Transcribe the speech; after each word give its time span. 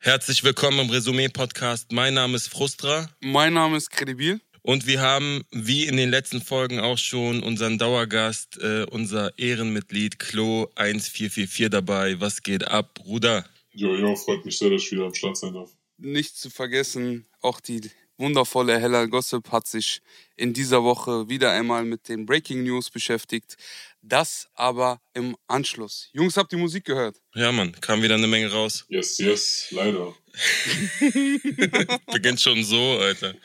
Herzlich 0.00 0.44
willkommen 0.44 0.78
im 0.78 0.90
Resümee-Podcast. 0.90 1.90
Mein 1.90 2.14
Name 2.14 2.36
ist 2.36 2.46
Frustra. 2.48 3.10
Mein 3.20 3.54
Name 3.54 3.76
ist 3.76 3.90
Credibil. 3.90 4.40
Und 4.62 4.86
wir 4.86 5.00
haben, 5.00 5.42
wie 5.50 5.86
in 5.86 5.96
den 5.96 6.08
letzten 6.08 6.40
Folgen 6.40 6.78
auch 6.78 6.98
schon, 6.98 7.42
unseren 7.42 7.78
Dauergast, 7.78 8.58
äh, 8.62 8.84
unser 8.84 9.36
Ehrenmitglied 9.40 10.20
Klo 10.20 10.68
1444 10.76 11.68
dabei. 11.68 12.20
Was 12.20 12.44
geht 12.44 12.68
ab, 12.68 12.94
Bruder? 12.94 13.44
Jo, 13.72 13.96
jo, 13.96 14.14
freut 14.14 14.44
mich 14.44 14.56
sehr, 14.56 14.70
dass 14.70 14.82
ich 14.82 14.92
wieder 14.92 15.06
am 15.06 15.14
Start 15.14 15.36
sein 15.36 15.52
darf. 15.52 15.70
Nicht 15.96 16.36
zu 16.36 16.48
vergessen, 16.48 17.26
auch 17.40 17.58
die 17.58 17.90
wundervolle 18.18 18.78
Hella 18.78 19.06
Gossip 19.06 19.50
hat 19.50 19.66
sich 19.66 20.00
in 20.36 20.52
dieser 20.52 20.84
Woche 20.84 21.28
wieder 21.28 21.50
einmal 21.50 21.84
mit 21.84 22.08
den 22.08 22.24
Breaking 22.24 22.62
News 22.62 22.88
beschäftigt. 22.90 23.56
Das 24.08 24.48
aber 24.54 25.02
im 25.12 25.36
Anschluss. 25.48 26.08
Jungs, 26.12 26.36
habt 26.38 26.50
ihr 26.52 26.58
Musik 26.58 26.86
gehört? 26.86 27.16
Ja, 27.34 27.52
Mann, 27.52 27.72
kam 27.78 28.02
wieder 28.02 28.14
eine 28.14 28.26
Menge 28.26 28.50
raus. 28.50 28.86
Yes, 28.88 29.18
yes, 29.18 29.66
leider. 29.70 30.14
Beginnt 32.12 32.40
schon 32.40 32.64
so, 32.64 32.98
Alter. 32.98 33.34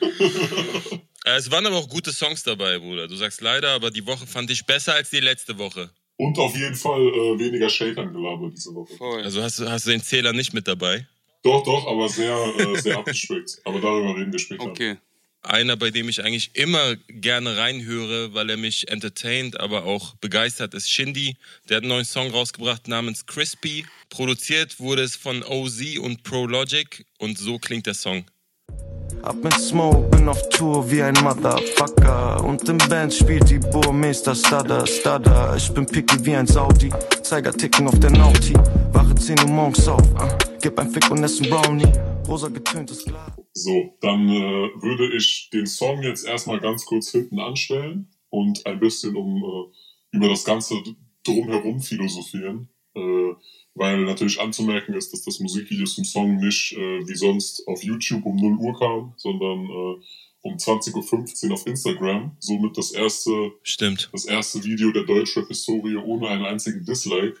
Äh, 1.26 1.38
es 1.38 1.50
waren 1.50 1.64
aber 1.64 1.76
auch 1.76 1.88
gute 1.88 2.12
Songs 2.12 2.42
dabei, 2.42 2.78
Bruder. 2.78 3.08
Du 3.08 3.16
sagst 3.16 3.40
leider, 3.40 3.70
aber 3.70 3.90
die 3.90 4.06
Woche 4.06 4.26
fand 4.26 4.50
ich 4.50 4.66
besser 4.66 4.92
als 4.92 5.08
die 5.08 5.20
letzte 5.20 5.56
Woche. 5.56 5.90
Und 6.18 6.38
auf 6.38 6.54
jeden 6.54 6.74
Fall 6.74 7.00
äh, 7.00 7.38
weniger 7.38 7.70
Shakern 7.70 8.12
gelabert 8.12 8.52
diese 8.54 8.74
Woche. 8.74 8.94
Voll. 8.98 9.22
Also 9.22 9.42
hast 9.42 9.58
du, 9.58 9.70
hast 9.70 9.86
du 9.86 9.90
den 9.92 10.02
Zähler 10.02 10.34
nicht 10.34 10.52
mit 10.52 10.68
dabei? 10.68 11.08
Doch, 11.42 11.64
doch, 11.64 11.86
aber 11.86 12.10
sehr, 12.10 12.36
äh, 12.58 12.78
sehr 12.78 12.98
abgespeckt. 12.98 13.58
Aber 13.64 13.80
darüber 13.80 14.14
reden 14.14 14.32
wir 14.32 14.38
später. 14.38 14.64
Okay. 14.64 14.98
Einer, 15.44 15.76
bei 15.76 15.90
dem 15.90 16.08
ich 16.08 16.24
eigentlich 16.24 16.50
immer 16.54 16.96
gerne 17.08 17.58
reinhöre, 17.58 18.32
weil 18.32 18.48
er 18.48 18.56
mich 18.56 18.88
entertaint, 18.88 19.60
aber 19.60 19.84
auch 19.84 20.14
begeistert, 20.16 20.72
ist 20.72 20.90
Shindy. 20.90 21.36
Der 21.68 21.76
hat 21.76 21.82
einen 21.82 21.90
neuen 21.90 22.06
Song 22.06 22.30
rausgebracht 22.30 22.88
namens 22.88 23.26
Crispy. 23.26 23.84
Produziert 24.08 24.80
wurde 24.80 25.02
es 25.02 25.16
von 25.16 25.42
OZ 25.42 25.98
und 25.98 26.22
Pro 26.22 26.46
Logic 26.46 27.04
und 27.18 27.36
so 27.38 27.58
klingt 27.58 27.86
der 27.86 27.94
Song. 27.94 28.24
Ab 29.24 29.36
mit 29.42 29.54
Smoke, 29.54 30.10
bin 30.10 30.28
auf 30.28 30.50
Tour 30.50 30.90
wie 30.90 31.00
ein 31.00 31.14
Motherfucker. 31.22 32.44
Und 32.44 32.68
im 32.68 32.76
Band 32.76 33.14
spielt 33.14 33.48
die 33.48 33.58
Burmeister 33.58 34.34
Stada, 34.34 34.86
Stada. 34.86 35.56
Ich 35.56 35.72
bin 35.72 35.86
picky 35.86 36.26
wie 36.26 36.36
ein 36.36 36.46
Saudi. 36.46 36.90
Zeiger 37.22 37.50
ticken 37.50 37.88
auf 37.88 37.98
der 38.00 38.10
Nauti. 38.10 38.52
Wache 38.92 39.14
10 39.14 39.40
Uhr 39.40 39.46
morgens 39.46 39.88
auf. 39.88 40.02
Uh, 40.12 40.28
gib 40.60 40.78
ein 40.78 40.90
Fick 40.90 41.10
und 41.10 41.24
ess 41.24 41.40
ein 41.40 41.48
Brownie. 41.48 41.90
Rosa 42.28 42.48
getöntes 42.48 43.02
Glas. 43.02 43.32
So, 43.54 43.96
dann 44.02 44.28
äh, 44.28 44.68
würde 44.82 45.16
ich 45.16 45.48
den 45.50 45.64
Song 45.64 46.02
jetzt 46.02 46.26
erstmal 46.26 46.60
ganz 46.60 46.84
kurz 46.84 47.10
hinten 47.10 47.40
anstellen 47.40 48.10
und 48.28 48.66
ein 48.66 48.78
bisschen 48.78 49.16
um 49.16 49.42
äh, 49.42 50.16
über 50.18 50.28
das 50.28 50.44
Ganze 50.44 50.74
drumherum 51.22 51.80
philosophieren. 51.80 52.68
Äh, 52.94 53.32
weil 53.74 54.04
natürlich 54.04 54.40
anzumerken 54.40 54.94
ist, 54.94 55.12
dass 55.12 55.22
das 55.22 55.40
Musikvideo 55.40 55.86
zum 55.86 56.04
Song 56.04 56.36
nicht 56.36 56.72
äh, 56.72 57.06
wie 57.06 57.16
sonst 57.16 57.66
auf 57.66 57.82
YouTube 57.82 58.24
um 58.24 58.36
0 58.36 58.56
Uhr 58.58 58.78
kam, 58.78 59.14
sondern 59.16 59.64
äh, 59.64 60.02
um 60.42 60.56
20.15 60.56 61.48
Uhr 61.48 61.54
auf 61.54 61.66
Instagram. 61.66 62.36
Somit 62.38 62.76
das 62.76 62.92
erste, 62.92 63.52
Stimmt. 63.62 64.10
das 64.12 64.26
erste 64.26 64.62
Video 64.62 64.92
der 64.92 65.04
Deutschrap-Historie 65.04 65.96
ohne 65.96 66.28
einen 66.28 66.44
einzigen 66.44 66.84
Dislike. 66.84 67.38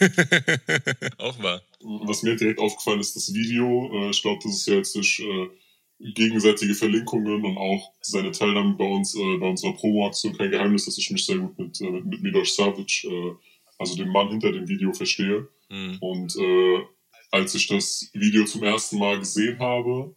auch 1.18 1.42
wahr. 1.42 1.62
Was 2.06 2.22
mir 2.22 2.36
direkt 2.36 2.58
aufgefallen 2.58 3.00
ist, 3.00 3.16
das 3.16 3.34
Video, 3.34 3.90
äh, 3.92 4.10
ich 4.10 4.22
glaube, 4.22 4.40
das 4.42 4.54
ist 4.54 4.66
ja 4.66 4.74
jetzt 4.74 4.94
durch 4.94 5.20
äh, 5.20 5.48
gegenseitige 6.00 6.74
Verlinkungen 6.74 7.44
und 7.44 7.58
auch 7.58 7.92
seine 8.00 8.30
Teilnahme 8.30 8.74
bei 8.74 8.84
uns, 8.84 9.14
äh, 9.14 9.36
bei 9.38 9.48
unserer 9.48 9.74
Promo-Aktion 9.74 10.36
kein 10.36 10.50
Geheimnis, 10.50 10.86
dass 10.86 10.96
ich 10.96 11.10
mich 11.10 11.26
sehr 11.26 11.36
gut 11.36 11.58
mit, 11.58 11.80
äh, 11.80 11.90
mit 11.90 12.22
Milos 12.22 12.56
Savic, 12.56 13.04
äh, 13.04 13.32
also 13.80 13.96
dem 13.96 14.10
Mann 14.10 14.28
hinter 14.28 14.52
dem 14.52 14.68
Video, 14.68 14.92
verstehe. 14.92 15.48
Mhm. 15.70 15.96
Und 16.00 16.36
äh, 16.36 16.80
als 17.30 17.54
ich 17.54 17.66
das 17.66 18.10
Video 18.12 18.44
zum 18.44 18.62
ersten 18.62 18.98
Mal 18.98 19.18
gesehen 19.18 19.58
habe, 19.58 20.14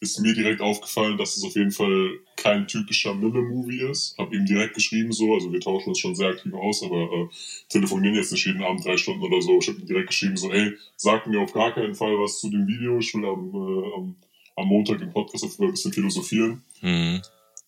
ist 0.00 0.18
mir 0.20 0.34
direkt 0.34 0.60
aufgefallen, 0.60 1.18
dass 1.18 1.36
es 1.36 1.44
auf 1.44 1.54
jeden 1.54 1.70
Fall 1.70 2.18
kein 2.36 2.66
typischer 2.66 3.14
Mille-Movie 3.14 3.82
ist. 3.90 4.16
Hab 4.18 4.32
ihm 4.32 4.46
direkt 4.46 4.74
geschrieben 4.74 5.12
so, 5.12 5.34
also 5.34 5.52
wir 5.52 5.60
tauschen 5.60 5.90
uns 5.90 5.98
schon 5.98 6.16
sehr 6.16 6.30
aktiv 6.30 6.52
aus, 6.54 6.82
aber 6.82 7.12
äh, 7.12 7.28
telefonieren 7.68 8.16
jetzt 8.16 8.32
nicht 8.32 8.46
jeden 8.46 8.64
Abend 8.64 8.84
drei 8.84 8.96
Stunden 8.96 9.22
oder 9.22 9.40
so. 9.42 9.58
Ich 9.58 9.68
habe 9.68 9.78
ihm 9.78 9.86
direkt 9.86 10.08
geschrieben 10.08 10.36
so, 10.36 10.50
ey, 10.50 10.72
sag 10.96 11.26
mir 11.26 11.40
auf 11.40 11.52
gar 11.52 11.72
keinen 11.72 11.94
Fall 11.94 12.18
was 12.18 12.40
zu 12.40 12.48
dem 12.48 12.66
Video. 12.66 12.98
Ich 12.98 13.14
will 13.14 13.24
am, 13.26 13.50
äh, 13.54 13.94
am, 13.94 14.16
am 14.56 14.66
Montag 14.66 15.00
im 15.02 15.12
Podcast 15.12 15.44
auf 15.44 15.60
ein 15.60 15.70
bisschen 15.70 15.92
philosophieren. 15.92 16.64
Mhm. 16.80 17.20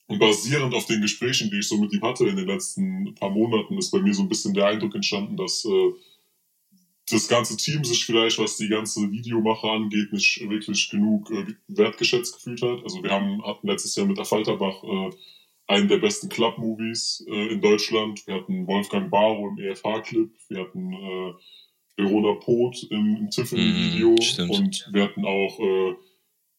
Und 0.06 0.18
basierend 0.18 0.74
auf 0.74 0.86
den 0.86 1.00
Gesprächen, 1.00 1.50
die 1.50 1.60
ich 1.60 1.68
so 1.68 1.78
mit 1.78 1.92
ihm 1.92 2.02
hatte 2.02 2.26
in 2.26 2.36
den 2.36 2.46
letzten 2.46 3.14
paar 3.14 3.30
Monaten, 3.30 3.78
ist 3.78 3.90
bei 3.90 4.00
mir 4.00 4.12
so 4.12 4.22
ein 4.22 4.28
bisschen 4.28 4.52
der 4.52 4.66
Eindruck 4.66 4.94
entstanden, 4.94 5.36
dass 5.36 5.64
äh, 5.64 5.92
das 7.10 7.28
ganze 7.28 7.56
Team 7.56 7.84
sich 7.84 8.04
vielleicht, 8.04 8.38
was 8.38 8.56
die 8.56 8.68
ganze 8.68 9.10
Videomache 9.10 9.68
angeht, 9.68 10.12
nicht 10.12 10.48
wirklich 10.48 10.90
genug 10.90 11.30
äh, 11.30 11.54
wertgeschätzt 11.68 12.34
gefühlt 12.34 12.62
hat. 12.62 12.82
Also 12.82 13.02
wir 13.02 13.10
haben, 13.10 13.44
hatten 13.44 13.66
letztes 13.66 13.96
Jahr 13.96 14.06
mit 14.06 14.18
der 14.18 14.24
Falterbach 14.24 14.82
äh, 14.82 15.10
einen 15.66 15.88
der 15.88 15.98
besten 15.98 16.28
Club-Movies 16.28 17.24
äh, 17.28 17.52
in 17.52 17.60
Deutschland. 17.60 18.26
Wir 18.26 18.34
hatten 18.34 18.66
Wolfgang 18.66 19.10
Barrow 19.10 19.50
im 19.50 19.58
EFH-Clip, 19.58 20.30
wir 20.48 20.60
hatten 20.60 20.92
äh, 20.92 21.32
Verona 21.96 22.34
Poth 22.40 22.86
im, 22.90 23.16
im 23.16 23.30
Tiffany-Video 23.30 24.16
stimmt. 24.20 24.50
und 24.50 24.88
wir 24.92 25.04
hatten 25.04 25.24
auch 25.24 25.60
äh, 25.60 25.94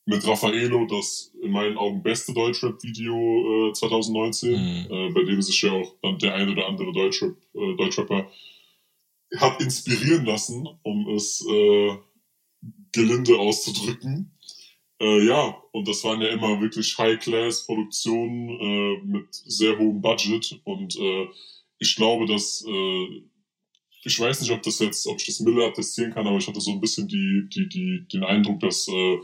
mit 0.05 0.25
Raffaello 0.27 0.85
das 0.85 1.33
in 1.41 1.51
meinen 1.51 1.77
Augen 1.77 2.03
beste 2.03 2.33
Deutschrap-Video 2.33 3.69
äh, 3.69 3.73
2019, 3.73 4.51
Mhm. 4.51 4.91
äh, 4.91 5.09
bei 5.11 5.23
dem 5.23 5.41
sich 5.41 5.61
ja 5.61 5.71
auch 5.71 5.95
dann 6.01 6.19
der 6.19 6.35
ein 6.35 6.49
oder 6.49 6.67
andere 6.67 6.93
Deutschrap, 6.93 7.35
äh, 7.53 7.75
Deutschrapper 7.75 8.29
hat 9.37 9.61
inspirieren 9.61 10.25
lassen, 10.25 10.67
um 10.83 11.09
es 11.09 11.45
äh, 11.49 11.97
gelinde 12.93 13.37
auszudrücken. 13.37 14.31
Äh, 15.01 15.25
ja, 15.25 15.61
und 15.71 15.87
das 15.87 16.03
waren 16.03 16.21
ja 16.21 16.29
immer 16.29 16.61
wirklich 16.61 16.97
High-Class-Produktionen 16.97 18.49
äh, 18.49 18.97
mit 19.05 19.27
sehr 19.31 19.77
hohem 19.77 20.01
Budget 20.01 20.61
und 20.63 20.95
äh, 20.97 21.27
ich 21.79 21.95
glaube, 21.97 22.25
dass 22.25 22.63
ich 24.05 24.19
weiß 24.19 24.41
nicht, 24.41 24.51
ob 24.51 24.61
das 24.61 24.79
jetzt, 24.79 25.07
ob 25.07 25.19
ich 25.19 25.25
das 25.25 25.39
Miller 25.39 25.65
attestieren 25.65 26.13
kann, 26.13 26.27
aber 26.27 26.37
ich 26.37 26.47
hatte 26.47 26.61
so 26.61 26.71
ein 26.71 26.79
bisschen 26.79 27.07
die, 27.07 27.49
die, 27.51 27.67
die, 27.67 28.05
den 28.13 28.23
Eindruck, 28.23 28.59
dass 28.59 28.87
äh, 28.87 29.17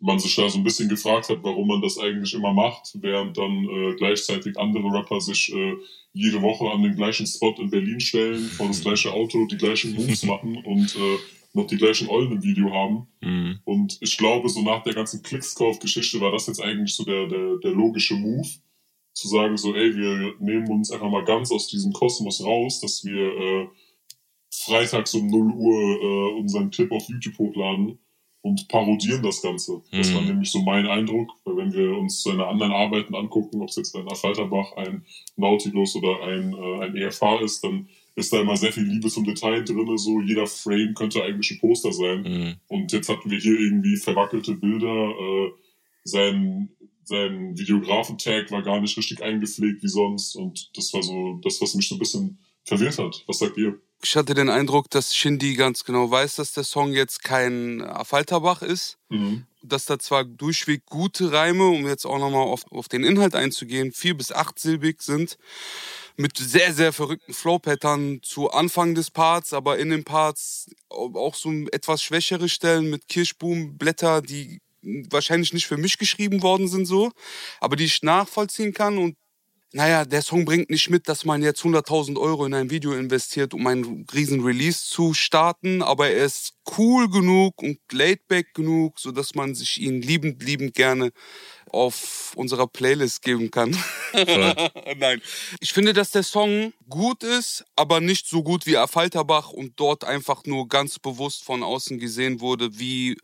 man 0.00 0.18
sich 0.18 0.34
da 0.36 0.48
so 0.48 0.58
ein 0.58 0.64
bisschen 0.64 0.88
gefragt 0.88 1.28
hat, 1.28 1.38
warum 1.42 1.68
man 1.68 1.82
das 1.82 1.98
eigentlich 1.98 2.32
immer 2.34 2.52
macht, 2.52 2.96
während 3.00 3.36
dann 3.36 3.64
äh, 3.68 3.94
gleichzeitig 3.96 4.56
andere 4.56 4.92
Rapper 4.92 5.20
sich 5.20 5.52
äh, 5.52 5.74
jede 6.12 6.40
Woche 6.40 6.70
an 6.70 6.82
den 6.82 6.94
gleichen 6.94 7.26
Spot 7.26 7.54
in 7.58 7.70
Berlin 7.70 8.00
stellen, 8.00 8.48
vor 8.48 8.68
das 8.68 8.80
gleiche 8.82 9.12
Auto, 9.12 9.46
die 9.46 9.56
gleichen 9.56 9.94
Moves 9.94 10.22
machen 10.22 10.56
und 10.64 10.94
äh, 10.94 11.18
noch 11.52 11.66
die 11.66 11.76
gleichen 11.76 12.08
Eulen 12.08 12.32
im 12.32 12.42
Video 12.42 12.72
haben. 12.72 13.08
Mhm. 13.20 13.58
Und 13.64 13.98
ich 14.00 14.16
glaube, 14.16 14.48
so 14.48 14.62
nach 14.62 14.82
der 14.84 14.94
ganzen 14.94 15.22
Klickskauf-Geschichte 15.22 16.20
war 16.20 16.30
das 16.30 16.46
jetzt 16.46 16.62
eigentlich 16.62 16.94
so 16.94 17.04
der, 17.04 17.26
der, 17.26 17.56
der 17.56 17.72
logische 17.72 18.14
Move, 18.14 18.48
zu 19.14 19.26
sagen 19.26 19.56
so, 19.56 19.74
ey, 19.74 19.96
wir 19.96 20.34
nehmen 20.38 20.70
uns 20.70 20.92
einfach 20.92 21.10
mal 21.10 21.24
ganz 21.24 21.50
aus 21.50 21.66
diesem 21.66 21.92
Kosmos 21.92 22.44
raus, 22.44 22.80
dass 22.80 23.04
wir 23.04 23.36
äh, 23.36 23.68
freitags 24.52 25.12
um 25.14 25.26
0 25.26 25.52
Uhr 25.54 26.02
äh, 26.02 26.38
unseren 26.38 26.70
Clip 26.70 26.92
auf 26.92 27.08
YouTube 27.08 27.36
hochladen 27.38 27.98
und 28.48 28.68
parodieren 28.68 29.22
das 29.22 29.42
Ganze. 29.42 29.82
Das 29.92 30.10
Mhm. 30.10 30.14
war 30.14 30.22
nämlich 30.22 30.50
so 30.50 30.60
mein 30.62 30.86
Eindruck, 30.86 31.30
weil 31.44 31.56
wenn 31.58 31.72
wir 31.72 31.96
uns 31.98 32.22
seine 32.22 32.46
anderen 32.46 32.72
Arbeiten 32.72 33.14
angucken, 33.14 33.60
ob 33.62 33.68
es 33.68 33.76
jetzt 33.76 33.94
ein 33.96 34.08
Affalterbach, 34.08 34.72
ein 34.76 35.04
Nautilus 35.36 35.94
oder 35.96 36.22
ein, 36.24 36.52
äh, 36.54 36.84
ein 36.84 36.96
EFH 36.96 37.40
ist, 37.42 37.62
dann 37.64 37.88
ist 38.16 38.32
da 38.32 38.40
immer 38.40 38.56
sehr 38.56 38.72
viel 38.72 38.82
Liebe 38.84 39.08
zum 39.08 39.24
Detail 39.24 39.62
drin. 39.64 39.96
So 39.96 40.20
jeder 40.20 40.46
Frame 40.46 40.94
könnte 40.94 41.22
eigentlich 41.22 41.52
ein 41.52 41.60
Poster 41.60 41.92
sein. 41.92 42.22
Mhm. 42.22 42.54
Und 42.66 42.92
jetzt 42.92 43.08
hatten 43.08 43.30
wir 43.30 43.38
hier 43.38 43.58
irgendwie 43.58 43.96
verwackelte 43.96 44.54
Bilder. 44.54 45.10
Äh, 45.10 45.50
sein, 46.04 46.70
sein 47.04 47.56
Videografen-Tag 47.56 48.50
war 48.50 48.62
gar 48.62 48.80
nicht 48.80 48.96
richtig 48.96 49.22
eingepflegt 49.22 49.82
wie 49.82 49.88
sonst. 49.88 50.34
Und 50.36 50.70
das 50.76 50.92
war 50.94 51.02
so 51.02 51.38
das, 51.44 51.60
was 51.60 51.74
mich 51.74 51.88
so 51.88 51.94
ein 51.94 51.98
bisschen 52.00 52.38
verwirrt 52.64 52.98
hat. 52.98 53.22
Was 53.26 53.38
sagt 53.38 53.56
ihr? 53.56 53.78
Ich 54.02 54.16
hatte 54.16 54.34
den 54.34 54.48
Eindruck, 54.48 54.90
dass 54.90 55.14
Shindy 55.14 55.54
ganz 55.54 55.84
genau 55.84 56.10
weiß, 56.10 56.36
dass 56.36 56.52
der 56.52 56.64
Song 56.64 56.92
jetzt 56.92 57.24
kein 57.24 57.84
Falterbach 58.04 58.62
ist. 58.62 58.96
Mhm. 59.08 59.46
Dass 59.60 59.86
da 59.86 59.98
zwar 59.98 60.24
durchweg 60.24 60.86
gute 60.86 61.32
Reime, 61.32 61.66
um 61.66 61.86
jetzt 61.86 62.06
auch 62.06 62.18
nochmal 62.18 62.46
auf, 62.46 62.62
auf 62.70 62.88
den 62.88 63.02
Inhalt 63.02 63.34
einzugehen, 63.34 63.92
vier- 63.92 64.16
bis 64.16 64.30
achtsilbig 64.30 65.02
sind. 65.02 65.36
Mit 66.16 66.38
sehr, 66.38 66.72
sehr 66.72 66.92
verrückten 66.92 67.34
Flow-Pattern 67.34 68.20
zu 68.22 68.50
Anfang 68.50 68.94
des 68.94 69.10
Parts, 69.10 69.52
aber 69.52 69.78
in 69.78 69.90
den 69.90 70.04
Parts 70.04 70.70
auch 70.88 71.34
so 71.34 71.50
etwas 71.72 72.02
schwächere 72.02 72.48
Stellen 72.48 72.90
mit 72.90 73.08
Kirschbumblätter, 73.08 74.22
die 74.22 74.60
wahrscheinlich 75.10 75.52
nicht 75.52 75.66
für 75.66 75.76
mich 75.76 75.98
geschrieben 75.98 76.42
worden 76.42 76.68
sind 76.68 76.86
so, 76.86 77.10
aber 77.60 77.76
die 77.76 77.84
ich 77.84 78.02
nachvollziehen 78.02 78.72
kann 78.72 78.96
und 78.96 79.16
naja, 79.72 80.06
der 80.06 80.22
Song 80.22 80.46
bringt 80.46 80.70
nicht 80.70 80.88
mit, 80.88 81.08
dass 81.08 81.26
man 81.26 81.42
jetzt 81.42 81.62
100.000 81.62 82.18
Euro 82.18 82.46
in 82.46 82.54
ein 82.54 82.70
Video 82.70 82.92
investiert, 82.94 83.52
um 83.52 83.66
einen 83.66 84.06
riesen 84.14 84.42
Release 84.42 84.88
zu 84.88 85.12
starten, 85.12 85.82
aber 85.82 86.08
er 86.08 86.24
ist 86.24 86.54
cool 86.78 87.10
genug 87.10 87.62
und 87.62 87.78
laidback 87.92 88.54
genug, 88.54 88.98
sodass 88.98 89.34
man 89.34 89.54
sich 89.54 89.80
ihn 89.80 90.00
liebend, 90.00 90.42
liebend 90.42 90.74
gerne 90.74 91.12
auf 91.70 92.32
unserer 92.34 92.66
Playlist 92.66 93.20
geben 93.20 93.50
kann. 93.50 93.76
Nein. 94.96 95.20
Ich 95.60 95.74
finde, 95.74 95.92
dass 95.92 96.12
der 96.12 96.22
Song 96.22 96.72
gut 96.88 97.22
ist, 97.22 97.64
aber 97.76 98.00
nicht 98.00 98.26
so 98.26 98.42
gut 98.42 98.64
wie 98.64 98.76
Falterbach 98.86 99.50
und 99.50 99.78
dort 99.78 100.04
einfach 100.04 100.44
nur 100.44 100.68
ganz 100.68 100.98
bewusst 100.98 101.44
von 101.44 101.62
außen 101.62 101.98
gesehen 101.98 102.40
wurde, 102.40 102.78
wie 102.78 103.18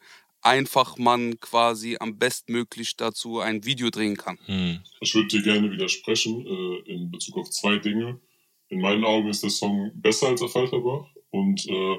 einfach 0.44 0.98
man 0.98 1.40
quasi 1.40 1.96
am 1.98 2.18
bestmöglich 2.18 2.96
dazu 2.96 3.40
ein 3.40 3.64
Video 3.64 3.90
drehen 3.90 4.16
kann. 4.16 4.38
Hm. 4.46 4.80
Ich 5.00 5.14
würde 5.14 5.28
dir 5.28 5.42
gerne 5.42 5.70
widersprechen 5.70 6.46
äh, 6.46 6.92
in 6.92 7.10
Bezug 7.10 7.38
auf 7.38 7.50
zwei 7.50 7.78
Dinge. 7.78 8.20
In 8.68 8.80
meinen 8.80 9.04
Augen 9.04 9.28
ist 9.28 9.42
der 9.42 9.50
Song 9.50 9.90
besser 9.94 10.28
als 10.28 10.42
Falterbach 10.42 11.06
und 11.30 11.66
äh, 11.68 11.96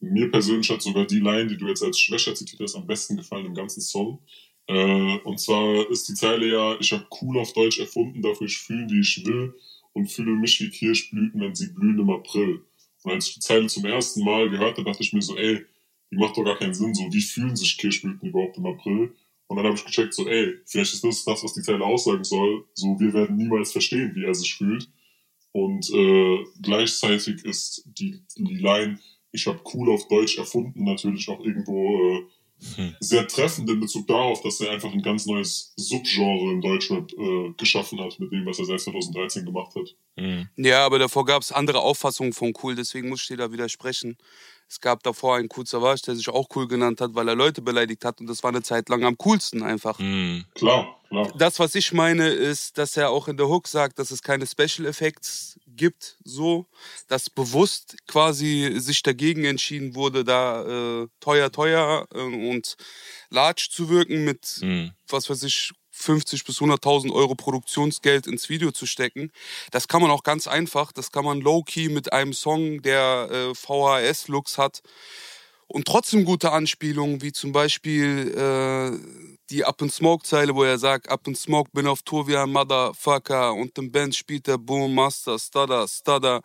mir 0.00 0.30
persönlich 0.30 0.70
hat 0.70 0.82
sogar 0.82 1.06
die 1.06 1.18
Line, 1.18 1.48
die 1.48 1.56
du 1.56 1.66
jetzt 1.66 1.82
als 1.82 1.98
Schwächer 1.98 2.34
zitiert 2.34 2.62
hast, 2.62 2.76
am 2.76 2.86
besten 2.86 3.16
gefallen 3.16 3.46
im 3.46 3.54
ganzen 3.54 3.80
Song. 3.80 4.20
Äh, 4.66 5.18
und 5.24 5.40
zwar 5.40 5.90
ist 5.90 6.08
die 6.08 6.14
Zeile 6.14 6.46
ja, 6.46 6.76
ich 6.78 6.92
habe 6.92 7.06
cool 7.20 7.38
auf 7.38 7.52
Deutsch 7.52 7.78
erfunden, 7.78 8.22
darf 8.22 8.40
ich 8.40 8.58
fühlen, 8.58 8.88
wie 8.90 9.00
ich 9.00 9.24
will 9.26 9.54
und 9.92 10.06
fühle 10.06 10.32
mich 10.32 10.60
wie 10.60 10.70
Kirschblüten, 10.70 11.40
wenn 11.40 11.54
sie 11.54 11.72
blühen 11.72 11.98
im 11.98 12.10
April. 12.10 12.62
Und 13.02 13.12
als 13.12 13.28
ich 13.28 13.34
die 13.34 13.40
Zeile 13.40 13.66
zum 13.66 13.84
ersten 13.84 14.24
Mal 14.24 14.50
gehört 14.50 14.78
habe, 14.78 14.84
dachte 14.84 15.02
ich 15.02 15.12
mir 15.12 15.22
so, 15.22 15.36
ey, 15.36 15.64
macht 16.10 16.36
doch 16.36 16.44
gar 16.44 16.58
keinen 16.58 16.74
Sinn. 16.74 16.94
So, 16.94 17.12
wie 17.12 17.20
fühlen 17.20 17.56
sich 17.56 17.78
Kirschblüten 17.78 18.28
überhaupt 18.28 18.56
im 18.58 18.66
April? 18.66 19.14
Und 19.46 19.56
dann 19.56 19.64
habe 19.64 19.76
ich 19.76 19.84
gecheckt, 19.84 20.14
so, 20.14 20.28
ey, 20.28 20.54
vielleicht 20.66 20.92
ist 20.92 21.04
das 21.04 21.24
das, 21.24 21.42
was 21.42 21.54
die 21.54 21.62
Zeile 21.62 21.84
aussagen 21.84 22.24
soll. 22.24 22.66
So, 22.74 22.98
wir 23.00 23.12
werden 23.14 23.36
niemals 23.36 23.72
verstehen, 23.72 24.14
wie 24.14 24.24
er 24.24 24.34
sich 24.34 24.54
fühlt. 24.54 24.88
Und 25.52 25.90
äh, 25.90 26.44
gleichzeitig 26.62 27.44
ist 27.44 27.82
die, 27.86 28.20
die 28.36 28.56
Line, 28.56 28.98
ich 29.32 29.46
habe 29.46 29.60
cool 29.72 29.90
auf 29.90 30.06
Deutsch 30.08 30.38
erfunden, 30.38 30.84
natürlich 30.84 31.28
auch 31.30 31.40
irgendwo 31.40 31.98
äh, 31.98 32.26
hm. 32.76 32.96
sehr 33.00 33.26
treffend 33.26 33.70
in 33.70 33.80
Bezug 33.80 34.06
darauf, 34.06 34.42
dass 34.42 34.60
er 34.60 34.72
einfach 34.72 34.92
ein 34.92 35.02
ganz 35.02 35.26
neues 35.26 35.72
Subgenre 35.76 36.52
im 36.52 36.60
Deutschrap 36.60 37.10
äh, 37.12 37.52
geschaffen 37.56 38.00
hat, 38.00 38.18
mit 38.20 38.32
dem, 38.32 38.44
was 38.44 38.58
er 38.58 38.66
seit 38.66 38.80
2013 38.80 39.46
gemacht 39.46 39.74
hat. 39.74 39.94
Hm. 40.18 40.48
Ja, 40.56 40.84
aber 40.84 40.98
davor 40.98 41.24
gab 41.24 41.42
es 41.42 41.52
andere 41.52 41.80
Auffassungen 41.80 42.32
von 42.32 42.52
cool, 42.62 42.74
deswegen 42.74 43.08
muss 43.08 43.22
ich 43.22 43.28
dir 43.28 43.36
da 43.36 43.50
widersprechen. 43.52 44.18
Es 44.68 44.80
gab 44.80 45.02
davor 45.02 45.36
einen 45.36 45.48
Cool 45.54 45.66
Savage, 45.66 46.02
der 46.06 46.14
sich 46.14 46.28
auch 46.28 46.48
cool 46.54 46.68
genannt 46.68 47.00
hat, 47.00 47.14
weil 47.14 47.26
er 47.28 47.34
Leute 47.34 47.62
beleidigt 47.62 48.04
hat 48.04 48.20
und 48.20 48.26
das 48.26 48.42
war 48.42 48.50
eine 48.50 48.62
Zeit 48.62 48.88
lang 48.90 49.02
am 49.04 49.16
coolsten 49.16 49.62
einfach. 49.62 49.98
Mhm. 49.98 50.44
Klar, 50.54 51.00
klar. 51.08 51.32
Das, 51.38 51.58
was 51.58 51.74
ich 51.74 51.92
meine, 51.92 52.28
ist, 52.28 52.76
dass 52.76 52.96
er 52.96 53.10
auch 53.10 53.28
in 53.28 53.38
der 53.38 53.48
Hook 53.48 53.66
sagt, 53.66 53.98
dass 53.98 54.10
es 54.10 54.22
keine 54.22 54.46
Special 54.46 54.86
Effects 54.86 55.58
gibt, 55.66 56.16
so, 56.22 56.66
dass 57.06 57.30
bewusst 57.30 57.96
quasi 58.06 58.74
sich 58.76 59.02
dagegen 59.02 59.44
entschieden 59.46 59.94
wurde, 59.94 60.24
da 60.24 61.02
äh, 61.02 61.08
teuer, 61.20 61.50
teuer 61.50 62.06
äh, 62.12 62.18
und 62.18 62.76
large 63.30 63.68
zu 63.70 63.88
wirken 63.88 64.24
mit, 64.24 64.58
mhm. 64.60 64.92
was 65.08 65.30
weiß 65.30 65.44
ich, 65.44 65.72
50 65.98 66.44
bis 66.44 66.58
100.000 66.58 67.12
Euro 67.12 67.34
Produktionsgeld 67.34 68.26
ins 68.26 68.48
Video 68.48 68.70
zu 68.70 68.86
stecken. 68.86 69.30
Das 69.70 69.88
kann 69.88 70.02
man 70.02 70.10
auch 70.10 70.22
ganz 70.22 70.46
einfach. 70.46 70.92
Das 70.92 71.12
kann 71.12 71.24
man 71.24 71.40
low-key 71.40 71.88
mit 71.88 72.12
einem 72.12 72.32
Song, 72.32 72.82
der 72.82 73.28
äh, 73.30 73.54
VHS-Looks 73.54 74.58
hat 74.58 74.82
und 75.68 75.86
trotzdem 75.86 76.24
gute 76.24 76.50
Anspielungen, 76.50 77.20
wie 77.20 77.30
zum 77.30 77.52
Beispiel 77.52 78.34
äh, 78.34 79.36
die 79.50 79.66
Up 79.66 79.82
in 79.82 79.90
Smoke 79.90 80.24
Zeile, 80.24 80.54
wo 80.54 80.64
er 80.64 80.78
sagt, 80.78 81.10
Up 81.10 81.26
in 81.28 81.34
Smoke 81.34 81.70
bin 81.74 81.86
auf 81.86 82.02
Tour 82.02 82.26
wie 82.26 82.36
ein 82.36 82.50
Motherfucker 82.50 83.52
und 83.52 83.76
im 83.76 83.92
Band 83.92 84.16
spielt 84.16 84.46
der 84.46 84.56
Boom 84.56 84.94
Master 84.94 85.38
Stutter 85.38 85.86
Stutter, 85.86 86.40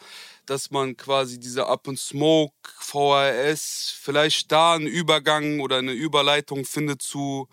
dass 0.45 0.71
man 0.71 0.97
quasi 0.97 1.39
diese 1.39 1.67
Up 1.67 1.87
in 1.87 1.95
Smoke 1.95 2.53
VHS 2.79 3.95
vielleicht 3.97 4.51
da 4.51 4.73
einen 4.73 4.87
Übergang 4.87 5.61
oder 5.61 5.77
eine 5.77 5.93
Überleitung 5.93 6.65
findet 6.65 7.01
zu 7.01 7.47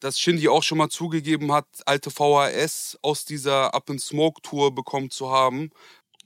dass 0.00 0.18
Shindy 0.18 0.48
auch 0.48 0.62
schon 0.62 0.78
mal 0.78 0.88
zugegeben 0.88 1.52
hat, 1.52 1.66
alte 1.86 2.10
VHS 2.10 2.98
aus 3.02 3.24
dieser 3.24 3.74
Up 3.74 3.88
in 3.90 3.98
Smoke 3.98 4.42
Tour 4.42 4.74
bekommen 4.74 5.10
zu 5.10 5.30
haben. 5.30 5.70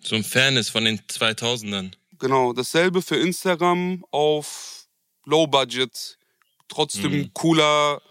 So 0.03 0.17
ein 0.17 0.25
Fan 0.25 0.57
ist 0.57 0.71
von 0.71 0.85
den 0.85 0.99
2000ern. 1.01 1.93
Genau, 2.19 2.53
dasselbe 2.53 3.03
für 3.03 3.17
Instagram 3.17 4.05
auf 4.11 4.89
Low 5.25 5.47
Budget. 5.47 6.19
Trotzdem 6.69 7.13
mhm. 7.13 7.31
cooler 7.35 8.03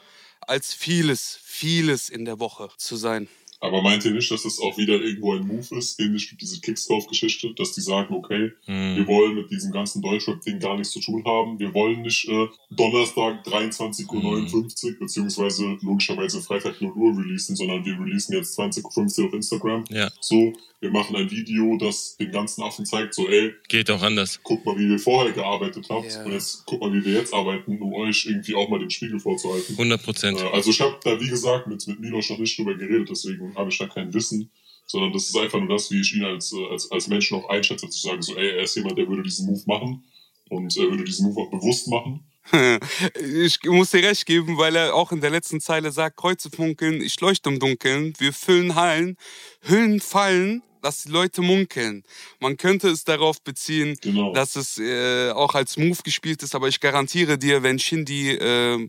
als 0.41 0.73
vieles, 0.73 1.39
vieles 1.43 2.09
in 2.09 2.25
der 2.25 2.39
Woche 2.39 2.69
zu 2.77 2.95
sein. 2.95 3.27
Aber 3.59 3.81
meint 3.81 4.05
ihr 4.05 4.11
nicht, 4.11 4.29
dass 4.29 4.43
das 4.43 4.59
auch 4.59 4.77
wieder 4.77 4.93
irgendwo 5.01 5.33
ein 5.33 5.47
Move 5.47 5.77
ist, 5.77 5.99
ähnlich 5.99 6.31
wie 6.31 6.35
diese 6.35 6.59
Kickstop-Geschichte, 6.61 7.53
dass 7.55 7.73
die 7.73 7.81
sagen, 7.81 8.13
okay, 8.13 8.51
mhm. 8.67 8.97
wir 8.97 9.07
wollen 9.07 9.35
mit 9.35 9.49
diesem 9.49 9.71
ganzen 9.71 10.01
Deutschrap-Ding 10.01 10.59
gar 10.59 10.77
nichts 10.77 10.93
zu 10.93 10.99
tun 10.99 11.23
haben. 11.25 11.59
Wir 11.59 11.73
wollen 11.73 12.01
nicht 12.01 12.27
äh, 12.27 12.47
Donnerstag 12.69 13.45
23.59 13.45 14.13
Uhr, 14.13 14.61
mhm. 14.61 14.99
beziehungsweise 14.99 15.77
logischerweise 15.81 16.41
Freitag 16.41 16.81
0 16.81 16.91
Uhr 16.91 17.17
releasen, 17.17 17.55
sondern 17.55 17.83
wir 17.85 17.99
releasen 17.99 18.35
jetzt 18.35 18.57
20.15 18.59 19.21
Uhr 19.21 19.27
auf 19.27 19.33
Instagram. 19.33 19.85
Ja. 19.89 20.11
So, 20.19 20.53
wir 20.79 20.91
machen 20.91 21.15
ein 21.15 21.31
Video, 21.31 21.75
das 21.77 22.17
den 22.17 22.31
ganzen 22.31 22.61
Affen 22.61 22.85
zeigt, 22.85 23.15
so, 23.15 23.27
ey. 23.27 23.53
Geht 23.67 23.89
auch 23.89 24.01
anders. 24.03 24.39
Guck 24.43 24.63
mal, 24.63 24.77
wie 24.77 24.87
wir 24.87 24.99
vorher 24.99 25.31
gearbeitet 25.31 25.87
habt. 25.89 26.11
Yeah. 26.11 26.25
Und 26.25 26.33
jetzt 26.33 26.63
guck 26.67 26.81
mal, 26.81 26.93
wie 26.93 27.03
wir 27.03 27.13
jetzt 27.13 27.33
arbeiten, 27.33 27.81
um 27.81 27.93
euch 27.93 28.27
irgendwie 28.27 28.53
auch 28.53 28.69
mal 28.69 28.79
den 28.79 28.91
Spiegel 28.91 29.19
vorzuhalten. 29.19 29.73
100 29.73 30.03
Prozent. 30.03 30.39
Äh, 30.39 30.43
also 30.53 30.69
ich 30.69 30.79
habe 30.79 30.99
da, 31.03 31.19
wie 31.19 31.29
gesagt, 31.29 31.65
mit, 31.67 31.87
mit 31.87 31.99
Milos 31.99 32.29
noch 32.29 32.37
nicht 32.37 32.57
drüber 32.57 32.75
geredet, 32.75 33.09
deswegen 33.09 33.46
habe 33.55 33.69
ich 33.69 33.77
da 33.77 33.87
kein 33.87 34.13
Wissen. 34.13 34.51
Sondern 34.85 35.11
das 35.11 35.27
ist 35.27 35.35
einfach 35.35 35.59
nur 35.59 35.69
das, 35.69 35.91
wie 35.91 35.99
ich 35.99 36.15
ihn 36.15 36.23
als, 36.23 36.53
äh, 36.53 36.65
als, 36.71 36.89
als 36.91 37.07
Mensch 37.07 37.31
noch 37.31 37.49
einschätze, 37.49 37.89
zu 37.89 37.99
sagen, 37.99 38.21
so, 38.21 38.35
ey, 38.35 38.51
er 38.51 38.63
ist 38.63 38.75
jemand, 38.75 38.97
der 38.97 39.07
würde 39.07 39.23
diesen 39.23 39.47
Move 39.47 39.63
machen. 39.65 40.03
Und 40.49 40.77
er 40.77 40.89
würde 40.89 41.03
diesen 41.03 41.27
Move 41.27 41.41
auch 41.41 41.51
bewusst 41.51 41.87
machen. 41.87 42.23
Ich 43.19 43.59
muss 43.65 43.91
dir 43.91 44.03
recht 44.03 44.25
geben, 44.25 44.57
weil 44.57 44.75
er 44.75 44.95
auch 44.95 45.11
in 45.11 45.21
der 45.21 45.29
letzten 45.29 45.59
Zeile 45.59 45.91
sagt, 45.91 46.17
Kreuze 46.17 46.49
funkeln, 46.49 47.01
ich 47.01 47.19
leuchte 47.19 47.49
im 47.49 47.59
Dunkeln, 47.59 48.13
wir 48.19 48.33
füllen 48.33 48.75
Hallen, 48.75 49.17
Hüllen 49.61 49.99
fallen, 49.99 50.63
dass 50.81 51.03
die 51.03 51.09
Leute 51.09 51.41
munkeln. 51.41 52.03
Man 52.39 52.57
könnte 52.57 52.89
es 52.89 53.03
darauf 53.03 53.41
beziehen, 53.41 53.97
genau. 54.01 54.33
dass 54.33 54.55
es 54.55 54.77
äh, 54.77 55.31
auch 55.31 55.55
als 55.55 55.77
Move 55.77 56.01
gespielt 56.03 56.43
ist, 56.43 56.55
aber 56.55 56.67
ich 56.67 56.79
garantiere 56.79 57.37
dir, 57.37 57.63
wenn 57.63 57.79
Shindy 57.79 58.31
äh, 58.31 58.87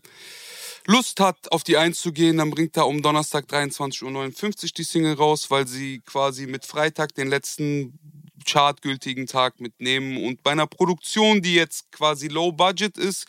Lust 0.91 1.21
hat, 1.21 1.53
auf 1.53 1.65
die 1.65 1.77
einzugehen, 1.77 2.39
dann 2.39 2.49
bringt 2.49 2.75
er 2.79 2.87
um 2.87 3.03
Donnerstag 3.03 3.45
23.59 3.45 4.65
Uhr 4.65 4.71
die 4.75 4.83
Single 4.85 5.15
raus, 5.17 5.51
weil 5.51 5.69
sie 5.69 6.01
quasi 6.01 6.47
mit 6.47 6.65
Freitag 6.65 7.15
den 7.15 7.29
letzten 7.29 7.99
chartgültigen 8.47 9.27
Tag 9.27 9.61
mitnehmen. 9.61 10.25
Und 10.25 10.43
bei 10.43 10.53
einer 10.53 10.67
Produktion, 10.67 11.43
die 11.43 11.55
jetzt 11.55 11.93
quasi 11.93 12.29
low 12.29 12.53
budget 12.53 12.97
ist, 12.97 13.27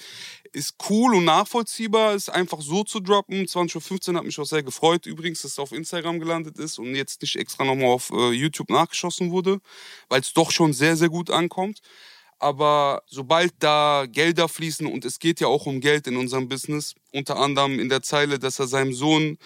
ist 0.54 0.76
cool 0.90 1.16
und 1.16 1.26
nachvollziehbar, 1.26 2.16
ist 2.16 2.30
einfach 2.30 2.62
so 2.62 2.86
zu 2.86 3.02
droppen. 3.02 3.46
20.15 3.46 4.12
Uhr 4.12 4.18
hat 4.20 4.24
mich 4.24 4.40
auch 4.40 4.46
sehr 4.46 4.64
gefreut 4.64 5.06
übrigens, 5.06 5.42
dass 5.42 5.52
es 5.52 5.60
auf 5.60 5.74
Instagram 5.74 6.22
gelandet 6.22 6.58
ist 6.60 6.80
und 6.80 6.96
jetzt 6.96 7.22
nicht 7.22 7.36
extra 7.36 7.66
nochmal 7.66 7.90
auf 7.90 8.10
äh, 8.12 8.32
YouTube 8.32 8.70
nachgeschossen 8.70 9.32
wurde, 9.32 9.60
weil 10.08 10.22
es 10.22 10.32
doch 10.32 10.52
schon 10.52 10.72
sehr, 10.72 10.96
sehr 10.96 11.10
gut 11.10 11.30
ankommt. 11.30 11.82
Aber 12.40 13.04
sobald 13.08 13.54
da 13.60 14.06
Gelder 14.10 14.48
fließen, 14.48 14.88
und 14.88 15.06
es 15.06 15.20
geht 15.20 15.42
ja 15.42 15.48
auch 15.48 15.66
um 15.66 15.82
Geld 15.82 16.08
in 16.08 16.16
unserem 16.16 16.48
Business, 16.48 16.96
unter 17.12 17.38
anderem 17.38 17.80
in 17.80 17.90
der 17.90 18.02
Zeile, 18.02 18.40
dass 18.40 18.60
er 18.60 18.68
seinem 18.68 18.94
Sohn, 18.94 19.38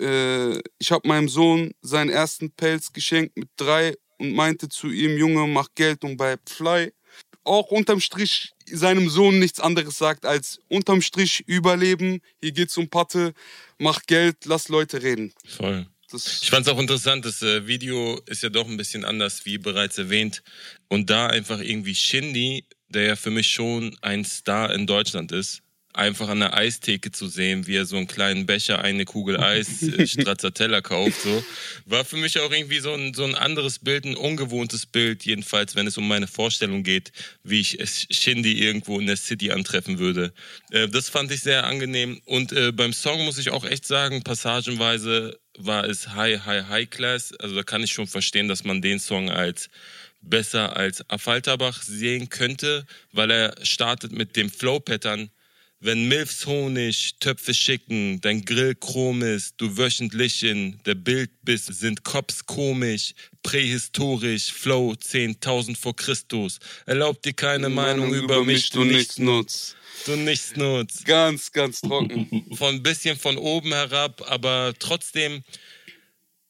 äh, 0.00 0.58
ich 0.78 0.90
habe 0.90 1.06
meinem 1.06 1.28
Sohn 1.28 1.72
seinen 1.80 2.10
ersten 2.10 2.50
Pelz 2.50 2.92
geschenkt 2.92 3.36
mit 3.36 3.48
drei 3.56 3.96
und 4.18 4.34
meinte 4.34 4.68
zu 4.68 4.90
ihm, 4.90 5.16
Junge, 5.16 5.46
mach 5.46 5.68
Geld 5.74 6.04
und 6.04 6.16
bleib 6.16 6.48
fly 6.48 6.92
auch 7.44 7.70
unterm 7.70 8.00
Strich 8.00 8.52
seinem 8.66 9.08
Sohn 9.08 9.38
nichts 9.38 9.60
anderes 9.60 9.98
sagt 9.98 10.24
als 10.24 10.60
unterm 10.68 11.02
Strich 11.02 11.42
überleben, 11.46 12.20
hier 12.40 12.52
geht's 12.52 12.76
um 12.76 12.88
Patte, 12.88 13.34
mach 13.78 14.02
Geld, 14.02 14.44
lass 14.44 14.68
Leute 14.68 15.02
reden. 15.02 15.32
Voll. 15.44 15.86
Das 16.10 16.42
ich 16.42 16.50
fand 16.50 16.66
es 16.66 16.72
auch 16.72 16.78
interessant, 16.78 17.24
das 17.24 17.42
äh, 17.42 17.66
Video 17.66 18.20
ist 18.26 18.42
ja 18.42 18.48
doch 18.48 18.66
ein 18.66 18.76
bisschen 18.76 19.04
anders, 19.04 19.44
wie 19.44 19.58
bereits 19.58 19.98
erwähnt. 19.98 20.42
Und 20.88 21.10
da 21.10 21.26
einfach 21.26 21.60
irgendwie 21.60 21.94
Shindy, 21.94 22.64
der 22.88 23.04
ja 23.04 23.16
für 23.16 23.30
mich 23.30 23.48
schon 23.48 23.96
ein 24.02 24.24
Star 24.24 24.72
in 24.74 24.86
Deutschland 24.86 25.32
ist, 25.32 25.62
einfach 25.92 26.28
an 26.28 26.40
der 26.40 26.54
Eistheke 26.54 27.10
zu 27.10 27.26
sehen, 27.26 27.66
wie 27.66 27.76
er 27.76 27.84
so 27.84 27.96
einen 27.96 28.06
kleinen 28.06 28.46
Becher, 28.46 28.80
eine 28.80 29.04
Kugel 29.04 29.38
Eis, 29.38 29.82
äh, 29.82 30.06
Stracciatella 30.06 30.80
kauft, 30.80 31.20
so, 31.22 31.44
war 31.84 32.04
für 32.04 32.16
mich 32.16 32.38
auch 32.38 32.50
irgendwie 32.50 32.78
so 32.78 32.92
ein, 32.92 33.12
so 33.14 33.24
ein 33.24 33.34
anderes 33.34 33.80
Bild, 33.80 34.04
ein 34.04 34.16
ungewohntes 34.16 34.86
Bild, 34.86 35.24
jedenfalls, 35.24 35.74
wenn 35.74 35.86
es 35.86 35.98
um 35.98 36.06
meine 36.06 36.28
Vorstellung 36.28 36.84
geht, 36.84 37.12
wie 37.42 37.60
ich 37.60 37.78
Shindy 38.10 38.62
irgendwo 38.62 39.00
in 39.00 39.06
der 39.06 39.16
City 39.16 39.50
antreffen 39.50 39.98
würde. 39.98 40.32
Äh, 40.70 40.88
das 40.88 41.08
fand 41.08 41.32
ich 41.32 41.40
sehr 41.40 41.64
angenehm 41.64 42.20
und 42.24 42.52
äh, 42.52 42.72
beim 42.72 42.92
Song 42.92 43.24
muss 43.24 43.38
ich 43.38 43.50
auch 43.50 43.64
echt 43.64 43.86
sagen, 43.86 44.22
passagenweise 44.22 45.39
war 45.58 45.84
es 45.84 46.08
High, 46.08 46.44
High, 46.44 46.68
High 46.68 46.90
Class, 46.90 47.34
also 47.36 47.54
da 47.54 47.62
kann 47.62 47.82
ich 47.82 47.92
schon 47.92 48.06
verstehen, 48.06 48.48
dass 48.48 48.64
man 48.64 48.82
den 48.82 48.98
Song 48.98 49.30
als 49.30 49.68
besser 50.22 50.76
als 50.76 51.08
Affalterbach 51.08 51.82
sehen 51.82 52.28
könnte, 52.28 52.86
weil 53.12 53.30
er 53.30 53.54
startet 53.64 54.12
mit 54.12 54.36
dem 54.36 54.50
Flow-Pattern, 54.50 55.30
Wenn 55.82 56.08
Milfs 56.08 56.44
Honig 56.44 57.14
Töpfe 57.20 57.54
schicken, 57.54 58.20
dein 58.20 58.44
Grill 58.44 58.74
chrom 58.74 59.22
ist, 59.22 59.54
du 59.56 59.78
wöchentlich 59.78 60.42
in 60.42 60.78
der 60.84 60.94
Bild 60.94 61.30
bist, 61.40 61.72
sind 61.72 62.04
Cops 62.04 62.44
komisch, 62.44 63.14
prähistorisch, 63.42 64.52
Flow 64.52 64.92
10.000 64.92 65.78
vor 65.78 65.96
Christus. 65.96 66.58
Erlaubt 66.84 67.24
dir 67.24 67.32
keine 67.32 67.70
Meinung, 67.70 68.12
über, 68.12 68.44
mich, 68.44 68.68
du 68.68 68.84
nichts 68.84 69.18
nutzt. 69.18 69.74
Du 70.04 70.16
nichts 70.16 70.54
nutzt. 70.54 71.06
Ganz, 71.06 71.50
ganz 71.50 71.80
trocken. 71.80 72.44
Von 72.56 72.74
ein 72.74 72.82
bisschen 72.82 73.18
von 73.18 73.38
oben 73.38 73.72
herab, 73.72 74.22
aber 74.26 74.74
trotzdem 74.78 75.42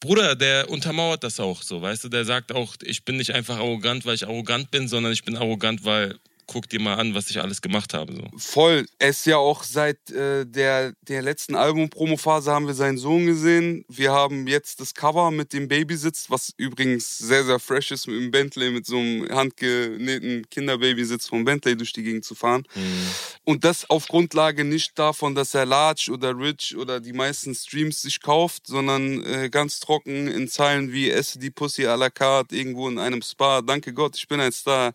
Bruder, 0.00 0.34
der 0.34 0.68
untermauert 0.70 1.22
das 1.22 1.38
auch 1.38 1.62
so, 1.62 1.80
weißt 1.80 2.02
du? 2.02 2.08
Der 2.08 2.24
sagt 2.24 2.50
auch, 2.50 2.74
ich 2.82 3.04
bin 3.04 3.18
nicht 3.18 3.30
einfach 3.32 3.58
arrogant, 3.58 4.06
weil 4.06 4.14
ich 4.16 4.26
arrogant 4.26 4.72
bin, 4.72 4.88
sondern 4.88 5.12
ich 5.12 5.24
bin 5.24 5.36
arrogant, 5.36 5.84
weil 5.84 6.18
guck 6.50 6.68
dir 6.68 6.80
mal 6.80 6.96
an, 6.96 7.14
was 7.14 7.30
ich 7.30 7.40
alles 7.40 7.62
gemacht 7.62 7.94
habe. 7.94 8.12
So. 8.12 8.22
Voll. 8.36 8.84
Er 8.98 9.10
ist 9.10 9.24
ja 9.24 9.36
auch 9.36 9.62
seit 9.62 10.10
äh, 10.10 10.44
der, 10.44 10.94
der 11.02 11.22
letzten 11.22 11.54
Album-Promo-Phase 11.54 12.50
haben 12.50 12.66
wir 12.66 12.74
seinen 12.74 12.98
Sohn 12.98 13.24
gesehen. 13.24 13.84
Wir 13.88 14.10
haben 14.10 14.48
jetzt 14.48 14.80
das 14.80 14.94
Cover 14.94 15.30
mit 15.30 15.52
dem 15.52 15.68
Baby 15.68 15.94
sitzt, 15.94 16.28
was 16.28 16.52
übrigens 16.56 17.18
sehr, 17.18 17.44
sehr 17.44 17.60
fresh 17.60 17.92
ist, 17.92 18.08
mit 18.08 18.16
dem 18.16 18.32
Bentley, 18.32 18.72
mit 18.72 18.84
so 18.84 18.98
einem 18.98 19.28
handgenähten 19.30 20.44
Kinderbaby 20.50 21.04
sitzt 21.04 21.28
vom 21.28 21.44
Bentley 21.44 21.76
durch 21.76 21.92
die 21.92 22.02
Gegend 22.02 22.24
zu 22.24 22.34
fahren. 22.34 22.64
Mhm. 22.74 23.06
Und 23.44 23.62
das 23.62 23.88
auf 23.88 24.08
Grundlage 24.08 24.64
nicht 24.64 24.98
davon, 24.98 25.36
dass 25.36 25.54
er 25.54 25.66
large 25.66 26.10
oder 26.12 26.36
rich 26.36 26.76
oder 26.76 26.98
die 26.98 27.12
meisten 27.12 27.54
Streams 27.54 28.02
sich 28.02 28.20
kauft, 28.20 28.66
sondern 28.66 29.24
äh, 29.24 29.50
ganz 29.50 29.78
trocken 29.78 30.26
in 30.26 30.48
Zeilen 30.48 30.92
wie 30.92 31.10
esse 31.10 31.38
die 31.38 31.50
Pussy 31.50 31.86
à 31.86 31.96
la 31.96 32.10
carte 32.10 32.56
irgendwo 32.56 32.88
in 32.88 32.98
einem 32.98 33.22
Spa. 33.22 33.62
Danke 33.62 33.92
Gott, 33.92 34.16
ich 34.16 34.26
bin 34.26 34.40
ein 34.40 34.50
Star. 34.50 34.92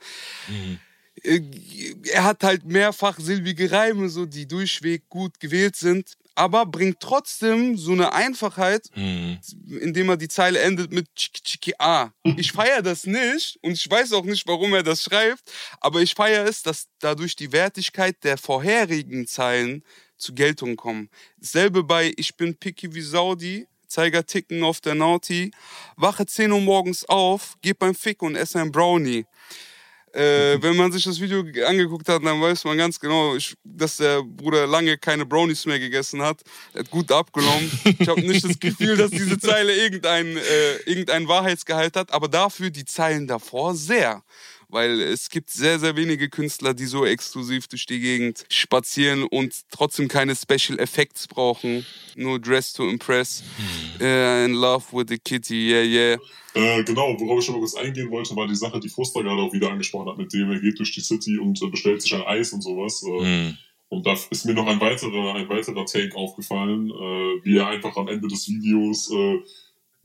Mhm. 0.50 0.80
Äh, 1.26 1.42
er 2.12 2.24
hat 2.24 2.44
halt 2.44 2.66
mehrfach 2.66 3.20
silbige 3.20 3.72
Reime, 3.72 4.10
so 4.10 4.26
die 4.26 4.48
durchweg 4.48 5.10
gut 5.10 5.40
gewählt 5.40 5.76
sind, 5.76 6.18
aber 6.36 6.66
bringt 6.66 7.00
trotzdem 7.00 7.78
so 7.78 7.94
eine 7.94 8.14
Einfachheit, 8.14 8.90
mhm. 8.96 9.40
indem 9.82 10.10
er 10.10 10.18
die 10.18 10.28
Zeile 10.28 10.60
endet 10.60 10.92
mit 10.92 11.08
Chiki 11.16 11.42
Chiki 11.42 11.74
A. 11.80 12.12
Ich 12.38 12.52
feiere 12.52 12.82
das 12.82 13.06
nicht 13.06 13.58
und 13.62 13.74
ich 13.74 13.90
weiß 13.90 14.14
auch 14.14 14.26
nicht, 14.26 14.48
warum 14.48 14.74
er 14.74 14.84
das 14.84 15.04
schreibt, 15.04 15.44
aber 15.80 16.02
ich 16.02 16.14
feiere 16.14 16.46
es, 16.46 16.62
dass 16.62 16.88
dadurch 17.00 17.36
die 17.36 17.52
Wertigkeit 17.52 18.24
der 18.24 18.38
vorherigen 18.38 19.26
Zeilen 19.28 19.84
zu 20.18 20.34
Geltung 20.34 20.76
kommen. 20.76 21.10
Dasselbe 21.38 21.84
bei 21.84 22.14
Ich 22.18 22.36
bin 22.36 22.56
picky 22.56 22.94
wie 22.94 23.02
Saudi, 23.02 23.68
Zeiger 23.88 24.26
ticken 24.26 24.64
auf 24.64 24.82
der 24.82 24.96
Naughty, 24.96 25.52
wache 25.96 26.26
10 26.26 26.52
Uhr 26.52 26.62
morgens 26.62 27.06
auf, 27.06 27.56
geh 27.62 27.74
beim 27.74 27.96
Fick 27.96 28.22
und 28.22 28.36
esse 28.36 28.60
ein 28.60 28.72
Brownie. 28.72 29.26
Äh, 30.16 30.62
wenn 30.62 30.78
man 30.78 30.94
sich 30.94 31.04
das 31.04 31.20
Video 31.20 31.44
angeguckt 31.68 32.08
hat, 32.08 32.24
dann 32.24 32.42
weiß 32.42 32.64
man 32.64 32.78
ganz 32.78 32.98
genau, 32.98 33.36
ich, 33.36 33.54
dass 33.66 33.98
der 33.98 34.24
Bruder 34.24 34.66
lange 34.66 34.98
keine 34.98 35.26
Brownies 35.26 35.66
mehr 35.66 35.78
gegessen 35.78 36.22
hat. 36.22 36.42
Er 36.74 36.82
hat 36.82 36.90
gut 36.90 37.12
abgenommen. 37.12 37.70
Ich 38.00 38.08
habe 38.08 38.22
nicht 38.22 38.46
das 38.46 38.58
Gefühl, 38.58 38.96
dass 38.96 39.12
diese 39.12 39.38
Zeile 39.38 39.76
irgendein, 39.76 40.38
äh, 40.38 40.76
irgendein 40.86 41.28
Wahrheitsgehalt 41.28 41.98
hat, 41.98 42.14
aber 42.14 42.30
dafür 42.30 42.70
die 42.70 42.86
Zeilen 42.86 43.28
davor 43.28 43.76
sehr 43.76 44.24
weil 44.70 45.02
es 45.02 45.30
gibt 45.30 45.50
sehr, 45.50 45.80
sehr 45.80 45.96
wenige 45.96 46.30
Künstler, 46.30 46.74
die 46.74 46.86
so 46.86 47.06
exklusiv 47.06 47.68
durch 47.68 47.86
die 47.86 48.00
Gegend 48.00 48.46
spazieren 48.50 49.24
und 49.24 49.54
trotzdem 49.72 50.08
keine 50.08 50.36
Special 50.36 50.80
Effects 50.80 51.28
brauchen. 51.28 51.86
Nur 52.16 52.40
Dress 52.40 52.74
to 52.74 52.88
Impress. 52.90 53.44
Hm. 53.58 54.06
Uh, 54.06 54.46
in 54.46 54.54
Love 54.54 54.86
with 54.92 55.06
the 55.10 55.18
Kitty, 55.18 55.70
yeah, 55.70 55.84
yeah. 55.84 56.20
Äh, 56.54 56.84
genau, 56.84 57.20
worauf 57.20 57.40
ich 57.40 57.46
schon 57.46 57.56
mal 57.56 57.60
kurz 57.60 57.76
eingehen 57.76 58.10
wollte, 58.12 58.36
war 58.36 58.48
die 58.48 58.56
Sache, 58.56 58.80
die 58.80 58.90
Fuster 58.90 59.22
gerade 59.24 59.42
auch 59.42 59.52
wieder 59.52 59.70
angesprochen 59.70 60.10
hat, 60.10 60.18
mit 60.18 60.32
dem 60.34 60.52
er 60.52 60.60
geht 60.60 60.80
durch 60.80 60.94
die 60.94 61.02
City 61.02 61.38
und 61.38 61.62
äh, 61.62 61.68
bestellt 61.68 62.02
sich 62.02 62.16
ein 62.16 62.24
Eis 62.24 62.54
und 62.54 62.62
sowas. 62.62 63.04
Äh, 63.04 63.24
hm. 63.24 63.58
Und 63.90 64.06
da 64.06 64.14
ist 64.14 64.46
mir 64.46 64.54
noch 64.54 64.68
ein 64.68 64.80
weiterer, 64.80 65.36
ein 65.36 65.48
weiterer 65.48 65.86
Take 65.86 66.16
aufgefallen, 66.16 66.90
äh, 66.90 67.46
wie 67.46 67.58
er 67.58 67.68
einfach 67.68 67.96
am 67.98 68.08
Ende 68.08 68.28
des 68.28 68.48
Videos 68.48 69.12
äh, 69.12 69.40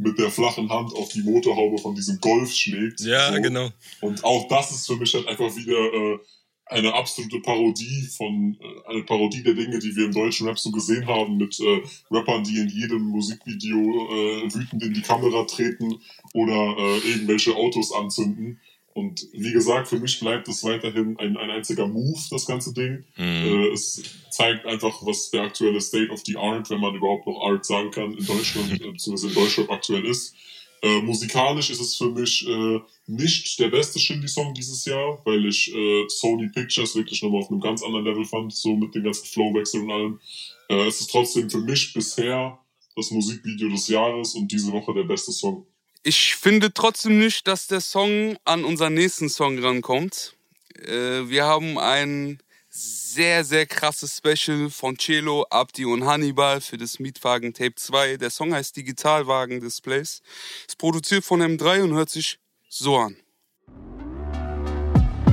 mit 0.01 0.19
der 0.19 0.31
flachen 0.31 0.71
Hand 0.71 0.95
auf 0.95 1.09
die 1.11 1.23
Motorhaube 1.23 1.79
von 1.79 1.95
diesem 1.95 2.21
Golf 2.21 2.53
schlägt. 2.53 3.01
Ja, 3.01 3.33
so. 3.33 3.41
genau. 3.41 3.71
Und 4.01 4.25
auch 4.25 4.49
das 4.49 4.71
ist 4.71 4.87
für 4.87 4.97
mich 4.97 5.13
halt 5.15 5.29
einfach 5.29 5.55
wieder 5.55 5.93
äh, 5.93 6.19
eine 6.67 6.95
absolute 6.95 7.41
Parodie 7.41 8.09
von, 8.17 8.57
äh, 8.61 8.91
eine 8.91 9.03
Parodie 9.03 9.43
der 9.43 9.55
Dinge, 9.55 9.79
die 9.79 9.95
wir 9.95 10.07
im 10.07 10.13
deutschen 10.13 10.49
Rap 10.49 10.59
so 10.59 10.71
gesehen 10.71 11.07
haben, 11.07 11.37
mit 11.37 11.61
äh, 11.61 11.83
Rappern, 12.11 12.45
die 12.45 12.59
in 12.59 12.69
jedem 12.69 13.03
Musikvideo 13.03 13.79
äh, 13.79 14.55
wütend 14.55 14.83
in 14.83 14.95
die 14.95 15.03
Kamera 15.03 15.45
treten 15.45 16.01
oder 16.33 16.77
äh, 16.79 16.99
irgendwelche 17.11 17.55
Autos 17.55 17.93
anzünden. 17.93 18.59
Und 18.93 19.27
wie 19.33 19.53
gesagt, 19.53 19.89
für 19.89 20.01
mich 20.01 20.19
bleibt 20.19 20.49
es 20.49 20.65
weiterhin 20.65 21.17
ein, 21.19 21.37
ein 21.37 21.51
einziger 21.51 21.87
Move, 21.87 22.21
das 22.31 22.45
ganze 22.47 22.75
Ding. 22.75 23.05
Mhm. 23.17 23.25
Äh, 23.25 23.69
es 23.69 24.03
zeigt 24.31 24.67
einfach, 24.67 24.95
was 25.03 25.31
der 25.31 25.43
aktuelle 25.43 25.81
State 25.81 26.11
of 26.11 26.23
the 26.27 26.37
Art, 26.37 26.69
wenn 26.71 26.81
man 26.81 26.95
überhaupt 26.95 27.27
noch 27.27 27.41
Art 27.41 27.65
sagen 27.65 27.91
kann, 27.91 28.13
in 28.13 28.27
Deutschland, 28.27 28.73
äh, 28.81 28.91
beziehungsweise 28.91 29.29
in 29.29 29.35
Deutschland 29.35 29.71
aktuell 29.71 30.05
ist. 30.05 30.35
Äh, 30.83 31.03
musikalisch 31.03 31.71
ist 31.71 31.81
es 31.81 31.97
für 31.97 32.11
mich 32.11 32.47
äh, 32.49 32.81
nicht 33.07 33.59
der 33.61 33.69
beste 33.69 33.99
Shindy-Song 33.99 34.55
dieses 34.55 34.87
Jahr, 34.87 35.21
weil 35.25 35.47
ich 35.47 35.73
äh, 35.75 36.05
Sony 36.09 36.49
Pictures 36.49 36.97
wirklich 36.97 37.23
nochmal 37.23 37.43
auf 37.43 37.51
einem 37.51 37.61
ganz 37.61 37.83
anderen 37.83 38.07
Level 38.07 38.25
fand, 38.25 38.55
so 38.55 38.75
mit 38.75 38.95
den 38.95 39.05
ganzen 39.05 39.27
Flowwechseln 39.27 39.85
und 39.85 39.91
allem. 39.91 40.21
Äh, 40.69 40.87
es 40.87 41.01
ist 41.01 41.11
trotzdem 41.11 41.51
für 41.51 41.61
mich 41.61 41.93
bisher 41.93 42.59
das 42.97 43.11
Musikvideo 43.11 43.69
des 43.69 43.89
Jahres 43.89 44.35
und 44.35 44.51
diese 44.51 44.73
Woche 44.73 44.95
der 44.95 45.05
beste 45.05 45.33
Song 45.33 45.67
ich 46.03 46.37
finde 46.37 46.73
trotzdem 46.73 47.19
nicht, 47.19 47.47
dass 47.47 47.67
der 47.67 47.81
Song 47.81 48.37
an 48.45 48.65
unseren 48.65 48.95
nächsten 48.95 49.29
Song 49.29 49.59
rankommt. 49.59 50.35
Äh, 50.77 51.29
wir 51.29 51.45
haben 51.45 51.79
ein 51.79 52.39
sehr, 52.71 53.45
sehr 53.45 53.67
krasses 53.67 54.17
Special 54.17 54.71
von 54.71 54.97
Cello, 54.97 55.45
Abdi 55.51 55.85
und 55.85 56.05
Hannibal 56.05 56.61
für 56.61 56.79
das 56.79 57.01
Mietwagen 57.01 57.53
Tape 57.53 57.75
2. 57.75 58.17
Der 58.17 58.31
Song 58.31 58.55
heißt 58.55 58.77
Digitalwagen 58.77 59.61
Displays. 59.61 60.23
Ist 60.67 60.79
produziert 60.79 61.25
von 61.25 61.43
M3 61.43 61.83
und 61.83 61.95
hört 61.95 62.11
sich 62.11 62.39
so 62.69 62.97
an. 62.97 63.17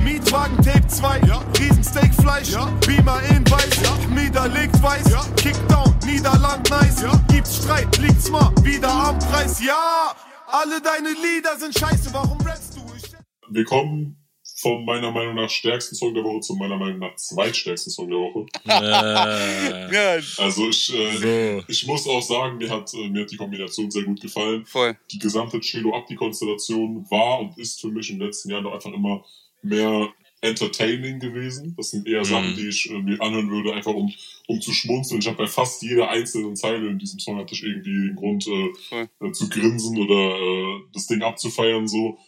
Mietwagen 0.02 0.56
Tape 0.62 0.86
2, 0.88 1.20
ja. 1.28 1.38
Riesensteakfleisch, 1.58 2.50
ja. 2.50 2.66
Beamer 2.84 3.22
in 3.30 3.48
weiß, 3.48 3.82
ja. 3.84 3.96
Mieder 4.08 4.48
legt 4.48 4.82
weiß, 4.82 5.10
ja. 5.10 5.24
Kickdown, 5.36 5.94
Niederland 6.04 6.68
nice, 6.68 7.02
ja. 7.02 7.12
gibt's 7.28 7.56
Streit, 7.58 7.96
liegt's 7.98 8.28
mal 8.28 8.52
wieder 8.62 8.90
am 8.90 9.18
Preis, 9.20 9.60
ja. 9.62 10.14
Alle 10.50 10.80
deine 10.80 11.10
Lieder 11.10 11.58
sind 11.58 11.78
scheiße, 11.78 12.08
warum 12.14 12.40
rappst 12.40 12.74
du? 12.74 12.80
Ich 12.96 13.12
Wir 13.50 13.64
kommen 13.64 14.16
vom 14.56 14.82
meiner 14.86 15.10
Meinung 15.10 15.34
nach 15.34 15.50
stärksten 15.50 15.94
Song 15.94 16.14
der 16.14 16.24
Woche 16.24 16.40
zu 16.40 16.54
meiner 16.54 16.78
Meinung 16.78 17.00
nach 17.00 17.14
zweitstärksten 17.16 17.92
Song 17.92 18.08
der 18.08 18.18
Woche. 18.18 18.46
Also 20.38 20.68
ich, 20.68 20.94
äh, 20.94 21.58
so. 21.58 21.64
ich 21.68 21.86
muss 21.86 22.08
auch 22.08 22.22
sagen, 22.22 22.56
mir 22.56 22.70
hat, 22.70 22.92
äh, 22.94 23.08
mir 23.10 23.22
hat 23.22 23.30
die 23.30 23.36
Kombination 23.36 23.90
sehr 23.90 24.04
gut 24.04 24.22
gefallen. 24.22 24.64
Voll. 24.64 24.96
Die 25.12 25.18
gesamte 25.18 25.60
Cello 25.60 25.94
Abdi 25.94 26.14
Konstellation 26.14 27.04
war 27.10 27.40
und 27.40 27.58
ist 27.58 27.80
für 27.80 27.88
mich 27.88 28.08
in 28.10 28.18
den 28.18 28.26
letzten 28.26 28.50
Jahren 28.50 28.64
doch 28.64 28.72
einfach 28.72 28.92
immer 28.92 29.24
mehr 29.62 30.08
entertaining 30.40 31.18
gewesen. 31.18 31.74
Das 31.76 31.90
sind 31.90 32.06
eher 32.06 32.20
mhm. 32.20 32.24
Sachen, 32.24 32.56
die 32.56 32.68
ich 32.68 32.90
äh, 32.90 32.98
mir 32.98 33.20
anhören 33.20 33.50
würde, 33.50 33.74
einfach 33.74 33.94
um, 33.94 34.12
um 34.46 34.60
zu 34.60 34.72
schmunzeln. 34.72 35.20
Ich 35.20 35.26
habe 35.26 35.38
bei 35.38 35.46
fast 35.46 35.82
jeder 35.82 36.10
einzelnen 36.10 36.56
Zeile 36.56 36.88
in 36.88 36.98
diesem 36.98 37.18
Song 37.18 37.38
hatte 37.38 37.54
ich 37.54 37.62
irgendwie 37.62 38.08
den 38.08 38.16
Grund 38.16 38.46
äh, 38.46 39.26
äh, 39.26 39.32
zu 39.32 39.48
grinsen 39.48 39.98
oder 39.98 40.38
äh, 40.38 40.80
das 40.92 41.06
Ding 41.06 41.22
abzufeiern. 41.22 41.88
So, 41.88 42.18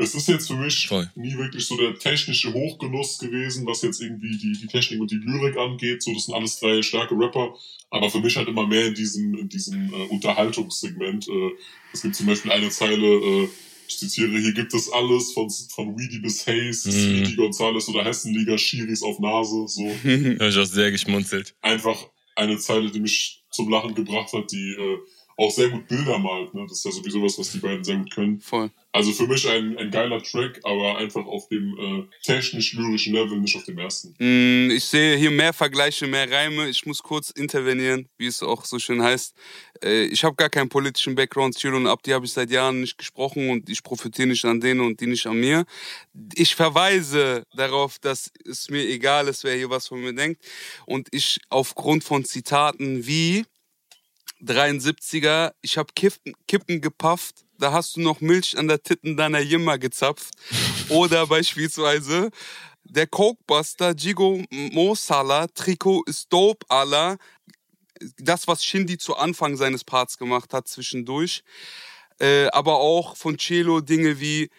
es 0.00 0.14
ist 0.14 0.28
jetzt 0.28 0.46
für 0.46 0.56
mich 0.56 0.88
Voll. 0.88 1.10
nie 1.14 1.36
wirklich 1.36 1.66
so 1.66 1.76
der 1.76 1.94
technische 1.94 2.54
Hochgenuss 2.54 3.18
gewesen, 3.18 3.66
was 3.66 3.82
jetzt 3.82 4.00
irgendwie 4.00 4.36
die, 4.36 4.52
die 4.52 4.66
Technik 4.66 5.00
und 5.00 5.10
die 5.10 5.16
Lyrik 5.16 5.56
angeht. 5.58 6.02
So, 6.02 6.14
das 6.14 6.24
sind 6.24 6.34
alles 6.34 6.58
drei 6.58 6.82
starke 6.82 7.14
Rapper. 7.14 7.54
Aber 7.90 8.10
für 8.10 8.20
mich 8.20 8.36
halt 8.36 8.48
immer 8.48 8.66
mehr 8.66 8.86
in 8.86 8.94
diesem, 8.94 9.34
in 9.34 9.48
diesem 9.48 9.92
äh, 9.92 10.06
Unterhaltungssegment. 10.08 11.28
Äh, 11.28 11.50
es 11.92 12.02
gibt 12.02 12.16
zum 12.16 12.26
Beispiel 12.26 12.52
eine 12.52 12.70
Zeile, 12.70 13.06
äh, 13.06 13.48
ich 13.90 13.98
zitiere, 13.98 14.38
hier 14.38 14.52
gibt 14.52 14.72
es 14.72 14.90
alles 14.90 15.32
von, 15.32 15.50
von 15.50 15.98
Weedy 15.98 16.20
bis 16.20 16.46
Hayes, 16.46 16.86
mm. 16.86 16.90
Weedy 16.90 17.34
Gonzales 17.34 17.88
oder 17.88 18.04
Hessenliga, 18.04 18.56
Schiris 18.56 19.02
auf 19.02 19.18
Nase, 19.18 19.66
so. 19.66 19.82
Habe 20.04 20.48
ich 20.48 20.58
auch 20.58 20.64
sehr 20.64 20.90
geschmunzelt. 20.92 21.54
Einfach 21.60 22.08
eine 22.36 22.56
Zeile, 22.58 22.90
die 22.90 23.00
mich 23.00 23.42
zum 23.50 23.68
Lachen 23.68 23.94
gebracht 23.94 24.32
hat, 24.32 24.52
die 24.52 24.70
äh, 24.72 24.98
auch 25.36 25.50
sehr 25.50 25.70
gut 25.70 25.88
Bilder 25.88 26.18
malt. 26.18 26.54
Ne? 26.54 26.66
Das 26.68 26.78
ist 26.78 26.84
ja 26.84 26.92
sowieso 26.92 27.22
was, 27.22 27.38
was 27.38 27.50
die 27.50 27.58
beiden 27.58 27.82
sehr 27.82 27.96
gut 27.96 28.12
können. 28.12 28.40
Voll. 28.40 28.70
Also 28.92 29.12
für 29.12 29.28
mich 29.28 29.48
ein, 29.48 29.78
ein 29.78 29.90
geiler 29.92 30.20
Track, 30.20 30.60
aber 30.64 30.98
einfach 30.98 31.24
auf 31.24 31.48
dem 31.48 31.78
äh, 31.78 32.16
technisch-lyrischen 32.24 33.14
Level, 33.14 33.38
nicht 33.38 33.56
auf 33.56 33.62
dem 33.62 33.78
ersten. 33.78 34.14
Mm, 34.18 34.72
ich 34.72 34.84
sehe 34.84 35.16
hier 35.16 35.30
mehr 35.30 35.52
Vergleiche, 35.52 36.08
mehr 36.08 36.28
Reime. 36.28 36.68
Ich 36.68 36.84
muss 36.86 37.00
kurz 37.00 37.30
intervenieren, 37.30 38.08
wie 38.18 38.26
es 38.26 38.42
auch 38.42 38.64
so 38.64 38.80
schön 38.80 39.00
heißt. 39.00 39.34
Äh, 39.84 40.06
ich 40.06 40.24
habe 40.24 40.34
gar 40.34 40.50
keinen 40.50 40.68
politischen 40.68 41.14
Background. 41.14 41.56
Chiro 41.56 41.76
und 41.76 41.86
Abdi 41.86 42.10
habe 42.10 42.26
ich 42.26 42.32
seit 42.32 42.50
Jahren 42.50 42.80
nicht 42.80 42.98
gesprochen 42.98 43.50
und 43.50 43.70
ich 43.70 43.80
profitiere 43.84 44.26
nicht 44.26 44.44
an 44.44 44.60
denen 44.60 44.80
und 44.80 45.00
die 45.00 45.06
nicht 45.06 45.26
an 45.26 45.38
mir. 45.38 45.64
Ich 46.34 46.56
verweise 46.56 47.44
darauf, 47.54 48.00
dass 48.00 48.32
es 48.44 48.70
mir 48.70 48.82
egal 48.82 49.28
ist, 49.28 49.44
wer 49.44 49.54
hier 49.54 49.70
was 49.70 49.86
von 49.86 50.00
mir 50.00 50.12
denkt. 50.12 50.44
Und 50.86 51.06
ich 51.12 51.38
aufgrund 51.48 52.02
von 52.02 52.24
Zitaten 52.24 53.06
wie 53.06 53.44
73er, 54.44 55.52
ich 55.62 55.76
hab 55.78 55.94
Kippen, 55.94 56.34
Kippen 56.48 56.80
gepafft, 56.80 57.44
da 57.58 57.72
hast 57.72 57.96
du 57.96 58.00
noch 58.00 58.20
Milch 58.20 58.56
an 58.56 58.68
der 58.68 58.82
Titten 58.82 59.16
deiner 59.16 59.40
Jimmer 59.40 59.78
gezapft. 59.78 60.30
Oder 60.88 61.26
beispielsweise, 61.26 62.30
Der 62.84 63.06
Cokebuster, 63.06 63.94
Jigo 63.94 64.42
Mosala, 64.50 65.46
Trikot 65.48 66.02
ist 66.06 66.32
dope, 66.32 66.66
Allah. 66.68 67.18
Das, 68.18 68.48
was 68.48 68.64
Shindy 68.64 68.98
zu 68.98 69.14
Anfang 69.16 69.56
seines 69.56 69.84
Parts 69.84 70.18
gemacht 70.18 70.52
hat, 70.54 70.66
zwischendurch. 70.66 71.42
Äh, 72.18 72.48
aber 72.48 72.78
auch 72.78 73.16
von 73.16 73.38
Celo 73.38 73.80
Dinge 73.80 74.18
wie 74.18 74.50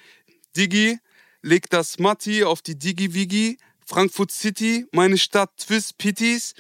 Digi, 0.55 0.97
leg 1.41 1.69
das 1.69 1.99
Matti 1.99 2.43
auf 2.43 2.61
die 2.61 2.77
Digi-Wigi, 2.77 3.57
Frankfurt 3.85 4.31
City, 4.31 4.85
meine 4.91 5.17
Stadt 5.17 5.57
Twist 5.57 5.97
Pitties. 5.97 6.53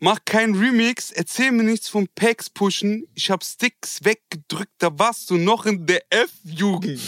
Mach 0.00 0.20
kein 0.24 0.54
Remix, 0.54 1.10
erzähl 1.10 1.50
mir 1.50 1.64
nichts 1.64 1.88
vom 1.88 2.06
Packs 2.14 2.48
pushen. 2.48 3.08
Ich 3.14 3.30
hab 3.30 3.42
Sticks 3.42 4.04
weggedrückt, 4.04 4.72
da 4.78 4.96
warst 4.96 5.28
du 5.30 5.36
noch 5.36 5.66
in 5.66 5.86
der 5.86 6.02
F-Jugend. 6.10 7.00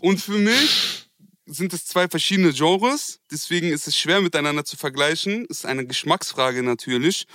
Und 0.00 0.20
für 0.20 0.38
mich 0.38 1.08
sind 1.46 1.72
es 1.72 1.86
zwei 1.86 2.08
verschiedene 2.08 2.52
Genres, 2.52 3.20
deswegen 3.30 3.70
ist 3.70 3.86
es 3.86 3.96
schwer 3.96 4.20
miteinander 4.20 4.64
zu 4.64 4.76
vergleichen. 4.76 5.44
Ist 5.46 5.64
eine 5.64 5.86
Geschmacksfrage 5.86 6.64
natürlich. 6.64 7.26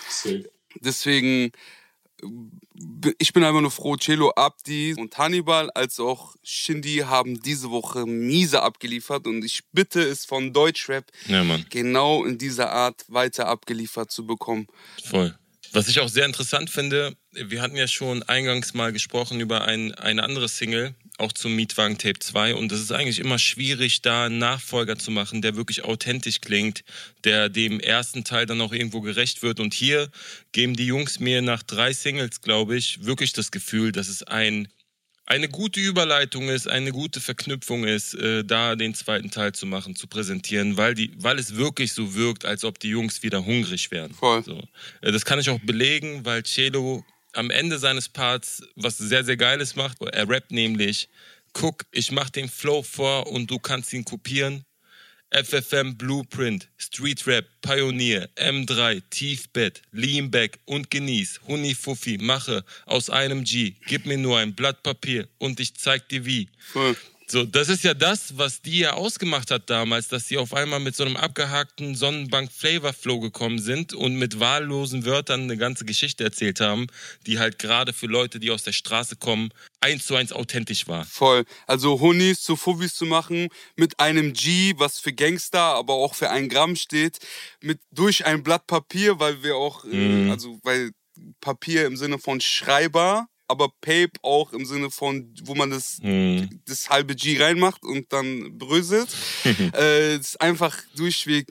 Deswegen, 0.76 1.52
ich 3.20 3.34
bin 3.34 3.44
einfach 3.44 3.62
nur 3.62 3.72
froh, 3.72 3.96
Cello 3.98 4.32
Abdi 4.36 4.96
und 4.98 5.18
Hannibal 5.18 5.70
als 5.72 6.00
auch 6.00 6.36
Shindy 6.44 7.04
haben 7.06 7.42
diese 7.42 7.70
Woche 7.70 8.06
miese 8.06 8.62
abgeliefert 8.62 9.28
und 9.28 9.44
ich 9.44 9.62
bitte 9.72 10.02
es 10.02 10.26
von 10.26 10.54
Deutschrap 10.54 11.06
Ja, 11.28 11.44
genau 11.70 12.26
in 12.26 12.38
dieser 12.38 12.72
Art 12.72 13.06
weiter 13.08 13.48
abgeliefert 13.48 14.12
zu 14.12 14.26
bekommen. 14.26 14.68
Voll. 15.04 15.38
Was 15.74 15.90
ich 15.90 16.00
auch 16.00 16.10
sehr 16.10 16.26
interessant 16.26 16.70
finde, 16.70 17.16
wir 17.32 17.62
hatten 17.62 17.76
ja 17.76 17.88
schon 17.88 18.24
eingangs 18.24 18.74
mal 18.74 18.94
gesprochen 18.94 19.40
über 19.40 19.66
ein, 19.66 19.94
eine 19.96 20.24
andere 20.24 20.48
Single, 20.48 20.96
auch 21.18 21.34
zum 21.34 21.56
Mietwagen 21.56 21.98
Tape 21.98 22.20
2. 22.20 22.56
Und 22.56 22.72
es 22.72 22.80
ist 22.80 22.92
eigentlich 22.92 23.20
immer 23.20 23.40
schwierig, 23.40 24.02
da 24.02 24.26
einen 24.26 24.38
Nachfolger 24.38 24.98
zu 24.98 25.12
machen, 25.12 25.42
der 25.42 25.56
wirklich 25.56 25.84
authentisch 25.84 26.42
klingt, 26.42 26.84
der 27.24 27.50
dem 27.50 27.80
ersten 27.80 28.24
Teil 28.24 28.46
dann 28.46 28.62
auch 28.62 28.72
irgendwo 28.72 29.02
gerecht 29.02 29.42
wird. 29.42 29.60
Und 29.60 29.74
hier 29.74 30.10
geben 30.52 30.76
die 30.76 30.86
Jungs 30.86 31.20
mir 31.20 31.42
nach 31.42 31.64
drei 31.64 31.94
Singles, 31.94 32.42
glaube 32.42 32.78
ich, 32.78 33.04
wirklich 33.04 33.34
das 33.34 33.52
Gefühl, 33.52 33.92
dass 33.92 34.08
es 34.08 34.24
ein 34.24 34.68
eine 35.28 35.50
gute 35.50 35.82
Überleitung 35.82 36.48
ist, 36.48 36.70
eine 36.70 36.94
gute 36.94 37.20
Verknüpfung 37.20 37.84
ist, 37.84 38.14
äh, 38.14 38.46
da 38.46 38.78
den 38.78 38.94
zweiten 38.96 39.30
Teil 39.30 39.52
zu 39.52 39.66
machen, 39.66 39.94
zu 39.94 40.08
präsentieren, 40.08 40.78
weil, 40.78 40.96
die, 40.96 41.12
weil 41.18 41.38
es 41.38 41.58
wirklich 41.58 41.92
so 41.92 42.16
wirkt, 42.16 42.46
als 42.46 42.64
ob 42.64 42.80
die 42.80 42.88
Jungs 42.88 43.24
wieder 43.24 43.46
hungrig 43.46 43.92
wären. 43.92 44.14
Voll. 44.14 44.42
So. 44.42 44.64
Äh, 45.02 45.12
das 45.12 45.26
kann 45.26 45.38
ich 45.40 45.50
auch 45.50 45.60
belegen, 45.60 46.24
weil 46.24 46.44
Celo 46.44 47.04
am 47.38 47.52
Ende 47.52 47.78
seines 47.78 48.10
Parts 48.10 48.64
was 48.76 48.98
sehr, 48.98 49.24
sehr 49.24 49.38
Geiles 49.38 49.76
macht. 49.76 50.02
Er 50.02 50.28
rappt 50.28 50.52
nämlich, 50.52 51.08
guck, 51.54 51.86
ich 51.92 52.12
mach 52.12 52.30
den 52.30 52.50
Flow 52.50 52.84
vor 52.84 53.28
und 53.28 53.50
du 53.50 53.60
kannst 53.60 53.94
ihn 53.94 54.04
kopieren. 54.04 54.64
FFM 55.30 55.98
Blueprint, 55.98 56.70
Street 56.78 57.28
Rap, 57.28 57.46
Pioneer, 57.62 58.30
M3, 58.38 59.04
Tiefbett, 59.10 59.82
Leanback 59.92 60.58
und 60.66 60.90
Genieß, 60.90 61.42
Huni 61.48 61.76
Fuffi, 61.76 62.18
mache 62.18 62.64
aus 62.86 63.10
einem 63.10 63.44
G, 63.44 63.76
gib 63.88 64.06
mir 64.06 64.18
nur 64.18 64.38
ein 64.38 64.56
Blatt 64.56 64.84
Papier 64.84 65.28
und 65.38 65.60
ich 65.60 65.76
zeig 65.76 66.08
dir 66.08 66.26
wie. 66.26 66.50
Voll. 66.58 66.96
So, 67.30 67.44
das 67.44 67.68
ist 67.68 67.84
ja 67.84 67.94
das, 67.94 68.38
was 68.38 68.62
die 68.62 68.80
ja 68.80 68.94
ausgemacht 68.94 69.52
hat 69.52 69.70
damals, 69.70 70.08
dass 70.08 70.30
sie 70.30 70.38
auf 70.38 70.54
einmal 70.54 70.80
mit 70.80 70.96
so 70.96 71.04
einem 71.04 71.18
abgehakten 71.18 71.94
Sonnenbank-Flavor-Flow 71.94 73.20
gekommen 73.20 73.60
sind 73.60 73.94
und 73.94 74.16
mit 74.16 74.40
wahllosen 74.40 75.06
Wörtern 75.06 75.42
eine 75.42 75.58
ganze 75.58 75.84
Geschichte 75.84 76.24
erzählt 76.24 76.62
haben, 76.62 76.88
die 77.26 77.38
halt 77.38 77.60
gerade 77.60 77.92
für 77.92 78.06
Leute, 78.06 78.40
die 78.40 78.50
aus 78.50 78.64
der 78.64 78.72
Straße 78.72 79.18
kommen, 79.18 79.50
eins 79.82 80.06
zu 80.06 80.16
eins 80.16 80.32
authentisch 80.32 80.88
war. 80.88 81.04
Voll. 81.04 81.44
Also 81.66 82.00
Honis 82.00 82.42
zu 82.42 82.56
Fufis 82.56 82.96
zu 82.96 83.06
machen 83.06 83.50
mit 83.76 84.00
einem 84.00 84.32
G, 84.32 84.74
was 84.78 85.00
für 85.02 85.12
Gangster, 85.12 85.60
aber 85.60 85.96
auch 85.96 86.16
für 86.16 86.30
ein 86.30 86.48
Gramm 86.48 86.78
steht, 86.78 87.20
mit 87.62 87.82
durch 87.92 88.26
ein 88.26 88.42
Blatt 88.42 88.68
Papier, 88.68 89.20
weil 89.20 89.44
wir 89.44 89.58
auch, 89.58 89.84
äh, 89.84 90.30
also 90.30 90.62
weil 90.64 90.92
Papier 91.42 91.88
im 91.88 91.98
Sinne 91.98 92.20
von 92.20 92.40
Schreiber, 92.40 93.28
aber 93.48 93.70
Pape 93.82 94.12
auch 94.24 94.52
im 94.54 94.66
Sinne 94.66 94.92
von, 94.92 95.34
wo 95.44 95.56
man 95.56 95.70
das 95.72 96.00
Mhm. 96.02 96.50
das 96.66 96.90
halbe 96.90 97.16
G 97.16 97.42
reinmacht 97.42 97.84
und 97.84 98.12
dann 98.14 98.58
bröselt. 98.58 99.08
äh, 99.76 100.16
ist 100.18 100.40
einfach 100.42 100.78
durchweg 100.96 101.48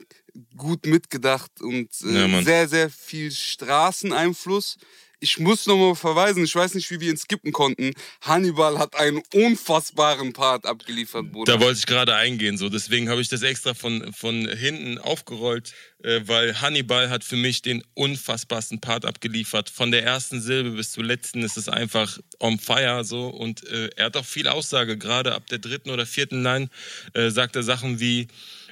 gut 0.55 0.85
mitgedacht 0.85 1.51
und 1.61 1.89
Ja, 2.01 2.25
äh, 2.25 2.27
Mann. 2.27 2.45
sehr, 2.45 2.67
sehr 2.67 2.89
viel 2.91 3.31
Straßeneinfluss. 3.31 4.77
Ich 5.19 5.39
muss 5.39 5.65
nochmal 5.65 5.95
verweisen, 5.95 6.43
ich 6.43 6.55
weiß 6.55 6.75
nicht, 6.75 6.91
wie 6.91 6.99
wir 6.99 7.09
ihn 7.09 7.17
skippen 7.17 7.51
konnten. 7.51 7.93
Hannibal 8.21 8.77
hat 8.77 8.95
einen 8.95 9.23
unfassbaren 9.33 10.33
Part 10.33 10.65
abgeliefert, 10.65 11.31
Bruder. 11.31 11.53
Da 11.53 11.59
wollte 11.59 11.79
ich 11.79 11.87
gerade 11.87 12.15
eingehen, 12.15 12.57
so 12.57 12.69
deswegen 12.69 13.09
habe 13.09 13.21
ich 13.21 13.27
das 13.27 13.41
extra 13.41 13.73
von, 13.73 14.13
von 14.13 14.47
hinten 14.47 14.99
aufgerollt, 14.99 15.73
äh, 16.03 16.21
weil 16.25 16.61
Hannibal 16.61 17.09
hat 17.09 17.23
für 17.23 17.35
mich 17.35 17.63
den 17.63 17.83
unfassbarsten 17.95 18.79
Part 18.79 19.05
abgeliefert. 19.05 19.71
Von 19.71 19.89
der 19.89 20.03
ersten 20.03 20.39
Silbe 20.39 20.71
bis 20.71 20.91
zur 20.91 21.03
letzten 21.03 21.41
ist 21.41 21.57
es 21.57 21.67
einfach 21.67 22.19
on 22.39 22.59
fire 22.59 23.03
so 23.03 23.27
und 23.27 23.67
äh, 23.67 23.89
er 23.95 24.05
hat 24.05 24.17
auch 24.17 24.25
viel 24.25 24.47
Aussage. 24.47 24.97
Gerade 24.97 25.33
ab 25.33 25.47
der 25.47 25.57
dritten 25.57 25.89
oder 25.89 26.05
vierten 26.05 26.43
Line 26.43 26.69
äh, 27.13 27.31
sagt 27.31 27.55
er 27.55 27.63
Sachen 27.63 27.99
wie 27.99 28.27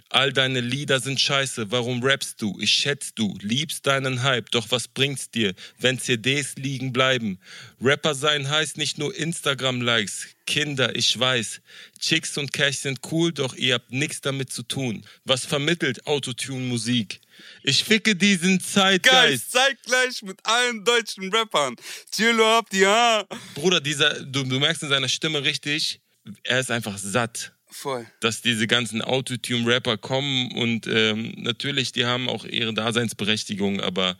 All 0.09 0.31
deine 0.31 0.61
Lieder 0.61 0.99
sind 0.99 1.19
scheiße, 1.19 1.71
warum 1.71 2.03
rappst 2.03 2.39
du? 2.41 2.57
Ich 2.61 2.71
schätz 2.71 3.15
du, 3.15 3.35
liebst 3.41 3.87
deinen 3.87 4.21
Hype, 4.21 4.51
doch 4.51 4.67
was 4.69 4.87
bringt's 4.87 5.31
dir, 5.31 5.55
wenn 5.79 5.99
CDs 5.99 6.55
liegen 6.57 6.93
bleiben? 6.93 7.39
Rapper 7.81 8.13
sein 8.13 8.49
heißt 8.49 8.77
nicht 8.77 8.99
nur 8.99 9.15
Instagram-Likes. 9.15 10.27
Kinder, 10.45 10.95
ich 10.95 11.19
weiß, 11.19 11.59
Chicks 11.99 12.37
und 12.37 12.53
Cash 12.53 12.77
sind 12.77 12.99
cool, 13.11 13.33
doch 13.33 13.55
ihr 13.55 13.73
habt 13.73 13.91
nichts 13.91 14.21
damit 14.21 14.53
zu 14.53 14.61
tun. 14.61 15.03
Was 15.23 15.45
vermittelt 15.45 16.05
Autotune-Musik? 16.05 17.19
Ich 17.63 17.83
ficke 17.83 18.15
diesen 18.15 18.59
Geist, 18.59 18.73
Zeitgeist. 18.73 19.51
zeitgleich 19.51 20.21
mit 20.21 20.37
allen 20.43 20.85
deutschen 20.85 21.33
Rappern. 21.33 21.75
Chillo 22.11 22.59
ab 22.59 22.69
die 22.69 22.85
ha. 22.85 23.25
Bruder, 23.55 23.81
dieser, 23.81 24.23
du, 24.23 24.43
du 24.43 24.59
merkst 24.59 24.83
in 24.83 24.89
seiner 24.89 25.09
Stimme 25.09 25.43
richtig, 25.43 25.99
er 26.43 26.59
ist 26.59 26.69
einfach 26.69 26.97
satt. 26.99 27.54
Voll. 27.69 28.05
dass 28.21 28.41
diese 28.41 28.67
ganzen 28.67 29.01
Autotune-Rapper 29.01 29.97
kommen 29.97 30.51
und 30.53 30.87
ähm, 30.87 31.33
natürlich, 31.37 31.91
die 31.91 32.05
haben 32.05 32.29
auch 32.29 32.45
ihre 32.45 32.73
Daseinsberechtigung, 32.73 33.81
aber 33.81 34.17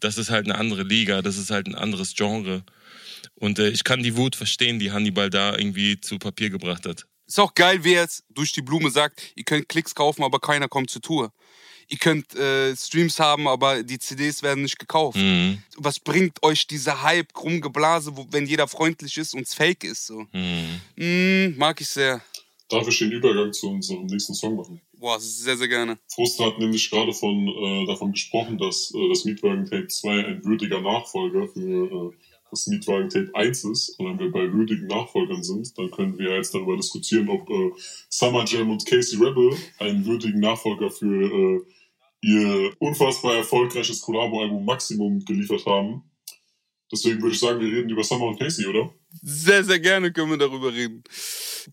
das 0.00 0.18
ist 0.18 0.30
halt 0.30 0.46
eine 0.46 0.56
andere 0.56 0.82
Liga, 0.82 1.22
das 1.22 1.36
ist 1.36 1.50
halt 1.50 1.66
ein 1.66 1.74
anderes 1.74 2.14
Genre. 2.14 2.64
Und 3.34 3.58
äh, 3.58 3.68
ich 3.68 3.84
kann 3.84 4.02
die 4.02 4.16
Wut 4.16 4.36
verstehen, 4.36 4.78
die 4.78 4.92
Hannibal 4.92 5.30
da 5.30 5.56
irgendwie 5.56 6.00
zu 6.00 6.18
Papier 6.18 6.50
gebracht 6.50 6.86
hat. 6.86 7.06
Ist 7.26 7.40
auch 7.40 7.54
geil, 7.54 7.82
wie 7.84 7.94
er 7.94 8.02
jetzt 8.02 8.24
durch 8.30 8.52
die 8.52 8.62
Blume 8.62 8.90
sagt, 8.90 9.32
ihr 9.34 9.44
könnt 9.44 9.68
Klicks 9.68 9.94
kaufen, 9.94 10.22
aber 10.22 10.38
keiner 10.38 10.68
kommt 10.68 10.90
zur 10.90 11.02
Tour. 11.02 11.32
Ihr 11.88 11.98
könnt 11.98 12.34
äh, 12.34 12.74
Streams 12.74 13.20
haben, 13.20 13.46
aber 13.46 13.82
die 13.82 13.98
CDs 13.98 14.42
werden 14.42 14.62
nicht 14.62 14.78
gekauft. 14.78 15.18
Mhm. 15.18 15.62
Was 15.76 16.00
bringt 16.00 16.42
euch 16.42 16.66
dieser 16.66 17.02
Hype, 17.02 17.32
Krummgeblase, 17.32 18.16
wo, 18.16 18.26
wenn 18.30 18.46
jeder 18.46 18.66
freundlich 18.66 19.16
ist 19.18 19.34
und 19.34 19.42
es 19.42 19.54
fake 19.54 19.84
ist? 19.84 20.06
So. 20.06 20.26
Mhm. 20.32 20.80
Mm, 20.96 21.56
mag 21.56 21.80
ich 21.80 21.88
sehr. 21.88 22.20
Darf 22.68 22.88
ich 22.88 22.98
den 22.98 23.12
Übergang 23.12 23.52
zu 23.52 23.68
unserem 23.68 24.06
nächsten 24.06 24.34
Song 24.34 24.56
machen? 24.56 24.80
Boah, 24.98 25.20
sehr, 25.20 25.56
sehr 25.56 25.68
gerne. 25.68 25.98
Frust 26.08 26.40
hat 26.40 26.58
nämlich 26.58 26.90
gerade 26.90 27.12
von, 27.12 27.46
äh, 27.46 27.86
davon 27.86 28.12
gesprochen, 28.12 28.58
dass 28.58 28.92
äh, 28.92 29.08
das 29.08 29.24
Mietwagen 29.24 29.66
Tape 29.66 29.86
2 29.86 30.24
ein 30.26 30.44
würdiger 30.44 30.80
Nachfolger 30.80 31.46
für 31.48 32.10
äh, 32.10 32.16
das 32.50 32.66
Mietwagen 32.66 33.08
Tape 33.08 33.30
1 33.34 33.64
ist. 33.64 33.98
Und 33.98 34.06
wenn 34.06 34.18
wir 34.18 34.32
bei 34.32 34.52
würdigen 34.52 34.86
Nachfolgern 34.86 35.42
sind, 35.42 35.76
dann 35.78 35.90
können 35.90 36.18
wir 36.18 36.34
jetzt 36.34 36.54
darüber 36.54 36.76
diskutieren, 36.76 37.28
ob 37.28 37.48
äh, 37.50 37.70
Summer 38.08 38.44
Jam 38.44 38.70
und 38.70 38.84
Casey 38.84 39.18
Rebel 39.18 39.56
einen 39.78 40.04
würdigen 40.04 40.40
Nachfolger 40.40 40.90
für 40.90 41.06
äh, 41.06 41.60
ihr 42.22 42.72
unfassbar 42.78 43.36
erfolgreiches 43.36 44.00
Collabo-Album 44.00 44.64
Maximum 44.64 45.24
geliefert 45.24 45.66
haben. 45.66 46.02
Deswegen 46.90 47.20
würde 47.20 47.34
ich 47.34 47.40
sagen, 47.40 47.60
wir 47.60 47.66
reden 47.66 47.90
über 47.90 48.04
Summer 48.04 48.26
und 48.26 48.38
Casey, 48.38 48.66
oder? 48.66 48.90
Sehr, 49.22 49.64
sehr 49.64 49.80
gerne 49.80 50.12
können 50.12 50.30
wir 50.30 50.38
darüber 50.38 50.72
reden. 50.72 51.02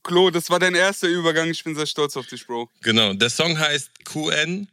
Klo, 0.01 0.31
das 0.31 0.49
war 0.49 0.59
dein 0.59 0.73
erster 0.73 1.07
Übergang. 1.07 1.49
Ich 1.49 1.63
bin 1.63 1.75
sehr 1.75 1.85
stolz 1.85 2.17
auf 2.17 2.25
dich, 2.25 2.45
Bro. 2.47 2.69
Genau, 2.81 3.13
der 3.13 3.29
Song 3.29 3.57
heißt 3.57 3.91
QN 4.05 4.67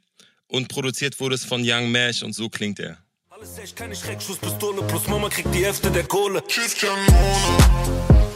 und 0.48 0.68
produziert 0.68 1.18
wurde 1.20 1.34
es 1.34 1.44
von 1.44 1.62
Young 1.64 1.92
Mash 1.92 2.22
und 2.22 2.32
so 2.32 2.48
klingt 2.48 2.80
er. 2.80 2.98
Alles 3.28 3.58
echt, 3.58 3.76
keine 3.76 3.94
Schreckschusspistole, 3.94 4.82
plus 4.82 5.06
Mama 5.08 5.28
kriegt 5.28 5.54
die 5.54 5.64
Hälfte 5.64 5.90
der 5.90 6.04
Kohle. 6.04 6.42
Schiff 6.48 6.78
Kanone. 6.78 8.29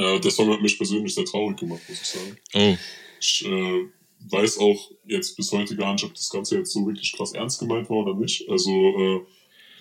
Äh, 0.00 0.20
der 0.20 0.30
Song 0.30 0.50
hat 0.50 0.62
mich 0.62 0.76
persönlich 0.78 1.14
sehr 1.14 1.24
traurig 1.24 1.58
gemacht, 1.58 1.82
muss 1.88 2.00
ich 2.00 2.08
sagen. 2.08 2.36
Oh, 2.54 2.76
Ich 3.20 3.44
äh, 3.44 3.86
weiß 4.30 4.58
auch 4.58 4.90
jetzt 5.06 5.36
bis 5.36 5.52
heute 5.52 5.76
gar 5.76 5.92
nicht, 5.92 6.04
ob 6.04 6.14
das 6.14 6.30
Ganze 6.30 6.56
jetzt 6.56 6.72
so 6.72 6.86
wirklich 6.86 7.12
krass 7.12 7.32
ernst 7.32 7.58
gemeint 7.60 7.90
war 7.90 7.98
oder 7.98 8.14
nicht. 8.14 8.48
Also 8.48 8.70
äh, 8.70 9.20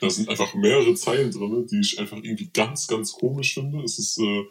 da 0.01 0.09
sind 0.09 0.29
einfach 0.29 0.53
mehrere 0.53 0.93
Zeilen 0.95 1.31
drin, 1.31 1.67
die 1.71 1.79
ich 1.79 1.99
einfach 1.99 2.17
irgendwie 2.17 2.49
ganz, 2.53 2.87
ganz 2.87 3.13
komisch 3.13 3.53
finde. 3.53 3.83
Es 3.83 3.97
ist 3.99 4.17
äh, 4.19 4.43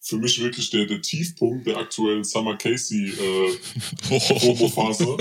für 0.00 0.16
mich 0.18 0.40
wirklich 0.40 0.70
der, 0.70 0.86
der 0.86 1.02
Tiefpunkt 1.02 1.66
der 1.66 1.78
aktuellen 1.78 2.24
Summer 2.24 2.56
Casey 2.56 3.08
äh, 3.08 3.56
Promo-Phase. 4.08 5.16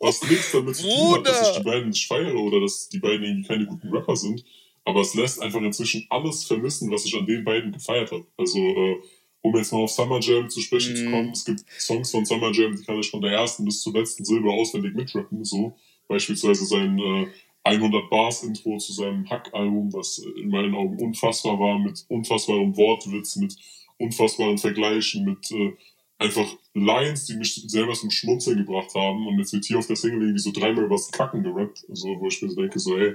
Was 0.00 0.22
nichts 0.28 0.52
damit 0.52 0.76
zu 0.76 0.82
tun 0.82 1.14
hat, 1.14 1.26
dass 1.26 1.48
ich 1.50 1.56
die 1.58 1.64
beiden 1.64 1.88
nicht 1.88 2.06
feiere 2.06 2.36
oder 2.36 2.60
dass 2.60 2.88
die 2.88 2.98
beiden 2.98 3.24
irgendwie 3.24 3.48
keine 3.48 3.66
guten 3.66 3.88
Rapper 3.88 4.16
sind. 4.16 4.44
Aber 4.84 5.00
es 5.00 5.14
lässt 5.14 5.40
einfach 5.40 5.60
inzwischen 5.60 6.06
alles 6.10 6.44
vermissen, 6.44 6.90
was 6.90 7.04
ich 7.04 7.14
an 7.16 7.26
den 7.26 7.44
beiden 7.44 7.72
gefeiert 7.72 8.10
habe. 8.10 8.26
Also, 8.36 8.58
äh, 8.58 8.96
um 9.42 9.56
jetzt 9.56 9.72
mal 9.72 9.80
auf 9.80 9.90
Summer 9.90 10.20
Jam 10.20 10.48
zu 10.50 10.60
sprechen 10.60 10.96
zu 10.96 11.10
kommen, 11.10 11.30
es 11.30 11.44
gibt 11.44 11.64
Songs 11.78 12.10
von 12.10 12.24
Summer 12.24 12.52
Jam, 12.52 12.76
die 12.76 12.84
kann 12.84 12.98
ich 12.98 13.10
von 13.10 13.20
der 13.20 13.32
ersten 13.32 13.64
bis 13.64 13.80
zur 13.80 13.92
letzten 13.92 14.24
Silbe 14.24 14.50
auswendig 14.50 14.94
mitrappen. 14.94 15.44
So 15.44 15.76
beispielsweise 16.08 16.64
sein 16.64 16.98
äh, 16.98 17.26
100 17.64 18.10
Bars 18.10 18.42
Intro 18.42 18.76
zu 18.78 18.92
seinem 18.92 19.28
Hack-Album, 19.28 19.92
was 19.92 20.18
in 20.18 20.48
meinen 20.48 20.74
Augen 20.74 20.98
unfassbar 21.00 21.58
war, 21.58 21.78
mit 21.78 22.04
unfassbarem 22.08 22.76
Wortwitz, 22.76 23.36
mit 23.36 23.56
unfassbaren 23.98 24.58
Vergleichen, 24.58 25.24
mit 25.24 25.50
äh, 25.52 25.72
einfach 26.22 26.56
Lines, 26.74 27.26
die 27.26 27.34
mich 27.34 27.54
selber 27.66 27.92
zum 27.94 28.10
Schmunzeln 28.10 28.58
gebracht 28.58 28.94
haben. 28.94 29.26
Und 29.26 29.38
jetzt 29.38 29.52
wird 29.52 29.64
hier 29.64 29.78
auf 29.78 29.86
der 29.86 29.96
Single 29.96 30.22
irgendwie 30.22 30.40
so 30.40 30.52
dreimal 30.52 30.88
was 30.88 31.10
Kacken 31.10 31.42
gerappt. 31.42 31.84
Also, 31.88 32.08
wo 32.18 32.28
ich 32.28 32.40
mir 32.40 32.50
so 32.50 32.60
denke, 32.60 32.78
so, 32.78 32.96
ey, 32.96 33.14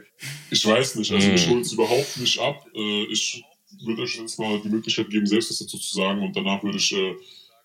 ich 0.52 0.66
weiß 0.66 0.96
nicht, 0.96 1.12
also 1.12 1.30
ich 1.32 1.48
hol's 1.48 1.72
überhaupt 1.72 2.18
nicht 2.18 2.40
ab. 2.40 2.66
Äh, 2.76 3.06
ich 3.06 3.44
würde 3.84 4.04
euch 4.04 4.18
jetzt 4.18 4.40
mal 4.40 4.60
die 4.60 4.70
Möglichkeit 4.70 5.10
geben, 5.10 5.26
selbst 5.26 5.50
was 5.50 5.60
dazu 5.60 5.78
zu 5.78 5.94
sagen. 5.96 6.22
Und 6.22 6.36
danach 6.36 6.64
würde 6.64 6.78
ich 6.78 6.92
äh, 6.94 7.16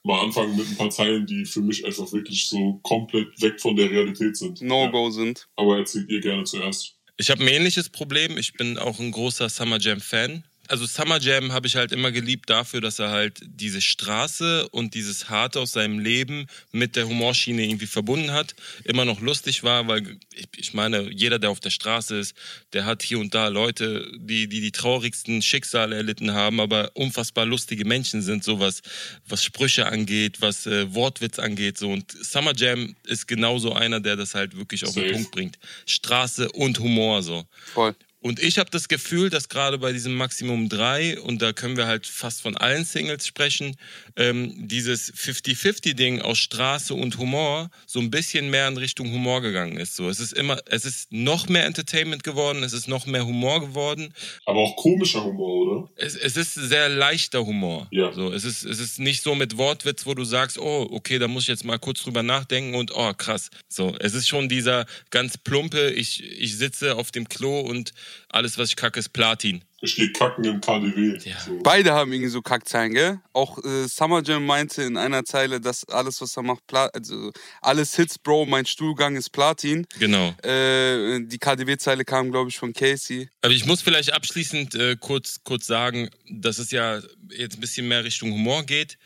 mal 0.02 0.20
anfangen 0.22 0.56
mit 0.56 0.68
ein 0.68 0.76
paar 0.76 0.90
Zeilen, 0.90 1.26
die 1.26 1.44
für 1.44 1.60
mich 1.60 1.84
einfach 1.84 2.10
wirklich 2.12 2.46
so 2.46 2.80
komplett 2.82 3.40
weg 3.40 3.60
von 3.60 3.76
der 3.76 3.90
Realität 3.90 4.36
sind. 4.36 4.60
No-Go 4.60 5.10
sind. 5.10 5.48
Aber 5.56 5.78
erzählt 5.78 6.10
ihr 6.10 6.20
gerne 6.20 6.44
zuerst. 6.44 6.96
Ich 7.16 7.30
habe 7.30 7.42
ein 7.42 7.48
ähnliches 7.48 7.88
Problem. 7.88 8.36
Ich 8.38 8.54
bin 8.54 8.78
auch 8.78 8.98
ein 8.98 9.12
großer 9.12 9.48
Summer 9.48 9.78
Jam 9.78 10.00
Fan. 10.00 10.44
Also 10.72 10.86
Summer 10.86 11.20
Jam 11.20 11.52
habe 11.52 11.66
ich 11.66 11.76
halt 11.76 11.92
immer 11.92 12.12
geliebt 12.12 12.48
dafür, 12.48 12.80
dass 12.80 12.98
er 12.98 13.10
halt 13.10 13.42
diese 13.44 13.82
Straße 13.82 14.70
und 14.70 14.94
dieses 14.94 15.28
Harte 15.28 15.60
aus 15.60 15.72
seinem 15.72 15.98
Leben 15.98 16.46
mit 16.70 16.96
der 16.96 17.06
Humorschiene 17.06 17.62
irgendwie 17.62 17.86
verbunden 17.86 18.32
hat. 18.32 18.54
Immer 18.84 19.04
noch 19.04 19.20
lustig 19.20 19.64
war, 19.64 19.86
weil 19.86 20.16
ich, 20.32 20.48
ich 20.56 20.72
meine, 20.72 21.12
jeder, 21.12 21.38
der 21.38 21.50
auf 21.50 21.60
der 21.60 21.68
Straße 21.68 22.16
ist, 22.16 22.34
der 22.72 22.86
hat 22.86 23.02
hier 23.02 23.18
und 23.18 23.34
da 23.34 23.48
Leute, 23.48 24.10
die 24.16 24.48
die, 24.48 24.62
die 24.62 24.72
traurigsten 24.72 25.42
Schicksale 25.42 25.94
erlitten 25.94 26.32
haben, 26.32 26.58
aber 26.58 26.92
unfassbar 26.94 27.44
lustige 27.44 27.84
Menschen 27.84 28.22
sind, 28.22 28.42
so 28.42 28.58
was, 28.58 28.80
was 29.28 29.44
Sprüche 29.44 29.84
angeht, 29.84 30.40
was 30.40 30.64
äh, 30.64 30.94
Wortwitz 30.94 31.38
angeht. 31.38 31.76
So. 31.76 31.90
Und 31.90 32.12
Summer 32.12 32.54
Jam 32.56 32.96
ist 33.04 33.28
genauso 33.28 33.74
einer, 33.74 34.00
der 34.00 34.16
das 34.16 34.34
halt 34.34 34.56
wirklich 34.56 34.86
auf 34.86 34.94
den. 34.94 35.12
Punkt 35.12 35.32
bringt. 35.32 35.58
Straße 35.84 36.50
und 36.52 36.78
Humor 36.78 37.22
so. 37.22 37.44
Voll. 37.74 37.94
Und 38.22 38.40
ich 38.40 38.58
habe 38.58 38.70
das 38.70 38.86
Gefühl, 38.86 39.30
dass 39.30 39.48
gerade 39.48 39.78
bei 39.78 39.92
diesem 39.92 40.14
Maximum 40.14 40.68
3, 40.68 41.20
und 41.20 41.42
da 41.42 41.52
können 41.52 41.76
wir 41.76 41.88
halt 41.88 42.06
fast 42.06 42.40
von 42.40 42.56
allen 42.56 42.84
Singles 42.84 43.26
sprechen, 43.26 43.76
ähm, 44.16 44.68
dieses 44.68 45.12
50-50-Ding 45.12 46.22
aus 46.22 46.38
Straße 46.38 46.94
und 46.94 47.18
Humor 47.18 47.68
so 47.84 47.98
ein 47.98 48.12
bisschen 48.12 48.48
mehr 48.48 48.68
in 48.68 48.76
Richtung 48.76 49.10
Humor 49.10 49.40
gegangen 49.42 49.76
ist. 49.76 49.96
So, 49.96 50.08
es 50.08 50.20
ist 50.20 50.34
immer, 50.34 50.60
es 50.66 50.84
ist 50.84 51.12
noch 51.12 51.48
mehr 51.48 51.66
Entertainment 51.66 52.22
geworden, 52.22 52.62
es 52.62 52.72
ist 52.72 52.86
noch 52.86 53.06
mehr 53.06 53.26
Humor 53.26 53.60
geworden. 53.60 54.14
Aber 54.46 54.60
auch 54.60 54.76
komischer 54.76 55.24
Humor, 55.24 55.66
oder? 55.66 55.90
Es, 55.96 56.14
es 56.14 56.36
ist 56.36 56.54
sehr 56.54 56.88
leichter 56.88 57.44
Humor. 57.44 57.88
Ja. 57.90 58.12
So, 58.12 58.32
es, 58.32 58.44
ist, 58.44 58.62
es 58.62 58.78
ist 58.78 59.00
nicht 59.00 59.24
so 59.24 59.34
mit 59.34 59.58
Wortwitz, 59.58 60.06
wo 60.06 60.14
du 60.14 60.22
sagst, 60.22 60.58
oh, 60.58 60.86
okay, 60.92 61.18
da 61.18 61.26
muss 61.26 61.42
ich 61.42 61.48
jetzt 61.48 61.64
mal 61.64 61.80
kurz 61.80 62.04
drüber 62.04 62.22
nachdenken 62.22 62.76
und 62.76 62.92
oh, 62.94 63.12
krass. 63.14 63.50
So, 63.68 63.96
es 63.98 64.14
ist 64.14 64.28
schon 64.28 64.48
dieser 64.48 64.86
ganz 65.10 65.38
plumpe, 65.38 65.90
ich, 65.90 66.22
ich 66.22 66.56
sitze 66.56 66.94
auf 66.94 67.10
dem 67.10 67.28
Klo 67.28 67.58
und 67.58 67.92
alles, 68.28 68.58
was 68.58 68.70
ich 68.70 68.76
kacke, 68.76 68.98
ist 68.98 69.10
Platin. 69.10 69.62
Ich 69.84 69.96
gehe 69.96 70.12
kacken 70.12 70.44
im 70.44 70.60
KDW. 70.60 71.18
Ja. 71.28 71.40
So. 71.40 71.58
Beide 71.62 71.92
haben 71.92 72.12
irgendwie 72.12 72.30
so 72.30 72.40
Kackzeilen, 72.40 72.94
gell? 72.94 73.20
Auch 73.32 73.58
äh, 73.64 73.88
Summer 73.88 74.22
Jam 74.22 74.46
meinte 74.46 74.82
in 74.82 74.96
einer 74.96 75.24
Zeile, 75.24 75.60
dass 75.60 75.84
alles, 75.88 76.20
was 76.20 76.36
er 76.36 76.44
macht, 76.44 76.64
Pla 76.68 76.86
also 76.86 77.32
alles 77.60 77.96
Hits, 77.96 78.16
Bro, 78.16 78.46
mein 78.46 78.64
Stuhlgang 78.64 79.16
ist 79.16 79.30
Platin. 79.30 79.84
Genau. 79.98 80.34
Äh, 80.44 81.20
die 81.24 81.38
KDW-Zeile 81.38 82.04
kam, 82.04 82.30
glaube 82.30 82.50
ich, 82.50 82.58
von 82.58 82.72
Casey. 82.72 83.28
Aber 83.40 83.52
ich 83.52 83.66
muss 83.66 83.82
vielleicht 83.82 84.12
abschließend 84.12 84.76
äh, 84.76 84.96
kurz, 85.00 85.40
kurz 85.42 85.66
sagen, 85.66 86.10
dass 86.30 86.58
es 86.58 86.70
ja 86.70 87.00
jetzt 87.30 87.56
ein 87.56 87.60
bisschen 87.60 87.88
mehr 87.88 88.04
Richtung 88.04 88.30
Humor 88.30 88.62
geht. 88.64 88.98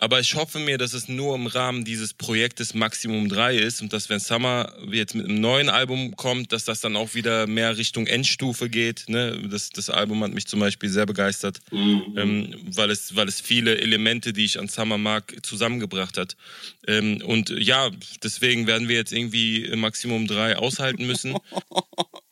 Aber 0.00 0.20
ich 0.20 0.36
hoffe 0.36 0.60
mir, 0.60 0.78
dass 0.78 0.92
es 0.92 1.08
nur 1.08 1.34
im 1.34 1.48
Rahmen 1.48 1.84
dieses 1.84 2.14
Projektes 2.14 2.72
Maximum 2.72 3.28
3 3.28 3.56
ist 3.56 3.82
und 3.82 3.92
dass 3.92 4.08
wenn 4.08 4.20
Summer 4.20 4.72
jetzt 4.92 5.16
mit 5.16 5.26
einem 5.26 5.40
neuen 5.40 5.68
Album 5.68 6.14
kommt, 6.14 6.52
dass 6.52 6.64
das 6.64 6.80
dann 6.80 6.94
auch 6.94 7.14
wieder 7.14 7.48
mehr 7.48 7.76
Richtung 7.76 8.06
Endstufe 8.06 8.68
geht. 8.70 9.08
Ne? 9.08 9.36
Das, 9.50 9.70
das 9.70 9.90
Album 9.90 10.22
hat 10.22 10.32
mich 10.32 10.46
zum 10.46 10.60
Beispiel 10.60 10.88
sehr 10.88 11.04
begeistert, 11.06 11.58
Mhm. 11.72 12.14
ähm, 12.16 12.54
weil, 12.76 12.90
es, 12.90 13.16
weil 13.16 13.26
es 13.26 13.40
viele 13.40 13.78
Elemente, 13.78 14.32
die 14.32 14.44
ich 14.44 14.60
an 14.60 14.68
Summer 14.68 14.98
mag, 14.98 15.34
zusammengebracht 15.42 16.16
hat. 16.16 16.36
Ähm, 16.86 17.20
und 17.24 17.50
ja, 17.50 17.90
deswegen 18.22 18.68
werden 18.68 18.86
wir 18.88 18.96
jetzt 18.96 19.12
irgendwie 19.12 19.68
Maximum 19.74 20.28
3 20.28 20.56
aushalten 20.58 21.06
müssen. 21.06 21.36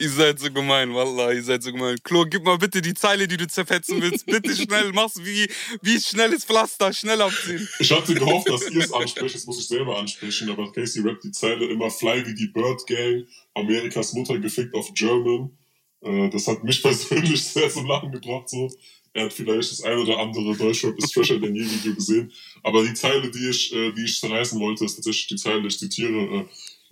Ihr 0.00 0.10
seid 0.10 0.40
so 0.40 0.50
gemein, 0.50 0.92
Wallah, 0.92 1.32
ihr 1.32 1.42
seid 1.42 1.62
so 1.62 1.70
gemein. 1.70 1.96
Klo, 2.02 2.24
gib 2.24 2.42
mal 2.42 2.58
bitte 2.58 2.82
die 2.82 2.94
Zeile, 2.94 3.28
die 3.28 3.36
du 3.36 3.46
zerfetzen 3.46 4.02
willst. 4.02 4.26
Bitte 4.26 4.54
schnell, 4.56 4.92
mach's 4.92 5.24
wie, 5.24 5.48
wie 5.82 6.00
schnelles 6.00 6.44
Pflaster, 6.44 6.92
schnell 6.92 7.20
abziehen. 7.20 7.68
Ich 7.78 7.92
hatte 7.92 8.14
gehofft, 8.14 8.48
dass 8.48 8.68
ihr 8.70 8.82
es 8.82 8.92
ansprecht, 8.92 9.34
jetzt 9.34 9.46
muss 9.46 9.60
ich 9.60 9.68
selber 9.68 9.98
ansprechen, 9.98 10.50
aber 10.50 10.72
Casey 10.72 11.02
rappt 11.02 11.24
die 11.24 11.30
Zeile 11.30 11.66
immer 11.66 11.90
Fly 11.90 12.26
wie 12.26 12.34
die 12.34 12.48
Bird 12.48 12.84
Gang, 12.86 13.26
Amerikas 13.54 14.12
Mutter 14.14 14.38
gefickt 14.38 14.74
auf 14.74 14.92
German. 14.94 15.56
Äh, 16.00 16.30
das 16.30 16.48
hat 16.48 16.64
mich 16.64 16.82
persönlich 16.82 17.44
sehr 17.44 17.70
zum 17.70 17.86
Lachen 17.86 18.10
gebracht, 18.10 18.48
so. 18.48 18.70
Er 19.16 19.26
hat 19.26 19.32
vielleicht 19.32 19.70
das 19.70 19.82
ein 19.82 19.96
oder 19.96 20.18
andere 20.18 20.56
Deutschrap 20.56 20.98
ist 20.98 21.14
fresher 21.14 21.38
denn 21.38 21.54
je 21.54 21.64
Video 21.64 21.94
gesehen. 21.94 22.32
Aber 22.64 22.82
die 22.82 22.94
Zeile, 22.94 23.30
die 23.30 23.48
ich, 23.48 23.72
äh, 23.72 23.92
die 23.92 24.04
ich 24.04 24.18
zerreißen 24.18 24.58
wollte, 24.58 24.84
ist 24.84 24.96
tatsächlich 24.96 25.28
die 25.28 25.36
Zeile, 25.36 25.68
ich 25.68 25.78
zitiere, 25.78 26.40
äh, 26.40 26.44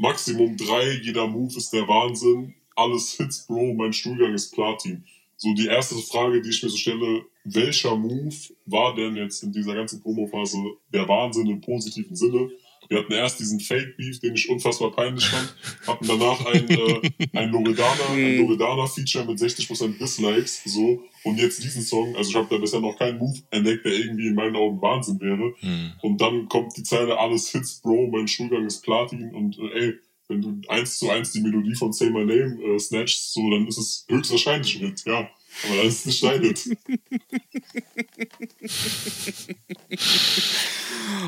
Maximum 0.03 0.57
drei, 0.57 0.99
jeder 1.01 1.29
Move 1.29 1.57
ist 1.57 1.73
der 1.73 1.87
Wahnsinn, 1.87 2.57
alles 2.75 3.12
Hits, 3.12 3.47
Bro, 3.47 3.75
mein 3.75 3.93
Stuhlgang 3.93 4.35
ist 4.35 4.53
Platin. 4.53 5.05
So 5.37 5.55
die 5.55 5.67
erste 5.67 5.95
Frage, 5.95 6.43
die 6.43 6.51
ich 6.51 6.61
mir 6.61 6.71
so 6.71 6.77
stelle, 6.77 7.25
welcher 7.45 7.95
Move 7.95 8.35
war 8.67 8.97
denn 8.97 9.15
jetzt 9.15 9.45
in 9.45 9.53
dieser 9.53 9.77
ganzen 9.77 10.03
Promophase 10.03 10.59
der 10.93 11.07
Wahnsinn 11.07 11.47
im 11.47 11.61
positiven 11.61 12.17
Sinne? 12.17 12.51
Wir 12.92 12.98
hatten 12.98 13.12
erst 13.12 13.40
diesen 13.40 13.59
Fake-Beef, 13.59 14.20
den 14.20 14.35
ich 14.35 14.50
unfassbar 14.50 14.90
peinlich 14.92 15.24
fand, 15.24 15.55
hatten 15.87 16.07
danach 16.07 16.44
ein, 16.44 16.68
äh, 16.68 17.11
ein 17.33 17.50
Loredana, 17.50 18.11
ein 18.11 18.38
Loredana-Feature 18.38 19.24
mit 19.24 19.38
60% 19.38 19.98
Dislikes, 19.98 20.62
so, 20.64 21.02
und 21.24 21.38
jetzt 21.38 21.64
diesen 21.64 21.83
Song, 21.83 22.14
also 22.16 22.31
ich 22.31 22.37
habe 22.37 22.48
da 22.50 22.59
bisher 22.59 22.81
noch 22.81 22.98
keinen 22.98 23.18
Move 23.18 23.38
entdeckt, 23.50 23.87
der 23.87 23.92
irgendwie 23.92 24.26
in 24.26 24.35
meinen 24.35 24.57
Augen 24.57 24.83
Wahnsinn 24.83 25.20
wäre. 25.20 25.55
Und 26.02 26.20
dann 26.20 26.48
kommt 26.48 26.76
die 26.76 26.83
Zeile, 26.83 27.18
alles 27.18 27.48
Hits, 27.50 27.81
Bro, 27.81 28.09
mein 28.12 28.28
Stuhlgang 28.28 28.66
ist 28.66 28.83
Platin 28.83 29.35
und 29.35 29.59
äh, 29.59 29.87
ey, 29.87 29.94
wenn 30.28 30.42
du 30.42 30.68
eins 30.68 30.98
zu 30.98 31.11
eins 31.11 31.33
die 31.33 31.40
Melodie 31.40 31.74
von 31.74 31.92
Say 31.92 32.11
My 32.11 32.24
Name 32.24 32.59
äh, 32.62 32.78
snatchst, 32.78 33.33
so, 33.33 33.50
dann 33.50 33.66
ist 33.66 33.78
es 33.78 34.05
höchstwahrscheinlich 34.09 34.76
ein 34.76 34.87
Hit, 34.87 35.05
ja. 35.07 35.28
Aber 35.65 35.77
dann 35.77 35.87
ist 35.87 36.01
es 36.01 36.07
nicht 36.07 36.23
dein 36.23 36.43
Hit. 36.43 36.77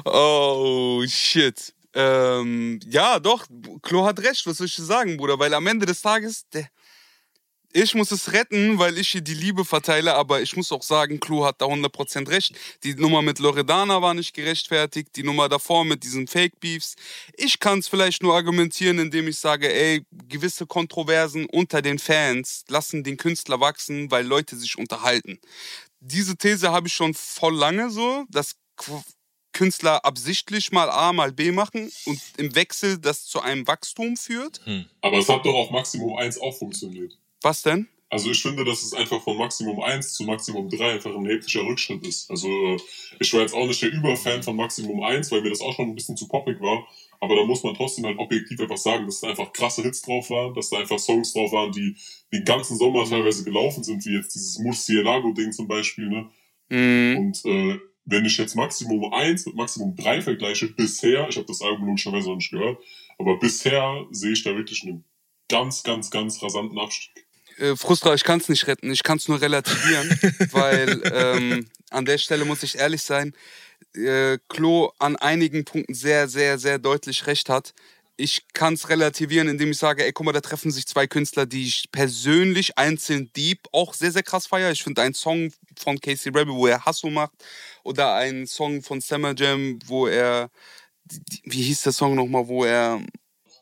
Oh, 0.05 1.05
shit. 1.07 1.75
Ähm, 1.95 2.81
ja, 2.89 3.21
doch, 3.21 3.47
Klo 3.83 4.05
hat 4.05 4.21
recht, 4.21 4.47
was 4.47 4.57
soll 4.57 4.67
ich 4.67 4.75
sagen, 4.75 5.17
Bruder? 5.17 5.39
Weil 5.39 5.55
am 5.55 5.67
Ende 5.67 5.87
des 5.87 6.03
Tages, 6.03 6.49
der, 6.53 6.69
ich 7.77 7.95
muss 7.95 8.13
es 8.13 8.33
retten, 8.33 8.79
weil 8.79 8.97
ich 8.99 9.09
hier 9.09 9.21
die 9.21 9.35
Liebe 9.35 9.65
verteile, 9.65 10.15
aber 10.15 10.41
ich 10.41 10.57
muss 10.57 10.71
auch 10.71 10.85
sagen, 10.85 11.19
Klo 11.19 11.45
hat 11.45 11.61
da 11.61 11.67
100% 11.67 12.29
recht. 12.29 12.55
Die 12.85 12.95
Nummer 12.95 13.21
mit 13.21 13.41
Loredana 13.41 14.01
war 14.01 14.15
nicht 14.15 14.33
gerechtfertigt, 14.33 15.09
die 15.17 15.25
Nummer 15.25 15.49
davor 15.49 15.85
mit 15.85 16.05
diesen 16.05 16.29
Fake-Beefs. 16.29 16.95
Ich 17.37 17.59
kann 17.59 17.81
es 17.81 17.89
vielleicht 17.89 18.23
nur 18.23 18.37
argumentieren, 18.37 19.01
indem 19.01 19.27
ich 19.27 19.41
sage, 19.41 19.75
ey, 19.75 20.07
gewisse 20.29 20.67
Kontroversen 20.67 21.47
unter 21.47 21.83
den 21.83 21.99
Fans 21.99 22.65
lassen 22.69 23.03
den 23.03 23.17
Künstler 23.17 23.59
wachsen, 23.59 24.09
weil 24.09 24.25
Leute 24.25 24.57
sich 24.57 24.79
unterhalten. 24.79 25.41
Diese 25.99 26.37
These 26.37 26.71
habe 26.71 26.87
ich 26.87 26.95
schon 26.95 27.13
voll 27.13 27.57
lange 27.57 27.91
so, 27.91 28.25
dass 28.31 28.55
Künstler 29.53 30.05
absichtlich 30.05 30.71
mal 30.71 30.91
A, 30.91 31.13
mal 31.13 31.33
B 31.33 31.51
machen 31.51 31.91
und 32.05 32.21
im 32.37 32.55
Wechsel 32.55 32.99
das 32.99 33.25
zu 33.27 33.41
einem 33.41 33.67
Wachstum 33.67 34.17
führt. 34.17 34.61
Aber 35.01 35.19
es 35.19 35.29
hat 35.29 35.45
doch 35.45 35.55
auf 35.55 35.71
Maximum 35.71 36.17
1 36.17 36.39
auch 36.39 36.57
funktioniert. 36.57 37.19
Was 37.45 37.63
denn? 37.63 37.89
Also 38.09 38.31
ich 38.31 38.41
finde, 38.41 38.65
dass 38.65 38.83
es 38.83 38.95
einfach 38.95 39.21
von 39.23 39.37
Maximum 39.37 39.81
1 39.83 40.15
zu 40.15 40.23
Maximum 40.25 40.69
3 40.71 40.93
einfach 40.93 41.15
ein 41.15 41.27
erheblicher 41.27 41.63
Rückschritt 41.63 42.07
ist. 42.07 42.31
Also 42.31 42.49
ich 43.19 43.33
war 43.33 43.41
jetzt 43.41 43.55
auch 43.55 43.67
nicht 43.67 43.83
der 43.83 43.91
Überfan 43.91 44.43
von 44.43 44.57
Maximum 44.57 45.03
1, 45.03 45.33
weil 45.33 45.43
mir 45.43 45.51
das 45.51 45.61
auch 45.61 45.75
schon 45.75 45.89
ein 45.89 45.95
bisschen 45.95 46.17
zu 46.17 46.29
poppig 46.29 46.61
war. 46.61 46.87
Aber 47.21 47.37
da 47.37 47.45
muss 47.45 47.65
man 47.65 47.75
trotzdem 47.75 48.07
halt 48.07 48.19
objektiv 48.19 48.61
einfach 48.61 48.77
sagen, 48.77 49.07
dass 49.07 49.21
da 49.21 49.29
einfach 49.29 49.53
krasse 49.53 49.83
Hits 49.83 50.03
drauf 50.03 50.31
waren, 50.31 50.55
dass 50.55 50.71
da 50.71 50.79
einfach 50.79 50.99
Songs 50.99 51.33
drauf 51.33 51.53
waren, 51.53 51.73
die 51.73 51.97
den 52.33 52.45
ganzen 52.45 52.77
Sommer 52.77 53.05
teilweise 53.05 53.45
gelaufen 53.45 53.83
sind, 53.83 54.05
wie 54.07 54.15
jetzt 54.15 54.35
dieses 54.35 54.59
Murcielago-Ding 54.61 55.53
zum 55.53 55.67
Beispiel. 55.67 56.09
Ne? 56.09 56.31
Mhm. 56.69 57.17
Und 57.19 57.45
äh, 57.45 57.79
wenn 58.05 58.25
ich 58.25 58.39
jetzt 58.39 58.55
Maximum 58.55 59.13
1 59.13 59.47
mit 59.47 59.57
Maximum 59.57 59.97
3 59.97 60.23
vergleiche, 60.23 60.69
bisher, 60.69 61.29
ich 61.29 61.37
habe 61.37 61.47
das 61.47 61.63
Album 61.63 61.87
logischerweise 61.87 62.29
noch 62.29 62.37
nicht 62.37 62.53
gehört, 62.53 62.79
aber 63.19 63.39
bisher 63.39 64.07
sehe 64.13 64.33
ich 64.33 64.45
da 64.45 64.55
wirklich 64.57 64.83
einen 64.85 65.05
ganz, 65.49 65.83
ganz, 65.83 66.11
ganz 66.11 66.43
rasanten 66.43 66.79
Abstieg. 66.79 67.27
Äh, 67.59 67.77
Frustra, 67.77 68.15
ich 68.15 68.25
kann 68.25 68.41
es 68.41 68.49
nicht 68.49 68.67
retten, 68.67 68.91
ich 68.91 69.03
kann 69.03 69.19
es 69.19 69.29
nur 69.29 69.41
relativieren, 69.41 70.09
weil 70.53 71.01
ähm, 71.13 71.67
an 71.91 72.05
der 72.05 72.19
Stelle 72.19 72.45
muss 72.45 72.63
ich 72.63 72.79
ehrlich 72.79 73.03
sein, 73.03 73.35
äh, 73.95 74.39
Klo 74.49 74.91
an 74.99 75.17
einigen 75.17 75.65
Punkten 75.65 75.95
sehr, 75.95 76.29
sehr, 76.29 76.59
sehr 76.59 76.79
deutlich 76.79 77.27
recht 77.27 77.49
hat. 77.49 77.75
Ich 78.17 78.47
kann 78.53 78.75
es 78.75 78.89
relativieren, 78.89 79.49
indem 79.49 79.73
ich 79.73 79.79
sage, 79.79 80.05
ey, 80.05 80.13
guck 80.13 80.27
mal, 80.27 80.33
da 80.33 80.41
treffen 80.41 80.71
sich 80.71 80.87
zwei 80.87 81.07
Künstler, 81.07 81.47
die 81.47 81.67
ich 81.67 81.91
persönlich 81.91 82.79
einzeln 82.79 83.33
Deep 83.33 83.61
auch 83.73 83.93
sehr, 83.93 84.13
sehr 84.13 84.23
krass 84.23 84.47
feiere. 84.47 84.71
Ich 84.71 84.85
finde 84.85 85.03
einen 85.03 85.15
Song 85.15 85.53
von 85.77 86.01
Casey 86.01 86.31
Rebel, 86.31 86.55
wo 86.55 86.69
er 86.69 86.85
Hasso 86.85 87.11
macht, 87.11 87.33
oder 87.83 88.15
einen 88.15 88.47
Song 88.47 88.83
von 88.83 89.01
Summer 89.01 89.35
Jam, 89.37 89.81
wo 89.87 90.07
er, 90.07 90.51
wie 91.43 91.63
hieß 91.63 91.83
der 91.83 91.93
Song 91.93 92.15
nochmal, 92.15 92.47
wo 92.47 92.65
er, 92.65 93.01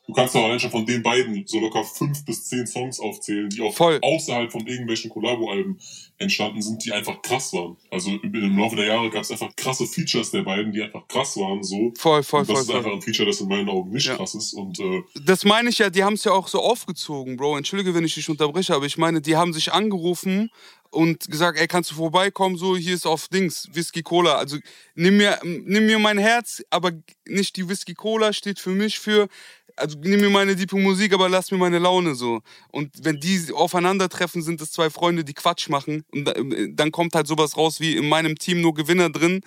Du 0.05 0.11
kannst 0.11 0.35
doch 0.35 0.43
allein 0.43 0.59
schon 0.59 0.69
von 0.69 0.85
den 0.85 1.01
beiden 1.01 1.47
so 1.47 1.59
locker 1.61 1.83
fünf 1.85 2.25
bis 2.25 2.45
zehn 2.49 2.67
Songs 2.67 2.99
aufzählen, 2.99 3.49
die 3.49 3.61
auch 3.61 3.73
Voll. 3.73 3.99
außerhalb 4.01 4.51
von 4.51 4.67
irgendwelchen 4.67 5.09
Collabo-Alben 5.09 5.79
entstanden 6.17 6.61
sind, 6.61 6.83
die 6.83 6.91
einfach 6.91 7.21
krass 7.21 7.53
waren. 7.53 7.77
Also 7.89 8.11
im 8.21 8.57
Laufe 8.57 8.75
der 8.75 8.85
Jahre 8.87 9.09
gab 9.09 9.21
es 9.21 9.31
einfach 9.31 9.55
krasse 9.55 9.85
Features 9.87 10.31
der 10.31 10.41
beiden, 10.43 10.73
die 10.73 10.81
einfach 10.83 11.07
krass 11.07 11.37
waren. 11.37 11.63
So. 11.63 11.93
voll, 11.97 12.21
voll, 12.23 12.41
und 12.41 12.49
das 12.49 12.53
voll, 12.55 12.61
ist 12.63 12.69
einfach 12.71 12.83
voll. 12.83 12.93
ein 12.95 13.01
Feature, 13.01 13.27
das 13.29 13.39
in 13.39 13.47
meinen 13.47 13.69
Augen 13.69 13.91
nicht 13.91 14.05
Ja. 14.07 14.17
krass 14.17 14.35
ist. 14.35 14.53
Und 14.53 14.77
äh, 14.79 15.03
Das 15.25 15.45
meine 15.45 15.69
ich 15.69 15.77
ja, 15.77 15.89
die 15.89 16.03
haben 16.03 16.15
es 16.15 16.25
ja 16.25 16.33
auch 16.33 16.49
so 16.49 16.59
aufgezogen, 16.59 17.37
Bro. 17.37 17.57
Entschuldige, 17.57 17.93
wenn 17.95 18.03
ich 18.03 18.13
dich 18.15 18.29
unterbreche, 18.29 18.75
aber 18.75 18.85
ich 18.85 18.97
meine, 18.97 19.21
die 19.21 19.37
haben 19.37 19.53
sich 19.53 19.71
angerufen 19.71 20.51
und 20.93 21.29
gesagt, 21.29 21.59
ey, 21.59 21.67
kannst 21.67 21.91
du 21.91 21.95
vorbeikommen, 21.95 22.57
so, 22.57 22.77
hier 22.77 22.93
ist 22.95 23.05
auf 23.05 23.27
Dings, 23.27 23.67
Whisky 23.73 24.03
Cola. 24.03 24.35
Also 24.35 24.57
nimm 24.95 25.17
mir, 25.17 25.39
nimm 25.43 25.85
mir 25.85 25.99
mein 25.99 26.17
Herz, 26.17 26.63
aber 26.69 26.91
nicht 27.27 27.55
die 27.55 27.67
Whisky 27.67 27.93
Cola 27.93 28.31
steht 28.33 28.59
für 28.59 28.69
mich 28.69 28.99
für, 28.99 29.27
also 29.75 29.97
nimm 29.99 30.21
mir 30.21 30.29
meine 30.29 30.55
diepe 30.55 30.77
Musik, 30.77 31.13
aber 31.13 31.29
lass 31.29 31.51
mir 31.51 31.57
meine 31.57 31.79
Laune 31.79 32.15
so. 32.15 32.41
Und 32.69 32.91
wenn 33.03 33.19
die 33.19 33.51
aufeinandertreffen, 33.51 34.41
sind 34.43 34.61
es 34.61 34.71
zwei 34.71 34.89
Freunde, 34.89 35.23
die 35.23 35.33
Quatsch 35.33 35.67
machen. 35.69 36.03
Und 36.11 36.25
da- 36.25 36.35
dann 36.69 36.91
kommt 36.91 37.15
halt 37.15 37.27
sowas 37.27 37.57
raus 37.57 37.79
wie 37.79 37.95
in 37.97 38.07
meinem 38.07 38.37
Team 38.37 38.61
nur 38.61 38.73
Gewinner 38.73 39.09
drin. 39.09 39.41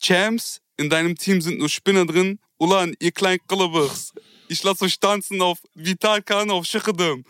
Champs, 0.00 0.60
in 0.76 0.90
deinem 0.90 1.16
Team 1.16 1.40
sind 1.40 1.58
nur 1.58 1.68
Spinner 1.68 2.06
drin. 2.06 2.38
Ulan, 2.58 2.94
ihr 2.98 3.12
kleinen 3.12 3.40
Kalabuchs. 3.46 4.12
Ich 4.50 4.64
lasse 4.64 4.84
euch 4.84 4.98
tanzen 4.98 5.40
auf 5.42 5.58
Vital 5.74 6.22
Khan, 6.22 6.50
auf 6.50 6.64
Schichedem. 6.64 7.24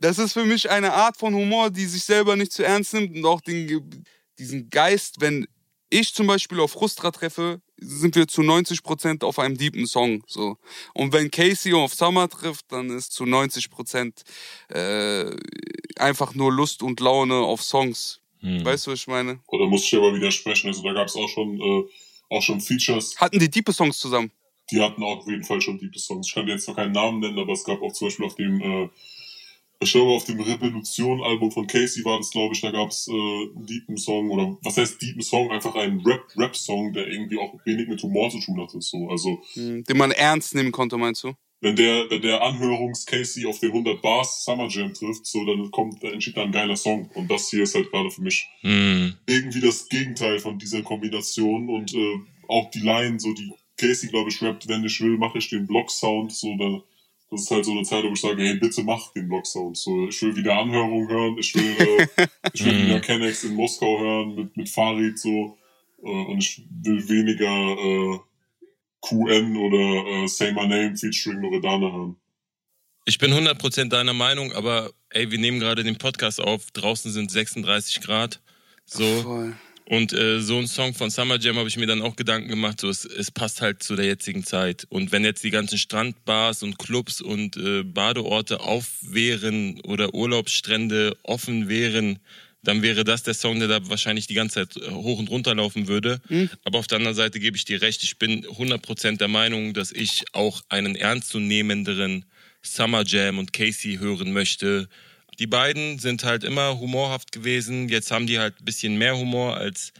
Das 0.00 0.18
ist 0.18 0.32
für 0.32 0.44
mich 0.44 0.68
eine 0.68 0.92
Art 0.92 1.16
von 1.16 1.32
Humor, 1.32 1.70
die 1.70 1.86
sich 1.86 2.02
selber 2.02 2.34
nicht 2.34 2.52
zu 2.52 2.64
ernst 2.64 2.94
nimmt 2.94 3.16
und 3.16 3.24
auch 3.24 3.40
den, 3.40 4.04
diesen 4.40 4.70
Geist, 4.70 5.20
wenn 5.20 5.46
ich 5.88 6.12
zum 6.12 6.26
Beispiel 6.26 6.58
auf 6.58 6.72
Frustra 6.72 7.12
treffe, 7.12 7.62
sind 7.76 8.16
wir 8.16 8.26
zu 8.26 8.42
90% 8.42 9.22
auf 9.24 9.38
einem 9.38 9.56
deepen 9.56 9.86
Song. 9.86 10.24
So. 10.26 10.56
Und 10.94 11.12
wenn 11.12 11.30
Casey 11.30 11.72
auf 11.74 11.94
Summer 11.94 12.28
trifft, 12.28 12.64
dann 12.72 12.90
ist 12.90 13.12
zu 13.12 13.22
90% 13.22 14.24
äh, 14.70 15.36
einfach 15.96 16.34
nur 16.34 16.52
Lust 16.52 16.82
und 16.82 16.98
Laune 16.98 17.36
auf 17.36 17.62
Songs. 17.62 18.20
Hm. 18.40 18.64
Weißt 18.64 18.88
du, 18.88 18.90
was 18.90 18.98
ich 18.98 19.06
meine? 19.06 19.38
oder 19.46 19.66
muss 19.66 19.84
ich 19.84 19.94
aber 19.94 20.12
widersprechen. 20.12 20.68
Also 20.68 20.82
da 20.82 20.92
gab 20.92 21.06
es 21.06 21.14
auch 21.14 21.28
schon 21.28 21.60
äh, 21.60 21.84
auch 22.30 22.42
schon 22.42 22.60
Features, 22.60 23.16
Hatten 23.16 23.38
die 23.38 23.48
diepe 23.48 23.72
Songs 23.72 23.98
zusammen? 23.98 24.32
Die 24.70 24.80
hatten 24.80 25.02
auch 25.02 25.18
auf 25.18 25.28
jeden 25.28 25.44
Fall 25.44 25.60
schon 25.60 25.78
diepe 25.78 25.98
Songs. 25.98 26.26
Ich 26.28 26.34
kann 26.34 26.46
dir 26.46 26.52
jetzt 26.52 26.68
noch 26.68 26.76
keinen 26.76 26.92
Namen 26.92 27.20
nennen, 27.20 27.38
aber 27.38 27.52
es 27.52 27.64
gab 27.64 27.80
auch 27.82 27.92
zum 27.92 28.08
Beispiel 28.08 28.26
auf 28.26 28.34
dem, 28.34 28.60
äh, 28.60 28.88
ich 29.80 29.92
glaube 29.92 30.12
auf 30.12 30.24
dem 30.24 30.40
Revolution-Album 30.40 31.50
von 31.50 31.66
Casey 31.66 32.04
war 32.04 32.16
das, 32.18 32.30
glaube 32.30 32.54
ich, 32.54 32.60
da 32.62 32.70
gab 32.70 32.88
es 32.88 33.06
äh, 33.08 33.12
einen 33.12 33.66
deepen 33.66 33.96
Song 33.98 34.30
oder 34.30 34.56
was 34.62 34.76
heißt 34.78 35.00
deepen 35.02 35.22
Song? 35.22 35.50
Einfach 35.50 35.74
einen 35.74 36.00
Rap- 36.00 36.32
Rap-Song, 36.36 36.92
der 36.94 37.06
irgendwie 37.08 37.38
auch 37.38 37.52
wenig 37.66 37.88
mit 37.88 38.02
Humor 38.02 38.30
zu 38.30 38.40
tun 38.40 38.60
hatte. 38.62 38.80
So. 38.80 39.08
Also 39.10 39.42
Hm, 39.54 39.84
Den 39.84 39.96
man 39.98 40.10
ernst 40.12 40.54
nehmen 40.54 40.72
konnte, 40.72 40.96
meinst 40.96 41.24
du? 41.24 41.34
wenn 41.60 41.76
der, 41.76 42.10
wenn 42.10 42.20
der 42.20 42.42
Anhörungs-Casey 42.42 43.46
auf 43.46 43.58
den 43.58 43.70
100 43.72 44.02
Bars 44.02 44.44
Summer 44.44 44.68
Jam 44.68 44.92
trifft, 44.92 45.24
so 45.26 45.44
dann 45.46 45.70
kommt, 45.70 46.02
da 46.02 46.08
entsteht 46.08 46.36
da 46.36 46.42
ein 46.42 46.52
geiler 46.52 46.76
Song. 46.76 47.10
Und 47.14 47.30
das 47.30 47.48
hier 47.50 47.62
ist 47.62 47.74
halt 47.74 47.90
gerade 47.90 48.10
für 48.10 48.20
mich 48.22 48.46
Hm. 48.60 49.14
irgendwie 49.26 49.60
das 49.60 49.88
Gegenteil 49.88 50.38
von 50.40 50.58
dieser 50.58 50.82
Kombination 50.82 51.68
und 51.70 51.94
äh, 51.94 52.18
auch 52.48 52.70
die 52.70 52.80
Line, 52.80 53.18
so 53.18 53.32
die 53.32 53.50
Casey, 53.76 54.08
glaube 54.08 54.30
ich, 54.30 54.40
rappt, 54.42 54.68
wenn 54.68 54.84
ich 54.84 55.00
will, 55.00 55.16
mache 55.18 55.38
ich 55.38 55.48
den 55.50 55.66
Block-Sound, 55.66 56.32
so 56.32 56.56
da, 56.56 56.82
das 57.30 57.42
ist 57.42 57.50
halt 57.50 57.64
so 57.64 57.72
eine 57.72 57.82
Zeit, 57.82 58.04
wo 58.04 58.12
ich 58.12 58.20
sage, 58.20 58.42
hey, 58.42 58.54
bitte 58.54 58.82
mach 58.82 59.12
den 59.12 59.28
Block-Sound, 59.28 59.76
so, 59.76 60.08
ich 60.08 60.20
will 60.22 60.36
wieder 60.36 60.56
Anhörung 60.56 61.08
hören, 61.08 61.36
ich 61.38 61.54
will, 61.54 61.64
äh, 61.64 62.06
ich 62.52 62.64
will 62.64 62.72
Mhm. 62.74 62.86
wieder 62.86 63.00
Kennex 63.00 63.44
in 63.44 63.54
Moskau 63.54 63.98
hören 63.98 64.34
mit, 64.34 64.56
mit 64.56 64.68
Farid, 64.68 65.18
so, 65.18 65.56
äh, 66.02 66.08
und 66.08 66.38
ich 66.38 66.62
will 66.82 67.08
weniger, 67.08 67.46
äh, 67.48 68.18
QN 69.00 69.56
oder 69.56 70.06
äh, 70.24 70.26
Say 70.28 70.52
My 70.52 70.66
Name 70.66 70.96
featuring 70.96 71.40
Loredana 71.42 71.92
hören. 71.92 72.16
Ich 73.04 73.18
bin 73.18 73.32
100% 73.32 73.90
deiner 73.90 74.14
Meinung, 74.14 74.52
aber 74.52 74.92
ey, 75.10 75.30
wir 75.30 75.38
nehmen 75.38 75.60
gerade 75.60 75.84
den 75.84 75.98
Podcast 75.98 76.40
auf. 76.40 76.70
Draußen 76.70 77.12
sind 77.12 77.30
36 77.30 78.00
Grad. 78.00 78.40
So. 78.86 79.04
Voll. 79.22 79.56
Und 79.86 80.14
äh, 80.14 80.40
so 80.40 80.58
ein 80.58 80.66
Song 80.66 80.94
von 80.94 81.10
Summer 81.10 81.38
Jam 81.38 81.56
habe 81.56 81.68
ich 81.68 81.76
mir 81.76 81.86
dann 81.86 82.00
auch 82.00 82.16
Gedanken 82.16 82.48
gemacht, 82.48 82.80
so 82.80 82.88
es, 82.88 83.04
es 83.04 83.30
passt 83.30 83.60
halt 83.60 83.82
zu 83.82 83.96
der 83.96 84.06
jetzigen 84.06 84.42
Zeit. 84.42 84.86
Und 84.88 85.12
wenn 85.12 85.24
jetzt 85.24 85.44
die 85.44 85.50
ganzen 85.50 85.76
Strandbars 85.76 86.62
und 86.62 86.78
Clubs 86.78 87.20
und 87.20 87.56
äh, 87.58 87.82
Badeorte 87.82 88.60
auf 88.60 88.86
wären 89.02 89.80
oder 89.82 90.14
Urlaubsstrände 90.14 91.16
offen 91.22 91.68
wären, 91.68 92.18
dann 92.62 92.80
wäre 92.80 93.04
das 93.04 93.22
der 93.22 93.34
Song, 93.34 93.58
der 93.58 93.68
da 93.68 93.88
wahrscheinlich 93.90 94.26
die 94.26 94.34
ganze 94.34 94.66
Zeit 94.66 94.82
äh, 94.82 94.90
hoch 94.90 95.18
und 95.18 95.28
runter 95.30 95.54
laufen 95.54 95.86
würde. 95.86 96.20
Aber 96.64 96.78
auf 96.78 96.86
der 96.86 96.96
anderen 96.96 97.14
Seite 97.14 97.38
gebe 97.38 97.56
ich 97.56 97.66
dir 97.66 97.82
recht, 97.82 98.02
ich 98.02 98.18
bin 98.18 98.46
100% 98.46 99.18
der 99.18 99.28
Meinung, 99.28 99.74
dass 99.74 99.92
ich 99.92 100.24
auch 100.32 100.62
einen 100.70 100.96
ernstzunehmenderen 100.96 102.24
Summer 102.62 103.04
Jam 103.04 103.38
und 103.38 103.52
Casey 103.52 103.98
hören 103.98 104.32
möchte. 104.32 104.88
Die 105.38 105.46
beiden 105.46 105.98
sind 105.98 106.24
halt 106.24 106.44
immer 106.44 106.78
humorhaft 106.78 107.32
gewesen. 107.32 107.88
Jetzt 107.88 108.10
haben 108.10 108.26
die 108.26 108.38
halt 108.38 108.60
ein 108.60 108.64
bisschen 108.64 108.96
mehr 108.96 109.16
Humor 109.16 109.56
als 109.56 109.92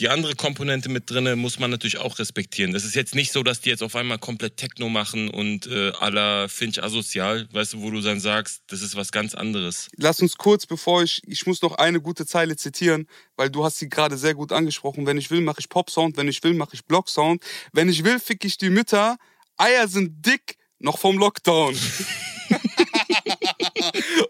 die 0.00 0.08
andere 0.08 0.34
Komponente 0.34 0.88
mit 0.88 1.10
drinne, 1.10 1.36
muss 1.36 1.58
man 1.58 1.70
natürlich 1.70 1.98
auch 1.98 2.18
respektieren. 2.18 2.72
Das 2.72 2.84
ist 2.84 2.94
jetzt 2.94 3.14
nicht 3.14 3.32
so, 3.32 3.42
dass 3.42 3.60
die 3.60 3.68
jetzt 3.68 3.82
auf 3.82 3.94
einmal 3.94 4.18
komplett 4.18 4.56
Techno 4.56 4.88
machen 4.88 5.28
und 5.28 5.66
äh, 5.66 5.92
la 6.08 6.48
Finch 6.48 6.82
asozial, 6.82 7.46
weißt 7.52 7.74
du, 7.74 7.82
wo 7.82 7.90
du 7.90 8.00
dann 8.00 8.18
sagst, 8.18 8.62
das 8.68 8.80
ist 8.80 8.96
was 8.96 9.12
ganz 9.12 9.34
anderes. 9.34 9.88
Lass 9.96 10.20
uns 10.20 10.38
kurz, 10.38 10.64
bevor 10.64 11.02
ich, 11.02 11.20
ich 11.26 11.46
muss 11.46 11.60
noch 11.60 11.74
eine 11.74 12.00
gute 12.00 12.24
Zeile 12.24 12.56
zitieren, 12.56 13.06
weil 13.36 13.50
du 13.50 13.62
hast 13.62 13.78
sie 13.78 13.90
gerade 13.90 14.16
sehr 14.16 14.34
gut 14.34 14.52
angesprochen. 14.52 15.04
Wenn 15.04 15.18
ich 15.18 15.30
will, 15.30 15.42
mache 15.42 15.60
ich 15.60 15.68
Pop-Sound, 15.68 16.16
wenn 16.16 16.28
ich 16.28 16.42
will, 16.42 16.54
mache 16.54 16.74
ich 16.74 16.86
Block-Sound. 16.86 17.44
Wenn 17.72 17.90
ich 17.90 18.02
will, 18.02 18.18
fick 18.18 18.42
ich 18.46 18.56
die 18.56 18.70
Mütter. 18.70 19.18
Eier 19.58 19.86
sind 19.86 20.24
dick, 20.24 20.56
noch 20.78 20.96
vom 20.98 21.18
Lockdown. 21.18 21.76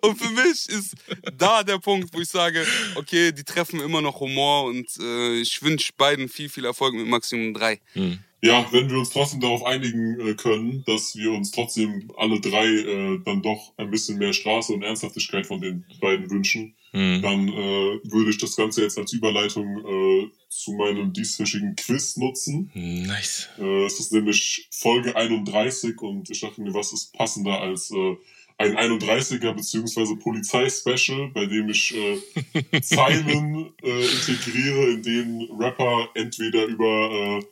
und 0.02 0.16
für 0.16 0.30
mich 0.30 0.68
ist 0.68 0.94
da 1.36 1.62
der 1.62 1.78
Punkt, 1.78 2.12
wo 2.12 2.20
ich 2.20 2.28
sage, 2.28 2.64
okay, 2.96 3.32
die 3.32 3.44
treffen 3.44 3.80
immer 3.80 4.00
noch 4.00 4.20
Humor 4.20 4.64
und 4.64 4.86
äh, 5.00 5.40
ich 5.40 5.62
wünsche 5.62 5.92
beiden 5.96 6.28
viel, 6.28 6.48
viel 6.48 6.64
Erfolg 6.64 6.94
mit 6.94 7.06
Maximum 7.06 7.54
3. 7.54 7.80
Hm. 7.92 8.18
Ja, 8.42 8.66
wenn 8.72 8.88
wir 8.88 8.98
uns 8.98 9.10
trotzdem 9.10 9.40
darauf 9.40 9.64
einigen 9.64 10.18
äh, 10.20 10.34
können, 10.34 10.82
dass 10.86 11.14
wir 11.14 11.32
uns 11.32 11.50
trotzdem 11.50 12.10
alle 12.16 12.40
drei 12.40 12.66
äh, 12.66 13.18
dann 13.24 13.42
doch 13.42 13.74
ein 13.76 13.90
bisschen 13.90 14.16
mehr 14.16 14.32
Straße 14.32 14.72
und 14.72 14.82
Ernsthaftigkeit 14.82 15.46
von 15.46 15.60
den 15.60 15.84
beiden 16.00 16.30
wünschen, 16.30 16.74
Hm. 16.92 17.22
dann 17.22 17.48
äh, 17.48 18.00
würde 18.02 18.30
ich 18.30 18.38
das 18.38 18.56
Ganze 18.56 18.82
jetzt 18.82 18.98
als 18.98 19.12
Überleitung 19.12 19.78
äh, 19.78 20.30
zu 20.48 20.72
meinem 20.72 21.12
dieswöchigen 21.12 21.76
Quiz 21.76 22.16
nutzen. 22.16 22.70
Nice. 22.74 23.48
Äh, 23.58 23.84
es 23.84 24.00
ist 24.00 24.12
nämlich 24.12 24.66
Folge 24.72 25.14
31 25.14 26.00
und 26.00 26.28
ich 26.30 26.40
dachte 26.40 26.60
mir, 26.60 26.74
was 26.74 26.92
ist 26.92 27.12
passender 27.14 27.60
als 27.60 27.92
äh, 27.92 28.16
ein 28.60 28.76
31er 28.76 29.54
beziehungsweise 29.54 30.16
Polizei-Special, 30.16 31.30
bei 31.32 31.46
dem 31.46 31.70
ich 31.70 31.94
äh, 31.96 32.80
Zeilen 32.82 33.72
äh, 33.82 34.04
integriere, 34.04 34.90
in 34.90 35.02
denen 35.02 35.50
Rapper 35.58 36.10
entweder 36.14 36.66
über 36.66 37.10
äh, 37.10 37.42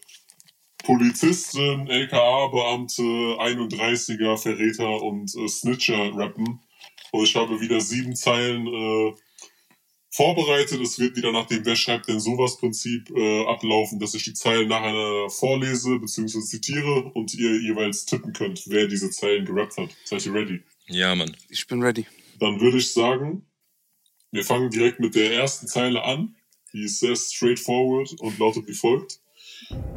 Polizisten, 0.84 1.88
LKA-Beamte, 1.88 3.02
31er, 3.02 4.36
Verräter 4.36 5.02
und 5.02 5.34
äh, 5.34 5.48
Snitcher 5.48 6.14
rappen. 6.14 6.60
Und 7.10 7.24
ich 7.24 7.34
habe 7.36 7.58
wieder 7.58 7.80
sieben 7.80 8.14
Zeilen 8.14 8.66
äh, 8.66 9.14
vorbereitet. 10.10 10.78
Es 10.82 10.98
wird 10.98 11.16
wieder 11.16 11.32
nach 11.32 11.46
dem 11.46 11.64
Wer 11.64 11.76
schreibt 11.76 12.08
denn 12.08 12.20
sowas 12.20 12.58
Prinzip 12.58 13.08
äh, 13.16 13.46
ablaufen, 13.46 13.98
dass 13.98 14.14
ich 14.14 14.24
die 14.24 14.34
Zeilen 14.34 14.68
nacheinander 14.68 15.30
vorlese 15.30 15.98
bzw. 15.98 16.40
zitiere 16.40 17.04
und 17.14 17.32
ihr 17.32 17.58
jeweils 17.62 18.04
tippen 18.04 18.34
könnt, 18.34 18.64
wer 18.66 18.88
diese 18.88 19.10
Zeilen 19.10 19.46
gerappt 19.46 19.78
hat. 19.78 19.88
Seid 20.04 20.26
ihr 20.26 20.34
ready? 20.34 20.60
Ja, 20.88 21.14
Mann. 21.14 21.36
Ich 21.50 21.66
bin 21.66 21.82
ready. 21.82 22.06
Dann 22.40 22.60
würde 22.60 22.78
ich 22.78 22.92
sagen, 22.92 23.46
wir 24.30 24.44
fangen 24.44 24.70
direkt 24.70 25.00
mit 25.00 25.14
der 25.14 25.34
ersten 25.34 25.66
Zeile 25.66 26.02
an. 26.02 26.34
Die 26.72 26.84
ist 26.84 27.00
sehr 27.00 27.14
straightforward 27.14 28.12
und 28.20 28.38
lautet 28.38 28.66
wie 28.66 28.74
folgt. 28.74 29.20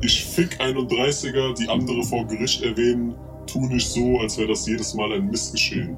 Ich 0.01 0.25
fick 0.25 0.60
31er, 0.60 1.54
die 1.58 1.69
andere 1.69 2.04
vor 2.04 2.27
Gericht 2.27 2.62
erwähnen, 2.62 3.15
tu 3.47 3.67
nicht 3.67 3.88
so, 3.88 4.19
als 4.19 4.38
wäre 4.38 4.49
das 4.49 4.67
jedes 4.67 4.93
Mal 4.93 5.13
ein 5.13 5.27
Missgeschehen. 5.27 5.95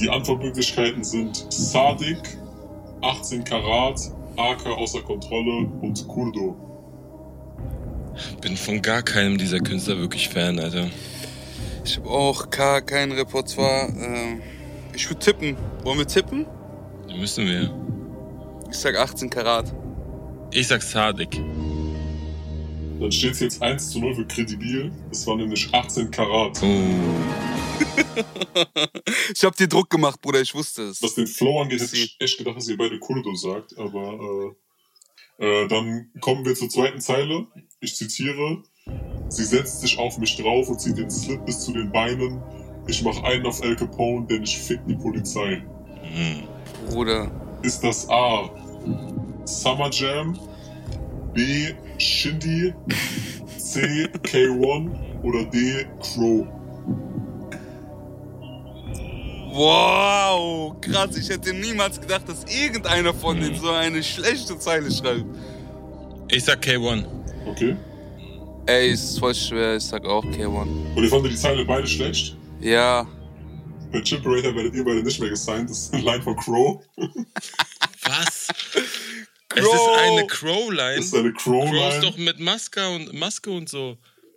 Die 0.00 0.10
Antwortmöglichkeiten 0.10 1.02
sind 1.02 1.46
Sadik, 1.50 2.18
18 3.00 3.44
Karat, 3.44 4.00
AK 4.36 4.66
außer 4.66 5.00
Kontrolle 5.02 5.66
und 5.80 6.06
Kurdo. 6.08 6.56
Bin 8.40 8.56
von 8.56 8.82
gar 8.82 9.02
keinem 9.02 9.38
dieser 9.38 9.60
Künstler 9.60 9.98
wirklich 9.98 10.28
Fan, 10.28 10.58
Alter. 10.58 10.90
Ich 11.86 11.98
habe 11.98 12.10
auch 12.10 12.50
gar 12.50 12.82
kein 12.82 13.12
Repertoire. 13.12 13.88
Ähm, 13.96 14.42
Ich 14.92 15.08
würde 15.08 15.20
tippen. 15.20 15.56
Wollen 15.84 15.98
wir 15.98 16.06
tippen? 16.06 16.44
Müssen 17.16 17.46
wir. 17.46 17.72
Ich 18.68 18.76
sag 18.76 18.96
18 18.96 19.30
Karat. 19.30 19.72
Ich 20.50 20.66
sag 20.66 20.82
Sadik. 20.82 21.40
Dann 22.98 23.12
steht 23.12 23.32
es 23.34 23.40
jetzt 23.40 23.62
1 23.62 23.90
zu 23.90 24.00
0 24.00 24.16
für 24.16 24.26
Credibil. 24.26 24.90
Es 25.12 25.24
waren 25.28 25.38
nämlich 25.38 25.72
18 25.72 26.10
Karat. 26.10 26.60
Oh. 26.62 26.66
Ich 29.34 29.44
hab 29.44 29.54
dir 29.54 29.68
Druck 29.68 29.90
gemacht, 29.90 30.20
Bruder, 30.20 30.40
ich 30.40 30.54
wusste 30.54 30.84
es. 30.84 31.02
Was 31.02 31.14
den 31.14 31.26
Flow 31.26 31.60
angeht, 31.60 31.80
hätte 31.80 31.96
ich 31.96 32.16
echt 32.18 32.38
gedacht, 32.38 32.56
dass 32.56 32.68
ihr 32.68 32.78
beide 32.78 32.98
Kurdo 32.98 33.34
sagt. 33.34 33.76
Aber 33.78 34.54
äh, 35.38 35.44
äh, 35.44 35.68
dann 35.68 36.10
kommen 36.20 36.44
wir 36.44 36.54
zur 36.54 36.70
zweiten 36.70 37.00
Zeile. 37.00 37.46
Ich 37.80 37.94
zitiere. 37.94 38.62
Sie 39.36 39.44
setzt 39.44 39.82
sich 39.82 39.98
auf 39.98 40.16
mich 40.16 40.34
drauf 40.36 40.70
und 40.70 40.80
zieht 40.80 40.96
den 40.96 41.10
Slip 41.10 41.44
bis 41.44 41.60
zu 41.60 41.72
den 41.72 41.90
Beinen. 41.90 42.40
Ich 42.86 43.02
mach 43.02 43.22
einen 43.22 43.44
auf 43.44 43.62
El 43.62 43.76
Capone, 43.76 44.26
denn 44.26 44.42
ich 44.42 44.58
fick 44.58 44.80
die 44.86 44.94
Polizei. 44.94 45.62
Hm. 46.02 46.44
Bruder. 46.88 47.30
Ist 47.60 47.84
das 47.84 48.08
A. 48.08 48.48
Summer 49.44 49.90
Jam, 49.90 50.38
B. 51.34 51.74
Shindy, 51.98 52.72
C. 53.58 54.08
K1 54.22 54.90
oder 55.22 55.44
D. 55.44 55.86
Crow? 56.00 56.46
Wow, 59.52 60.80
krass. 60.80 61.14
Ich 61.18 61.28
hätte 61.28 61.52
niemals 61.52 62.00
gedacht, 62.00 62.26
dass 62.26 62.44
irgendeiner 62.44 63.12
von 63.12 63.38
denen 63.38 63.56
so 63.56 63.68
eine 63.70 64.02
schlechte 64.02 64.58
Zeile 64.58 64.90
schreibt. 64.90 65.26
Ich 66.30 66.44
sag 66.44 66.64
K1. 66.64 67.04
Okay. 67.46 67.76
Ey, 68.66 68.90
ist 68.90 69.18
voll 69.18 69.34
schwer. 69.34 69.76
Ich 69.76 69.84
sag 69.84 70.04
auch 70.04 70.24
K1. 70.24 70.46
Und 70.96 71.02
ihr 71.02 71.08
fandet 71.08 71.32
die 71.32 71.36
Zeile 71.36 71.64
beide 71.64 71.86
schlecht? 71.86 72.36
Ja. 72.60 73.06
Bei 73.92 74.00
Chimperator 74.02 74.54
werdet 74.54 74.74
ihr 74.74 74.84
beide 74.84 75.02
nicht 75.02 75.20
mehr 75.20 75.30
gesigned. 75.30 75.70
Das 75.70 75.78
ist 75.78 75.94
ein 75.94 76.02
Line 76.02 76.22
von 76.22 76.36
Crow. 76.36 76.82
Was? 76.96 78.48
Es 79.54 79.62
Crow. 79.62 79.74
ist 79.74 79.98
eine 80.00 80.26
Crow-Line. 80.26 80.96
Das 80.96 81.04
ist 81.06 81.14
eine 81.14 81.32
Crow 81.32 81.64
ist 81.64 81.70
Crow-Line. 81.70 82.00
doch 82.00 82.16
mit 82.16 82.40
Maske 82.40 82.88
und 82.88 83.12
Maske 83.14 83.50
und 83.50 83.68
so. 83.68 83.96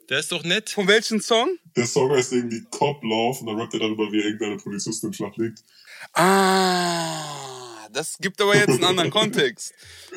Der 0.10 0.20
ist 0.20 0.32
doch 0.32 0.44
nett. 0.44 0.70
Von 0.70 0.88
welchem 0.88 1.20
Song? 1.20 1.50
Der 1.76 1.86
Song 1.88 2.12
heißt 2.12 2.32
irgendwie 2.34 2.63
Cop 2.72 3.04
Love 3.04 3.39
und 3.42 3.48
dann 3.48 3.60
rappt 3.60 3.74
er 3.74 3.80
darüber, 3.82 4.12
wie 4.12 4.20
irgendeine 4.22 4.58
Polizistin 4.58 5.12
flach 5.13 5.36
liegt. 5.38 5.63
Ah, 6.13 7.88
das 7.92 8.18
gibt 8.20 8.42
aber 8.42 8.56
jetzt 8.56 8.70
einen 8.70 8.84
anderen 8.86 9.10
Kontext. 9.12 9.74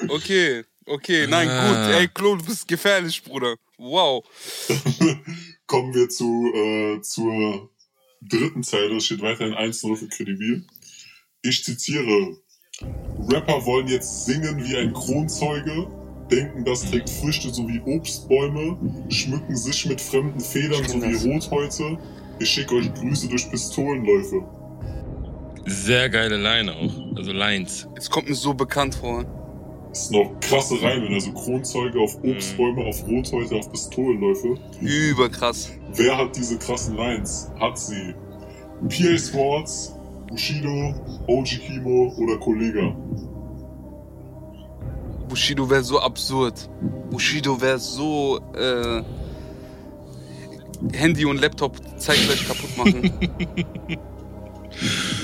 Okay, 0.08 0.64
okay, 0.86 1.26
nein, 1.26 1.48
Ah. 1.48 1.68
gut. 1.86 1.94
Ey, 1.94 2.08
Klo, 2.08 2.36
du 2.36 2.44
bist 2.44 2.66
gefährlich, 2.68 3.22
Bruder. 3.22 3.56
Wow. 3.82 4.24
Kommen 5.66 5.92
wir 5.92 6.08
zu, 6.08 6.52
äh, 6.54 7.02
zur 7.02 7.68
dritten 8.20 8.62
Zeile. 8.62 8.96
Es 8.96 9.06
steht 9.06 9.22
weiterhin 9.22 9.54
1-0 9.54 9.96
für 9.96 10.06
Credibil. 10.06 10.64
Ich 11.42 11.64
zitiere. 11.64 12.36
Rapper 13.28 13.66
wollen 13.66 13.88
jetzt 13.88 14.24
singen 14.24 14.64
wie 14.64 14.76
ein 14.76 14.92
Kronzeuge, 14.92 15.88
denken, 16.30 16.64
das 16.64 16.88
trägt 16.88 17.10
Früchte 17.10 17.52
sowie 17.52 17.80
Obstbäume, 17.84 18.78
schmücken 19.08 19.56
sich 19.56 19.86
mit 19.86 20.00
fremden 20.00 20.40
Federn 20.40 20.88
sowie 20.88 21.12
das. 21.12 21.24
Rothäute. 21.24 21.98
Ich 22.38 22.50
schicke 22.50 22.76
euch 22.76 22.92
Grüße 22.94 23.28
durch 23.28 23.50
Pistolenläufe. 23.50 24.42
Sehr 25.66 26.08
geile 26.08 26.36
Line 26.36 26.72
auch. 26.72 27.16
Also 27.16 27.32
Lines. 27.32 27.88
Es 27.96 28.08
kommt 28.08 28.28
mir 28.28 28.34
so 28.34 28.54
bekannt 28.54 28.94
vor. 28.94 29.41
Das 29.92 30.08
sind 30.08 30.16
noch 30.16 30.40
krasse 30.40 30.80
Reime, 30.80 31.06
also 31.12 31.30
Kronzeuge 31.32 32.00
auf 32.00 32.16
Obstbäume, 32.24 32.82
auf 32.86 33.06
Rothäute, 33.06 33.56
auf 33.56 33.70
Pistolenläufe. 33.70 34.54
Überkrass. 34.80 35.70
Wer 35.94 36.16
hat 36.16 36.34
diese 36.34 36.56
krassen 36.58 36.96
Lines? 36.96 37.50
Hat 37.60 37.78
sie 37.78 38.14
PA 38.88 39.18
Swords, 39.18 39.94
Bushido, 40.28 40.94
OG 41.26 41.44
Kimo 41.44 42.10
oder 42.16 42.38
Kollega? 42.38 42.96
Bushido 45.28 45.68
wäre 45.68 45.84
so 45.84 46.00
absurd. 46.00 46.70
Bushido 47.10 47.60
wäre 47.60 47.78
so 47.78 48.40
äh, 48.54 49.02
Handy 50.96 51.26
und 51.26 51.38
Laptop 51.38 51.76
zeitgleich 51.98 52.48
kaputt 52.48 52.76
machen. 52.78 53.12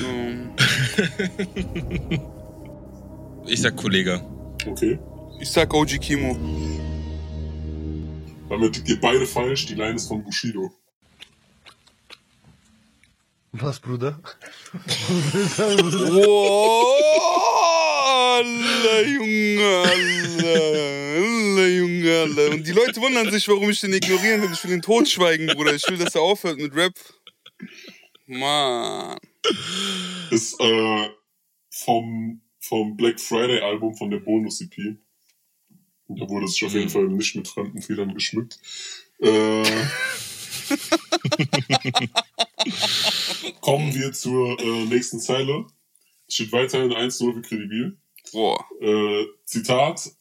Ähm, 0.04 0.50
Ich 3.46 3.62
sag 3.62 3.74
Kollege. 3.76 4.20
Okay. 4.70 4.98
ich 5.40 5.50
sag 5.50 5.72
OG 5.72 5.98
Kimo. 6.00 6.36
Damit 8.48 8.88
ihr 8.88 9.00
beide 9.00 9.26
falsch. 9.26 9.66
Die 9.66 9.74
Line 9.74 9.94
ist 9.94 10.08
von 10.08 10.22
Bushido. 10.22 10.70
Was, 13.52 13.80
Bruder? 13.80 14.20
Wow, 15.58 16.86
alle 18.38 19.06
Junge, 19.06 19.82
alle, 19.88 20.60
alle 21.16 21.68
Junge, 21.68 22.20
alle. 22.20 22.50
Und 22.50 22.66
die 22.66 22.72
Leute 22.72 23.00
wundern 23.00 23.30
sich, 23.30 23.48
warum 23.48 23.70
ich 23.70 23.80
den 23.80 23.92
ignorieren 23.92 24.42
will. 24.42 24.52
Ich 24.52 24.62
will 24.64 24.72
ihn 24.72 24.82
totschweigen, 24.82 25.48
Bruder. 25.48 25.74
Ich 25.74 25.88
will, 25.88 25.98
dass 25.98 26.14
er 26.14 26.20
aufhört 26.20 26.58
mit 26.58 26.74
Rap. 26.74 26.94
Mann. 28.26 29.18
Ist 30.30 30.60
äh, 30.60 31.08
vom, 31.70 32.42
vom 32.68 32.96
Black 32.96 33.18
Friday 33.20 33.60
Album 33.60 33.94
von 33.94 34.10
der 34.10 34.18
Bonus-EP. 34.18 34.98
Und 36.06 36.20
Da 36.20 36.28
wurde 36.28 36.48
sich 36.48 36.64
auf 36.64 36.74
jeden 36.74 36.88
Fall 36.88 37.08
nicht 37.08 37.34
mit 37.34 37.48
fremden 37.48 37.82
Federn 37.82 38.14
geschmückt. 38.14 38.58
Äh, 39.20 39.62
kommen 43.60 43.94
wir 43.94 44.12
zur 44.12 44.58
äh, 44.60 44.84
nächsten 44.86 45.18
Zeile. 45.18 45.66
Steht 46.28 46.52
weiterhin 46.52 46.92
1-0 46.92 47.34
für 47.34 47.42
Credibil. 47.42 47.96
Boah. 48.32 48.64
Äh, 48.80 49.24
Zitat. 49.44 50.12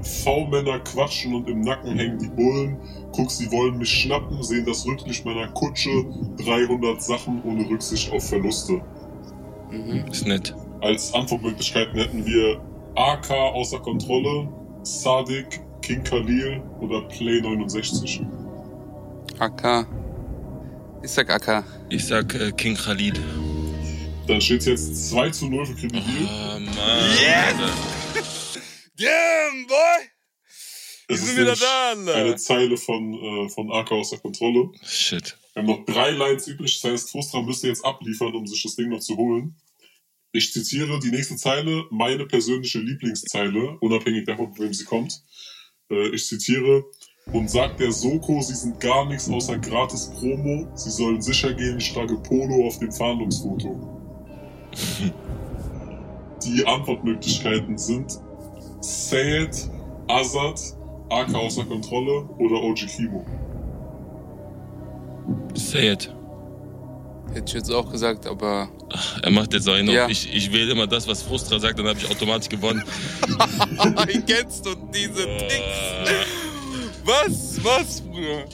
V-Männer 0.00 0.80
quatschen 0.80 1.34
und 1.34 1.48
im 1.50 1.60
Nacken 1.60 1.98
hängen 1.98 2.18
die 2.18 2.28
Bullen. 2.28 2.78
Guck, 3.12 3.30
sie 3.30 3.50
wollen 3.52 3.76
mich 3.76 3.90
schnappen, 3.90 4.42
sehen 4.42 4.64
das 4.64 4.86
Rücklicht 4.86 5.24
meiner 5.26 5.48
Kutsche. 5.48 5.90
300 6.38 7.02
Sachen 7.02 7.42
ohne 7.42 7.68
Rücksicht 7.68 8.10
auf 8.10 8.26
Verluste. 8.26 8.80
Mhm. 9.70 10.06
Ist 10.10 10.26
nett. 10.26 10.54
Als 10.82 11.14
Antwortmöglichkeiten 11.14 11.94
hätten 11.94 12.26
wir 12.26 12.60
AK 12.96 13.30
außer 13.30 13.78
Kontrolle, 13.78 14.48
Sadik, 14.82 15.60
King 15.80 16.02
Khalil 16.02 16.60
oder 16.80 17.02
Play 17.02 17.40
69. 17.40 18.20
AK. 19.38 19.86
Ich 21.04 21.10
sag 21.12 21.30
AK. 21.30 21.64
Ich 21.88 22.04
sag 22.04 22.34
äh, 22.34 22.50
King 22.50 22.74
Khalid. 22.74 23.20
Dann 24.26 24.40
steht 24.40 24.62
es 24.62 24.66
jetzt 24.66 25.10
2 25.10 25.30
zu 25.30 25.46
0 25.46 25.66
für 25.66 25.74
Credibil. 25.74 26.02
Oh 26.28 26.58
Mann. 26.58 26.68
Yes! 27.20 28.58
Damn, 28.96 29.66
boy! 29.68 29.78
Wir 31.06 31.14
Es 31.16 31.26
sind 31.26 31.38
wieder 31.38 31.54
da, 31.54 31.92
Eine 31.92 32.12
Alter. 32.12 32.36
Zeile 32.38 32.76
von, 32.76 33.14
äh, 33.14 33.48
von 33.50 33.70
AK 33.70 33.92
außer 33.92 34.18
Kontrolle. 34.18 34.70
Shit. 34.84 35.38
Wir 35.54 35.62
haben 35.62 35.68
noch 35.68 35.84
drei 35.84 36.10
Lines 36.10 36.48
übrig, 36.48 36.80
das 36.80 36.90
heißt, 36.90 37.10
Frustra 37.10 37.40
müsste 37.42 37.68
jetzt 37.68 37.84
abliefern, 37.84 38.34
um 38.34 38.46
sich 38.48 38.62
das 38.64 38.74
Ding 38.74 38.88
noch 38.88 39.00
zu 39.00 39.16
holen. 39.16 39.54
Ich 40.32 40.52
zitiere 40.52 40.98
die 40.98 41.10
nächste 41.10 41.36
Zeile, 41.36 41.84
meine 41.90 42.26
persönliche 42.26 42.78
Lieblingszeile, 42.78 43.76
unabhängig 43.80 44.24
davon, 44.24 44.54
von 44.54 44.64
wem 44.64 44.72
sie 44.72 44.84
kommt. 44.84 45.22
Äh, 45.90 46.08
ich 46.08 46.26
zitiere, 46.26 46.84
und 47.32 47.50
sagt 47.50 47.78
der 47.80 47.92
Soko, 47.92 48.40
sie 48.40 48.54
sind 48.54 48.80
gar 48.80 49.06
nichts 49.06 49.28
außer 49.28 49.58
gratis 49.58 50.10
Promo, 50.18 50.66
sie 50.74 50.90
sollen 50.90 51.20
sicher 51.20 51.52
gehen, 51.52 51.78
ich 51.78 51.92
trage 51.92 52.16
Polo 52.16 52.66
auf 52.66 52.78
dem 52.78 52.90
Fahndungsfoto. 52.90 53.78
Die 56.44 56.66
Antwortmöglichkeiten 56.66 57.78
sind 57.78 58.18
Sayed, 58.80 59.70
Azad, 60.08 60.60
AK 61.10 61.34
außer 61.34 61.64
Kontrolle 61.64 62.24
oder 62.38 62.60
OG 62.60 62.86
Kimo. 62.88 63.24
Say 65.54 65.92
it. 65.92 66.12
Hätte 67.34 67.44
ich 67.46 67.52
jetzt 67.54 67.70
auch 67.72 67.90
gesagt, 67.90 68.26
aber 68.26 68.68
Er 69.22 69.30
macht 69.30 69.52
jetzt 69.54 69.68
auch 69.68 69.80
noch. 69.82 69.92
Ja. 69.92 70.08
Ich, 70.08 70.32
ich 70.34 70.52
wähle 70.52 70.72
immer 70.72 70.86
das, 70.86 71.08
was 71.08 71.22
Frustra 71.22 71.58
sagt, 71.58 71.78
dann 71.78 71.86
habe 71.86 71.98
ich 71.98 72.10
automatisch 72.10 72.48
gewonnen. 72.48 72.82
Wie 74.06 74.20
kennst 74.20 74.66
du 74.66 74.74
diese 74.94 75.24
Tricks? 75.24 75.50
Äh, 76.04 76.24
Was? 77.04 77.64
Was, 77.64 78.00
Bruder? 78.02 78.44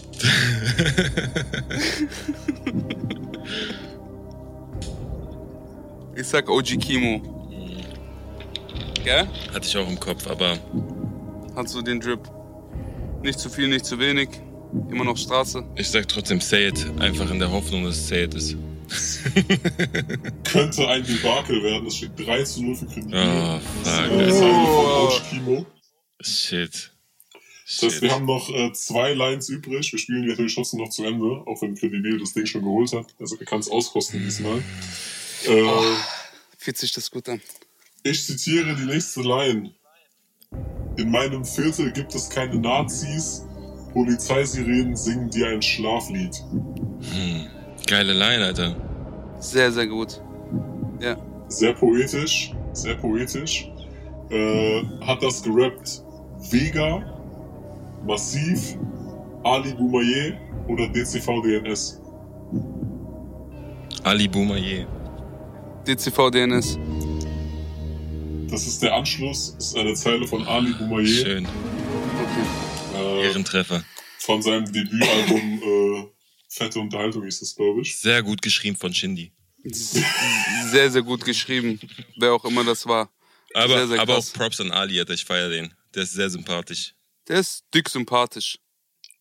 Ich 6.14 6.26
sag 6.26 6.48
OG 6.48 6.78
Kimo. 6.80 7.20
Gell? 9.04 9.28
hatte 9.54 9.66
ich 9.66 9.76
auch 9.76 9.88
im 9.88 9.98
Kopf, 9.98 10.26
aber 10.28 10.58
Hast 11.54 11.74
du 11.74 11.82
den 11.82 12.00
Drip? 12.00 12.20
Nicht 13.22 13.38
zu 13.38 13.48
viel, 13.50 13.68
nicht 13.68 13.84
zu 13.84 13.98
wenig. 13.98 14.28
Immer 14.90 15.04
noch 15.04 15.16
Straße. 15.16 15.64
ich 15.76 15.88
sag 15.88 16.08
trotzdem 16.08 16.40
Say 16.40 16.68
it. 16.68 16.86
Einfach 16.98 17.30
in 17.30 17.38
der 17.38 17.50
Hoffnung, 17.50 17.84
dass 17.84 17.96
es 17.96 18.08
Say 18.08 18.24
it 18.24 18.34
ist. 18.34 18.56
könnte 20.44 20.88
ein 20.88 21.04
Debakel 21.04 21.62
werden. 21.62 21.86
Es 21.86 21.96
steht 21.96 22.12
3 22.16 22.42
zu 22.44 22.62
0 22.62 22.76
für 22.76 22.86
Kredibil. 22.86 23.14
Oh, 23.18 23.60
Das 23.84 23.92
ist 23.92 23.98
fuck. 24.00 24.10
eine 24.12 24.32
Zeile 24.32 24.66
von 24.66 24.86
OG 25.06 25.22
Kimo. 25.30 25.66
Shit. 26.20 26.92
Das 27.66 27.82
heißt, 27.82 27.82
wir 27.82 28.08
Shit. 28.08 28.10
haben 28.12 28.24
noch 28.26 28.48
äh, 28.50 28.72
zwei 28.72 29.12
Lines 29.12 29.48
übrig. 29.50 29.92
Wir 29.92 29.98
spielen 29.98 30.22
die 30.22 30.28
natürlich 30.28 30.54
trotzdem 30.54 30.80
noch 30.80 30.88
zu 30.90 31.04
Ende, 31.04 31.24
auch 31.24 31.60
wenn 31.60 31.74
Kredibil 31.74 32.18
das 32.18 32.32
Ding 32.32 32.46
schon 32.46 32.62
geholt 32.62 32.92
hat. 32.92 33.06
Also 33.20 33.36
er 33.36 33.44
kann 33.44 33.60
es 33.60 33.70
auskosten 33.70 34.20
diesmal. 34.24 34.62
Äh, 35.46 35.62
Fühlt 36.56 36.76
sich 36.78 36.92
das 36.92 37.10
gut 37.10 37.28
an. 37.28 37.40
ich 38.02 38.24
zitiere 38.24 38.74
die 38.74 38.84
nächste 38.86 39.20
Line. 39.20 39.70
In 40.96 41.10
meinem 41.10 41.44
Viertel 41.44 41.92
gibt 41.92 42.14
es 42.14 42.28
keine 42.30 42.56
Nazis. 42.58 43.42
Polizeisirenen 43.92 44.96
singen 44.96 45.30
dir 45.30 45.48
ein 45.48 45.62
Schlaflied. 45.62 46.42
Geile 47.86 48.12
Line, 48.12 48.44
Alter. 48.44 48.76
Sehr, 49.40 49.72
sehr 49.72 49.86
gut. 49.86 50.20
Ja. 51.00 51.16
Sehr 51.48 51.72
poetisch, 51.72 52.52
sehr 52.72 52.96
poetisch. 52.96 53.70
Äh, 54.30 54.82
hat 55.00 55.22
das 55.22 55.42
gerappt 55.42 56.02
Vega, 56.50 57.02
Massiv, 58.06 58.76
Ali 59.42 59.72
Boumaier 59.72 60.36
oder 60.68 60.86
DCV 60.88 61.42
DNS? 61.42 62.00
Ali 64.04 64.28
Boumaier. 64.28 64.86
DCV 65.86 66.30
DNS. 66.30 66.78
Das 68.50 68.66
ist 68.66 68.82
der 68.82 68.94
Anschluss, 68.94 69.54
ist 69.58 69.76
eine 69.76 69.94
Zeile 69.94 70.26
von 70.26 70.46
Ali 70.46 70.72
Boumaier 70.78 71.06
Schön. 71.06 71.48
Äh, 73.18 73.26
Ehrentreffer. 73.28 73.84
von 74.18 74.42
seinem 74.42 74.70
Debütalbum 74.72 75.62
äh, 76.04 76.06
Fette 76.50 76.80
Unterhaltung 76.80 77.24
hieß 77.24 77.40
das, 77.40 77.54
glaube 77.54 77.82
ich. 77.82 77.98
Sehr 77.98 78.22
gut 78.22 78.40
geschrieben 78.42 78.76
von 78.76 78.92
Shindy. 78.94 79.32
Sehr, 79.64 80.90
sehr 80.90 81.02
gut 81.02 81.24
geschrieben. 81.24 81.78
Wer 82.16 82.32
auch 82.32 82.44
immer 82.44 82.64
das 82.64 82.86
war. 82.86 83.10
Aber, 83.54 83.78
Sehr, 83.78 83.88
sehr 83.88 84.00
aber 84.00 84.16
auch 84.18 84.32
Props 84.32 84.60
an 84.60 84.70
Ali, 84.70 84.98
Alter. 84.98 85.14
Ich 85.14 85.24
feiere 85.24 85.48
den. 85.50 85.74
Der 85.94 86.02
ist 86.04 86.12
sehr 86.12 86.30
sympathisch. 86.30 86.94
Der 87.28 87.40
ist 87.40 87.64
dick 87.74 87.88
sympathisch. 87.88 88.58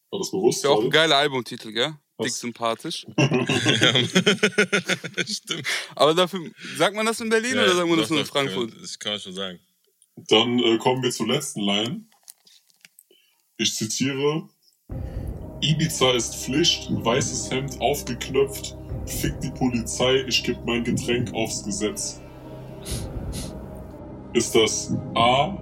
War 0.09 0.19
das 0.19 0.31
bewusst? 0.31 0.59
Ist 0.59 0.63
ja 0.63 0.69
auch 0.69 0.81
ein 0.83 0.89
geiler 0.89 1.17
Albumtitel, 1.17 1.71
gell? 1.73 1.89
Dick 2.19 2.27
Was? 2.31 2.39
sympathisch. 2.39 3.05
Stimmt. 5.27 5.67
Aber 5.95 6.13
dafür, 6.13 6.49
sagt 6.77 6.95
man 6.95 7.05
das 7.05 7.19
in 7.21 7.29
Berlin 7.29 7.53
oder 7.53 7.75
sagt 7.75 7.89
man 7.89 7.97
das 7.99 8.09
nur 8.09 8.19
in 8.19 8.25
Frankfurt? 8.25 8.71
kann- 8.71 8.81
Das 8.81 8.99
kann 8.99 9.11
man 9.13 9.21
schon 9.21 9.33
sagen. 9.33 9.59
Dann 10.29 10.59
äh, 10.59 10.77
kommen 10.77 11.03
wir 11.03 11.11
zur 11.11 11.27
letzten 11.27 11.61
Line. 11.61 12.06
Ich 13.59 13.73
zitiere: 13.73 14.43
Ibiza 15.61 16.11
ist 16.11 16.35
Pflicht, 16.35 16.89
weißes 16.91 17.49
Hemd 17.49 17.81
aufgeknöpft, 17.81 18.77
fick 19.07 19.39
die 19.41 19.49
Polizei, 19.49 20.23
ich 20.27 20.43
geb 20.43 20.57
mein 20.65 20.83
Getränk 20.83 21.33
aufs 21.33 21.63
Gesetz. 21.63 22.21
Ist 24.33 24.53
das 24.53 24.93
A. 25.15 25.57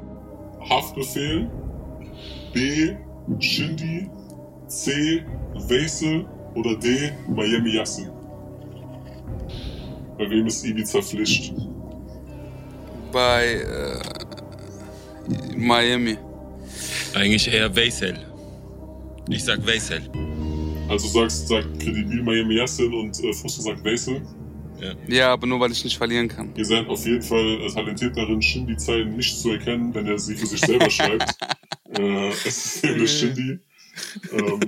Haftbefehl, 0.69 1.49
B. 2.53 2.97
Shindy, 3.39 4.09
C. 4.67 5.23
Wesel 5.67 6.25
oder 6.53 6.75
D. 6.75 7.13
Miami 7.29 7.75
Yassin? 7.75 8.09
Bei 10.17 10.29
wem 10.29 10.47
ist 10.47 10.65
Ibiza 10.65 11.01
Pflicht? 11.01 11.53
Bei 13.13 13.61
äh, 13.61 13.99
Miami. 15.55 16.17
Eigentlich 17.15 17.47
eher 17.47 17.73
Weisel. 17.75 18.17
Ich 19.29 19.43
sag 19.43 19.65
Weisel. 19.65 20.01
Also 20.89 21.07
sagst, 21.07 21.47
sagt 21.47 21.79
kredibil 21.79 22.21
Miami 22.21 22.55
Yassin 22.55 22.93
und 22.93 23.17
äh, 23.23 23.33
Fusso 23.33 23.61
sagt 23.61 23.83
Wesel. 23.83 24.21
Ja, 25.07 25.31
aber 25.31 25.47
nur 25.47 25.59
weil 25.59 25.71
ich 25.71 25.83
nicht 25.83 25.97
verlieren 25.97 26.27
kann. 26.27 26.53
Ihr 26.55 26.65
seid 26.65 26.87
auf 26.89 27.05
jeden 27.05 27.21
Fall 27.21 27.61
äh, 27.61 27.71
talentiert 27.71 28.15
darin, 28.17 28.41
Shindy 28.41 28.75
Zeilen 28.77 29.15
nicht 29.15 29.39
zu 29.39 29.51
erkennen, 29.51 29.93
wenn 29.95 30.05
er 30.05 30.19
sie 30.19 30.35
für 30.35 30.45
sich 30.45 30.59
selber 30.59 30.89
schreibt. 30.91 31.35
Äh, 31.97 32.27
es 32.29 32.45
ist 32.75 32.83
nämlich 32.83 33.11
Shindy. 33.11 33.59
Ähm, 34.31 34.59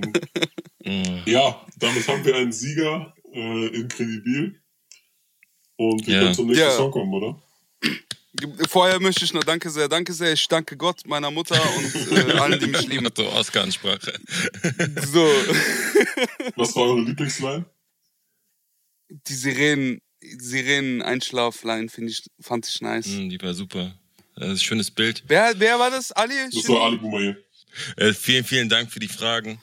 Mm. 0.85 1.19
ja, 1.25 1.65
damit 1.79 2.07
haben 2.07 2.23
wir 2.23 2.33
einen 2.37 2.53
Sieger 2.53 3.13
äh, 3.33 3.67
in 3.75 3.89
Kredibil. 3.89 4.55
Und 5.75 6.07
wir 6.07 6.13
Ja. 6.15 6.21
können 6.21 6.33
zum 6.33 6.47
nächsten 6.47 6.63
Ja. 6.63 6.71
Song 6.71 6.91
kommen, 6.91 7.13
oder? 7.13 7.41
Vorher 8.69 8.99
möchte 8.99 9.25
ich 9.25 9.33
noch 9.33 9.43
Danke 9.43 9.69
sehr, 9.69 9.88
Danke 9.88 10.13
sehr. 10.13 10.33
Ich 10.33 10.47
danke 10.47 10.75
Gott, 10.77 11.01
meiner 11.05 11.31
Mutter 11.31 11.61
und 11.77 12.11
äh, 12.11 12.31
allen, 12.33 12.59
die 12.59 12.67
mich 12.67 12.88
lieben. 12.88 13.05
Hatte 13.05 13.27
Oscar-Ansprache. 13.31 14.13
So, 15.11 15.25
Was 16.55 16.75
war 16.75 16.83
eure 16.83 17.01
Lieblingsline? 17.01 17.65
die 19.09 19.33
Sirenen, 19.33 20.01
Sirenen-Einschlafline 20.21 21.89
finde 21.89 22.11
ich, 22.11 22.23
fand 22.41 22.67
ich 22.67 22.81
nice. 22.81 23.07
Mm, 23.07 23.29
Die 23.29 23.41
war 23.41 23.53
super. 23.53 23.93
Das 24.35 24.47
ist 24.47 24.51
ein 24.53 24.59
schönes 24.65 24.91
Bild. 24.91 25.23
Wer, 25.27 25.53
wer 25.57 25.79
war 25.79 25.89
das? 25.89 26.11
Ali? 26.11 26.33
Das 26.53 26.67
war 26.69 26.81
Ali 26.83 26.97
Boumaier. 26.97 27.38
Äh, 27.95 28.13
vielen, 28.13 28.43
vielen 28.43 28.69
Dank 28.69 28.91
für 28.91 28.99
die 28.99 29.07
Fragen. 29.07 29.61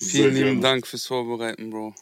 Vielen 0.00 0.34
lieben. 0.34 0.60
Dank 0.60 0.86
fürs 0.86 1.06
Vorbereiten, 1.06 1.70
Bro. 1.70 1.94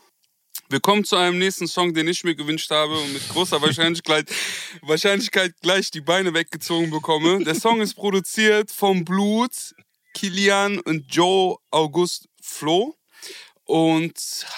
Wir 0.71 0.79
kommen 0.79 1.05
zu 1.05 1.16
einem 1.16 1.37
nächsten 1.37 1.66
Song, 1.66 1.95
den 1.95 2.07
ich 2.07 2.23
mir 2.23 2.37
gewünscht 2.37 2.71
habe 2.71 2.97
und 2.97 3.12
mit 3.12 3.29
großer 3.29 3.61
Wahrscheinlichkeit, 3.61 4.31
Wahrscheinlichkeit 4.83 5.53
gleich 5.61 5.91
die 5.91 6.01
Beine 6.01 6.33
weggezogen 6.33 6.91
bekomme. 6.91 7.43
Der 7.43 7.57
Song 7.57 7.81
ist 7.81 7.95
produziert 7.95 8.71
vom 8.71 9.05
Blut, 9.05 9.75
Kilian 10.14 10.79
und 10.79 11.12
Joe 11.12 11.57
August 11.73 12.29
Flo 12.41 12.95
und 13.64 14.14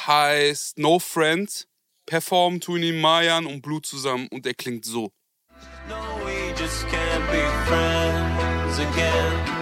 heißt 0.07 0.77
No 0.79 0.99
Friend. 0.99 1.67
Performen 2.05 2.61
tun 2.61 2.83
ihn 2.83 3.01
Mayan 3.01 3.47
und 3.47 3.63
Blut 3.63 3.87
zusammen 3.87 4.29
und 4.31 4.45
er 4.45 4.53
klingt 4.53 4.85
so. 4.85 5.11
No, 5.89 5.97
we 6.27 6.53
just 6.61 6.87
can't 6.89 7.31
be 7.31 7.43
friends 7.67 8.79
again. 8.81 9.62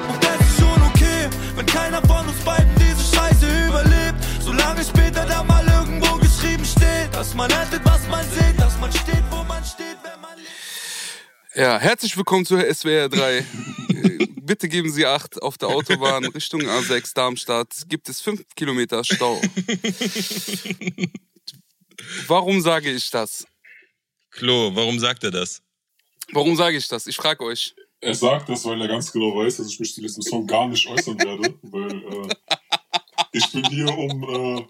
Dass 7.20 7.34
man 7.34 7.52
rettet, 7.52 7.84
was 7.84 8.08
man 8.08 8.24
sieht, 8.30 8.58
dass 8.58 8.78
man 8.78 8.90
steht, 8.90 9.22
wo 9.30 9.44
man 9.44 9.62
steht, 9.62 9.98
wenn 10.02 10.18
man 10.22 10.38
lebt. 10.38 10.48
Ja, 11.54 11.78
herzlich 11.78 12.16
willkommen 12.16 12.46
zu 12.46 12.56
SWR 12.56 13.10
3. 13.10 13.36
Äh, 13.36 13.44
Bitte 14.40 14.70
geben 14.70 14.90
Sie 14.90 15.04
Acht 15.04 15.42
auf 15.42 15.58
der 15.58 15.68
Autobahn 15.68 16.24
Richtung 16.24 16.62
A6 16.62 17.14
Darmstadt. 17.14 17.68
Gibt 17.88 18.08
es 18.08 18.22
5 18.22 18.42
Kilometer 18.56 19.04
Stau. 19.04 19.38
Warum 22.26 22.62
sage 22.62 22.90
ich 22.90 23.10
das? 23.10 23.46
Klo, 24.30 24.74
warum 24.74 24.98
sagt 24.98 25.22
er 25.22 25.30
das? 25.30 25.60
Warum 26.32 26.56
sage 26.56 26.78
ich 26.78 26.88
das? 26.88 27.06
Ich 27.06 27.16
frage 27.16 27.44
euch. 27.44 27.74
Er 28.00 28.14
sagt 28.14 28.48
das, 28.48 28.64
weil 28.64 28.80
er 28.80 28.88
ganz 28.88 29.12
genau 29.12 29.36
weiß, 29.36 29.58
dass 29.58 29.66
ich 29.66 29.78
mich 29.78 29.92
zu 29.94 30.00
diesem 30.00 30.22
Song 30.22 30.46
gar 30.46 30.66
nicht 30.68 30.88
äußern 30.88 31.18
werde, 31.18 31.54
weil 31.64 32.30
äh, 32.30 32.34
ich 33.32 33.50
bin 33.52 33.64
hier, 33.64 33.88
um, 33.96 34.22
äh, 34.22 34.66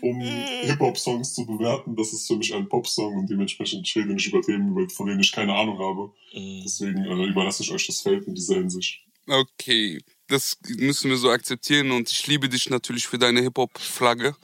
um 0.00 0.20
Hip-Hop-Songs 0.62 1.34
zu 1.34 1.46
bewerten. 1.46 1.96
Das 1.96 2.12
ist 2.12 2.26
für 2.26 2.36
mich 2.36 2.54
ein 2.54 2.68
Pop-Song 2.68 3.16
und 3.16 3.30
dementsprechend 3.30 3.90
rede 3.94 4.14
ich 4.14 4.26
über 4.26 4.42
Themen, 4.42 4.88
von 4.90 5.06
denen 5.06 5.20
ich 5.20 5.32
keine 5.32 5.54
Ahnung 5.54 5.78
habe. 5.78 6.10
Mm. 6.34 6.62
Deswegen 6.64 7.04
äh, 7.04 7.26
überlasse 7.26 7.62
ich 7.62 7.72
euch 7.72 7.86
das 7.86 8.00
Feld 8.00 8.26
in 8.26 8.34
dieser 8.34 8.56
Hinsicht. 8.56 9.00
Okay, 9.26 10.00
das 10.28 10.58
müssen 10.78 11.10
wir 11.10 11.18
so 11.18 11.30
akzeptieren 11.30 11.90
und 11.90 12.10
ich 12.10 12.26
liebe 12.26 12.48
dich 12.48 12.70
natürlich 12.70 13.06
für 13.06 13.18
deine 13.18 13.42
Hip-Hop-Flagge. 13.42 14.34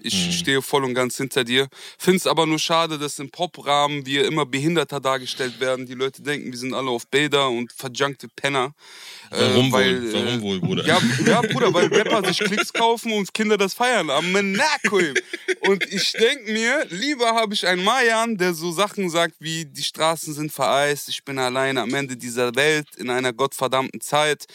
Ich 0.00 0.38
stehe 0.38 0.62
voll 0.62 0.84
und 0.84 0.94
ganz 0.94 1.16
hinter 1.16 1.44
dir. 1.44 1.68
Find's 1.98 2.26
aber 2.26 2.46
nur 2.46 2.58
schade, 2.58 2.98
dass 2.98 3.18
im 3.18 3.30
Pop-Rahmen 3.30 4.06
wir 4.06 4.26
immer 4.26 4.46
behinderter 4.46 5.00
dargestellt 5.00 5.58
werden. 5.60 5.86
Die 5.86 5.94
Leute 5.94 6.22
denken, 6.22 6.52
wir 6.52 6.58
sind 6.58 6.72
alle 6.72 6.90
auf 6.90 7.06
Bäder 7.08 7.48
und 7.48 7.72
verjunkte 7.72 8.28
Penner. 8.28 8.74
Äh, 9.30 9.40
Warum 9.40 9.72
weil, 9.72 10.02
wohl? 10.02 10.12
Warum 10.12 10.28
äh, 10.28 10.42
wohl, 10.42 10.60
Bruder? 10.60 10.86
Ja, 10.86 11.00
ja, 11.26 11.40
Bruder, 11.52 11.74
weil 11.74 11.86
Rapper 11.86 12.26
sich 12.28 12.38
Klicks 12.38 12.72
kaufen 12.72 13.12
und 13.12 13.34
Kinder 13.34 13.56
das 13.56 13.74
feiern. 13.74 14.08
Am. 14.10 14.34
Und 15.60 15.92
ich 15.92 16.12
denk 16.12 16.48
mir, 16.48 16.86
lieber 16.90 17.34
habe 17.34 17.54
ich 17.54 17.66
einen 17.66 17.82
Mayan, 17.82 18.36
der 18.36 18.54
so 18.54 18.70
Sachen 18.70 19.10
sagt 19.10 19.34
wie, 19.40 19.64
die 19.64 19.82
Straßen 19.82 20.32
sind 20.32 20.52
vereist, 20.52 21.08
ich 21.08 21.24
bin 21.24 21.38
alleine 21.38 21.82
am 21.82 21.92
Ende 21.92 22.16
dieser 22.16 22.54
Welt 22.54 22.88
in 22.96 23.10
einer 23.10 23.32
gottverdammten 23.32 24.00
Zeit. 24.00 24.46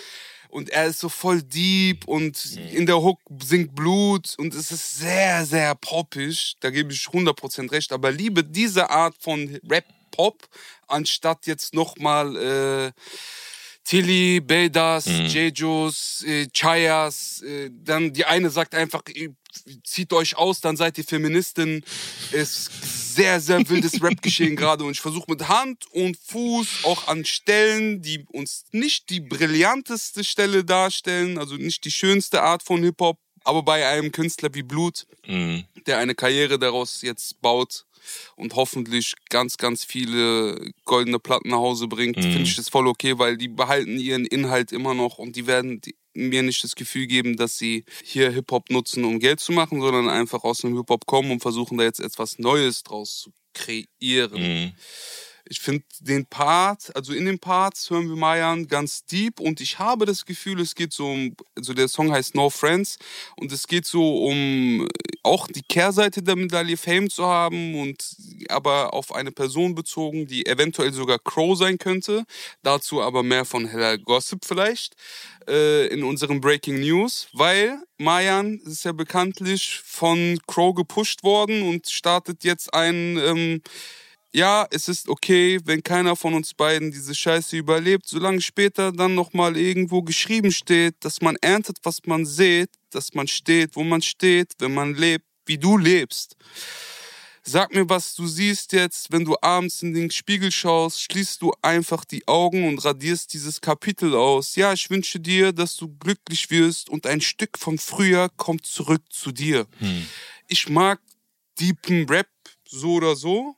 Und 0.53 0.69
er 0.69 0.85
ist 0.85 0.99
so 0.99 1.09
voll 1.09 1.41
deep 1.41 2.07
und 2.07 2.57
in 2.71 2.85
der 2.85 3.01
Hook 3.01 3.19
singt 3.43 3.73
Blut 3.73 4.35
und 4.37 4.53
es 4.53 4.71
ist 4.71 4.99
sehr, 4.99 5.47
sehr 5.47 5.73
poppisch. 5.73 6.53
Da 6.59 6.69
gebe 6.69 6.93
ich 6.93 6.99
100% 7.05 7.71
recht. 7.71 7.91
Aber 7.91 8.11
liebe 8.11 8.43
diese 8.43 8.91
Art 8.91 9.15
von 9.19 9.59
Rap-Pop, 9.67 10.47
anstatt 10.87 11.47
jetzt 11.47 11.73
nochmal 11.73 12.35
äh, 12.35 12.91
Tilly, 13.83 14.39
Bedas, 14.39 15.05
Jejos, 15.05 16.23
äh, 16.25 16.47
Chayas. 16.53 17.41
Äh, 17.41 17.69
dann 17.71 18.13
die 18.13 18.25
eine 18.25 18.49
sagt 18.49 18.75
einfach, 18.75 19.03
zieht 19.83 20.13
euch 20.13 20.37
aus, 20.37 20.61
dann 20.61 20.77
seid 20.77 20.97
ihr 20.97 21.03
Feministin. 21.03 21.83
Ist 22.31 22.71
sehr, 23.15 23.39
sehr 23.39 23.67
wildes 23.69 23.93
Rap-Geschehen 24.01 24.55
gerade. 24.55 24.83
Und 24.83 24.91
ich 24.91 25.01
versuche 25.01 25.29
mit 25.29 25.47
Hand 25.47 25.85
und 25.91 26.17
Fuß 26.17 26.85
auch 26.85 27.07
an 27.07 27.25
Stellen, 27.25 28.01
die 28.01 28.25
uns 28.31 28.65
nicht 28.71 29.09
die 29.09 29.19
brillanteste 29.19 30.23
Stelle 30.23 30.63
darstellen, 30.63 31.37
also 31.37 31.55
nicht 31.55 31.83
die 31.85 31.91
schönste 31.91 32.41
Art 32.41 32.63
von 32.63 32.81
Hip-Hop, 32.83 33.19
aber 33.43 33.63
bei 33.63 33.85
einem 33.87 34.11
Künstler 34.11 34.49
wie 34.53 34.63
Blut, 34.63 35.05
Mm. 35.25 35.59
der 35.87 35.99
eine 35.99 36.15
Karriere 36.15 36.59
daraus 36.59 37.01
jetzt 37.01 37.41
baut 37.41 37.85
und 38.35 38.55
hoffentlich 38.55 39.13
ganz, 39.29 39.57
ganz 39.57 39.83
viele 39.83 40.71
goldene 40.85 41.19
Platten 41.19 41.49
nach 41.49 41.57
Hause 41.57 41.87
bringt, 41.87 42.15
finde 42.15 42.43
ich 42.43 42.55
das 42.55 42.69
voll 42.69 42.87
okay, 42.87 43.17
weil 43.17 43.37
die 43.37 43.47
behalten 43.47 43.97
ihren 43.99 44.25
Inhalt 44.25 44.71
immer 44.71 44.93
noch 44.93 45.17
und 45.17 45.35
die 45.35 45.47
werden 45.47 45.81
mir 46.13 46.43
nicht 46.43 46.63
das 46.63 46.75
Gefühl 46.75 47.07
geben, 47.07 47.37
dass 47.37 47.57
sie 47.57 47.85
hier 48.03 48.31
Hip-Hop 48.31 48.69
nutzen, 48.69 49.03
um 49.03 49.19
Geld 49.19 49.39
zu 49.39 49.51
machen, 49.51 49.81
sondern 49.81 50.09
einfach 50.09 50.43
aus 50.43 50.59
dem 50.59 50.75
Hip-Hop 50.77 51.05
kommen 51.05 51.31
und 51.31 51.41
versuchen 51.41 51.77
da 51.77 51.83
jetzt 51.83 51.99
etwas 51.99 52.39
Neues 52.39 52.83
draus 52.83 53.21
zu 53.21 53.31
kreieren. 53.53 54.41
Mhm. 54.41 54.71
Ich 55.53 55.59
finde 55.59 55.83
den 55.99 56.25
Part, 56.25 56.95
also 56.95 57.13
in 57.13 57.25
den 57.25 57.37
Parts 57.37 57.91
hören 57.91 58.09
wir 58.09 58.15
Mayan 58.15 58.67
ganz 58.67 59.05
deep 59.05 59.39
und 59.39 59.61
ich 59.61 59.77
habe 59.77 60.07
das 60.07 60.25
Gefühl, 60.25 60.59
es 60.59 60.73
geht 60.73 60.91
so 60.91 61.05
um, 61.05 61.35
also 61.55 61.75
der 61.75 61.87
Song 61.87 62.11
heißt 62.11 62.33
No 62.33 62.49
Friends 62.49 62.97
und 63.35 63.51
es 63.51 63.67
geht 63.67 63.85
so 63.85 64.25
um 64.25 64.87
auch 65.21 65.47
die 65.47 65.61
Kehrseite 65.61 66.23
der 66.23 66.37
Medaille 66.37 66.75
Fame 66.75 67.07
zu 67.07 67.27
haben 67.27 67.79
und 67.79 68.15
aber 68.49 68.95
auf 68.95 69.13
eine 69.13 69.31
Person 69.31 69.75
bezogen, 69.75 70.25
die 70.25 70.47
eventuell 70.47 70.91
sogar 70.91 71.19
Crow 71.19 71.55
sein 71.55 71.77
könnte. 71.77 72.25
Dazu 72.63 73.03
aber 73.03 73.21
mehr 73.21 73.45
von 73.45 73.67
Heller 73.67 73.99
Gossip 73.99 74.45
vielleicht 74.45 74.95
äh, 75.47 75.85
in 75.89 76.03
unseren 76.03 76.41
Breaking 76.41 76.79
News, 76.79 77.27
weil 77.31 77.77
Mayan 77.99 78.57
ist 78.65 78.85
ja 78.85 78.91
bekanntlich 78.91 79.81
von 79.85 80.39
Crow 80.47 80.73
gepusht 80.73 81.21
worden 81.21 81.61
und 81.61 81.87
startet 81.89 82.43
jetzt 82.43 82.73
ein 82.73 83.19
ähm, 83.19 83.61
ja, 84.33 84.67
es 84.71 84.87
ist 84.87 85.07
okay, 85.09 85.59
wenn 85.63 85.83
keiner 85.83 86.15
von 86.15 86.33
uns 86.33 86.53
beiden 86.53 86.91
diese 86.91 87.13
Scheiße 87.13 87.55
überlebt, 87.55 88.07
solange 88.07 88.41
später 88.41 88.91
dann 88.91 89.13
nochmal 89.13 89.55
irgendwo 89.55 90.01
geschrieben 90.01 90.51
steht, 90.51 90.95
dass 91.01 91.21
man 91.21 91.35
erntet, 91.41 91.77
was 91.83 91.99
man 92.05 92.25
sieht, 92.25 92.71
dass 92.89 93.13
man 93.13 93.27
steht, 93.27 93.75
wo 93.75 93.83
man 93.83 94.01
steht, 94.01 94.53
wenn 94.57 94.73
man 94.73 94.95
lebt, 94.95 95.25
wie 95.45 95.57
du 95.57 95.77
lebst. 95.77 96.35
Sag 97.45 97.75
mir, 97.75 97.87
was 97.89 98.15
du 98.15 98.25
siehst 98.25 98.71
jetzt, 98.71 99.11
wenn 99.11 99.25
du 99.25 99.35
abends 99.41 99.83
in 99.83 99.93
den 99.93 100.09
Spiegel 100.09 100.49
schaust, 100.49 101.01
schließt 101.01 101.41
du 101.41 101.51
einfach 101.61 102.05
die 102.05 102.25
Augen 102.27 102.67
und 102.67 102.83
radierst 102.85 103.33
dieses 103.33 103.59
Kapitel 103.59 104.15
aus. 104.15 104.55
Ja, 104.55 104.71
ich 104.71 104.89
wünsche 104.89 105.19
dir, 105.19 105.51
dass 105.51 105.75
du 105.75 105.89
glücklich 105.99 106.49
wirst 106.49 106.89
und 106.89 107.05
ein 107.05 107.19
Stück 107.21 107.59
von 107.59 107.77
früher 107.77 108.29
kommt 108.37 108.65
zurück 108.65 109.03
zu 109.09 109.31
dir. 109.33 109.67
Ich 110.47 110.69
mag 110.69 111.01
deepen 111.59 112.07
Rap 112.09 112.29
so 112.65 112.93
oder 112.93 113.15
so, 113.15 113.57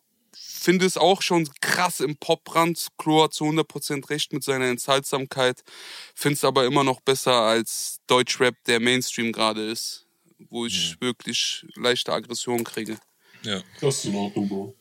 finde 0.66 0.88
es 0.88 0.98
auch 0.98 1.22
schon 1.22 1.48
krass 1.62 2.00
im 2.00 2.18
Poprand. 2.18 2.88
Klo 2.98 3.24
hat 3.24 3.34
zu 3.36 3.46
100% 3.46 4.10
recht 4.10 4.34
mit 4.34 4.44
seiner 4.44 4.66
Enthaltsamkeit. 4.66 5.64
Finde 6.16 6.34
es 6.34 6.44
aber 6.44 6.66
immer 6.66 6.84
noch 6.84 7.02
besser 7.02 7.34
als 7.34 8.00
Deutschrap, 8.08 8.56
der 8.66 8.80
Mainstream 8.80 9.32
gerade 9.32 9.64
ist. 9.70 10.08
Wo 10.50 10.66
ich 10.66 11.00
wirklich 11.00 11.66
leichte 11.76 12.12
Aggression 12.12 12.64
kriege. 12.64 12.98
Ja. 13.44 13.62
Das 13.80 14.00
ist 14.00 14.06
in 14.06 14.16
Ordnung, 14.16 14.50
Bro. 14.50 14.76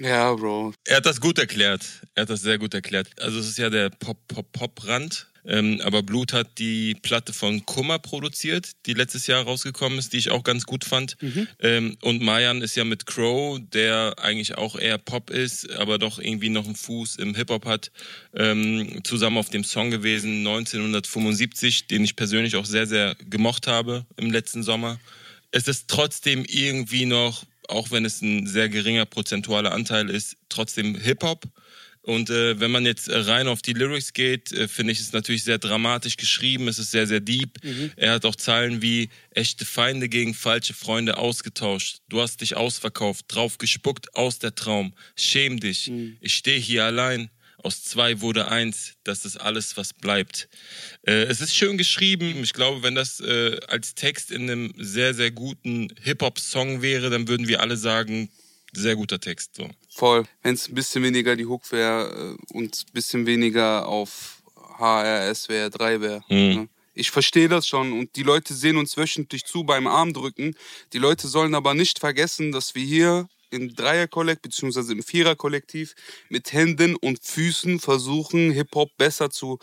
Ja, 0.00 0.32
Bro. 0.34 0.74
Er 0.84 0.98
hat 0.98 1.06
das 1.06 1.20
gut 1.20 1.38
erklärt. 1.38 1.84
Er 2.14 2.22
hat 2.22 2.30
das 2.30 2.42
sehr 2.42 2.58
gut 2.58 2.74
erklärt. 2.74 3.08
Also 3.20 3.38
es 3.40 3.48
ist 3.48 3.58
ja 3.58 3.68
der 3.70 3.90
Pop-Pop-Pop-Rand. 3.90 5.26
Ähm, 5.48 5.80
aber 5.82 6.02
Blut 6.02 6.34
hat 6.34 6.58
die 6.58 6.94
Platte 6.94 7.32
von 7.32 7.64
Kummer 7.64 7.98
produziert, 7.98 8.72
die 8.84 8.92
letztes 8.92 9.26
Jahr 9.26 9.44
rausgekommen 9.44 9.98
ist, 9.98 10.12
die 10.12 10.18
ich 10.18 10.30
auch 10.30 10.44
ganz 10.44 10.64
gut 10.66 10.84
fand. 10.84 11.16
Ähm, 11.60 11.96
und 12.02 12.20
Mayan 12.20 12.60
ist 12.60 12.76
ja 12.76 12.84
mit 12.84 13.06
Crow, 13.06 13.58
der 13.72 14.16
eigentlich 14.18 14.58
auch 14.58 14.76
eher 14.76 14.98
Pop 14.98 15.30
ist, 15.30 15.70
aber 15.72 15.98
doch 15.98 16.18
irgendwie 16.18 16.50
noch 16.50 16.66
einen 16.66 16.76
Fuß 16.76 17.16
im 17.16 17.34
Hip-Hop 17.34 17.64
hat, 17.64 17.90
ähm, 18.34 19.00
zusammen 19.04 19.38
auf 19.38 19.48
dem 19.48 19.64
Song 19.64 19.90
gewesen, 19.90 20.46
1975, 20.46 21.86
den 21.86 22.04
ich 22.04 22.14
persönlich 22.14 22.56
auch 22.56 22.66
sehr, 22.66 22.86
sehr 22.86 23.16
gemocht 23.30 23.66
habe 23.66 24.04
im 24.18 24.30
letzten 24.30 24.62
Sommer. 24.62 25.00
Es 25.50 25.66
ist 25.66 25.88
trotzdem 25.88 26.44
irgendwie 26.46 27.06
noch, 27.06 27.44
auch 27.68 27.90
wenn 27.90 28.04
es 28.04 28.20
ein 28.22 28.46
sehr 28.46 28.68
geringer 28.68 29.06
prozentualer 29.06 29.72
Anteil 29.72 30.10
ist, 30.10 30.36
trotzdem 30.48 30.96
Hip-Hop. 30.96 31.44
Und 32.02 32.30
äh, 32.30 32.58
wenn 32.58 32.70
man 32.70 32.86
jetzt 32.86 33.10
rein 33.10 33.48
auf 33.48 33.60
die 33.60 33.74
Lyrics 33.74 34.14
geht, 34.14 34.50
äh, 34.52 34.66
finde 34.66 34.92
ich 34.92 35.00
es 35.00 35.12
natürlich 35.12 35.44
sehr 35.44 35.58
dramatisch 35.58 36.16
geschrieben. 36.16 36.66
Es 36.66 36.78
ist 36.78 36.90
sehr, 36.90 37.06
sehr 37.06 37.20
deep. 37.20 37.58
Er 37.96 38.12
hat 38.12 38.24
auch 38.24 38.34
Zeilen 38.36 38.80
wie 38.80 39.10
echte 39.30 39.66
Feinde 39.66 40.08
gegen 40.08 40.32
falsche 40.32 40.72
Freunde 40.72 41.18
ausgetauscht. 41.18 41.98
Du 42.08 42.22
hast 42.22 42.40
dich 42.40 42.56
ausverkauft, 42.56 43.26
drauf 43.28 43.58
gespuckt 43.58 44.14
aus 44.14 44.38
der 44.38 44.54
Traum. 44.54 44.94
Schäm 45.16 45.60
dich. 45.60 45.88
Ich 46.20 46.34
stehe 46.34 46.58
hier 46.58 46.84
allein. 46.84 47.28
Aus 47.62 47.82
zwei 47.82 48.20
wurde 48.20 48.48
eins. 48.48 48.94
Das 49.02 49.24
ist 49.24 49.36
alles, 49.36 49.76
was 49.76 49.92
bleibt. 49.92 50.48
Äh, 51.02 51.24
es 51.24 51.40
ist 51.40 51.54
schön 51.54 51.76
geschrieben. 51.76 52.42
Ich 52.42 52.52
glaube, 52.52 52.82
wenn 52.82 52.94
das 52.94 53.20
äh, 53.20 53.58
als 53.66 53.94
Text 53.94 54.30
in 54.30 54.42
einem 54.42 54.72
sehr, 54.76 55.12
sehr 55.12 55.32
guten 55.32 55.88
Hip-Hop-Song 56.02 56.82
wäre, 56.82 57.10
dann 57.10 57.26
würden 57.26 57.48
wir 57.48 57.60
alle 57.60 57.76
sagen, 57.76 58.30
sehr 58.72 58.96
guter 58.96 59.18
Text. 59.18 59.56
So. 59.56 59.68
Voll. 59.88 60.24
Wenn 60.42 60.54
es 60.54 60.68
ein 60.68 60.74
bisschen 60.74 61.02
weniger 61.02 61.34
die 61.34 61.46
Hook 61.46 61.72
wäre 61.72 62.36
äh, 62.50 62.56
und 62.56 62.84
ein 62.88 62.92
bisschen 62.92 63.26
weniger 63.26 63.86
auf 63.86 64.42
HRS 64.78 65.48
wäre, 65.48 65.70
3 65.70 66.00
wäre. 66.00 66.24
Mhm. 66.28 66.36
Ne? 66.36 66.68
Ich 66.94 67.10
verstehe 67.10 67.48
das 67.48 67.66
schon 67.66 67.92
und 67.92 68.16
die 68.16 68.22
Leute 68.22 68.54
sehen 68.54 68.76
uns 68.76 68.96
wöchentlich 68.96 69.44
zu 69.44 69.64
beim 69.64 69.86
Armdrücken. 69.86 70.56
Die 70.92 70.98
Leute 70.98 71.28
sollen 71.28 71.54
aber 71.54 71.74
nicht 71.74 71.98
vergessen, 71.98 72.52
dass 72.52 72.74
wir 72.74 72.84
hier 72.84 73.28
im 73.50 73.74
Dreierkollektiv 73.74 74.42
beziehungsweise 74.42 74.92
im 74.92 75.02
Viererkollektiv 75.02 75.94
mit 76.28 76.52
Händen 76.52 76.96
und 76.96 77.22
Füßen 77.22 77.80
versuchen, 77.80 78.50
Hip-Hop 78.50 78.96
besser 78.96 79.30
zu 79.30 79.58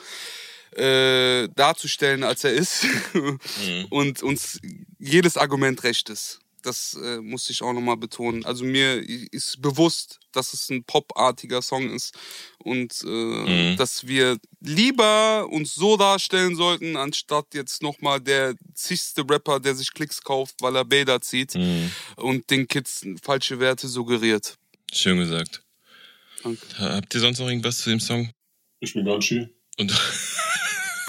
äh, 0.75 1.47
darzustellen, 1.55 2.23
als 2.23 2.43
er 2.43 2.53
ist. 2.53 2.85
Und 3.89 4.21
uns 4.23 4.59
jedes 4.99 5.37
Argument 5.37 5.83
recht 5.83 6.09
ist. 6.09 6.39
Das 6.65 6.97
äh, 7.01 7.17
muss 7.21 7.49
ich 7.49 7.61
auch 7.61 7.73
nochmal 7.73 7.97
betonen. 7.97 8.43
Also 8.45 8.63
mir 8.65 9.03
ist 9.31 9.61
bewusst, 9.61 10.19
dass 10.31 10.53
es 10.53 10.69
ein 10.69 10.83
popartiger 10.83 11.61
Song 11.61 11.91
ist 11.91 12.15
und 12.57 13.03
äh, 13.03 13.75
dass 13.75 14.07
wir 14.07 14.37
lieber 14.61 15.47
uns 15.49 15.75
so 15.75 15.95
darstellen 15.95 16.55
sollten, 16.55 16.97
anstatt 16.97 17.53
jetzt 17.53 17.81
nochmal 17.83 18.19
der 18.19 18.55
zigste 18.73 19.23
Rapper, 19.29 19.59
der 19.59 19.75
sich 19.75 19.93
Klicks 19.93 20.21
kauft, 20.21 20.55
weil 20.61 20.75
er 20.75 20.85
Bäder 20.85 21.21
zieht 21.21 21.55
und 22.15 22.49
den 22.49 22.67
Kids 22.67 23.05
falsche 23.21 23.59
Werte 23.59 23.87
suggeriert. 23.87 24.57
Schön 24.91 25.19
gesagt. 25.19 25.61
Danke. 26.43 26.61
Habt 26.77 27.13
ihr 27.13 27.21
sonst 27.21 27.39
noch 27.39 27.47
irgendwas 27.47 27.79
zu 27.79 27.89
dem 27.89 27.99
Song? 27.99 28.29
Ich 28.79 28.93
bin 28.93 29.05
Ganshi. 29.05 29.49
Und 29.77 29.91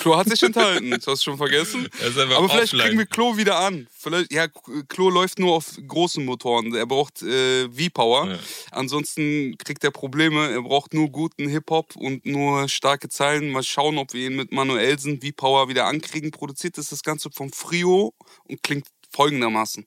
Klo 0.07 0.16
hat 0.16 0.28
sich 0.28 0.42
enthalten. 0.44 0.90
Das 0.90 1.07
hast 1.09 1.22
du 1.26 1.30
schon 1.30 1.36
vergessen. 1.36 1.88
Er 2.00 2.09
ist 2.09 2.18
einfach 2.18 2.36
Aber 2.36 2.48
vielleicht 2.48 2.74
offline. 2.74 2.86
kriegen 2.86 2.98
wir 2.98 3.07
Klo 3.07 3.36
wieder 3.36 3.59
an. 3.59 3.88
Vielleicht, 3.90 4.32
ja, 4.32 4.46
Klo 4.86 5.11
läuft 5.11 5.40
nur 5.40 5.54
auf 5.54 5.72
großen 5.84 6.24
Motoren. 6.24 6.72
Er 6.76 6.86
braucht 6.86 7.22
äh, 7.22 7.68
V-Power. 7.68 8.30
Ja. 8.30 8.38
Ansonsten 8.70 9.59
kriegt 9.59 9.82
er 9.82 9.90
Probleme. 9.90 10.48
Er 10.48 10.62
braucht 10.62 10.94
nur 10.94 11.11
guten 11.11 11.48
Hip-Hop 11.48 11.96
und 11.96 12.24
nur 12.24 12.68
starke 12.68 13.09
Zeilen. 13.09 13.50
Mal 13.50 13.64
schauen, 13.64 13.98
ob 13.98 14.12
wir 14.12 14.28
ihn 14.28 14.36
mit 14.36 14.52
Manuelsen 14.52 15.20
V-Power 15.20 15.68
wieder 15.68 15.86
ankriegen. 15.86 16.30
Produziert 16.30 16.78
ist 16.78 16.92
das 16.92 17.02
Ganze 17.02 17.30
vom 17.32 17.50
Frio 17.50 18.14
und 18.44 18.62
klingt 18.62 18.86
folgendermaßen. 19.11 19.86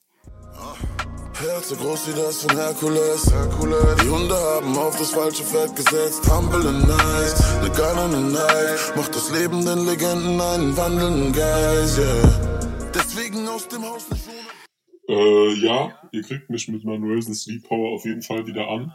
Herz 1.42 1.70
so 1.70 1.76
groß 1.76 2.08
wie 2.10 2.14
das 2.20 2.44
von 2.44 2.58
Herkules. 2.58 3.32
Herkules. 3.32 3.96
Die 4.04 4.10
Hunde 4.10 4.36
haben 4.36 4.78
auf 4.78 4.98
das 4.98 5.12
falsche 5.12 5.44
Pferd 5.44 5.76
gesetzt. 5.76 6.22
Humble 6.30 6.68
and 6.68 6.88
nice, 6.88 7.62
ne 7.62 7.70
Gun 7.70 7.98
and 7.98 8.16
a 8.16 8.48
Knife. 8.48 8.94
Macht 8.98 9.16
das 9.16 9.32
Leben 9.32 9.64
den 9.66 9.86
Legenden 9.86 10.40
einen 10.42 10.76
wandelnden 10.76 11.32
Geist, 11.32 11.98
yeah. 11.98 12.92
Deswegen 12.94 13.48
aus 13.48 13.68
dem 13.70 13.84
Haus 13.84 14.10
nicht 14.12 14.24
ohne. 14.28 15.18
Äh, 15.18 15.54
ja, 15.66 15.98
ihr 16.12 16.24
kriegt 16.24 16.50
mich 16.50 16.68
mit 16.68 16.84
Manuelsen 16.84 17.34
Sleep 17.34 17.64
Power 17.68 17.92
auf 17.96 18.06
jeden 18.06 18.22
Fall 18.22 18.46
wieder 18.46 18.68
an. 18.68 18.94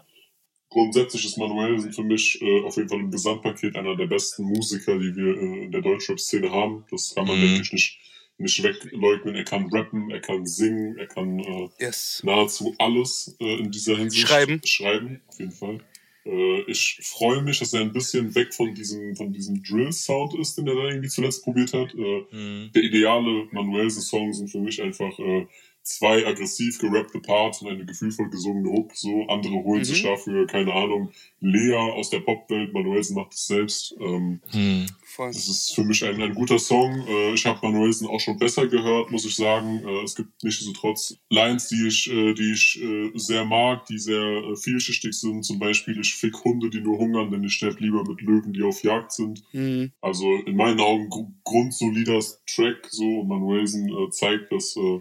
Grundsätzlich 0.69 1.25
ist 1.25 1.39
Manuelsen 1.39 1.93
für 1.93 2.03
mich 2.03 2.41
äh, 2.43 2.65
auf 2.65 2.77
jeden 2.77 2.89
Fall 2.89 3.01
im 3.01 3.11
Gesamtpaket 3.11 3.77
einer 3.77 3.97
der 3.97 4.07
besten 4.07 4.45
Musiker, 4.45 4.99
die 4.99 5.15
wir 5.17 5.37
äh, 5.37 5.65
in 5.65 5.73
der 5.73 5.81
Deutschrap-Szene 5.83 6.51
haben. 6.51 6.85
Das 6.91 7.15
kann 7.15 7.27
man, 7.27 7.37
Mhm. 7.39 7.43
denke 7.43 7.63
ich, 7.63 7.73
nicht, 7.73 7.99
nicht 8.39 8.63
wegleugnen. 8.63 9.35
Er 9.37 9.45
kann 9.45 9.69
rappen, 9.73 10.11
er 10.11 10.21
kann 10.21 10.47
singen, 10.47 10.97
er 10.99 11.07
kann 11.07 11.39
äh, 11.39 11.69
Yes. 11.79 12.21
nahezu 12.25 12.75
alles 12.79 13.37
äh, 13.41 13.59
in 13.61 13.71
dieser 13.71 13.97
Hinsicht 13.97 14.27
Schreiben. 14.29 14.61
schreiben, 14.65 15.21
auf 15.29 15.39
jeden 15.39 15.53
Fall. 15.53 15.79
Äh, 16.27 16.63
ich 16.71 16.99
freue 17.03 17.43
mich, 17.43 17.59
dass 17.61 17.73
er 17.75 17.83
ein 17.83 17.93
bisschen 17.93 18.35
weg 18.35 18.53
von 18.55 18.75
diesem, 18.75 19.15
von 19.15 19.33
diesem 19.33 19.63
Drill-Sound 19.63 20.35
ist, 20.39 20.57
den 20.59 20.67
er 20.67 20.75
da 20.75 20.89
irgendwie 20.89 21.09
zuletzt 21.09 21.45
probiert 21.45 21.73
hat. 21.75 21.95
Äh, 21.95 22.25
Mhm. 22.33 22.71
der 22.75 22.83
ideale 22.83 23.47
Manuelsen-Song 23.53 24.33
sind 24.33 24.49
für 24.51 24.61
mich 24.61 24.83
einfach 24.83 25.17
äh, 25.19 25.47
zwei 25.85 26.27
aggressiv 26.27 26.79
gerappte 26.79 27.21
Parts 27.21 27.63
und 27.63 27.69
eine 27.69 27.85
gefühlvoll 27.85 28.31
gesungene 28.31 28.71
Hook. 28.71 28.97
So, 28.97 29.27
andere 29.29 29.55
holen 29.55 29.85
sich 29.85 30.03
dafür, 30.03 30.47
keine 30.47 30.73
Ahnung, 30.73 31.13
Lea 31.41 31.75
aus 31.75 32.11
der 32.11 32.21
Popwelt, 32.21 32.73
Manuelsen 32.73 33.15
macht 33.17 33.35
es 33.35 33.47
selbst. 33.47 33.95
Ähm, 34.01 34.41
Mhm. 34.53 34.87
Das 35.17 35.49
ist 35.49 35.75
für 35.75 35.85
mich 35.85 36.05
ein, 36.05 36.21
ein 36.21 36.35
guter 36.35 36.59
Song. 36.59 37.07
Äh, 37.07 37.35
ich 37.35 37.47
habe 37.47 37.61
Manuelsen 37.63 38.09
auch 38.09 38.19
schon 38.19 38.39
besser 38.39 38.67
gehört, 38.67 39.13
muss 39.13 39.25
ich 39.25 39.37
sagen. 39.37 39.83
Äh, 39.87 40.03
es 40.03 40.15
gibt 40.17 40.43
nichtsdestotrotz 40.43 41.17
Lines, 41.31 41.69
die 41.69 41.87
ich, 41.87 42.11
äh, 42.11 42.35
die 42.35 42.53
ich 42.53 42.83
äh, 42.83 43.11
sehr 43.15 43.45
mag, 43.45 43.87
die 43.87 43.99
sehr 43.99 44.21
äh, 44.21 44.57
vielschichtig 44.57 45.15
sind. 45.15 45.45
Zum 45.45 45.59
Beispiel, 45.59 46.01
ich 46.01 46.15
fick 46.15 46.43
Hunde, 46.45 46.69
die 46.69 46.81
nur 46.81 46.99
hungern, 46.99 47.31
denn 47.31 47.45
ich 47.45 47.55
sterbe 47.55 47.79
lieber 47.81 48.03
mit 48.05 48.21
Löwen, 48.23 48.53
die 48.53 48.63
auf 48.63 48.83
Jagd 48.83 49.13
sind. 49.13 49.45
Mhm. 49.53 49.93
Also 50.01 50.35
in 50.47 50.57
meinen 50.57 50.81
Augen 50.81 51.09
gr 51.09 51.27
grundsolider 51.45 52.21
Track. 52.47 52.89
So 52.91 53.21
und 53.21 53.29
Manuelsen 53.29 53.89
äh, 53.89 54.11
zeigt, 54.11 54.51
dass 54.51 54.77
äh, 54.77 55.01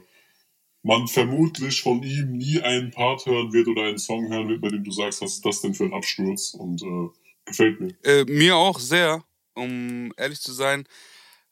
man 0.83 1.07
vermutlich 1.07 1.81
von 1.81 2.03
ihm 2.03 2.33
nie 2.33 2.61
einen 2.61 2.91
Part 2.91 3.25
hören 3.25 3.53
wird 3.53 3.67
oder 3.67 3.83
einen 3.83 3.97
Song 3.97 4.29
hören 4.29 4.49
wird, 4.49 4.61
bei 4.61 4.69
dem 4.69 4.83
du 4.83 4.91
sagst, 4.91 5.21
was 5.21 5.35
ist 5.35 5.45
das 5.45 5.61
denn 5.61 5.73
für 5.73 5.85
ein 5.85 5.93
Absturz? 5.93 6.53
Und 6.53 6.83
äh, 6.83 7.09
gefällt 7.45 7.79
mir. 7.79 7.95
Äh, 8.03 8.25
mir 8.25 8.57
auch 8.57 8.79
sehr, 8.79 9.23
um 9.53 10.13
ehrlich 10.17 10.41
zu 10.41 10.51
sein. 10.51 10.85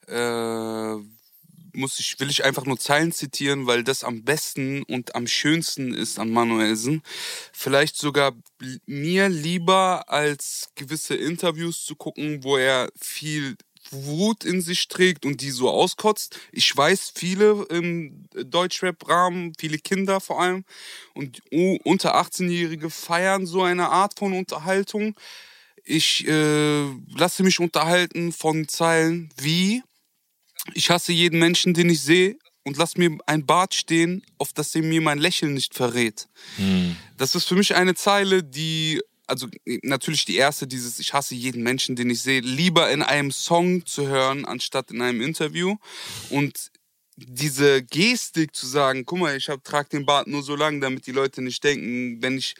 Äh, 0.06 0.96
muss 1.74 1.98
ich, 1.98 2.20
will 2.20 2.28
ich 2.28 2.44
einfach 2.44 2.66
nur 2.66 2.78
Zeilen 2.78 3.12
zitieren, 3.12 3.66
weil 3.66 3.82
das 3.82 4.04
am 4.04 4.24
besten 4.24 4.82
und 4.82 5.14
am 5.14 5.26
schönsten 5.26 5.94
ist 5.94 6.18
an 6.18 6.30
Manuelsen. 6.30 7.02
Vielleicht 7.52 7.96
sogar 7.96 8.32
mir 8.84 9.30
lieber 9.30 10.08
als 10.08 10.70
gewisse 10.74 11.14
Interviews 11.14 11.84
zu 11.84 11.96
gucken, 11.96 12.44
wo 12.44 12.58
er 12.58 12.90
viel 13.00 13.56
Wut 13.92 14.44
in 14.44 14.60
sich 14.60 14.88
trägt 14.88 15.24
und 15.24 15.40
die 15.40 15.50
so 15.50 15.70
auskotzt. 15.70 16.38
Ich 16.50 16.76
weiß, 16.76 17.12
viele 17.14 17.66
im 17.70 18.24
Deutschrap-Rahmen, 18.34 19.52
viele 19.58 19.78
Kinder 19.78 20.20
vor 20.20 20.40
allem 20.40 20.64
und 21.14 21.42
unter 21.84 22.16
18-Jährige 22.16 22.90
feiern 22.90 23.46
so 23.46 23.62
eine 23.62 23.90
Art 23.90 24.18
von 24.18 24.32
Unterhaltung. 24.32 25.14
Ich 25.84 26.26
äh, 26.26 26.84
lasse 27.16 27.42
mich 27.42 27.60
unterhalten 27.60 28.32
von 28.32 28.68
Zeilen 28.68 29.30
wie 29.36 29.82
ich 30.74 30.90
hasse 30.90 31.12
jeden 31.12 31.38
Menschen, 31.38 31.74
den 31.74 31.90
ich 31.90 32.00
sehe 32.00 32.36
und 32.64 32.76
lass 32.76 32.96
mir 32.96 33.16
ein 33.26 33.44
Bart 33.44 33.74
stehen, 33.74 34.24
auf 34.38 34.52
das 34.52 34.74
er 34.74 34.82
mir 34.82 35.00
mein 35.00 35.18
Lächeln 35.18 35.54
nicht 35.54 35.74
verrät. 35.74 36.28
Das 37.16 37.34
ist 37.34 37.46
für 37.46 37.56
mich 37.56 37.74
eine 37.74 37.94
Zeile, 37.94 38.42
die, 38.44 39.00
also 39.32 39.48
natürlich 39.82 40.26
die 40.26 40.36
erste, 40.36 40.66
dieses 40.66 40.98
Ich 40.98 41.14
hasse 41.14 41.34
jeden 41.34 41.62
Menschen, 41.62 41.96
den 41.96 42.10
ich 42.10 42.20
sehe, 42.20 42.40
lieber 42.40 42.90
in 42.90 43.02
einem 43.02 43.30
Song 43.30 43.86
zu 43.86 44.06
hören, 44.06 44.44
anstatt 44.44 44.90
in 44.90 45.00
einem 45.00 45.22
Interview. 45.22 45.76
Und 46.28 46.70
diese 47.16 47.82
Gestik 47.82 48.54
zu 48.54 48.66
sagen, 48.66 49.06
guck 49.06 49.20
mal, 49.20 49.34
ich 49.34 49.48
hab, 49.48 49.64
trag 49.64 49.88
den 49.88 50.04
Bart 50.04 50.26
nur 50.26 50.42
so 50.42 50.54
lang, 50.54 50.82
damit 50.82 51.06
die 51.06 51.12
Leute 51.12 51.40
nicht 51.40 51.64
denken, 51.64 52.22
wenn 52.22 52.36
ich 52.36 52.54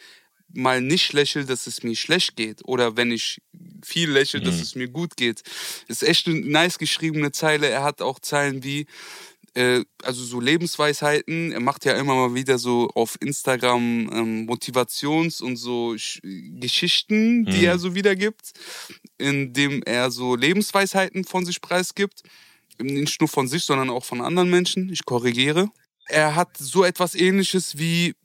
mal 0.51 0.81
nicht 0.81 1.13
lächle, 1.13 1.45
dass 1.45 1.67
es 1.67 1.83
mir 1.83 1.95
schlecht 1.95 2.35
geht. 2.35 2.65
Oder 2.65 2.97
wenn 2.97 3.11
ich 3.11 3.39
viel 3.85 4.09
lächle, 4.09 4.41
dass 4.41 4.59
es 4.59 4.73
mir 4.73 4.87
gut 4.87 5.15
geht. 5.15 5.43
Ist 5.87 6.03
echt 6.03 6.27
eine 6.27 6.39
nice 6.39 6.79
geschriebene 6.79 7.31
Zeile. 7.31 7.67
Er 7.67 7.83
hat 7.83 8.01
auch 8.01 8.19
Zeilen 8.19 8.63
wie, 8.63 8.87
äh, 9.55 9.83
also 10.03 10.23
so 10.23 10.39
Lebensweisheiten. 10.39 11.51
Er 11.51 11.59
macht 11.59 11.85
ja 11.85 11.93
immer 11.93 12.15
mal 12.15 12.33
wieder 12.33 12.57
so 12.57 12.89
auf 12.95 13.17
Instagram 13.21 14.09
ähm, 14.11 14.45
Motivations- 14.47 15.41
und 15.41 15.57
so 15.57 15.97
Sch 15.97 16.21
Geschichten, 16.23 17.45
die 17.45 17.59
Mhm. 17.59 17.63
er 17.65 17.79
so 17.79 17.93
wiedergibt, 17.95 18.51
indem 19.17 19.83
er 19.83 20.11
so 20.11 20.35
Lebensweisheiten 20.35 21.23
von 21.23 21.45
sich 21.45 21.61
preisgibt. 21.61 22.23
Nicht 22.79 23.19
nur 23.21 23.27
von 23.29 23.47
sich, 23.47 23.63
sondern 23.63 23.89
auch 23.89 24.03
von 24.05 24.21
anderen 24.21 24.49
Menschen. 24.49 24.89
Ich 24.91 25.05
korrigiere. 25.05 25.69
Er 26.07 26.35
hat 26.35 26.57
so 26.57 26.83
etwas 26.83 27.15
ähnliches 27.15 27.77
wie 27.77 28.15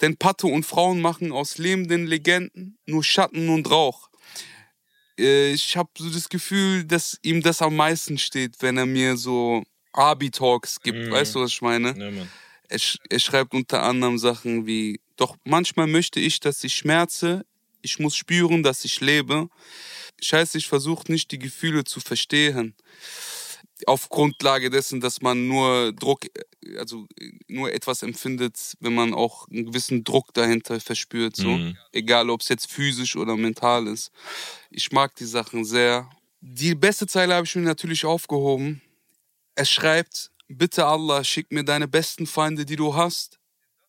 denn 0.00 0.16
Patte 0.16 0.46
und 0.46 0.64
Frauen 0.66 1.00
machen 1.00 1.32
aus 1.32 1.56
lebenden 1.58 2.06
Legenden 2.06 2.76
nur 2.86 3.02
Schatten 3.02 3.48
und 3.48 3.70
Rauch. 3.70 4.10
Äh, 5.18 5.52
Ich 5.52 5.76
habe 5.76 5.90
so 5.98 6.10
das 6.10 6.28
Gefühl, 6.28 6.84
dass 6.84 7.18
ihm 7.22 7.40
das 7.42 7.62
am 7.62 7.76
meisten 7.76 8.18
steht, 8.18 8.56
wenn 8.60 8.76
er 8.76 8.86
mir 8.86 9.16
so 9.16 9.62
Abi-Talks 9.94 10.80
gibt. 10.80 10.98
Mhm. 10.98 11.10
Weißt 11.10 11.34
du, 11.34 11.40
was 11.40 11.50
ich 11.50 11.62
meine? 11.62 11.94
Ja. 11.98 12.26
Er, 12.68 12.78
sch- 12.78 12.98
er 13.08 13.18
schreibt 13.18 13.54
unter 13.54 13.82
anderem 13.82 14.18
Sachen 14.18 14.66
wie, 14.66 15.00
doch 15.16 15.36
manchmal 15.44 15.86
möchte 15.86 16.18
ich, 16.20 16.40
dass 16.40 16.64
ich 16.64 16.74
schmerze, 16.74 17.44
ich 17.82 17.98
muss 17.98 18.16
spüren, 18.16 18.62
dass 18.62 18.84
ich 18.84 19.00
lebe. 19.00 19.48
Scheiße, 20.20 20.56
ich 20.58 20.66
versuche 20.68 21.10
nicht, 21.12 21.30
die 21.30 21.38
Gefühle 21.38 21.84
zu 21.84 22.00
verstehen. 22.00 22.74
Auf 23.86 24.08
Grundlage 24.08 24.70
dessen, 24.70 25.00
dass 25.00 25.20
man 25.20 25.46
nur 25.48 25.92
Druck, 25.92 26.20
also 26.78 27.06
nur 27.48 27.72
etwas 27.72 28.02
empfindet, 28.02 28.56
wenn 28.80 28.94
man 28.94 29.12
auch 29.12 29.46
einen 29.48 29.66
gewissen 29.66 30.04
Druck 30.04 30.32
dahinter 30.32 30.80
verspürt. 30.80 31.36
So. 31.36 31.48
Mhm. 31.48 31.76
Egal, 31.92 32.30
ob 32.30 32.40
es 32.40 32.48
jetzt 32.48 32.70
physisch 32.70 33.16
oder 33.16 33.36
mental 33.36 33.86
ist. 33.88 34.10
Ich 34.70 34.90
mag 34.92 35.14
die 35.16 35.26
Sachen 35.26 35.64
sehr. 35.64 36.08
Die 36.40 36.74
beste 36.74 37.06
Zeile 37.06 37.34
habe 37.34 37.46
ich 37.46 37.54
mir 37.56 37.62
natürlich 37.62 38.04
aufgehoben. 38.06 38.80
Er 39.54 39.64
schreibt, 39.64 40.30
bitte 40.48 40.86
Allah, 40.86 41.24
schick 41.24 41.52
mir 41.52 41.64
deine 41.64 41.88
besten 41.88 42.26
Feinde, 42.26 42.64
die 42.66 42.76
du 42.76 42.94
hast. 42.94 43.38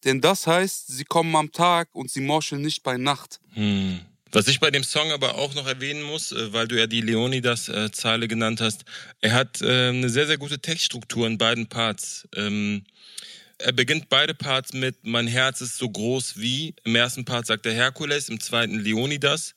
Denn 0.04 0.22
das 0.22 0.46
heißt, 0.46 0.88
sie 0.88 1.04
kommen 1.04 1.36
am 1.36 1.52
Tag 1.52 1.90
und 1.94 2.12
sie 2.12 2.22
morscheln 2.22 2.62
nicht 2.62 2.84
bei 2.84 2.98
Nacht. 2.98 3.40
Hm. 3.54 4.02
Was 4.32 4.48
ich 4.48 4.60
bei 4.60 4.70
dem 4.70 4.84
Song 4.84 5.12
aber 5.12 5.36
auch 5.36 5.56
noch 5.56 5.66
erwähnen 5.66 6.04
muss, 6.04 6.32
äh, 6.32 6.52
weil 6.52 6.68
du 6.68 6.78
ja 6.78 6.88
die 6.88 7.02
Leonidas-Zeile 7.02 8.28
genannt 8.28 8.60
hast, 8.62 8.84
er 9.22 9.34
hat 9.34 9.62
äh, 9.62 9.90
eine 9.90 10.10
sehr, 10.10 10.28
sehr 10.28 10.38
gute 10.38 10.60
Textstruktur 10.60 11.26
in 11.26 11.38
beiden 11.38 11.68
Parts. 11.68 12.28
Ähm, 12.36 12.84
er 13.58 13.72
beginnt 13.72 14.10
beide 14.10 14.34
Parts 14.34 14.74
mit 14.74 14.98
Mein 15.04 15.28
Herz 15.28 15.62
ist 15.62 15.78
so 15.78 15.90
groß 15.90 16.38
wie. 16.38 16.76
Im 16.84 16.96
ersten 16.96 17.26
Part 17.26 17.48
sagt 17.48 17.66
er 17.66 17.74
Herkules, 17.74 18.30
im 18.30 18.40
zweiten 18.40 18.80
Leonidas. 18.80 19.56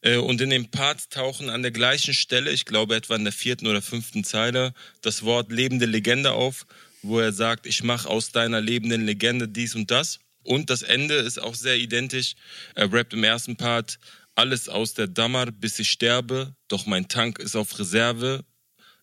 Äh, 0.00 0.16
und 0.16 0.40
in 0.40 0.50
den 0.50 0.70
Parts 0.70 1.08
tauchen 1.08 1.48
an 1.48 1.62
der 1.62 1.70
gleichen 1.70 2.14
Stelle, 2.14 2.50
ich 2.50 2.64
glaube 2.64 2.96
etwa 2.96 3.14
in 3.14 3.24
der 3.24 3.32
vierten 3.32 3.66
oder 3.66 3.82
fünften 3.82 4.24
Zeile, 4.24 4.74
das 5.00 5.22
Wort 5.22 5.52
lebende 5.52 5.86
Legende 5.86 6.32
auf, 6.32 6.66
wo 7.02 7.20
er 7.20 7.32
sagt, 7.32 7.66
ich 7.66 7.82
mache 7.82 8.08
aus 8.08 8.32
deiner 8.32 8.60
lebenden 8.60 9.06
Legende 9.06 9.48
dies 9.48 9.74
und 9.74 9.90
das. 9.90 10.18
Und 10.42 10.70
das 10.70 10.82
Ende 10.82 11.14
ist 11.14 11.40
auch 11.40 11.54
sehr 11.54 11.76
identisch. 11.76 12.34
Er 12.74 12.92
rappt 12.92 13.12
im 13.12 13.24
ersten 13.24 13.56
Part 13.56 13.98
alles 14.34 14.68
aus 14.68 14.94
der 14.94 15.08
Damar, 15.08 15.50
bis 15.50 15.78
ich 15.78 15.90
sterbe, 15.90 16.54
doch 16.68 16.86
mein 16.86 17.08
Tank 17.08 17.38
ist 17.38 17.56
auf 17.56 17.78
Reserve. 17.78 18.44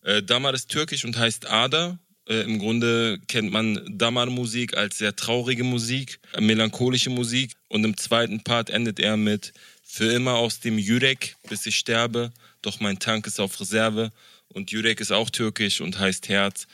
Äh, 0.04 0.22
Damar 0.22 0.54
ist 0.54 0.70
türkisch 0.70 1.06
und 1.06 1.18
heißt 1.18 1.48
Ader. 1.50 2.00
Äh, 2.28 2.42
Im 2.42 2.60
Grunde 2.60 3.20
kennt 3.28 3.52
man 3.52 3.82
Damar-Musik 3.90 4.78
als 4.78 4.98
sehr 4.98 5.16
traurige 5.16 5.64
Musik, 5.64 6.20
melancholische 6.40 7.10
Musik. 7.10 7.54
Und 7.68 7.84
im 7.84 7.98
zweiten 7.98 8.44
Part 8.44 8.70
endet 8.70 9.00
er 9.00 9.18
mit 9.18 9.54
Für 9.86 10.12
immer 10.12 10.36
aus 10.36 10.60
dem 10.60 10.80
Jürek, 10.80 11.36
bis 11.50 11.66
ich 11.66 11.76
sterbe, 11.76 12.32
doch 12.62 12.80
mein 12.80 12.98
Tank 13.00 13.28
ist 13.28 13.40
auf 13.40 13.60
Reserve. 13.60 14.12
Und 14.54 14.72
Jürek 14.72 15.02
ist 15.02 15.12
auch 15.12 15.30
türkisch 15.30 15.82
und 15.82 16.00
heißt 16.00 16.30
Herz. 16.30 16.68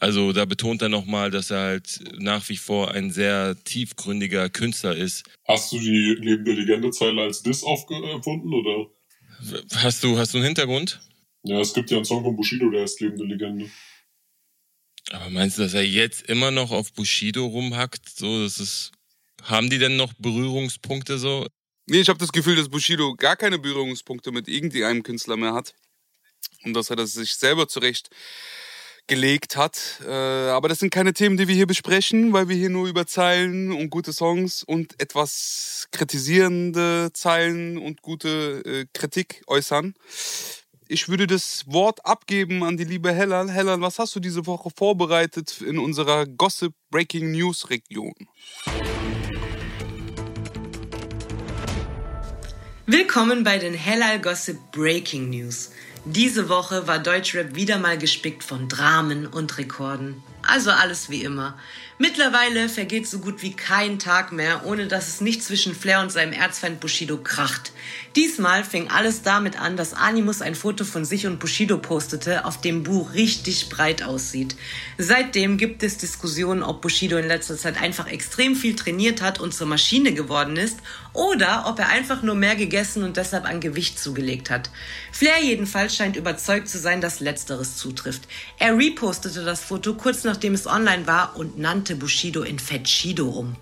Also 0.00 0.32
da 0.32 0.44
betont 0.46 0.82
er 0.82 0.88
nochmal, 0.88 1.30
dass 1.30 1.50
er 1.50 1.60
halt 1.60 2.00
nach 2.18 2.48
wie 2.48 2.56
vor 2.56 2.92
ein 2.92 3.10
sehr 3.10 3.56
tiefgründiger 3.64 4.48
Künstler 4.48 4.96
ist. 4.96 5.24
Hast 5.46 5.72
du 5.72 5.78
die 5.78 6.16
lebende 6.18 6.52
Legende-Zeile 6.52 7.22
als 7.22 7.42
Diss 7.42 7.62
aufgefunden, 7.62 8.52
oder? 8.52 8.86
Hast 9.76 10.02
du, 10.02 10.18
hast 10.18 10.32
du 10.32 10.38
einen 10.38 10.46
Hintergrund? 10.46 11.00
Ja, 11.42 11.60
es 11.60 11.74
gibt 11.74 11.90
ja 11.90 11.98
einen 11.98 12.06
Song 12.06 12.24
von 12.24 12.34
Bushido, 12.34 12.70
der 12.70 12.82
heißt 12.82 13.00
Lebende 13.00 13.24
Legende. 13.24 13.70
Aber 15.12 15.30
meinst 15.30 15.58
du, 15.58 15.62
dass 15.62 15.74
er 15.74 15.84
jetzt 15.84 16.22
immer 16.22 16.50
noch 16.50 16.70
auf 16.70 16.92
Bushido 16.92 17.46
rumhackt? 17.46 18.08
So, 18.08 18.42
das 18.42 18.58
ist. 18.58 18.92
Haben 19.42 19.70
die 19.70 19.78
denn 19.78 19.96
noch 19.96 20.12
Berührungspunkte 20.14 21.18
so? 21.18 21.46
Nee, 21.86 22.00
ich 22.00 22.08
habe 22.08 22.18
das 22.18 22.32
Gefühl, 22.32 22.56
dass 22.56 22.68
Bushido 22.68 23.14
gar 23.14 23.36
keine 23.36 23.58
Berührungspunkte 23.58 24.32
mit 24.32 24.48
irgendeinem 24.48 25.04
Künstler 25.04 25.36
mehr 25.36 25.54
hat. 25.54 25.74
Und 26.64 26.74
dass 26.74 26.90
er 26.90 26.96
das 26.96 27.12
sich 27.12 27.36
selber 27.36 27.68
zurecht 27.68 28.10
gelegt 29.06 29.56
hat. 29.56 30.00
Äh, 30.04 30.10
aber 30.10 30.68
das 30.68 30.80
sind 30.80 30.90
keine 30.90 31.12
Themen, 31.12 31.36
die 31.36 31.46
wir 31.48 31.54
hier 31.54 31.66
besprechen, 31.66 32.32
weil 32.32 32.48
wir 32.48 32.56
hier 32.56 32.70
nur 32.70 32.88
über 32.88 33.06
Zeilen 33.06 33.72
und 33.72 33.90
gute 33.90 34.12
Songs 34.12 34.62
und 34.62 35.00
etwas 35.00 35.86
kritisierende 35.92 37.10
Zeilen 37.12 37.78
und 37.78 38.02
gute 38.02 38.62
äh, 38.64 38.86
Kritik 38.92 39.42
äußern. 39.46 39.94
Ich 40.88 41.08
würde 41.08 41.26
das 41.26 41.64
Wort 41.66 42.06
abgeben 42.06 42.62
an 42.62 42.76
die 42.76 42.84
liebe 42.84 43.12
Hellal. 43.12 43.50
Hellal, 43.50 43.80
was 43.80 43.98
hast 43.98 44.14
du 44.14 44.20
diese 44.20 44.46
Woche 44.46 44.70
vorbereitet 44.70 45.60
in 45.60 45.80
unserer 45.80 46.26
Gossip 46.26 46.74
Breaking 46.90 47.32
News 47.32 47.70
Region? 47.70 48.14
Willkommen 52.86 53.42
bei 53.42 53.58
den 53.58 53.74
Hellal 53.74 54.20
Gossip 54.20 54.58
Breaking 54.70 55.30
News. 55.30 55.72
Diese 56.04 56.48
Woche 56.48 56.86
war 56.86 57.00
Deutschrap 57.00 57.56
wieder 57.56 57.78
mal 57.78 57.98
gespickt 57.98 58.44
von 58.44 58.68
Dramen 58.68 59.26
und 59.26 59.58
Rekorden. 59.58 60.22
Also 60.42 60.70
alles 60.70 61.10
wie 61.10 61.22
immer. 61.22 61.58
Mittlerweile 61.98 62.68
vergeht 62.68 63.08
so 63.08 63.20
gut 63.20 63.42
wie 63.42 63.54
kein 63.54 63.98
Tag 63.98 64.30
mehr, 64.30 64.66
ohne 64.66 64.86
dass 64.86 65.08
es 65.08 65.22
nicht 65.22 65.42
zwischen 65.42 65.74
Flair 65.74 66.02
und 66.02 66.12
seinem 66.12 66.34
Erzfeind 66.34 66.78
Bushido 66.78 67.16
kracht. 67.16 67.72
Diesmal 68.16 68.64
fing 68.64 68.88
alles 68.90 69.22
damit 69.22 69.58
an, 69.58 69.78
dass 69.78 69.94
Animus 69.94 70.42
ein 70.42 70.54
Foto 70.54 70.84
von 70.84 71.06
sich 71.06 71.26
und 71.26 71.38
Bushido 71.38 71.78
postete, 71.78 72.44
auf 72.44 72.60
dem 72.60 72.82
Bu 72.82 73.00
richtig 73.00 73.70
breit 73.70 74.02
aussieht. 74.02 74.56
Seitdem 74.98 75.56
gibt 75.56 75.82
es 75.82 75.96
Diskussionen, 75.96 76.62
ob 76.62 76.82
Bushido 76.82 77.16
in 77.16 77.28
letzter 77.28 77.56
Zeit 77.56 77.80
einfach 77.80 78.08
extrem 78.08 78.56
viel 78.56 78.76
trainiert 78.76 79.22
hat 79.22 79.40
und 79.40 79.54
zur 79.54 79.66
Maschine 79.66 80.12
geworden 80.12 80.56
ist 80.58 80.78
oder 81.16 81.64
ob 81.66 81.78
er 81.78 81.88
einfach 81.88 82.22
nur 82.22 82.34
mehr 82.34 82.56
gegessen 82.56 83.02
und 83.02 83.16
deshalb 83.16 83.44
an 83.46 83.60
Gewicht 83.60 83.98
zugelegt 83.98 84.50
hat. 84.50 84.70
Flair 85.12 85.42
jedenfalls 85.42 85.96
scheint 85.96 86.16
überzeugt 86.16 86.68
zu 86.68 86.78
sein, 86.78 87.00
dass 87.00 87.20
letzteres 87.20 87.76
zutrifft. 87.76 88.28
Er 88.58 88.76
repostete 88.76 89.44
das 89.44 89.62
Foto 89.62 89.94
kurz 89.94 90.24
nachdem 90.24 90.54
es 90.54 90.66
online 90.66 91.06
war 91.06 91.36
und 91.36 91.58
nannte 91.58 91.96
Bushido 91.96 92.42
in 92.42 92.58
Fetschido 92.58 93.28
um. 93.28 93.56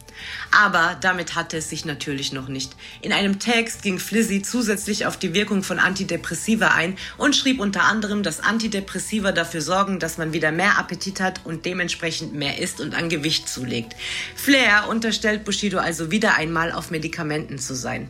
Aber 0.51 0.97
damit 1.01 1.35
hatte 1.35 1.59
es 1.59 1.71
sich 1.71 1.85
natürlich 1.85 2.33
noch 2.33 2.49
nicht. 2.49 2.73
In 3.01 3.13
einem 3.13 3.39
Text 3.39 3.83
ging 3.83 3.99
Flizzy 3.99 4.43
zusätzlich 4.43 5.07
auf 5.07 5.17
die 5.17 5.35
Wirkung 5.35 5.63
von 5.63 5.79
Antidepressiva 5.79 6.69
ein 6.69 6.97
und 7.17 7.37
schrieb 7.37 7.61
unter 7.61 7.85
anderem, 7.85 8.23
dass 8.23 8.41
Antidepressiva 8.41 9.33
dafür 9.33 9.61
sorgen, 9.61 9.99
dass 9.99 10.19
man 10.19 10.33
wieder 10.33 10.53
mehr 10.53 10.79
Appetit 10.79 11.21
hat 11.21 11.41
und 11.45 11.67
dementsprechend 11.67 12.35
mehr 12.35 12.59
isst 12.59 12.81
und 12.81 12.95
an 12.95 13.09
Gewicht 13.09 13.49
zulegt. 13.49 13.95
Flair 14.37 14.89
unterstellt 14.89 15.45
Bushido 15.45 15.79
also 15.79 16.11
wieder 16.11 16.37
einmal 16.37 16.73
auf 16.73 16.91
Medikamenten 16.91 17.59
zu 17.59 17.75
sein. 17.75 18.09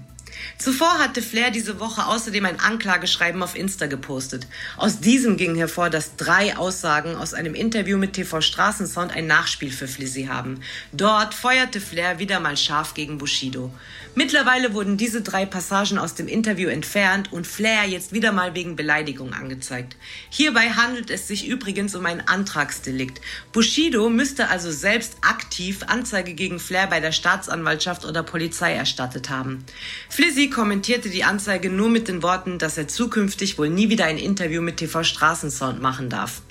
Zuvor 0.59 0.99
hatte 0.99 1.21
Flair 1.21 1.51
diese 1.51 1.81
Woche 1.81 2.07
außerdem 2.07 2.45
ein 2.47 2.61
Anklageschreiben 2.61 3.43
auf 3.43 3.57
Insta 3.57 3.87
gepostet. 3.87 4.47
Aus 4.77 5.01
diesem 5.01 5.37
ging 5.37 5.57
hervor, 5.57 5.91
dass 5.91 6.17
drei 6.17 6.57
Aussagen 6.57 7.17
aus 7.17 7.35
einem 7.35 7.55
Interview 7.55 7.99
mit 7.99 8.13
TV 8.13 8.41
Straßensound 8.41 9.13
ein 9.13 9.27
Nachspiel 9.27 9.73
für 9.73 9.89
Flizzy 9.89 10.27
haben. 10.27 10.61
Dort 10.93 11.35
feuerte 11.35 11.81
Flair 11.81 12.19
wieder 12.19 12.41
mal 12.41 12.57
scharf 12.57 12.95
gegen 12.95 13.19
Bushido. 13.19 13.73
Mittlerweile 14.17 14.75
wurden 14.75 14.97
diese 14.97 15.23
drei 15.23 15.45
Passagen 15.45 15.99
aus 15.99 16.15
dem 16.15 16.29
Interview 16.29 16.69
entfernt 16.69 17.33
und 17.33 17.49
Flair 17.49 17.85
jetzt 17.89 18.13
wieder 18.13 18.31
mal 18.31 18.55
wegen 18.55 18.77
Beleidigung 18.77 19.33
angezeigt. 19.33 19.97
Hierbei 20.31 20.71
handelt 20.71 21.11
es 21.11 21.27
sich 21.27 21.49
übrigens 21.49 21.97
um 21.97 22.07
ein 22.07 22.27
Antragsdelikt. 22.27 23.21
Bushido 23.53 24.09
müsste 24.11 24.49
also 24.51 24.71
selbst 24.71 25.17
aktiv 25.23 25.81
Anzeige 25.89 26.35
gegen 26.35 26.61
Flair 26.61 26.87
bei 26.87 27.01
der 27.01 27.11
Staatsanwaltschaft 27.11 28.05
oder 28.05 28.23
Polizei 28.23 28.73
erstattet 28.73 29.31
haben. 29.31 29.65
Flizzy 30.09 30.49
kommentierte 30.49 31.11
die 31.11 31.25
Anzeige 31.25 31.69
nur 31.69 31.89
mit 31.89 32.07
den 32.07 32.23
Worten, 32.23 32.61
dass 32.61 32.79
er 32.79 32.87
zukünftig 32.87 33.59
wohl 33.59 33.69
nie 33.69 33.89
wieder 33.89 34.05
ein 34.05 34.19
Interview 34.19 34.63
mit 34.63 34.77
TV 34.77 35.03
Straßensound 35.03 35.83
machen 35.83 36.09
darf. 36.09 36.43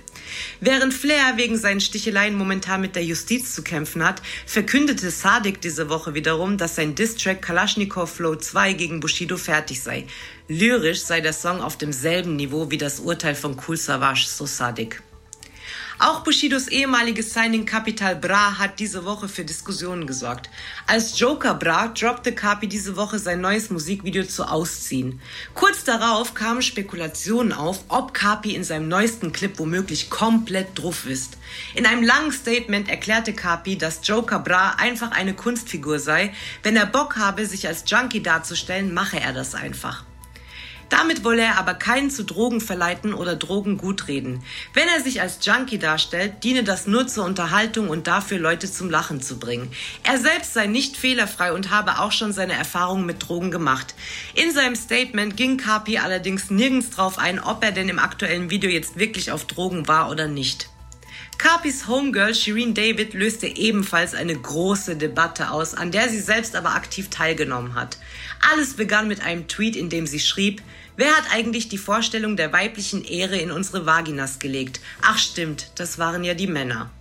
Während 0.60 0.94
Flair 0.94 1.34
wegen 1.38 1.58
seinen 1.58 1.82
Sticheleien 1.82 2.36
momentan 2.36 2.82
mit 2.82 2.96
der 2.96 3.04
Justiz 3.04 3.54
zu 3.54 3.64
kämpfen 3.64 4.04
hat, 4.04 4.22
verkündete 4.46 5.12
Sadik 5.12 5.62
diese 5.62 5.90
Woche 5.90 6.14
wiederum, 6.14 6.58
dass 6.58 6.76
sein 6.76 6.96
Distrack 6.96 7.42
Kalaschnikow 7.42 8.10
Flow 8.10 8.36
2 8.36 8.74
gegen 8.74 9.00
Bushido 9.00 9.38
fertig 9.38 9.82
sei. 9.82 10.06
Lyrisch 10.48 11.02
sei 11.02 11.22
der 11.22 11.34
Song 11.34 11.62
auf 11.62 11.78
demselben 11.78 12.36
Niveau 12.36 12.72
wie 12.72 12.78
das 12.78 13.00
Urteil 13.00 13.36
von 13.36 13.58
Cool 13.68 13.78
Savage, 13.78 14.26
so 14.28 14.46
Sadik. 14.46 15.02
Auch 16.06 16.20
Bushidos 16.20 16.68
ehemaliges 16.68 17.34
Signing 17.34 17.66
Capital 17.66 18.18
Bra 18.18 18.58
hat 18.58 18.78
diese 18.80 19.06
Woche 19.06 19.30
für 19.30 19.46
Diskussionen 19.46 20.06
gesorgt. 20.06 20.50
Als 20.86 21.18
Joker 21.18 21.54
Bra 21.54 21.88
droppte 21.88 22.36
Capi 22.36 22.68
diese 22.68 22.98
Woche 22.98 23.20
sein 23.20 23.40
neues 23.40 23.70
Musikvideo 23.70 24.26
zu 24.26 24.44
Ausziehen. 24.44 25.22
Kurz 25.54 25.86
darauf 25.86 26.34
kamen 26.34 26.62
Spekulationen 26.62 27.54
auf, 27.54 27.86
ob 27.88 28.14
Capi 28.14 28.54
in 28.54 28.66
seinem 28.66 28.90
neuesten 28.90 29.32
Clip 29.32 29.58
womöglich 29.58 30.10
komplett 30.10 30.78
druff 30.78 31.06
ist. 31.06 31.38
In 31.74 31.86
einem 31.86 32.04
langen 32.04 32.34
Statement 32.34 32.90
erklärte 32.90 33.32
Capi, 33.32 33.78
dass 33.78 34.06
Joker 34.06 34.40
Bra 34.40 34.76
einfach 34.80 35.12
eine 35.12 35.34
Kunstfigur 35.34 36.00
sei. 36.00 36.34
Wenn 36.64 36.76
er 36.76 36.86
Bock 36.86 37.16
habe, 37.16 37.46
sich 37.46 37.66
als 37.66 37.86
Junkie 37.88 38.22
darzustellen, 38.22 38.94
mache 38.94 39.22
er 39.22 39.32
das 39.32 39.56
einfach. 39.56 40.04
Damit 40.94 41.24
wolle 41.24 41.42
er 41.42 41.58
aber 41.58 41.74
keinen 41.74 42.12
zu 42.12 42.24
Drogen 42.24 42.62
verleiten 42.62 43.16
oder 43.16 43.36
Drogen 43.36 43.78
gutreden. 43.80 44.44
Wenn 44.76 44.88
er 44.88 45.02
sich 45.02 45.22
als 45.22 45.44
Junkie 45.44 45.80
darstellt, 45.80 46.44
diene 46.44 46.64
das 46.64 46.86
nur 46.86 47.08
zur 47.08 47.26
Unterhaltung 47.26 47.90
und 47.90 48.06
dafür 48.06 48.38
Leute 48.38 48.72
zum 48.72 48.92
Lachen 48.92 49.20
zu 49.20 49.40
bringen. 49.40 49.72
Er 50.04 50.20
selbst 50.20 50.54
sei 50.54 50.68
nicht 50.68 50.96
fehlerfrei 50.96 51.52
und 51.52 51.72
habe 51.72 51.98
auch 51.98 52.12
schon 52.12 52.32
seine 52.32 52.54
Erfahrungen 52.54 53.08
mit 53.08 53.28
Drogen 53.28 53.50
gemacht. 53.50 53.96
In 54.36 54.52
seinem 54.52 54.76
Statement 54.76 55.36
ging 55.36 55.58
Kapi 55.58 55.98
allerdings 55.98 56.52
nirgends 56.52 56.92
drauf 56.92 57.18
ein, 57.18 57.40
ob 57.40 57.64
er 57.64 57.72
denn 57.72 57.90
im 57.90 57.98
aktuellen 57.98 58.52
Video 58.52 58.70
jetzt 58.70 59.00
wirklich 59.00 59.32
auf 59.32 59.46
Drogen 59.46 59.88
war 59.88 60.12
oder 60.12 60.28
nicht. 60.28 60.70
Carpis 61.40 61.88
Homegirl 61.88 62.36
Shireen 62.36 62.76
David 62.76 63.16
löste 63.16 63.48
ebenfalls 63.48 64.14
eine 64.14 64.36
große 64.36 64.96
Debatte 64.96 65.50
aus, 65.50 65.74
an 65.74 65.92
der 65.92 66.08
sie 66.08 66.22
selbst 66.22 66.56
aber 66.56 66.76
aktiv 66.76 67.10
teilgenommen 67.10 67.74
hat. 67.74 67.98
Alles 68.52 68.76
begann 68.76 69.08
mit 69.08 69.24
einem 69.24 69.48
Tweet, 69.48 69.76
in 69.76 69.90
dem 69.90 70.06
sie 70.06 70.20
schrieb, 70.20 70.62
Wer 70.96 71.18
hat 71.18 71.26
eigentlich 71.32 71.70
die 71.70 71.80
Vorstellung 71.80 72.38
der 72.38 72.54
weiblichen 72.54 73.04
Ehre 73.04 73.38
in 73.38 73.50
unsere 73.50 73.88
Vaginas 73.88 74.38
gelegt? 74.38 74.80
Ach 75.02 75.18
stimmt, 75.18 75.72
das 75.76 75.98
waren 75.98 76.24
ja 76.24 76.36
die 76.36 76.48
Männer. 76.48 76.92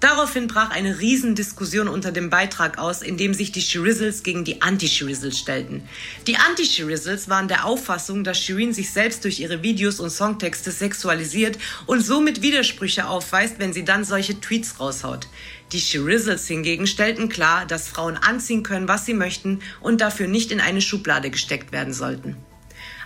Daraufhin 0.00 0.48
brach 0.48 0.70
eine 0.70 0.98
Riesendiskussion 0.98 1.86
unter 1.86 2.10
dem 2.10 2.30
Beitrag 2.30 2.78
aus, 2.78 3.00
in 3.00 3.16
dem 3.16 3.34
sich 3.34 3.52
die 3.52 3.60
Shirizzles 3.60 4.24
gegen 4.24 4.44
die 4.44 4.60
Anti-Shirizzles 4.60 5.38
stellten. 5.38 5.82
Die 6.26 6.36
Anti-Shirizzles 6.36 7.28
waren 7.28 7.46
der 7.46 7.64
Auffassung, 7.64 8.24
dass 8.24 8.40
Shireen 8.40 8.72
sich 8.72 8.90
selbst 8.90 9.22
durch 9.22 9.38
ihre 9.38 9.62
Videos 9.62 10.00
und 10.00 10.10
Songtexte 10.10 10.72
sexualisiert 10.72 11.58
und 11.86 12.00
somit 12.00 12.42
Widersprüche 12.42 13.06
aufweist, 13.06 13.60
wenn 13.60 13.72
sie 13.72 13.84
dann 13.84 14.04
solche 14.04 14.40
Tweets 14.40 14.80
raushaut. 14.80 15.28
Die 15.70 15.80
Shirizzles 15.80 16.48
hingegen 16.48 16.88
stellten 16.88 17.28
klar, 17.28 17.66
dass 17.66 17.88
Frauen 17.88 18.16
anziehen 18.16 18.64
können, 18.64 18.88
was 18.88 19.06
sie 19.06 19.14
möchten 19.14 19.60
und 19.80 20.00
dafür 20.00 20.26
nicht 20.26 20.50
in 20.50 20.60
eine 20.60 20.80
Schublade 20.80 21.30
gesteckt 21.30 21.70
werden 21.70 21.92
sollten. 21.92 22.36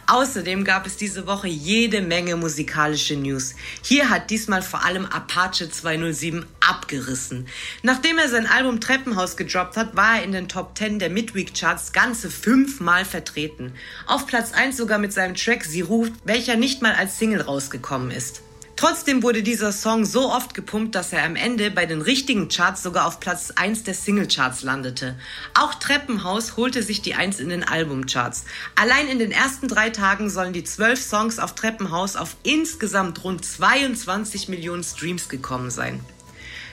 Außerdem 0.06 0.64
gab 0.64 0.86
es 0.86 0.96
diese 0.96 1.26
Woche 1.26 1.48
jede 1.48 2.00
Menge 2.00 2.36
musikalische 2.36 3.16
News. 3.16 3.54
Hier 3.82 4.10
hat 4.10 4.30
diesmal 4.30 4.62
vor 4.62 4.84
allem 4.84 5.06
Apache 5.06 5.70
207 5.70 6.44
abgerissen. 6.60 7.46
Nachdem 7.82 8.18
er 8.18 8.28
sein 8.28 8.46
Album 8.46 8.80
Treppenhaus 8.80 9.36
gedroppt 9.36 9.76
hat, 9.76 9.96
war 9.96 10.18
er 10.18 10.24
in 10.24 10.32
den 10.32 10.48
Top 10.48 10.76
10 10.76 10.98
der 10.98 11.10
Midweek 11.10 11.54
Charts 11.54 11.92
ganze 11.92 12.30
fünfmal 12.30 13.04
vertreten. 13.04 13.72
Auf 14.06 14.26
Platz 14.26 14.52
1 14.52 14.76
sogar 14.76 14.98
mit 14.98 15.12
seinem 15.12 15.34
Track 15.34 15.64
Sie 15.64 15.80
ruft, 15.80 16.12
welcher 16.24 16.56
nicht 16.56 16.82
mal 16.82 16.94
als 16.94 17.18
Single 17.18 17.42
rausgekommen 17.42 18.10
ist. 18.10 18.42
Trotzdem 18.82 19.22
wurde 19.22 19.44
dieser 19.44 19.70
Song 19.70 20.04
so 20.04 20.32
oft 20.32 20.54
gepumpt, 20.54 20.96
dass 20.96 21.12
er 21.12 21.22
am 21.22 21.36
Ende 21.36 21.70
bei 21.70 21.86
den 21.86 22.02
richtigen 22.02 22.48
Charts 22.48 22.82
sogar 22.82 23.06
auf 23.06 23.20
Platz 23.20 23.52
1 23.54 23.84
der 23.84 23.94
Singlecharts 23.94 24.64
landete. 24.64 25.14
Auch 25.54 25.74
Treppenhaus 25.74 26.56
holte 26.56 26.82
sich 26.82 27.00
die 27.00 27.14
1 27.14 27.38
in 27.38 27.50
den 27.50 27.62
Albumcharts. 27.62 28.44
Allein 28.74 29.06
in 29.06 29.20
den 29.20 29.30
ersten 29.30 29.68
drei 29.68 29.90
Tagen 29.90 30.28
sollen 30.28 30.52
die 30.52 30.64
zwölf 30.64 31.00
Songs 31.00 31.38
auf 31.38 31.54
Treppenhaus 31.54 32.16
auf 32.16 32.34
insgesamt 32.42 33.22
rund 33.22 33.44
22 33.44 34.48
Millionen 34.48 34.82
Streams 34.82 35.28
gekommen 35.28 35.70
sein. 35.70 36.00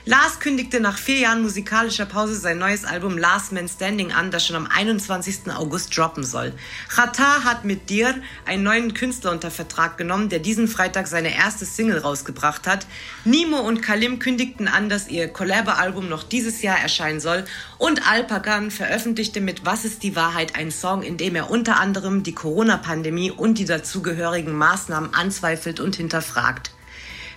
Lars 0.06 0.40
kündigte 0.40 0.80
nach 0.80 0.96
vier 0.96 1.18
Jahren 1.18 1.42
musikalischer 1.42 2.06
Pause 2.06 2.34
sein 2.34 2.56
neues 2.56 2.86
Album 2.86 3.18
Last 3.18 3.52
Man 3.52 3.68
Standing 3.68 4.12
an, 4.12 4.30
das 4.30 4.46
schon 4.46 4.56
am 4.56 4.66
21. 4.66 5.52
August 5.54 5.94
droppen 5.94 6.24
soll. 6.24 6.54
Chata 6.88 7.44
hat 7.44 7.66
mit 7.66 7.90
Dir 7.90 8.14
einen 8.46 8.62
neuen 8.62 8.94
Künstler 8.94 9.30
unter 9.30 9.50
Vertrag 9.50 9.98
genommen, 9.98 10.30
der 10.30 10.38
diesen 10.38 10.68
Freitag 10.68 11.06
seine 11.06 11.36
erste 11.36 11.66
Single 11.66 11.98
rausgebracht 11.98 12.66
hat. 12.66 12.86
Nimo 13.26 13.60
und 13.60 13.82
Kalim 13.82 14.18
kündigten 14.18 14.68
an, 14.68 14.88
dass 14.88 15.06
ihr 15.08 15.28
Collabo-Album 15.28 16.08
noch 16.08 16.22
dieses 16.22 16.62
Jahr 16.62 16.78
erscheinen 16.78 17.20
soll. 17.20 17.44
Und 17.76 18.10
Alpagan 18.10 18.70
veröffentlichte 18.70 19.42
mit 19.42 19.66
Was 19.66 19.84
ist 19.84 20.02
die 20.02 20.16
Wahrheit 20.16 20.56
einen 20.56 20.70
Song, 20.70 21.02
in 21.02 21.18
dem 21.18 21.36
er 21.36 21.50
unter 21.50 21.78
anderem 21.78 22.22
die 22.22 22.34
Corona-Pandemie 22.34 23.30
und 23.30 23.58
die 23.58 23.66
dazugehörigen 23.66 24.54
Maßnahmen 24.54 25.12
anzweifelt 25.12 25.78
und 25.78 25.96
hinterfragt. 25.96 26.70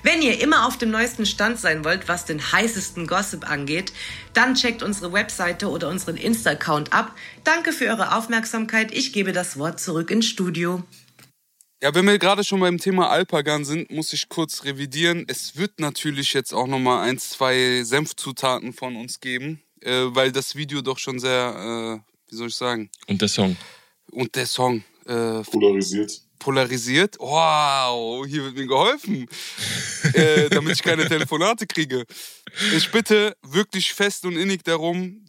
Wenn 0.04 0.22
ihr 0.22 0.41
immer 0.41 0.68
auf 0.68 0.78
dem 0.78 0.91
neuesten 0.91 1.26
Stand 1.26 1.58
sein 1.58 1.86
wollt, 1.86 2.10
was 2.10 2.26
den 2.26 2.51
heißesten 2.51 3.08
Gossip 3.08 3.49
angeht, 3.49 3.93
dann 4.34 4.54
checkt 4.54 4.84
unsere 4.84 5.14
Webseite 5.14 5.70
oder 5.70 5.88
unseren 5.88 6.18
Insta-Account 6.18 6.91
ab. 6.91 7.16
Danke 7.45 7.72
für 7.72 7.86
eure 7.86 8.18
Aufmerksamkeit. 8.18 8.93
Ich 8.93 9.14
gebe 9.14 9.32
das 9.32 9.58
Wort 9.58 9.80
zurück 9.80 10.12
ins 10.12 10.26
Studio. 10.26 10.84
Ja, 11.82 11.95
wenn 11.95 12.06
wir 12.06 12.20
gerade 12.20 12.43
schon 12.43 12.60
beim 12.60 12.80
Thema 12.80 13.10
Alpagan 13.10 13.64
sind, 13.64 13.91
muss 13.91 14.12
ich 14.12 14.28
kurz 14.28 14.66
revidieren. 14.66 15.24
Es 15.28 15.56
wird 15.56 15.80
natürlich 15.80 16.34
jetzt 16.34 16.54
auch 16.54 16.68
nochmal 16.68 17.08
ein, 17.08 17.18
zwei 17.18 17.84
Senfzutaten 17.84 18.74
von 18.74 18.97
uns 18.97 19.22
geben, 19.22 19.62
äh, 19.82 20.04
weil 20.08 20.34
das 20.34 20.56
Video 20.56 20.82
doch 20.82 20.97
schon 20.97 21.20
sehr, 21.20 22.01
äh, 22.01 22.30
wie 22.30 22.36
soll 22.36 22.49
ich 22.49 22.56
sagen? 22.56 22.89
Und 23.08 23.22
der 23.22 23.30
Song. 23.30 23.56
Und 24.12 24.36
der 24.36 24.47
Song. 24.47 24.84
Äh, 25.06 25.43
Polarisiert. 25.43 26.22
Polarisiert. 26.44 27.16
Wow, 27.20 28.26
hier 28.28 28.44
wird 28.44 28.56
mir 28.56 28.68
geholfen, 28.68 29.28
äh, 30.14 30.50
damit 30.50 30.74
ich 30.74 30.84
keine 30.84 31.08
Telefonate 31.08 31.66
kriege. 31.66 32.06
Ich 32.76 32.91
bitte 32.91 33.36
wirklich 33.41 33.94
fest 33.94 34.26
und 34.26 34.36
innig 34.36 34.64
darum, 34.64 35.26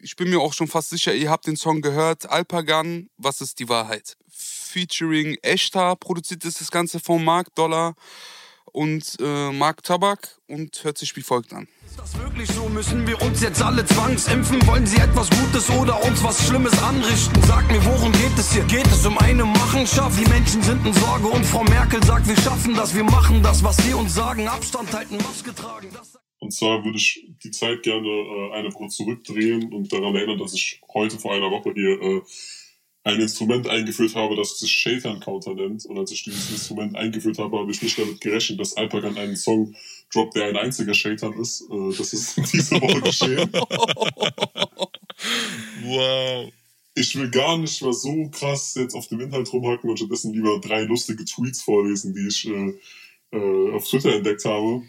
ich 0.00 0.16
bin 0.16 0.30
mir 0.30 0.40
auch 0.40 0.54
schon 0.54 0.66
fast 0.66 0.90
sicher, 0.90 1.14
ihr 1.14 1.30
habt 1.30 1.46
den 1.46 1.56
Song 1.56 1.82
gehört, 1.82 2.28
Alpagan, 2.28 3.10
was 3.18 3.42
ist 3.42 3.58
die 3.58 3.68
Wahrheit? 3.68 4.16
Featuring 4.28 5.36
Eshta 5.42 5.94
produziert 5.94 6.44
ist 6.44 6.60
das 6.60 6.70
Ganze 6.70 6.98
von 6.98 7.22
Mark 7.22 7.54
Dollar 7.54 7.94
und 8.74 9.16
äh, 9.20 9.52
Mark 9.52 9.84
Tabak 9.84 10.36
und 10.48 10.82
hört 10.82 10.98
sich 10.98 11.16
wie 11.16 11.22
folgt 11.22 11.52
an. 11.52 11.68
Ist 11.86 11.98
das 11.98 12.18
wirklich 12.18 12.50
so? 12.50 12.68
Müssen 12.68 13.06
wir 13.06 13.20
uns 13.22 13.40
jetzt 13.40 13.62
alle 13.62 13.86
zwangsimpfen? 13.86 14.66
Wollen 14.66 14.84
sie 14.84 14.96
etwas 14.96 15.30
Gutes 15.30 15.70
oder 15.70 16.04
uns 16.04 16.22
was 16.24 16.44
Schlimmes 16.46 16.76
anrichten? 16.82 17.40
Sag 17.46 17.70
mir, 17.70 17.82
worum 17.84 18.10
geht 18.12 18.36
es 18.36 18.52
hier? 18.52 18.64
Geht 18.64 18.86
es 18.86 19.06
um 19.06 19.16
eine 19.18 19.44
Machenschaft? 19.44 20.18
Die 20.18 20.28
Menschen 20.28 20.60
sind 20.60 20.84
in 20.84 20.92
Sorge 20.92 21.28
und 21.28 21.44
Frau 21.46 21.62
Merkel 21.64 22.02
sagt, 22.04 22.26
wir 22.26 22.36
schaffen 22.36 22.74
das, 22.74 22.94
wir 22.96 23.04
machen 23.04 23.44
das, 23.44 23.62
was 23.62 23.76
sie 23.76 23.94
uns 23.94 24.12
sagen. 24.12 24.48
Abstand 24.48 24.92
halten, 24.92 25.18
Maske 25.18 25.54
tragen. 25.54 25.88
Das 25.92 26.18
Und 26.40 26.52
zwar 26.52 26.84
würde 26.84 26.98
ich 26.98 27.24
die 27.44 27.52
Zeit 27.52 27.84
gerne 27.84 28.08
äh, 28.08 28.52
eine 28.54 28.74
Woche 28.74 28.88
zurückdrehen 28.88 29.72
und 29.72 29.92
daran 29.92 30.16
erinnern, 30.16 30.38
dass 30.38 30.52
ich 30.52 30.80
heute 30.92 31.16
vor 31.16 31.32
einer 31.32 31.50
Woche 31.52 31.72
hier 31.74 32.02
äh, 32.02 32.22
ein 33.04 33.20
Instrument 33.20 33.68
eingeführt 33.68 34.14
habe, 34.14 34.34
das 34.34 34.58
sich 34.58 34.72
Shaitan 34.72 35.20
Counter 35.20 35.54
nennt. 35.54 35.84
Und 35.84 35.98
als 35.98 36.10
ich 36.10 36.24
dieses 36.24 36.50
Instrument 36.50 36.96
eingeführt 36.96 37.38
habe, 37.38 37.58
habe 37.58 37.70
ich 37.70 37.82
nicht 37.82 37.98
damit 37.98 38.20
gerechnet, 38.20 38.58
dass 38.58 38.76
Alpagan 38.76 39.16
einen 39.18 39.36
Song 39.36 39.74
droppt, 40.12 40.36
der 40.36 40.46
ein 40.46 40.56
einziger 40.56 40.94
Shaitan 40.94 41.34
ist. 41.34 41.62
Äh, 41.70 41.96
das 41.96 42.12
ist 42.14 42.36
diese 42.52 42.80
Woche 42.80 43.00
geschehen. 43.02 43.50
Wow. 45.84 46.50
Ich 46.94 47.16
will 47.16 47.30
gar 47.30 47.58
nicht 47.58 47.82
mal 47.82 47.92
so 47.92 48.28
krass 48.30 48.74
jetzt 48.76 48.94
auf 48.94 49.08
dem 49.08 49.20
Inhalt 49.20 49.52
rumhacken 49.52 49.90
und 49.90 49.98
stattdessen 49.98 50.32
lieber 50.32 50.60
drei 50.60 50.82
lustige 50.82 51.24
Tweets 51.24 51.62
vorlesen, 51.62 52.14
die 52.14 52.26
ich 52.26 52.48
äh, 52.48 52.74
äh, 53.32 53.72
auf 53.72 53.88
Twitter 53.88 54.14
entdeckt 54.14 54.44
habe. 54.44 54.82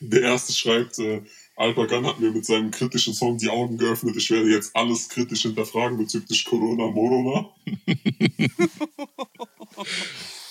Der 0.00 0.22
erste 0.22 0.52
schreibt, 0.52 0.98
äh, 0.98 1.22
Alpagan 1.56 2.06
hat 2.06 2.20
mir 2.20 2.30
mit 2.32 2.44
seinem 2.44 2.70
kritischen 2.70 3.14
Song 3.14 3.38
die 3.38 3.48
Augen 3.48 3.78
geöffnet. 3.78 4.16
Ich 4.16 4.30
werde 4.30 4.50
jetzt 4.50 4.74
alles 4.74 5.08
kritisch 5.08 5.42
hinterfragen 5.42 5.98
bezüglich 5.98 6.44
Corona 6.44 6.86
Morona. 6.86 7.48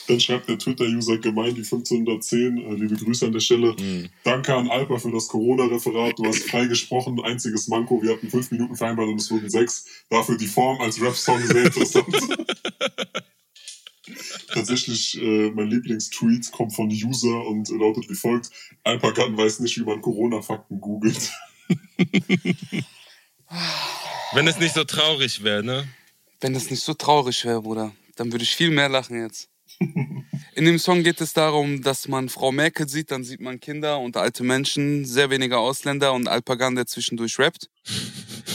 Dann 0.07 0.19
schreibt 0.19 0.49
der 0.49 0.57
Twitter-User 0.57 1.17
gemein 1.17 1.55
die 1.55 1.61
1510. 1.61 2.57
Äh, 2.57 2.73
liebe 2.73 2.95
Grüße 2.95 3.25
an 3.25 3.31
der 3.31 3.39
Stelle. 3.39 3.75
Danke 4.23 4.53
an 4.53 4.69
Alpa 4.69 4.97
für 4.97 5.11
das 5.11 5.27
Corona-Referat. 5.27 6.19
Du 6.19 6.25
hast 6.25 6.43
frei 6.49 6.65
gesprochen. 6.65 7.21
Einziges 7.23 7.67
Manko. 7.67 8.01
Wir 8.01 8.13
hatten 8.13 8.29
fünf 8.29 8.51
Minuten 8.51 8.75
vereinbart 8.75 9.07
und 9.07 9.21
es 9.21 9.31
wurden 9.31 9.49
sechs. 9.49 9.85
Dafür 10.09 10.37
die 10.37 10.47
Form 10.47 10.81
als 10.81 11.01
Rap-Song 11.01 11.39
sehr 11.45 11.65
interessant. 11.65 12.07
Tatsächlich, 14.53 15.21
äh, 15.21 15.51
mein 15.51 15.69
Lieblingstweet 15.69 16.51
kommt 16.51 16.75
von 16.75 16.89
User 16.89 17.45
und 17.45 17.69
lautet 17.69 18.09
wie 18.09 18.15
folgt: 18.15 18.49
Alpagan 18.83 19.37
weiß 19.37 19.59
nicht, 19.61 19.77
wie 19.77 19.83
man 19.83 20.01
Corona-Fakten 20.01 20.81
googelt. 20.81 21.31
Wenn 24.33 24.47
es 24.47 24.59
nicht 24.59 24.73
so 24.73 24.83
traurig 24.83 25.43
wäre, 25.43 25.63
ne? 25.63 25.87
Wenn 26.41 26.53
das 26.53 26.69
nicht 26.69 26.83
so 26.83 26.93
traurig 26.93 27.45
wäre, 27.45 27.61
Bruder, 27.61 27.93
dann 28.15 28.31
würde 28.31 28.43
ich 28.43 28.55
viel 28.55 28.71
mehr 28.71 28.89
lachen 28.89 29.21
jetzt. 29.21 29.49
In 29.79 30.65
dem 30.65 30.79
Song 30.79 31.03
geht 31.03 31.19
es 31.21 31.33
darum, 31.33 31.81
dass 31.81 32.07
man 32.07 32.29
Frau 32.29 32.51
Merkel 32.51 32.87
sieht, 32.87 33.11
dann 33.11 33.23
sieht 33.23 33.41
man 33.41 33.59
Kinder 33.59 33.99
und 33.99 34.17
alte 34.17 34.43
Menschen, 34.43 35.05
sehr 35.05 35.29
wenige 35.29 35.57
Ausländer 35.57 36.13
und 36.13 36.27
Alpagan, 36.27 36.75
der 36.75 36.85
zwischendurch 36.85 37.39
rappt. 37.39 37.69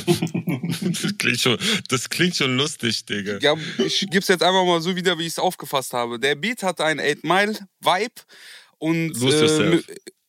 Das 0.07 1.19
klingt 1.19 1.41
schon, 1.41 1.59
das 1.89 2.09
klingt 2.09 2.37
schon 2.37 2.57
lustig, 2.57 3.05
Digga. 3.05 3.39
Ja, 3.39 3.55
ich 3.79 4.01
gebe 4.01 4.25
jetzt 4.27 4.43
einfach 4.43 4.65
mal 4.65 4.81
so 4.81 4.97
wieder, 4.97 5.19
wie 5.19 5.23
ich 5.23 5.33
es 5.33 5.39
aufgefasst 5.39 5.93
habe. 5.93 6.19
Der 6.19 6.35
Beat 6.35 6.63
hat 6.63 6.81
einen 6.81 7.01
8 7.01 7.25
Mile 7.25 7.59
Vibe 7.81 8.23
und 8.79 9.17
Yourself. 9.21 9.85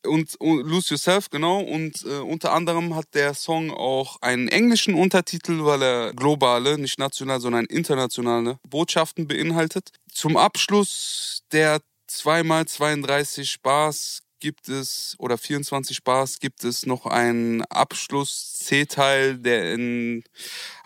Und, 0.06 0.36
und 0.40 0.62
Lose 0.62 0.92
Yourself, 0.94 1.30
genau. 1.30 1.60
Und 1.60 2.06
äh, 2.06 2.20
unter 2.20 2.54
anderem 2.54 2.96
hat 2.96 3.08
der 3.14 3.34
Song 3.34 3.72
auch 3.72 4.22
einen 4.22 4.48
englischen 4.48 4.94
Untertitel, 4.94 5.66
weil 5.66 5.82
er 5.82 6.14
globale, 6.14 6.78
nicht 6.78 7.00
national, 7.00 7.42
sondern 7.42 7.66
internationale 7.66 8.60
Botschaften 8.68 9.28
beinhaltet. 9.28 9.92
Zum 10.12 10.38
Abschluss 10.38 11.44
der 11.52 11.82
2x32 12.10 13.58
Bars 13.62 14.22
gibt 14.40 14.70
es, 14.70 15.16
oder 15.20 15.38
24 15.38 16.04
Bars 16.04 16.40
gibt 16.40 16.64
es 16.64 16.86
noch 16.86 17.06
einen 17.06 17.64
Abschluss-C-Teil, 17.64 19.38
der 19.38 19.74
in 19.74 20.24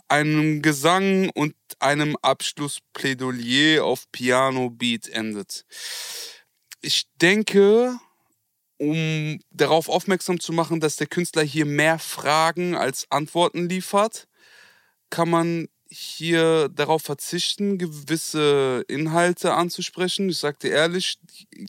einem 0.08 0.62
Gesang 0.62 1.30
und 1.30 1.56
einem 1.80 2.18
Abschlussplädoyer 2.22 3.84
auf 3.84 4.12
Piano-Beat 4.12 5.10
endet. 5.10 5.66
Ich 6.82 7.06
denke, 7.22 7.98
um 8.78 9.40
darauf 9.52 9.90
aufmerksam 9.90 10.40
zu 10.40 10.54
machen, 10.54 10.80
dass 10.80 10.96
der 10.96 11.08
Künstler 11.08 11.44
hier 11.44 11.66
mehr 11.66 12.00
Fragen 12.00 12.76
als 12.76 13.06
Antworten 13.10 13.70
liefert, 13.70 14.28
kann 15.10 15.30
man 15.30 15.68
hier 15.90 16.70
darauf 16.70 17.04
verzichten, 17.04 17.78
gewisse 17.78 18.84
Inhalte 18.88 19.54
anzusprechen. 19.54 20.30
Ich 20.30 20.40
sagte 20.40 20.70
ehrlich, 20.70 21.20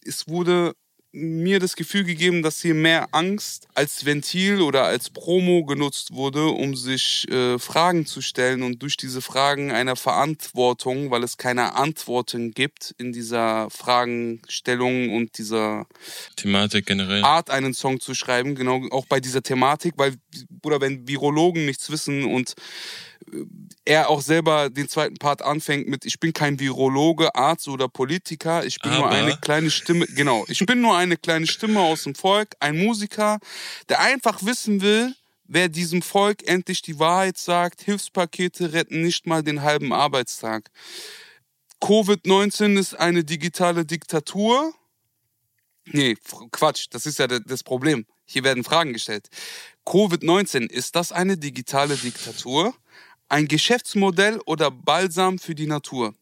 es 0.05 0.29
wurde 0.29 0.75
mir 1.15 1.61
das 1.61 1.77
Gefühl 1.77 2.03
gegeben, 2.03 2.43
dass 2.43 2.61
hier 2.61 2.75
mehr 2.75 3.09
Angst 3.13 3.69
als 3.75 4.05
Ventil 4.05 4.61
oder 4.61 4.83
als 4.85 5.11
Promo 5.11 5.65
genutzt 5.65 6.13
wurde, 6.13 6.47
um 6.49 6.75
sich 6.75 7.31
äh, 7.31 7.59
Fragen 7.61 8.05
zu 8.05 8.21
stellen 8.21 8.65
und 8.65 8.83
durch 8.83 8.97
diese 8.97 9.23
Fragen 9.23 9.71
einer 9.71 9.95
Verantwortung, 9.95 11.13
weil 11.13 11.23
es 11.23 11.37
keine 11.37 11.77
Antworten 11.77 12.51
gibt 12.51 12.97
in 12.99 13.13
dieser 13.13 13.71
Fragenstellung 13.71 15.15
und 15.15 15.39
dieser 15.39 15.87
Thematik 16.35 16.87
generell. 16.87 17.23
Art, 17.23 17.49
einen 17.49 17.75
Song 17.75 18.01
zu 18.01 18.15
schreiben, 18.15 18.57
genau 18.57 18.83
auch 18.91 19.07
bei 19.07 19.21
dieser 19.21 19.43
Thematik, 19.43 19.95
weil, 19.97 20.17
oder 20.65 20.81
wenn 20.81 21.07
Virologen 21.07 21.65
nichts 21.65 21.91
wissen 21.91 22.25
und 22.25 22.55
er 23.85 24.09
auch 24.11 24.21
selber 24.23 24.71
den 24.71 24.89
zweiten 24.89 25.17
Part 25.17 25.43
anfängt 25.43 25.89
mit, 25.89 26.05
ich 26.05 26.19
bin 26.21 26.33
kein 26.33 26.59
Virologe, 26.59 27.35
Arzt 27.35 27.69
oder 27.69 27.89
Politiker, 27.89 28.65
ich 28.65 28.79
bin 28.81 28.93
nur 28.93 29.07
Aber- 29.07 29.17
eine 29.17 29.37
kleine 29.37 29.71
Stimme, 29.71 30.07
genau, 30.07 30.45
ich 30.49 30.65
bin 30.65 30.81
nur 30.81 30.97
eine 30.97 31.17
kleine 31.17 31.47
Stimme 31.47 31.81
aus 31.81 32.05
dem 32.05 32.15
Volk, 32.15 32.55
ein 32.61 32.79
Musiker, 32.79 33.39
der 33.89 34.01
einfach 34.01 34.45
wissen 34.45 34.81
will, 34.81 35.15
wer 35.47 35.69
diesem 35.69 36.01
Volk 36.03 36.47
endlich 36.49 36.81
die 36.83 36.99
Wahrheit 36.99 37.37
sagt, 37.39 37.83
Hilfspakete 37.83 38.73
retten 38.73 39.03
nicht 39.03 39.27
mal 39.27 39.43
den 39.43 39.63
halben 39.63 39.93
Arbeitstag. 39.93 40.71
Covid-19 41.81 42.79
ist 42.79 42.95
eine 42.95 43.25
digitale 43.25 43.85
Diktatur. 43.85 44.73
Nee, 45.87 46.17
Quatsch, 46.51 46.87
das 46.91 47.05
ist 47.05 47.19
ja 47.19 47.27
das 47.27 47.63
Problem. 47.63 48.07
Hier 48.25 48.43
werden 48.43 48.65
Fragen 48.65 48.95
gestellt. 48.95 49.29
Covid-19, 49.85 50.71
ist 50.71 50.97
das 50.97 51.13
eine 51.13 51.37
digitale 51.37 51.95
Diktatur? 51.97 52.75
Ein 53.35 53.49
Geschäftsmodell 53.49 54.39
oder 54.47 54.71
Balsam 54.71 55.41
für 55.41 55.57
die 55.57 55.67
Natur? 55.67 56.15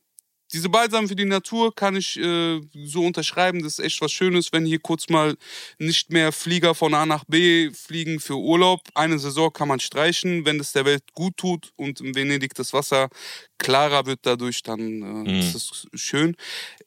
Diese 0.51 0.71
Balsam 0.71 1.09
für 1.09 1.15
die 1.15 1.27
Natur 1.27 1.75
kann 1.75 1.95
ich 1.95 2.19
äh, 2.19 2.59
so 2.73 3.05
unterschreiben. 3.05 3.63
Das 3.63 3.79
ist 3.79 3.85
echt 3.85 4.01
was 4.01 4.13
Schönes, 4.13 4.51
wenn 4.51 4.65
hier 4.65 4.79
kurz 4.79 5.11
mal 5.11 5.37
nicht 5.79 6.11
mehr 6.11 6.33
Flieger 6.33 6.75
von 6.75 6.95
A 6.95 7.05
nach 7.05 7.27
B 7.27 7.71
fliegen 7.71 8.19
für 8.19 8.37
Urlaub. 8.37 8.81
Eine 8.95 9.19
Saison 9.19 9.53
kann 9.53 9.69
man 9.69 9.79
streichen, 9.79 10.47
wenn 10.47 10.59
es 10.59 10.73
der 10.73 10.87
Welt 10.87 11.13
gut 11.13 11.37
tut 11.37 11.75
und 11.77 12.01
in 12.01 12.15
Venedig 12.15 12.55
das 12.55 12.73
Wasser 12.73 13.11
klarer 13.59 14.07
wird 14.07 14.21
dadurch, 14.23 14.63
dann 14.63 15.27
äh, 15.27 15.39
ist 15.41 15.55
das 15.55 15.87
schön. 15.93 16.35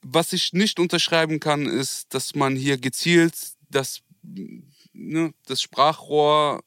Was 0.01 0.33
ich 0.33 0.53
nicht 0.53 0.79
unterschreiben 0.79 1.39
kann, 1.39 1.67
ist, 1.67 2.11
dass 2.15 2.33
man 2.33 2.55
hier 2.55 2.79
gezielt 2.79 3.35
das, 3.69 4.01
ne, 4.91 5.35
das 5.45 5.61
Sprachrohr 5.61 6.63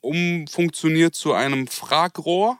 umfunktioniert 0.00 1.14
zu 1.14 1.32
einem 1.32 1.66
Fragrohr 1.66 2.58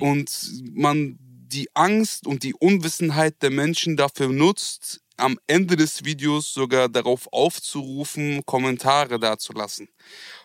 und 0.00 0.30
man 0.74 1.18
die 1.20 1.68
Angst 1.74 2.26
und 2.26 2.42
die 2.42 2.54
Unwissenheit 2.54 3.42
der 3.42 3.50
Menschen 3.50 3.96
dafür 3.96 4.28
nutzt, 4.28 5.00
am 5.16 5.38
Ende 5.46 5.76
des 5.76 6.04
Videos 6.04 6.52
sogar 6.52 6.88
darauf 6.88 7.30
aufzurufen, 7.32 8.44
Kommentare 8.46 9.20
dazulassen. 9.20 9.88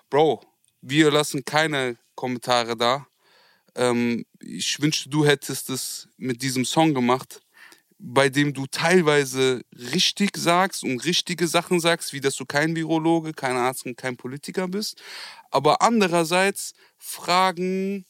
Bro, 0.09 0.41
wir 0.81 1.09
lassen 1.11 1.45
keine 1.45 1.97
Kommentare 2.15 2.75
da. 2.75 3.07
Ähm, 3.75 4.25
ich 4.39 4.81
wünschte, 4.81 5.09
du 5.09 5.25
hättest 5.25 5.69
es 5.69 6.09
mit 6.17 6.41
diesem 6.41 6.65
Song 6.65 6.93
gemacht, 6.93 7.41
bei 7.99 8.29
dem 8.29 8.53
du 8.53 8.67
teilweise 8.67 9.61
richtig 9.73 10.37
sagst 10.37 10.83
und 10.83 11.03
richtige 11.05 11.47
Sachen 11.47 11.79
sagst, 11.79 12.13
wie 12.13 12.21
dass 12.21 12.35
du 12.35 12.45
kein 12.45 12.75
Virologe, 12.75 13.33
kein 13.33 13.55
Arzt 13.57 13.85
und 13.85 13.97
kein 13.97 14.17
Politiker 14.17 14.67
bist, 14.67 15.01
aber 15.51 15.81
andererseits 15.81 16.73
Fragen 16.97 18.05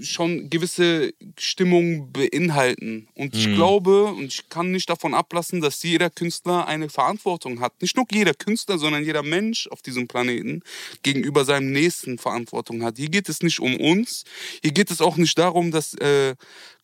schon 0.00 0.48
gewisse 0.50 1.12
Stimmungen 1.38 2.12
beinhalten. 2.12 3.08
Und 3.14 3.34
ich 3.34 3.46
glaube, 3.54 4.06
und 4.06 4.26
ich 4.26 4.48
kann 4.48 4.70
nicht 4.70 4.88
davon 4.88 5.14
ablassen, 5.14 5.60
dass 5.60 5.82
jeder 5.82 6.10
Künstler 6.10 6.66
eine 6.66 6.88
Verantwortung 6.88 7.60
hat. 7.60 7.80
Nicht 7.82 7.96
nur 7.96 8.06
jeder 8.10 8.34
Künstler, 8.34 8.78
sondern 8.78 9.04
jeder 9.04 9.22
Mensch 9.22 9.66
auf 9.68 9.82
diesem 9.82 10.08
Planeten 10.08 10.62
gegenüber 11.02 11.44
seinem 11.44 11.72
Nächsten 11.72 12.18
Verantwortung 12.18 12.82
hat. 12.82 12.96
Hier 12.96 13.10
geht 13.10 13.28
es 13.28 13.42
nicht 13.42 13.60
um 13.60 13.76
uns. 13.76 14.24
Hier 14.62 14.72
geht 14.72 14.90
es 14.90 15.00
auch 15.00 15.16
nicht 15.16 15.38
darum, 15.38 15.70
dass 15.70 15.94
äh, 15.94 16.34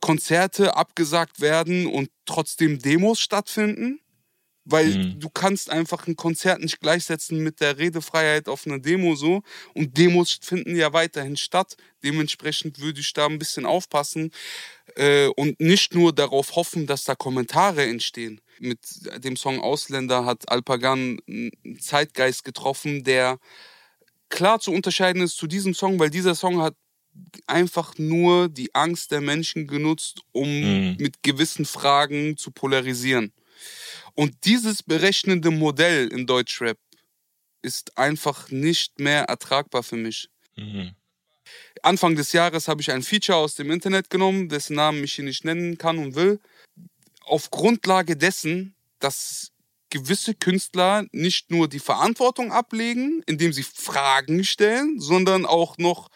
Konzerte 0.00 0.76
abgesagt 0.76 1.40
werden 1.40 1.86
und 1.86 2.10
trotzdem 2.26 2.78
Demos 2.78 3.20
stattfinden. 3.20 4.00
Weil 4.64 5.14
du 5.16 5.28
kannst 5.28 5.70
einfach 5.70 6.06
ein 6.06 6.14
Konzert 6.14 6.60
nicht 6.60 6.80
gleichsetzen 6.80 7.42
mit 7.42 7.60
der 7.60 7.78
Redefreiheit 7.78 8.48
auf 8.48 8.66
einer 8.66 8.78
Demo 8.78 9.16
so. 9.16 9.42
Und 9.74 9.98
Demos 9.98 10.38
finden 10.40 10.76
ja 10.76 10.92
weiterhin 10.92 11.36
statt. 11.36 11.76
Dementsprechend 12.04 12.78
würde 12.78 13.00
ich 13.00 13.12
da 13.12 13.26
ein 13.26 13.38
bisschen 13.40 13.66
aufpassen 13.66 14.30
äh, 14.94 15.26
und 15.26 15.58
nicht 15.60 15.94
nur 15.94 16.14
darauf 16.14 16.54
hoffen, 16.54 16.86
dass 16.86 17.04
da 17.04 17.14
Kommentare 17.16 17.84
entstehen. 17.84 18.40
Mit 18.60 18.78
dem 19.24 19.36
Song 19.36 19.60
Ausländer 19.60 20.24
hat 20.24 20.48
Alpagan 20.48 21.18
einen 21.26 21.78
Zeitgeist 21.80 22.44
getroffen, 22.44 23.02
der 23.02 23.38
klar 24.28 24.60
zu 24.60 24.72
unterscheiden 24.72 25.22
ist 25.22 25.36
zu 25.36 25.46
diesem 25.46 25.74
Song, 25.74 25.98
weil 25.98 26.10
dieser 26.10 26.34
Song 26.34 26.62
hat 26.62 26.74
einfach 27.46 27.98
nur 27.98 28.48
die 28.48 28.74
Angst 28.74 29.10
der 29.10 29.20
Menschen 29.20 29.66
genutzt, 29.66 30.22
um 30.32 30.96
mit 30.96 31.22
gewissen 31.22 31.64
Fragen 31.64 32.36
zu 32.36 32.50
polarisieren. 32.50 33.32
Und 34.14 34.44
dieses 34.44 34.82
berechnende 34.82 35.50
Modell 35.50 36.08
in 36.08 36.26
Deutschrap 36.26 36.78
ist 37.62 37.96
einfach 37.96 38.50
nicht 38.50 38.98
mehr 38.98 39.24
ertragbar 39.24 39.82
für 39.82 39.96
mich. 39.96 40.28
Anfang 41.82 42.14
des 42.14 42.32
Jahres 42.32 42.68
habe 42.68 42.80
ich 42.80 42.90
ein 42.90 43.02
Feature 43.02 43.38
aus 43.38 43.54
dem 43.54 43.70
Internet 43.70 44.10
genommen, 44.10 44.48
dessen 44.48 44.76
Namen 44.76 45.02
ich 45.02 45.14
hier 45.14 45.24
nicht 45.24 45.44
nennen 45.44 45.78
kann 45.78 45.98
und 45.98 46.14
will. 46.14 46.40
Auf 47.24 47.50
Grundlage 47.50 48.16
dessen, 48.16 48.74
dass 48.98 49.52
gewisse 49.90 50.34
Künstler 50.34 51.06
nicht 51.12 51.50
nur 51.50 51.68
die 51.68 51.78
Verantwortung 51.78 52.52
ablegen, 52.52 53.22
indem 53.26 53.52
sie 53.52 53.62
Fragen 53.62 54.44
stellen, 54.44 54.98
sondern 55.00 55.44
auch 55.44 55.76
noch 55.78 56.08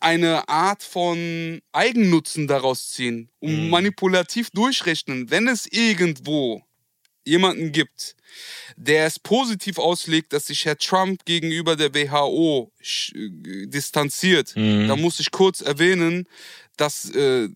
eine 0.00 0.48
Art 0.48 0.82
von 0.82 1.60
Eigennutzen 1.72 2.46
daraus 2.46 2.90
ziehen 2.90 3.30
und 3.40 3.70
manipulativ 3.70 4.50
durchrechnen, 4.50 5.30
wenn 5.30 5.48
es 5.48 5.66
irgendwo 5.66 6.62
jemanden 7.24 7.72
gibt, 7.72 8.16
der 8.76 9.06
es 9.06 9.18
positiv 9.18 9.78
auslegt, 9.78 10.32
dass 10.32 10.46
sich 10.46 10.64
Herr 10.64 10.76
Trump 10.78 11.24
gegenüber 11.24 11.76
der 11.76 11.94
WHO 11.94 12.70
äh, 13.14 13.66
distanziert, 13.66 14.54
Mhm. 14.56 14.88
da 14.88 14.96
muss 14.96 15.20
ich 15.20 15.30
kurz 15.30 15.60
erwähnen, 15.60 16.26
dass 16.76 17.10
äh, 17.10 17.48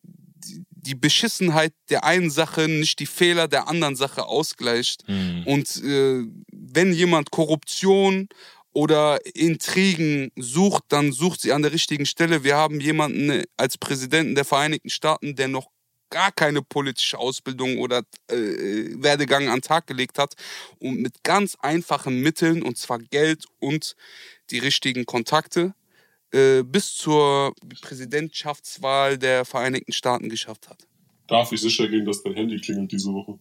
die- 0.71 0.95
Beschissenheit 0.95 1.75
der 1.91 2.05
einen 2.05 2.31
Sache 2.31 2.67
nicht 2.69 2.99
die 3.01 3.07
Fehler 3.07 3.47
der 3.49 3.69
anderen 3.69 3.97
Sache 3.97 4.25
ausgleicht. 4.27 5.07
Mhm. 5.09 5.43
Und 5.45 5.77
äh, 5.85 6.25
wenn 6.51 6.93
jemand 6.95 7.31
Korruption 7.31 8.29
oder 8.73 9.19
Intrigen 9.35 10.31
sucht, 10.37 10.85
dann 10.89 11.13
sucht 11.13 11.41
sie 11.43 11.53
an 11.53 11.63
der 11.63 11.73
richtigen 11.73 12.07
Stelle. 12.07 12.45
Wir 12.45 12.57
haben 12.57 12.81
jemanden 12.81 13.43
als 13.57 13.77
Präsidenten 13.77 14.35
der 14.35 14.45
Vereinigten 14.47 14.89
Staaten, 14.89 15.35
der 15.37 15.49
noch 15.49 15.69
gar 16.11 16.33
keine 16.33 16.63
politische 16.63 17.19
Ausbildung 17.19 17.79
oder 17.79 18.03
äh, 18.31 18.35
Werdegang 19.03 19.49
an 19.49 19.57
den 19.57 19.63
Tag 19.63 19.87
gelegt 19.87 20.19
hat 20.19 20.35
und 20.79 21.01
mit 21.01 21.23
ganz 21.23 21.57
einfachen 21.61 22.21
Mitteln, 22.21 22.63
und 22.63 22.79
zwar 22.79 22.99
Geld 22.99 23.45
und 23.59 23.95
die 24.51 24.59
richtigen 24.59 25.07
Kontakte, 25.07 25.75
äh, 26.33 26.63
bis 26.63 26.95
zur 26.95 27.55
Präsidentschaftswahl 27.81 29.19
der 29.19 29.45
Vereinigten 29.45 29.93
Staaten 29.93 30.29
geschafft 30.29 30.69
hat. 30.69 30.87
Darf 31.27 31.53
ich 31.53 31.61
sicher 31.61 31.89
gehen, 31.89 32.07
dass 32.07 32.23
dein 32.23 32.35
Handy 32.35 32.59
klingelt 32.61 32.91
diese 32.93 33.13
Woche? 33.13 33.39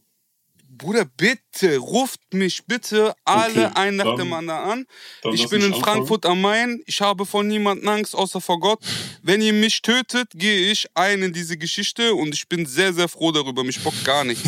Bruder, 0.77 1.05
bitte, 1.05 1.77
ruft 1.77 2.19
mich 2.33 2.65
bitte 2.65 3.13
alle 3.25 3.67
Okay, 3.67 3.71
ein 3.75 3.95
nach 3.95 4.05
dann- 4.05 4.17
dem 4.17 4.33
anderen 4.33 4.59
an. 4.69 4.85
ich 5.33 5.47
bin 5.49 5.61
in 5.61 5.67
anfangen. 5.73 5.83
Frankfurt 5.83 6.25
am 6.25 6.41
Main. 6.41 6.81
Ich 6.85 7.01
habe 7.01 7.25
vor 7.25 7.43
niemandem 7.43 7.87
Angst, 7.89 8.15
außer 8.15 8.39
vor 8.41 8.59
Gott. 8.59 8.79
Wenn 9.23 9.41
ihr 9.41 9.53
mich 9.53 9.81
tötet, 9.81 10.29
gehe 10.35 10.71
ich 10.71 10.87
ein 10.93 11.23
in 11.23 11.33
diese 11.33 11.57
Geschichte 11.57 12.13
und 12.15 12.33
ich 12.33 12.47
bin 12.47 12.65
sehr, 12.65 12.93
sehr 12.93 13.07
froh 13.07 13.31
darüber. 13.31 13.63
Mich 13.63 13.81
bockt 13.83 14.05
gar 14.05 14.23
nichts. 14.23 14.43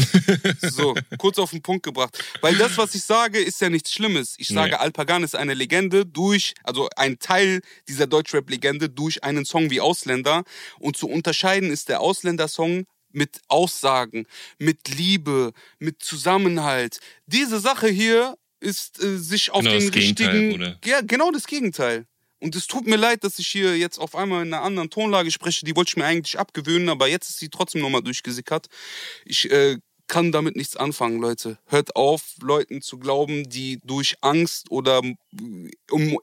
so, 0.75 0.93
kurz 1.17 1.39
auf 1.39 1.51
den 1.51 1.61
Punkt 1.61 1.84
gebracht. 1.84 2.17
Weil 2.41 2.55
das, 2.55 2.77
was 2.77 2.93
ich 2.95 3.03
sage, 3.03 3.39
ist 3.39 3.59
ja 3.61 3.69
nichts 3.69 3.91
Schlimmes. 3.93 4.36
Ich 4.38 4.47
sage, 4.49 4.71
Nee. 4.71 4.75
Alpagan 4.77 5.23
ist 5.23 5.36
eine 5.36 5.53
Legende 5.53 6.05
durch, 6.05 6.53
also 6.63 6.89
ein 6.95 7.17
Teil 7.19 7.61
dieser 7.88 8.07
Deutschrap-Legende 8.07 8.89
durch 8.89 9.23
einen 9.23 9.45
Song 9.45 9.69
wie 9.71 9.82
Ausländer. 9.82 10.43
Und 10.80 10.95
zu 10.97 11.07
unterscheiden 11.09 11.71
ist 11.71 11.89
der 11.89 12.01
Ausländer-Song 12.01 12.86
mit 13.12 13.41
Aussagen, 13.47 14.26
mit 14.57 14.89
Liebe, 14.89 15.53
mit 15.80 16.01
Zusammenhalt. 16.03 16.99
Diese 17.26 17.60
Sache 17.60 17.88
hier 17.88 18.38
ist 18.60 19.01
äh, 19.01 19.18
sich 19.18 19.51
auf 19.51 19.64
Genau 19.64 19.78
den 19.80 19.89
richtigen, 19.89 20.49
Bruder. 20.51 20.80
ja 20.86 21.01
genau 21.01 21.32
das 21.32 21.47
Gegenteil. 21.47 22.05
Und 22.41 22.55
es 22.55 22.68
tut 22.68 22.88
mir 22.88 22.95
leid, 22.95 23.24
dass 23.26 23.38
ich 23.38 23.47
hier 23.47 23.78
jetzt 23.78 23.99
auf 23.99 24.16
einmal 24.16 24.45
in 24.45 24.53
einer 24.53 24.64
anderen 24.64 24.89
Tonlage 24.89 25.30
spreche. 25.30 25.66
Die 25.66 25.76
wollte 25.76 25.89
ich 25.89 25.97
mir 25.97 26.05
eigentlich 26.05 26.39
abgewöhnen, 26.39 26.88
aber 26.88 27.07
jetzt 27.07 27.30
ist 27.30 27.39
sie 27.39 27.49
trotzdem 27.49 27.82
nochmal 27.82 28.01
durchgesickert. 28.01 28.68
Ich 29.26 29.51
äh, 29.51 29.78
kann 30.10 30.34
damit 30.34 30.57
nichts 30.57 30.76
anfangen, 30.76 31.22
Leute. 31.22 31.60
Hört 31.68 31.95
auf, 31.95 32.36
Leuten 32.41 32.82
zu 32.82 32.97
glauben, 32.97 33.47
die 33.47 33.80
durch 33.86 34.18
Angst 34.22 34.70
oder 34.72 35.01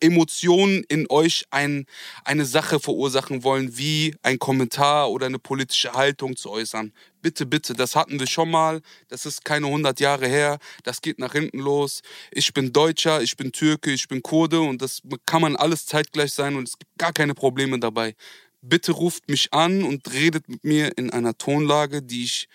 Emotionen 0.00 0.84
in 0.88 1.06
euch 1.08 1.46
ein, 1.50 1.86
eine 2.24 2.44
Sache 2.44 2.80
verursachen 2.80 3.44
wollen, 3.44 3.78
wie 3.78 4.14
ein 4.22 4.38
Kommentar 4.38 5.10
oder 5.10 5.26
eine 5.26 5.38
politische 5.38 5.92
Haltung 5.92 6.36
zu 6.36 6.50
äußern. 6.50 6.92
Bitte, 7.22 7.46
bitte, 7.46 7.74
das 7.74 7.96
hatten 7.96 8.18
wir 8.20 8.26
schon 8.26 8.50
mal. 8.50 8.82
Das 9.08 9.24
ist 9.24 9.44
keine 9.44 9.66
100 9.66 10.00
Jahre 10.00 10.26
her. 10.26 10.58
Das 10.82 11.00
geht 11.00 11.18
nach 11.18 11.32
hinten 11.32 11.60
los. 11.60 12.02
Ich 12.32 12.52
bin 12.52 12.72
Deutscher, 12.72 13.22
ich 13.22 13.36
bin 13.36 13.52
Türke, 13.52 13.92
ich 13.92 14.08
bin 14.08 14.20
Kurde 14.22 14.60
und 14.60 14.82
das 14.82 15.00
kann 15.26 15.40
man 15.40 15.56
alles 15.56 15.86
zeitgleich 15.86 16.32
sein 16.32 16.56
und 16.56 16.68
es 16.68 16.78
gibt 16.78 16.98
gar 16.98 17.12
keine 17.12 17.34
Probleme 17.34 17.78
dabei. 17.78 18.16
Bitte 18.62 18.92
ruft 18.92 19.28
mich 19.28 19.52
an 19.52 19.84
und 19.84 20.12
redet 20.12 20.48
mit 20.48 20.64
mir 20.64 20.98
in 20.98 21.10
einer 21.10 21.38
Tonlage, 21.38 22.02
die 22.02 22.24
ich 22.24 22.48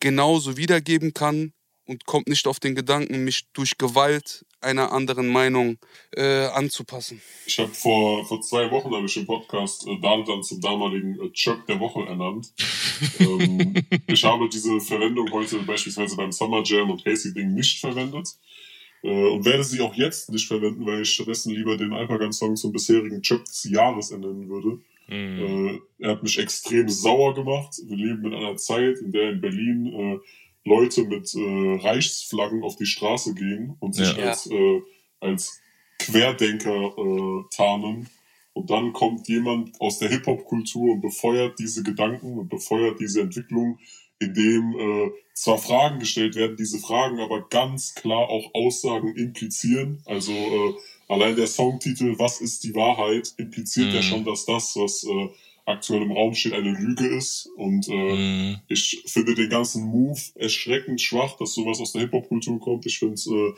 genauso 0.00 0.56
wiedergeben 0.56 1.14
kann 1.14 1.52
und 1.86 2.06
kommt 2.06 2.28
nicht 2.28 2.46
auf 2.46 2.60
den 2.60 2.74
Gedanken, 2.74 3.24
mich 3.24 3.46
durch 3.52 3.76
Gewalt 3.78 4.44
einer 4.60 4.92
anderen 4.92 5.28
Meinung 5.28 5.76
äh, 6.16 6.46
anzupassen. 6.46 7.20
Ich 7.46 7.58
habe 7.58 7.72
vor, 7.72 8.24
vor 8.26 8.40
zwei 8.40 8.70
Wochen 8.70 8.94
habe 8.94 9.06
ich 9.06 9.16
im 9.16 9.26
Podcast 9.26 9.86
äh, 9.86 10.00
Daniel 10.00 10.24
dann 10.24 10.42
zum 10.42 10.60
damaligen 10.60 11.20
äh, 11.20 11.30
Chuck 11.32 11.66
der 11.66 11.78
Woche 11.78 12.00
ernannt. 12.06 12.52
ähm, 13.20 13.74
ich 14.06 14.24
habe 14.24 14.48
diese 14.48 14.80
Verwendung 14.80 15.30
heute 15.32 15.58
beispielsweise 15.58 16.16
beim 16.16 16.32
Summer 16.32 16.62
Jam 16.64 16.90
und 16.90 17.04
Casey 17.04 17.34
Ding 17.34 17.52
nicht 17.52 17.80
verwendet. 17.80 18.28
Äh, 19.02 19.08
und 19.08 19.44
werde 19.44 19.62
sie 19.62 19.82
auch 19.82 19.94
jetzt 19.94 20.30
nicht 20.30 20.48
verwenden, 20.48 20.86
weil 20.86 21.02
ich 21.02 21.10
stattdessen 21.10 21.52
lieber 21.52 21.76
den 21.76 21.92
Alpagan-Song 21.92 22.56
zum 22.56 22.72
bisherigen 22.72 23.20
Chuck 23.20 23.44
des 23.44 23.64
Jahres 23.64 24.10
ernennen 24.10 24.48
würde. 24.48 24.80
Mhm. 25.08 25.80
Äh, 25.98 26.04
er 26.04 26.10
hat 26.12 26.22
mich 26.22 26.38
extrem 26.38 26.88
sauer 26.88 27.34
gemacht. 27.34 27.76
Wir 27.86 27.96
leben 27.96 28.24
in 28.26 28.34
einer 28.34 28.56
Zeit, 28.56 28.98
in 28.98 29.12
der 29.12 29.30
in 29.30 29.40
Berlin 29.40 29.86
äh, 29.86 30.18
Leute 30.68 31.04
mit 31.04 31.34
äh, 31.34 31.78
Reichsflaggen 31.86 32.62
auf 32.62 32.76
die 32.76 32.86
Straße 32.86 33.34
gehen 33.34 33.76
und 33.80 33.94
sich 33.94 34.16
Ja. 34.16 34.28
als, 34.30 34.46
äh, 34.50 34.80
als 35.20 35.60
Querdenker 35.98 36.94
äh, 36.96 37.42
tarnen. 37.54 38.08
Und 38.54 38.70
dann 38.70 38.92
kommt 38.92 39.28
jemand 39.28 39.78
aus 39.80 39.98
der 39.98 40.08
Hip-Hop-Kultur 40.10 40.92
und 40.92 41.00
befeuert 41.00 41.58
diese 41.58 41.82
Gedanken 41.82 42.38
und 42.38 42.48
befeuert 42.48 43.00
diese 43.00 43.20
Entwicklung, 43.20 43.78
indem 44.18 44.74
äh, 44.78 45.10
zwar 45.34 45.58
Fragen 45.58 45.98
gestellt 45.98 46.34
werden, 46.36 46.56
diese 46.56 46.78
Fragen 46.78 47.18
aber 47.20 47.48
ganz 47.48 47.94
klar 47.94 48.28
auch 48.28 48.54
Aussagen 48.54 49.14
implizieren. 49.16 50.02
Also 50.06 50.32
äh, 50.32 50.74
allein 51.08 51.36
der 51.36 51.46
Songtitel 51.48 52.18
Was 52.18 52.40
ist 52.40 52.64
die 52.64 52.74
Wahrheit 52.74 53.34
impliziert 53.38 53.92
ja 53.92 53.98
Mhm. 54.00 54.02
schon, 54.02 54.24
dass 54.24 54.44
das, 54.46 54.76
was 54.76 55.04
äh, 55.04 55.28
aktuell 55.66 56.02
im 56.02 56.12
Raum 56.12 56.34
steht, 56.34 56.52
eine 56.52 56.72
Lüge 56.72 57.06
ist. 57.16 57.48
Und 57.56 57.88
äh, 57.88 58.14
Mhm. 58.16 58.56
ich 58.68 59.02
finde 59.06 59.34
den 59.34 59.48
ganzen 59.50 59.84
Move 59.84 60.20
erschreckend 60.36 61.00
schwach, 61.00 61.36
dass 61.38 61.54
sowas 61.54 61.80
aus 61.80 61.92
der 61.92 62.02
Hip-Hop-Kultur 62.02 62.60
kommt. 62.60 62.86
Ich 62.86 62.98
finde 62.98 63.14
es 63.14 63.26
äh, 63.26 63.52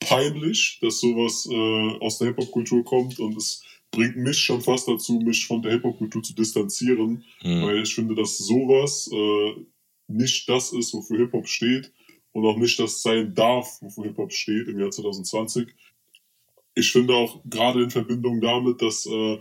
peinlich, 0.00 0.78
dass 0.80 1.00
sowas 1.00 1.46
äh, 1.50 2.04
aus 2.04 2.18
der 2.18 2.28
Hip-Hop-Kultur 2.28 2.84
kommt 2.84 3.18
und 3.20 3.36
es 3.36 3.62
bringt 3.90 4.16
mich 4.16 4.38
schon 4.38 4.62
fast 4.62 4.88
dazu, 4.88 5.20
mich 5.20 5.46
von 5.46 5.62
der 5.62 5.72
Hip-Hop-Kultur 5.72 6.22
zu 6.22 6.34
distanzieren, 6.34 7.24
Mhm. 7.44 7.62
weil 7.62 7.82
ich 7.82 7.94
finde, 7.94 8.14
dass 8.14 8.38
sowas 8.38 9.08
äh, 9.12 9.54
nicht 10.12 10.48
das 10.48 10.72
ist, 10.72 10.94
wofür 10.94 11.18
Hip-Hop 11.18 11.48
steht 11.48 11.92
und 12.32 12.46
auch 12.46 12.56
nicht 12.56 12.78
das 12.78 13.02
sein 13.02 13.34
darf, 13.34 13.80
wofür 13.80 14.04
Hip-Hop 14.04 14.32
steht 14.32 14.68
im 14.68 14.78
Jahr 14.78 14.90
2020. 14.90 15.68
Ich 16.74 16.90
finde 16.90 17.14
auch 17.14 17.42
gerade 17.44 17.82
in 17.82 17.90
Verbindung 17.90 18.40
damit, 18.40 18.80
dass 18.80 19.06
äh, 19.06 19.38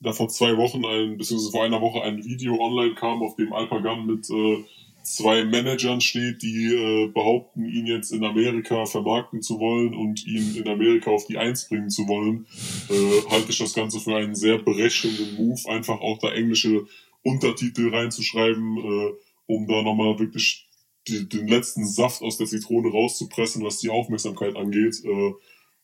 da 0.00 0.12
vor 0.12 0.28
zwei 0.28 0.56
Wochen 0.56 0.84
ein, 0.84 1.16
beziehungsweise 1.16 1.52
vor 1.52 1.64
einer 1.64 1.80
Woche 1.80 2.02
ein 2.02 2.24
Video 2.24 2.58
online 2.60 2.94
kam, 2.94 3.22
auf 3.22 3.36
dem 3.36 3.52
Alpagan 3.52 4.06
mit 4.06 4.28
äh, 4.28 4.64
zwei 5.04 5.44
Managern 5.44 6.00
steht, 6.00 6.42
die 6.42 6.74
äh, 6.74 7.08
behaupten, 7.08 7.64
ihn 7.64 7.86
jetzt 7.86 8.10
in 8.10 8.24
Amerika 8.24 8.86
vermarkten 8.86 9.42
zu 9.42 9.60
wollen 9.60 9.94
und 9.94 10.26
ihn 10.26 10.56
in 10.56 10.68
Amerika 10.68 11.10
auf 11.10 11.26
die 11.26 11.38
Eins 11.38 11.68
bringen 11.68 11.90
zu 11.90 12.08
wollen, 12.08 12.46
äh, 12.90 13.30
halte 13.30 13.50
ich 13.50 13.58
das 13.58 13.74
Ganze 13.74 14.00
für 14.00 14.16
einen 14.16 14.34
sehr 14.34 14.58
berechnenden 14.58 15.36
Move, 15.36 15.60
einfach 15.68 16.00
auch 16.00 16.18
da 16.18 16.32
englische 16.32 16.86
Untertitel 17.22 17.94
reinzuschreiben, 17.94 18.78
äh, 18.78 19.12
um 19.46 19.66
da 19.66 19.82
nochmal 19.82 20.18
wirklich 20.18 20.68
die, 21.08 21.28
den 21.28 21.48
letzten 21.48 21.86
Saft 21.86 22.22
aus 22.22 22.38
der 22.38 22.46
Zitrone 22.46 22.90
rauszupressen, 22.90 23.62
was 23.62 23.78
die 23.78 23.90
Aufmerksamkeit 23.90 24.56
angeht. 24.56 25.02
Äh, 25.04 25.32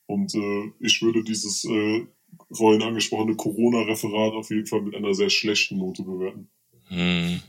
und 0.06 0.34
äh, 0.34 0.72
ich 0.80 1.02
würde 1.02 1.22
dieses 1.22 1.64
äh, 1.64 2.06
vorhin 2.52 2.82
angesprochene 2.82 3.36
Corona-Referat 3.36 4.32
auf 4.32 4.50
jeden 4.50 4.66
Fall 4.66 4.82
mit 4.82 4.94
einer 4.94 5.14
sehr 5.14 5.30
schlechten 5.30 5.78
Note 5.78 6.02
bewerten. 6.02 6.48
Hm. 6.88 7.40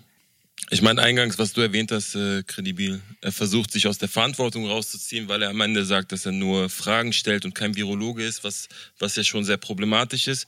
Ich 0.73 0.81
meine, 0.81 1.01
eingangs, 1.01 1.37
was 1.37 1.51
du 1.51 1.59
erwähnt 1.59 1.91
hast, 1.91 2.15
äh, 2.15 2.43
kredibil. 2.43 3.01
Er 3.19 3.33
versucht, 3.33 3.73
sich 3.73 3.87
aus 3.87 3.97
der 3.97 4.07
Verantwortung 4.07 4.65
rauszuziehen, 4.67 5.27
weil 5.27 5.41
er 5.41 5.49
am 5.49 5.59
Ende 5.59 5.83
sagt, 5.83 6.13
dass 6.13 6.25
er 6.25 6.31
nur 6.31 6.69
Fragen 6.69 7.11
stellt 7.11 7.43
und 7.43 7.53
kein 7.53 7.75
Virologe 7.75 8.23
ist, 8.23 8.45
was, 8.45 8.69
was 8.97 9.17
ja 9.17 9.23
schon 9.25 9.43
sehr 9.43 9.57
problematisch 9.57 10.29
ist. 10.29 10.47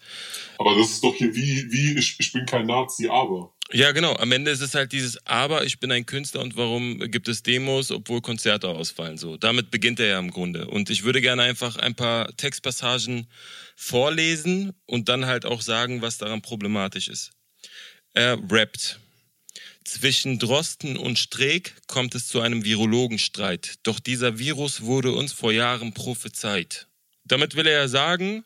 Aber 0.57 0.77
das 0.77 0.91
ist 0.91 1.03
doch 1.03 1.13
hier 1.13 1.35
wie, 1.35 1.69
wie 1.73 1.99
ich, 1.99 2.15
ich 2.19 2.31
bin 2.31 2.45
kein 2.45 2.67
Nazi, 2.67 3.09
aber. 3.09 3.53
Ja, 3.73 3.91
genau. 3.91 4.15
Am 4.15 4.31
Ende 4.31 4.51
ist 4.51 4.61
es 4.61 4.75
halt 4.75 4.93
dieses 4.93 5.27
Aber, 5.27 5.65
ich 5.65 5.81
bin 5.81 5.91
ein 5.91 6.05
Künstler 6.05 6.39
und 6.39 6.55
warum 6.55 6.99
gibt 7.11 7.27
es 7.27 7.43
Demos, 7.43 7.91
obwohl 7.91 8.21
Konzerte 8.21 8.69
ausfallen? 8.69 9.17
So, 9.17 9.35
damit 9.35 9.71
beginnt 9.71 9.99
er 9.99 10.07
ja 10.07 10.19
im 10.19 10.31
Grunde. 10.31 10.67
Und 10.67 10.89
ich 10.89 11.03
würde 11.03 11.19
gerne 11.19 11.41
einfach 11.41 11.75
ein 11.75 11.95
paar 11.95 12.33
Textpassagen 12.37 13.27
vorlesen 13.75 14.71
und 14.85 15.09
dann 15.09 15.25
halt 15.25 15.45
auch 15.45 15.61
sagen, 15.61 16.01
was 16.01 16.17
daran 16.17 16.41
problematisch 16.41 17.09
ist. 17.09 17.33
Er 18.13 18.39
rappt. 18.49 19.01
Zwischen 19.85 20.39
Drosten 20.39 20.95
und 20.95 21.19
Streeck 21.19 21.75
kommt 21.87 22.15
es 22.15 22.27
zu 22.27 22.39
einem 22.39 22.63
Virologenstreit. 22.63 23.75
Doch 23.83 23.99
dieser 23.99 24.39
Virus 24.39 24.81
wurde 24.81 25.11
uns 25.11 25.33
vor 25.33 25.51
Jahren 25.51 25.93
prophezeit. 25.93 26.87
Damit 27.25 27.55
will 27.55 27.67
er 27.67 27.81
ja 27.81 27.87
sagen, 27.87 28.45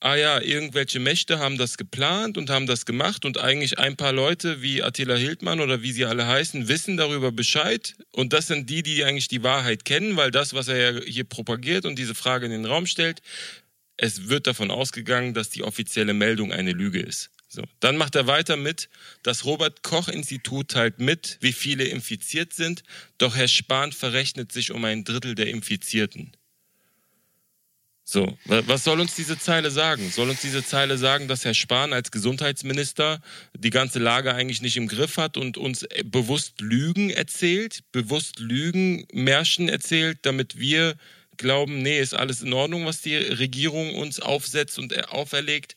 ah 0.00 0.14
ja, 0.14 0.40
irgendwelche 0.40 1.00
Mächte 1.00 1.38
haben 1.38 1.58
das 1.58 1.76
geplant 1.76 2.38
und 2.38 2.50
haben 2.50 2.66
das 2.66 2.86
gemacht 2.86 3.24
und 3.24 3.38
eigentlich 3.38 3.78
ein 3.78 3.96
paar 3.96 4.12
Leute 4.12 4.62
wie 4.62 4.82
Attila 4.82 5.16
Hildmann 5.16 5.60
oder 5.60 5.82
wie 5.82 5.92
sie 5.92 6.04
alle 6.04 6.26
heißen, 6.26 6.68
wissen 6.68 6.96
darüber 6.96 7.32
Bescheid 7.32 7.96
und 8.12 8.32
das 8.32 8.46
sind 8.46 8.70
die, 8.70 8.82
die 8.82 9.02
eigentlich 9.04 9.28
die 9.28 9.42
Wahrheit 9.42 9.84
kennen, 9.84 10.16
weil 10.16 10.30
das, 10.30 10.54
was 10.54 10.68
er 10.68 10.92
ja 10.92 11.00
hier 11.04 11.24
propagiert 11.24 11.84
und 11.84 11.98
diese 11.98 12.14
Frage 12.14 12.46
in 12.46 12.52
den 12.52 12.64
Raum 12.64 12.86
stellt, 12.86 13.22
es 13.96 14.28
wird 14.28 14.46
davon 14.46 14.70
ausgegangen, 14.70 15.34
dass 15.34 15.50
die 15.50 15.62
offizielle 15.62 16.14
Meldung 16.14 16.52
eine 16.52 16.72
Lüge 16.72 17.00
ist. 17.00 17.30
So. 17.48 17.62
Dann 17.80 17.96
macht 17.96 18.16
er 18.16 18.26
weiter 18.26 18.56
mit, 18.56 18.88
das 19.22 19.44
Robert-Koch-Institut 19.44 20.68
teilt 20.68 20.98
mit, 20.98 21.38
wie 21.40 21.52
viele 21.52 21.84
infiziert 21.84 22.52
sind, 22.52 22.82
doch 23.18 23.36
Herr 23.36 23.48
Spahn 23.48 23.92
verrechnet 23.92 24.50
sich 24.52 24.72
um 24.72 24.84
ein 24.84 25.04
Drittel 25.04 25.34
der 25.34 25.46
Infizierten. 25.46 26.32
So, 28.08 28.36
wa- 28.44 28.62
was 28.66 28.84
soll 28.84 29.00
uns 29.00 29.16
diese 29.16 29.36
Zeile 29.38 29.70
sagen? 29.70 30.10
Soll 30.10 30.30
uns 30.30 30.40
diese 30.40 30.64
Zeile 30.64 30.96
sagen, 30.96 31.26
dass 31.28 31.44
Herr 31.44 31.54
Spahn 31.54 31.92
als 31.92 32.10
Gesundheitsminister 32.12 33.20
die 33.56 33.70
ganze 33.70 33.98
Lage 33.98 34.32
eigentlich 34.34 34.62
nicht 34.62 34.76
im 34.76 34.86
Griff 34.86 35.16
hat 35.16 35.36
und 35.36 35.56
uns 35.56 35.82
äh, 35.84 36.04
bewusst 36.04 36.60
Lügen 36.60 37.10
erzählt, 37.10 37.80
bewusst 37.90 38.38
Lügen, 38.38 39.06
Märchen 39.12 39.68
erzählt, 39.68 40.18
damit 40.22 40.58
wir 40.58 40.96
glauben, 41.36 41.82
nee, 41.82 41.98
ist 42.00 42.14
alles 42.14 42.42
in 42.42 42.52
Ordnung, 42.52 42.86
was 42.86 43.02
die 43.02 43.16
Regierung 43.16 43.96
uns 43.96 44.20
aufsetzt 44.20 44.78
und 44.78 44.92
äh, 44.92 45.02
auferlegt? 45.08 45.76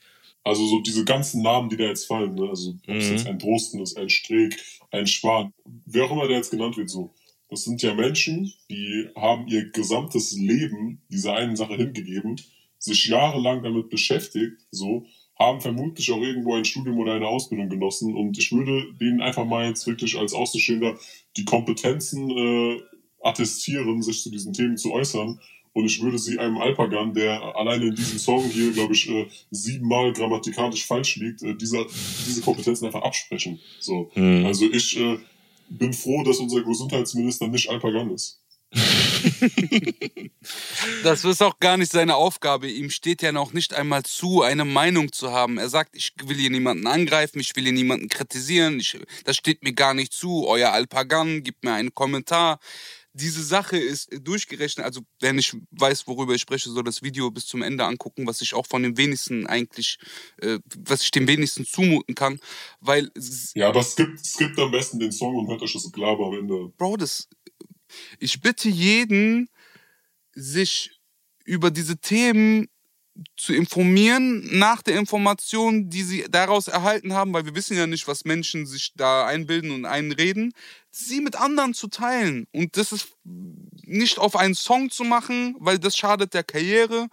Also 0.49 0.65
so 0.65 0.79
diese 0.81 1.05
ganzen 1.05 1.43
Namen, 1.43 1.69
die 1.69 1.77
da 1.77 1.83
jetzt 1.85 2.05
fallen, 2.07 2.33
ne? 2.33 2.49
also 2.49 2.71
ob 2.71 2.95
es 2.95 3.05
Mhm. 3.09 3.11
jetzt 3.15 3.27
ein 3.27 3.37
Drosten 3.37 3.81
ist, 3.81 3.97
ein 3.97 4.09
Streeck, 4.09 4.57
ein 4.91 5.05
Schwan, 5.05 5.53
wer 5.85 6.05
auch 6.05 6.11
immer 6.11 6.27
der 6.27 6.37
jetzt 6.37 6.49
genannt 6.49 6.75
wird, 6.75 6.89
so. 6.89 7.13
Das 7.49 7.63
sind 7.63 7.81
ja 7.83 7.93
Menschen, 7.93 8.51
die 8.69 9.07
haben 9.15 9.47
ihr 9.47 9.69
gesamtes 9.71 10.33
Leben 10.33 11.01
dieser 11.09 11.35
einen 11.35 11.55
Sache 11.55 11.75
hingegeben, 11.75 12.35
sich 12.79 13.05
jahrelang 13.07 13.61
damit 13.61 13.89
beschäftigt, 13.89 14.57
so, 14.71 15.05
haben 15.37 15.61
vermutlich 15.61 16.11
auch 16.11 16.21
irgendwo 16.21 16.55
ein 16.55 16.65
Studium 16.65 16.97
oder 16.97 17.13
eine 17.13 17.27
Ausbildung 17.27 17.69
genossen 17.69 18.15
und 18.15 18.37
ich 18.37 18.51
würde 18.51 18.91
denen 18.99 19.21
einfach 19.21 19.45
mal 19.45 19.67
jetzt 19.67 19.85
wirklich 19.85 20.17
als 20.17 20.33
Außenstehender 20.33 20.97
die 21.37 21.45
Kompetenzen 21.45 22.29
äh, 22.31 22.81
attestieren, 23.21 24.01
sich 24.01 24.21
zu 24.23 24.31
diesen 24.31 24.53
Themen 24.53 24.77
zu 24.77 24.91
äußern 24.93 25.39
und 25.73 25.85
ich 25.85 26.01
würde 26.01 26.17
sie 26.17 26.39
einem 26.39 26.57
Alpagan, 26.57 27.13
der 27.13 27.41
alleine 27.55 27.87
in 27.87 27.95
diesem 27.95 28.19
Song 28.19 28.43
hier, 28.49 28.71
glaube 28.71 28.93
ich, 28.93 29.09
äh, 29.09 29.27
siebenmal 29.51 30.13
grammatikalisch 30.13 30.85
falsch 30.85 31.17
liegt, 31.17 31.43
äh, 31.43 31.55
dieser, 31.55 31.85
diese 32.27 32.41
Kompetenzen 32.41 32.85
einfach 32.85 33.03
absprechen. 33.03 33.59
So. 33.79 34.11
Mhm. 34.15 34.45
Also 34.45 34.65
ich 34.65 34.99
äh, 34.99 35.19
bin 35.69 35.93
froh, 35.93 36.23
dass 36.23 36.39
unser 36.39 36.63
Gesundheitsminister 36.63 37.47
nicht 37.47 37.69
Alpagan 37.69 38.11
ist. 38.11 38.41
Das 41.03 41.23
ist 41.23 41.41
auch 41.41 41.59
gar 41.59 41.77
nicht 41.77 41.91
seine 41.91 42.15
Aufgabe. 42.15 42.69
Ihm 42.69 42.89
steht 42.89 43.21
ja 43.21 43.31
noch 43.31 43.53
nicht 43.53 43.73
einmal 43.73 44.03
zu, 44.03 44.41
eine 44.41 44.65
Meinung 44.65 45.11
zu 45.11 45.31
haben. 45.31 45.57
Er 45.57 45.69
sagt, 45.69 45.95
ich 45.95 46.13
will 46.23 46.37
hier 46.37 46.49
niemanden 46.49 46.87
angreifen, 46.87 47.39
ich 47.39 47.55
will 47.55 47.63
hier 47.63 47.73
niemanden 47.73 48.09
kritisieren, 48.09 48.79
ich, 48.79 48.99
das 49.25 49.37
steht 49.37 49.63
mir 49.63 49.73
gar 49.73 49.93
nicht 49.93 50.13
zu. 50.13 50.47
Euer 50.47 50.71
Alpagan, 50.71 51.43
gibt 51.43 51.63
mir 51.63 51.73
einen 51.73 51.93
Kommentar. 51.93 52.59
Diese 53.19 53.43
Sache 53.43 53.77
ist 53.77 54.09
durchgerechnet. 54.21 54.85
Also, 54.85 55.01
wer 55.19 55.33
nicht 55.33 55.55
weiß, 55.71 56.07
worüber 56.07 56.33
ich 56.33 56.41
spreche, 56.41 56.69
soll 56.69 56.83
das 56.83 57.01
Video 57.01 57.29
bis 57.31 57.45
zum 57.45 57.61
Ende 57.61 57.85
angucken, 57.85 58.25
was 58.27 58.41
ich 58.41 58.53
auch 58.53 58.65
von 58.65 58.83
den 58.83 58.97
wenigsten 58.97 59.47
eigentlich, 59.47 59.97
äh, 60.37 60.59
was 60.87 61.01
ich 61.01 61.11
dem 61.11 61.27
wenigsten 61.27 61.65
zumuten 61.65 62.15
kann. 62.15 62.39
Weil, 62.79 63.11
Ja, 63.55 63.69
aber 63.69 63.83
skippt, 63.83 64.25
skippt 64.25 64.59
am 64.59 64.71
besten 64.71 64.99
den 64.99 65.11
Song 65.11 65.35
und 65.35 65.47
hört 65.47 65.61
euch 65.61 65.73
das 65.73 65.91
Gelaber 65.91 66.27
am 66.27 66.33
Ende. 66.33 66.69
Bro, 66.77 66.97
das. 66.97 67.27
Ich 68.19 68.39
bitte 68.41 68.69
jeden, 68.69 69.49
sich 70.33 70.91
über 71.45 71.71
diese 71.71 71.97
Themen 71.97 72.67
zu 73.37 73.53
informieren 73.53 74.57
nach 74.57 74.81
der 74.81 74.97
Information, 74.97 75.89
die 75.89 76.03
sie 76.03 76.25
daraus 76.29 76.67
erhalten 76.67 77.13
haben, 77.13 77.33
weil 77.33 77.45
wir 77.45 77.55
wissen 77.55 77.75
ja 77.77 77.87
nicht, 77.87 78.07
was 78.07 78.25
Menschen 78.25 78.65
sich 78.65 78.93
da 78.95 79.25
einbilden 79.25 79.71
und 79.71 79.85
einreden, 79.85 80.53
sie 80.91 81.21
mit 81.21 81.35
anderen 81.35 81.73
zu 81.73 81.87
teilen. 81.87 82.47
Und 82.53 82.77
das 82.77 82.91
ist 82.91 83.09
nicht 83.83 84.19
auf 84.19 84.35
einen 84.35 84.55
Song 84.55 84.89
zu 84.89 85.03
machen, 85.03 85.55
weil 85.59 85.79
das 85.79 85.97
schadet 85.97 86.33
der 86.33 86.43
Karriere. 86.43 87.07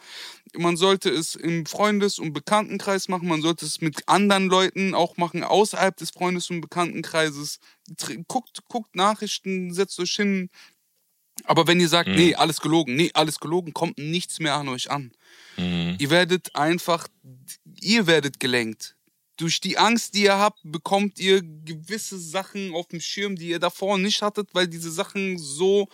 Man 0.56 0.76
sollte 0.76 1.10
es 1.10 1.34
im 1.34 1.66
Freundes- 1.66 2.18
und 2.18 2.32
Bekanntenkreis 2.32 3.08
machen, 3.08 3.28
man 3.28 3.42
sollte 3.42 3.66
es 3.66 3.80
mit 3.80 4.08
anderen 4.08 4.46
Leuten 4.48 4.94
auch 4.94 5.16
machen, 5.16 5.42
außerhalb 5.44 5.96
des 5.96 6.10
Freundes- 6.10 6.50
und 6.50 6.60
Bekanntenkreises. 6.60 7.58
Guckt, 8.28 8.60
guckt 8.68 8.94
Nachrichten, 8.94 9.72
setzt 9.72 9.98
euch 10.00 10.14
hin. 10.16 10.50
Aber 11.44 11.66
wenn 11.66 11.80
ihr 11.80 11.88
sagt, 11.88 12.08
Mhm. 12.08 12.14
nee, 12.16 12.34
alles 12.34 12.60
gelogen, 12.60 12.96
nee, 12.96 13.10
alles 13.12 13.38
gelogen, 13.40 13.74
kommt 13.74 13.98
nichts 13.98 14.40
mehr 14.40 14.54
an 14.54 14.68
euch 14.68 14.90
an. 14.90 15.12
Mhm. 15.56 15.96
Ihr 15.98 16.10
werdet 16.10 16.54
einfach, 16.54 17.08
ihr 17.80 18.06
werdet 18.06 18.40
gelenkt. 18.40 18.94
Durch 19.38 19.60
die 19.60 19.76
Angst, 19.76 20.14
die 20.14 20.22
ihr 20.22 20.38
habt, 20.38 20.60
bekommt 20.64 21.18
ihr 21.18 21.42
gewisse 21.42 22.18
Sachen 22.18 22.74
auf 22.74 22.88
dem 22.88 23.00
Schirm, 23.02 23.36
die 23.36 23.48
ihr 23.48 23.58
davor 23.58 23.98
nicht 23.98 24.22
hattet, 24.22 24.48
weil 24.54 24.66
diese 24.66 24.90
Sachen 24.90 25.36
so 25.36 25.88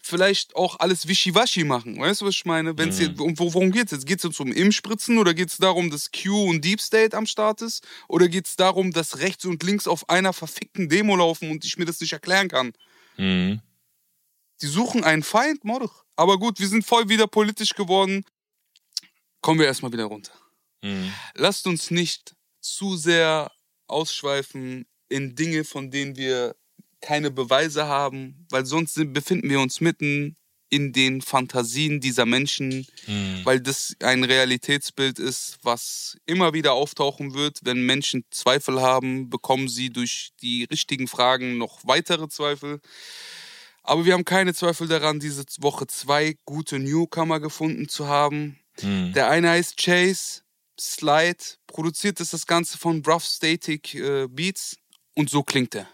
vielleicht 0.00 0.54
auch 0.54 0.78
alles 0.78 1.08
wischiwaschi 1.08 1.64
machen. 1.64 1.98
Weißt 1.98 2.20
du, 2.20 2.26
was 2.26 2.36
ich 2.36 2.44
meine? 2.44 2.78
Wenn's 2.78 2.98
Mhm. 3.00 3.02
jetzt, 3.06 3.20
und 3.20 3.38
wo- 3.40 3.52
worum 3.52 3.72
geht's 3.72 3.90
jetzt? 3.90 4.06
Geht's 4.06 4.22
jetzt 4.22 4.38
um 4.38 4.52
Impfspritzen 4.52 5.18
oder 5.18 5.34
geht's 5.34 5.56
darum, 5.56 5.90
dass 5.90 6.12
Q 6.12 6.48
und 6.50 6.64
Deep 6.64 6.80
State 6.80 7.16
am 7.16 7.26
Start 7.26 7.62
ist? 7.62 7.84
Oder 8.06 8.28
geht's 8.28 8.54
darum, 8.54 8.92
dass 8.92 9.18
rechts 9.18 9.44
und 9.44 9.60
links 9.64 9.88
auf 9.88 10.08
einer 10.08 10.32
verfickten 10.32 10.88
Demo 10.88 11.16
laufen 11.16 11.50
und 11.50 11.64
ich 11.64 11.76
mir 11.76 11.86
das 11.86 11.98
nicht 12.00 12.12
erklären 12.12 12.46
kann? 12.46 12.74
Mhm. 13.16 13.60
Die 14.62 14.66
suchen 14.68 15.02
einen 15.02 15.24
Feind, 15.24 15.64
Mordech. 15.64 15.90
Aber 16.14 16.38
gut, 16.38 16.60
wir 16.60 16.68
sind 16.68 16.86
voll 16.86 17.08
wieder 17.08 17.26
politisch 17.26 17.74
geworden. 17.74 18.24
Kommen 19.44 19.60
wir 19.60 19.66
erstmal 19.66 19.92
wieder 19.92 20.06
runter. 20.06 20.32
Mhm. 20.82 21.12
Lasst 21.34 21.66
uns 21.66 21.90
nicht 21.90 22.34
zu 22.62 22.96
sehr 22.96 23.52
ausschweifen 23.88 24.86
in 25.10 25.36
Dinge, 25.36 25.64
von 25.64 25.90
denen 25.90 26.16
wir 26.16 26.56
keine 27.02 27.30
Beweise 27.30 27.84
haben, 27.86 28.46
weil 28.48 28.64
sonst 28.64 28.94
befinden 29.12 29.50
wir 29.50 29.60
uns 29.60 29.82
mitten 29.82 30.36
in 30.70 30.94
den 30.94 31.20
Fantasien 31.20 32.00
dieser 32.00 32.24
Menschen, 32.24 32.86
Mhm. 33.06 33.42
weil 33.44 33.60
das 33.60 33.94
ein 34.00 34.24
Realitätsbild 34.24 35.18
ist, 35.18 35.58
was 35.60 36.16
immer 36.24 36.54
wieder 36.54 36.72
auftauchen 36.72 37.34
wird. 37.34 37.60
Wenn 37.64 37.84
Menschen 37.84 38.24
Zweifel 38.30 38.80
haben, 38.80 39.28
bekommen 39.28 39.68
sie 39.68 39.90
durch 39.90 40.30
die 40.40 40.64
richtigen 40.64 41.06
Fragen 41.06 41.58
noch 41.58 41.80
weitere 41.84 42.28
Zweifel. 42.28 42.80
Aber 43.82 44.06
wir 44.06 44.14
haben 44.14 44.24
keine 44.24 44.54
Zweifel 44.54 44.88
daran, 44.88 45.20
diese 45.20 45.44
Woche 45.58 45.86
zwei 45.86 46.38
gute 46.46 46.78
Newcomer 46.78 47.40
gefunden 47.40 47.90
zu 47.90 48.08
haben. 48.08 48.58
Mhm. 48.82 49.12
Der 49.12 49.28
eine 49.30 49.50
heißt 49.50 49.76
Chase, 49.76 50.42
Slide, 50.78 51.38
produziert 51.66 52.20
ist 52.20 52.32
das 52.32 52.46
Ganze 52.46 52.78
von 52.78 53.02
Rough 53.06 53.24
Static 53.24 53.94
äh, 53.94 54.26
Beats 54.28 54.76
und 55.14 55.30
so 55.30 55.42
klingt 55.42 55.74
er. 55.74 55.86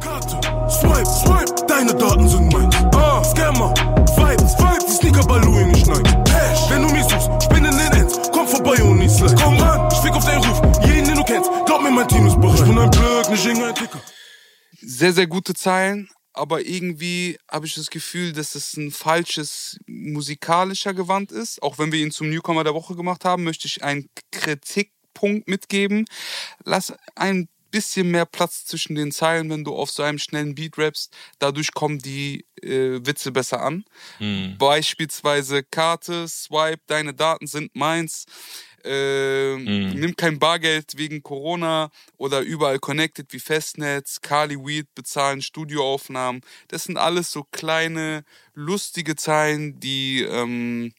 Karte, 0.00 0.40
swipe, 0.68 1.06
swipe, 1.06 1.66
deine 1.66 1.94
Daten 1.94 2.28
sind 2.28 2.52
mein. 2.52 2.68
Ah, 2.94 3.22
Scammer, 3.22 3.72
Vibes, 4.16 4.58
Vibes, 4.58 4.86
die 4.86 4.92
Sneaker 4.92 5.26
bei 5.26 5.38
Louis 5.38 5.66
nicht 5.66 5.86
nein. 5.86 6.02
Cash, 6.24 6.70
wenn 6.70 6.82
du 6.82 6.88
mich 6.92 7.04
suchst, 7.04 7.30
ich 7.42 7.48
bin 7.48 7.64
in 7.64 7.70
den 7.70 7.92
Ends, 7.92 8.30
komm 8.32 8.48
vorbei 8.48 8.82
und 8.82 8.98
nicht 8.98 9.14
slide. 9.14 9.34
Komm 9.36 9.56
ran, 9.58 9.88
ich 9.92 9.98
fick 9.98 10.12
auf 10.12 10.24
deinen 10.24 10.44
Ruf, 10.44 10.60
jeden, 10.84 11.04
den 11.04 11.16
du 11.16 11.24
kennst, 11.24 11.50
glaub 11.66 11.82
mir, 11.82 11.90
mein 11.90 12.08
Team 12.08 12.26
ist 12.26 12.40
bereit. 12.40 12.58
Ich 12.58 12.64
bin 12.64 12.78
ein 12.78 12.90
Blöck, 12.90 13.30
nicht 13.30 13.46
irgendein 13.46 13.74
Ticker. 13.74 14.00
Sehr, 14.80 15.12
sehr 15.12 15.26
gute 15.26 15.54
Zeilen, 15.54 16.08
aber 16.38 16.64
irgendwie 16.64 17.38
habe 17.50 17.66
ich 17.66 17.74
das 17.74 17.90
Gefühl, 17.90 18.32
dass 18.32 18.54
es 18.54 18.76
ein 18.76 18.90
falsches 18.90 19.78
musikalischer 19.86 20.94
Gewand 20.94 21.32
ist. 21.32 21.62
Auch 21.62 21.78
wenn 21.78 21.92
wir 21.92 22.00
ihn 22.00 22.12
zum 22.12 22.30
Newcomer 22.30 22.64
der 22.64 22.74
Woche 22.74 22.94
gemacht 22.94 23.24
haben, 23.24 23.44
möchte 23.44 23.66
ich 23.66 23.82
einen 23.82 24.08
Kritikpunkt 24.30 25.48
mitgeben. 25.48 26.06
Lass 26.64 26.94
ein 27.16 27.48
bisschen 27.70 28.10
mehr 28.10 28.24
Platz 28.24 28.64
zwischen 28.64 28.94
den 28.94 29.12
Zeilen, 29.12 29.50
wenn 29.50 29.64
du 29.64 29.74
auf 29.74 29.90
so 29.90 30.02
einem 30.02 30.18
schnellen 30.18 30.54
Beat 30.54 30.78
rappst. 30.78 31.14
Dadurch 31.38 31.72
kommen 31.74 31.98
die 31.98 32.46
äh, 32.62 33.04
Witze 33.04 33.32
besser 33.32 33.60
an. 33.62 33.84
Mhm. 34.20 34.56
Beispielsweise 34.58 35.62
Karte, 35.62 36.28
Swipe, 36.28 36.82
deine 36.86 37.14
Daten 37.14 37.46
sind 37.46 37.74
meins. 37.74 38.24
Äh, 38.84 39.56
Mhm. 39.56 40.00
Nimm 40.00 40.16
kein 40.16 40.38
Bargeld 40.38 40.96
wegen 40.98 41.22
Corona 41.22 41.90
oder 42.16 42.40
überall 42.40 42.78
connected 42.78 43.32
wie 43.32 43.40
Festnetz, 43.40 44.20
Kali 44.20 44.56
Weed 44.56 44.94
bezahlen 44.94 45.42
Studioaufnahmen. 45.42 46.42
Das 46.68 46.84
sind 46.84 46.96
alles 46.96 47.30
so 47.32 47.44
kleine, 47.50 48.24
lustige 48.54 49.16
Zeilen, 49.16 49.80
die 49.80 50.22
ähm, 50.22 50.92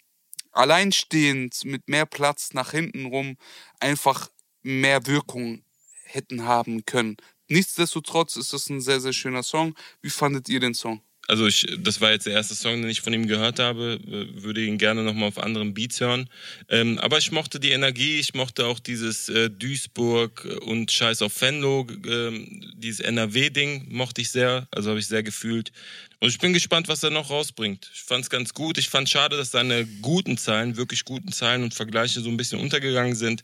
alleinstehend 0.52 1.64
mit 1.66 1.88
mehr 1.90 2.06
Platz 2.06 2.54
nach 2.54 2.72
hinten 2.72 3.06
rum 3.06 3.38
einfach 3.80 4.30
mehr 4.62 5.06
Wirkung 5.08 5.64
hätten 6.04 6.46
haben 6.46 6.86
können. 6.86 7.18
Nichtsdestotrotz 7.48 8.36
ist 8.36 8.54
das 8.54 8.70
ein 8.70 8.82
sehr, 8.82 9.00
sehr 9.02 9.14
schöner 9.14 9.44
Song. 9.44 9.76
Wie 10.02 10.10
fandet 10.10 10.50
ihr 10.50 10.60
den 10.60 10.74
Song? 10.74 11.02
Also 11.30 11.46
ich, 11.46 11.68
das 11.78 12.02
war 12.02 12.10
jetzt 12.10 12.26
der 12.26 12.34
erste 12.34 12.56
Song, 12.56 12.82
den 12.82 12.90
ich 12.90 13.02
von 13.02 13.14
ihm 13.14 13.28
gehört 13.28 13.60
habe. 13.60 14.00
Äh, 14.08 14.42
Würde 14.44 14.66
ihn 14.66 14.80
gerne 14.80 15.04
nochmal 15.04 15.28
auf 15.30 15.38
anderen 15.38 15.76
Beats 15.76 16.02
hören. 16.02 16.28
Ähm, 16.70 16.98
aber 16.98 17.20
ich 17.20 17.32
mochte 17.32 17.60
die 17.60 17.70
Energie, 17.70 18.20
ich 18.20 18.34
mochte 18.34 18.66
auch 18.66 18.80
dieses 18.80 19.30
äh, 19.30 19.52
Duisburg 19.52 20.46
und 20.66 20.92
Scheiß 20.92 21.22
auf 21.22 21.40
Venlo, 21.40 21.86
ähm, 22.08 22.74
dieses 22.76 23.02
NRW-Ding 23.02 23.90
mochte 23.90 24.22
ich 24.22 24.32
sehr, 24.32 24.68
also 24.72 24.90
habe 24.90 25.00
ich 25.00 25.06
sehr 25.06 25.22
gefühlt. 25.22 25.72
Und 26.20 26.30
ich 26.30 26.40
bin 26.40 26.52
gespannt, 26.52 26.88
was 26.88 27.04
er 27.04 27.12
noch 27.12 27.30
rausbringt. 27.30 27.92
Ich 27.94 28.02
fand 28.02 28.24
es 28.24 28.32
ganz 28.32 28.56
gut. 28.56 28.80
Ich 28.80 28.90
fand 28.90 29.08
schade, 29.08 29.38
dass 29.38 29.52
seine 29.52 29.86
guten 30.02 30.36
Zahlen, 30.36 30.78
wirklich 30.78 31.06
guten 31.06 31.32
Zahlen 31.32 31.62
und 31.62 31.76
Vergleiche 31.76 32.22
so 32.22 32.30
ein 32.30 32.38
bisschen 32.38 32.60
untergegangen 32.60 33.16
sind, 33.16 33.44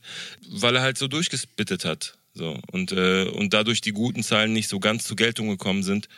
weil 0.50 0.76
er 0.76 0.82
halt 0.82 0.98
so 0.98 1.08
durchgespittet 1.08 1.86
hat. 1.86 2.18
So, 2.34 2.60
und, 2.72 2.92
äh, 2.92 3.26
und 3.30 3.54
dadurch 3.54 3.80
die 3.80 3.94
guten 3.94 4.24
Zahlen 4.24 4.52
nicht 4.52 4.68
so 4.70 4.80
ganz 4.80 5.06
zur 5.06 5.16
Geltung 5.16 5.50
gekommen 5.50 5.84
sind. 5.84 6.10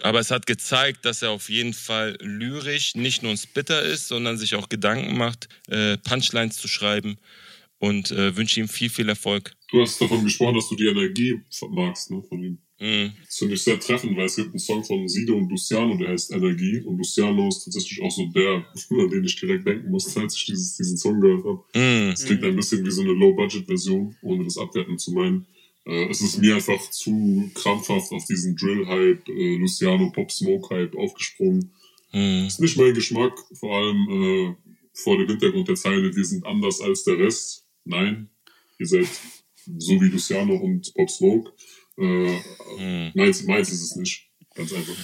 Aber 0.00 0.18
es 0.20 0.30
hat 0.30 0.46
gezeigt, 0.46 1.04
dass 1.04 1.22
er 1.22 1.30
auf 1.30 1.48
jeden 1.48 1.72
Fall 1.72 2.16
lyrisch 2.20 2.94
nicht 2.94 3.22
nur 3.22 3.32
ein 3.32 3.38
Spitter 3.38 3.82
ist, 3.82 4.08
sondern 4.08 4.36
sich 4.38 4.54
auch 4.54 4.68
Gedanken 4.68 5.16
macht, 5.16 5.48
äh, 5.68 5.96
Punchlines 5.98 6.56
zu 6.56 6.68
schreiben. 6.68 7.16
und 7.80 8.10
äh, 8.12 8.34
wünsche 8.34 8.60
ihm 8.60 8.68
viel, 8.68 8.88
viel 8.88 9.08
Erfolg. 9.10 9.52
Du 9.70 9.82
hast 9.82 10.00
davon 10.00 10.24
gesprochen, 10.24 10.54
dass 10.54 10.68
du 10.70 10.76
die 10.76 10.86
Energie 10.86 11.34
magst, 11.68 12.10
ne, 12.10 12.22
von 12.22 12.42
ihm. 12.42 12.58
Mm. 12.80 13.12
Das 13.24 13.36
finde 13.36 13.54
ich 13.54 13.62
sehr 13.62 13.78
treffend, 13.78 14.16
weil 14.16 14.26
es 14.26 14.36
gibt 14.36 14.50
einen 14.50 14.58
Song 14.58 14.82
von 14.84 15.06
Sido 15.08 15.36
und 15.36 15.48
Luciano, 15.48 15.96
der 15.96 16.08
heißt 16.08 16.32
Energie. 16.32 16.80
Und 16.80 16.98
Luciano 16.98 17.48
ist 17.48 17.64
tatsächlich 17.64 18.02
auch 18.02 18.10
so 18.10 18.26
der, 18.34 18.64
an 18.90 19.10
den 19.10 19.24
ich 19.24 19.38
direkt 19.38 19.66
denken 19.66 19.90
musste, 19.90 20.20
als 20.20 20.36
ich 20.36 20.46
dieses, 20.46 20.76
diesen 20.76 20.96
Song 20.96 21.20
gehört 21.20 21.44
habe. 21.44 21.62
Mm. 21.74 22.12
Es 22.12 22.24
klingt 22.24 22.44
ein 22.44 22.56
bisschen 22.56 22.84
wie 22.84 22.90
so 22.90 23.02
eine 23.02 23.12
Low-Budget-Version, 23.12 24.16
ohne 24.22 24.44
das 24.44 24.58
abwerten 24.58 24.98
zu 24.98 25.12
meinen. 25.12 25.46
Äh, 25.86 26.08
es 26.10 26.20
ist 26.20 26.38
mir 26.38 26.56
einfach 26.56 26.80
zu 26.90 27.50
krampfhaft 27.54 28.12
auf 28.12 28.24
diesen 28.26 28.56
Drill-Hype, 28.56 29.28
äh, 29.28 29.56
Luciano 29.56 30.10
Pop-Smoke-Hype 30.10 30.96
aufgesprungen. 30.96 31.72
Mm. 32.12 32.46
Ist 32.46 32.60
nicht 32.60 32.76
mein 32.76 32.94
Geschmack, 32.94 33.32
vor 33.54 33.76
allem 33.76 34.08
äh, 34.08 34.54
vor 34.92 35.18
dem 35.18 35.28
Hintergrund 35.28 35.68
der 35.68 35.74
Zeile, 35.74 36.14
wir 36.14 36.24
sind 36.24 36.46
anders 36.46 36.80
als 36.80 37.04
der 37.04 37.18
Rest. 37.18 37.66
Nein, 37.84 38.30
ihr 38.78 38.86
seid 38.86 39.08
so 39.78 40.00
wie 40.00 40.08
Luciano 40.08 40.54
und 40.56 40.92
Pop 40.94 41.10
Smoke. 41.10 41.52
Äh, 41.98 42.38
Mm. 42.78 43.12
meins, 43.14 43.44
meins 43.44 43.70
ist 43.70 43.82
es 43.82 43.96
nicht. 43.96 44.28
Ganz 44.54 44.72
einfach. 44.72 44.96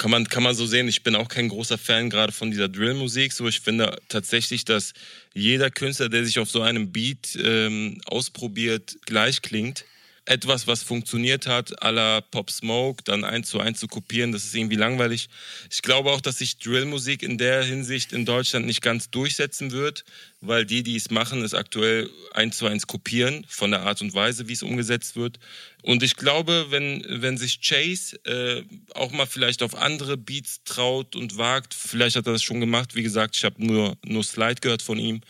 Kann 0.00 0.10
man, 0.10 0.26
kann 0.26 0.42
man 0.42 0.54
so 0.54 0.64
sehen, 0.64 0.88
ich 0.88 1.02
bin 1.02 1.14
auch 1.14 1.28
kein 1.28 1.50
großer 1.50 1.76
Fan 1.76 2.08
gerade 2.08 2.32
von 2.32 2.50
dieser 2.50 2.70
Drill-Musik. 2.70 3.34
So, 3.34 3.46
ich 3.46 3.60
finde 3.60 3.98
tatsächlich, 4.08 4.64
dass 4.64 4.94
jeder 5.34 5.70
Künstler, 5.70 6.08
der 6.08 6.24
sich 6.24 6.38
auf 6.38 6.50
so 6.50 6.62
einem 6.62 6.90
Beat 6.90 7.38
ähm, 7.38 8.00
ausprobiert, 8.06 8.96
gleich 9.04 9.42
klingt. 9.42 9.84
Etwas, 10.30 10.68
was 10.68 10.84
funktioniert 10.84 11.48
hat, 11.48 11.82
à 11.82 11.90
la 11.90 12.20
Pop 12.20 12.52
Smoke, 12.52 13.02
dann 13.02 13.24
eins 13.24 13.48
zu 13.48 13.58
eins 13.58 13.80
zu 13.80 13.88
kopieren, 13.88 14.30
das 14.30 14.44
ist 14.44 14.54
irgendwie 14.54 14.76
langweilig. 14.76 15.28
Ich 15.72 15.82
glaube 15.82 16.12
auch, 16.12 16.20
dass 16.20 16.38
sich 16.38 16.58
Drill-Musik 16.58 17.24
in 17.24 17.36
der 17.36 17.64
Hinsicht 17.64 18.12
in 18.12 18.24
Deutschland 18.24 18.64
nicht 18.64 18.80
ganz 18.80 19.10
durchsetzen 19.10 19.72
wird, 19.72 20.04
weil 20.40 20.64
die, 20.64 20.84
die 20.84 20.94
es 20.94 21.10
machen, 21.10 21.42
es 21.42 21.52
aktuell 21.52 22.08
eins 22.32 22.58
zu 22.58 22.66
eins 22.66 22.86
kopieren 22.86 23.44
von 23.48 23.72
der 23.72 23.80
Art 23.80 24.02
und 24.02 24.14
Weise, 24.14 24.46
wie 24.46 24.52
es 24.52 24.62
umgesetzt 24.62 25.16
wird. 25.16 25.40
Und 25.82 26.04
ich 26.04 26.14
glaube, 26.14 26.66
wenn, 26.68 27.04
wenn 27.08 27.36
sich 27.36 27.60
Chase 27.60 28.16
äh, 28.24 28.62
auch 28.94 29.10
mal 29.10 29.26
vielleicht 29.26 29.64
auf 29.64 29.74
andere 29.74 30.16
Beats 30.16 30.62
traut 30.64 31.16
und 31.16 31.38
wagt, 31.38 31.74
vielleicht 31.74 32.14
hat 32.14 32.28
er 32.28 32.34
das 32.34 32.44
schon 32.44 32.60
gemacht, 32.60 32.94
wie 32.94 33.02
gesagt, 33.02 33.34
ich 33.34 33.42
habe 33.42 33.66
nur, 33.66 33.96
nur 34.04 34.22
Slide 34.22 34.60
gehört 34.60 34.82
von 34.82 35.00
ihm, 35.00 35.22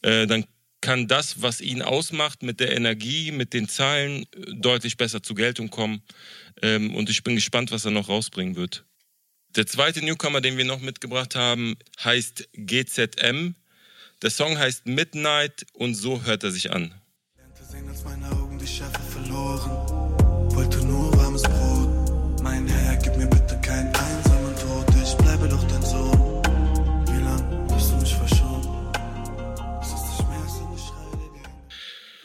äh, 0.00 0.26
dann 0.26 0.46
kann 0.80 1.08
das, 1.08 1.42
was 1.42 1.60
ihn 1.60 1.82
ausmacht, 1.82 2.42
mit 2.42 2.60
der 2.60 2.76
Energie, 2.76 3.32
mit 3.32 3.52
den 3.52 3.68
Zahlen 3.68 4.22
äh, 4.22 4.54
deutlich 4.54 4.96
besser 4.96 5.22
zur 5.22 5.36
Geltung 5.36 5.70
kommen. 5.70 6.02
Ähm, 6.62 6.94
und 6.94 7.10
ich 7.10 7.22
bin 7.22 7.34
gespannt, 7.34 7.70
was 7.70 7.84
er 7.84 7.90
noch 7.90 8.08
rausbringen 8.08 8.56
wird. 8.56 8.84
Der 9.56 9.66
zweite 9.66 10.04
Newcomer, 10.04 10.40
den 10.40 10.58
wir 10.58 10.64
noch 10.64 10.80
mitgebracht 10.80 11.34
haben, 11.34 11.76
heißt 12.04 12.48
GZM. 12.52 13.54
Der 14.22 14.30
Song 14.30 14.58
heißt 14.58 14.86
Midnight 14.86 15.66
und 15.72 15.94
so 15.94 16.22
hört 16.24 16.44
er 16.44 16.50
sich 16.50 16.72
an. 16.72 16.94
sehen, 17.62 17.88
als 17.88 18.04
meine 18.04 18.30
Augen 18.30 18.58
die 18.58 18.66
Schärfe 18.66 19.00
verloren. 19.00 19.95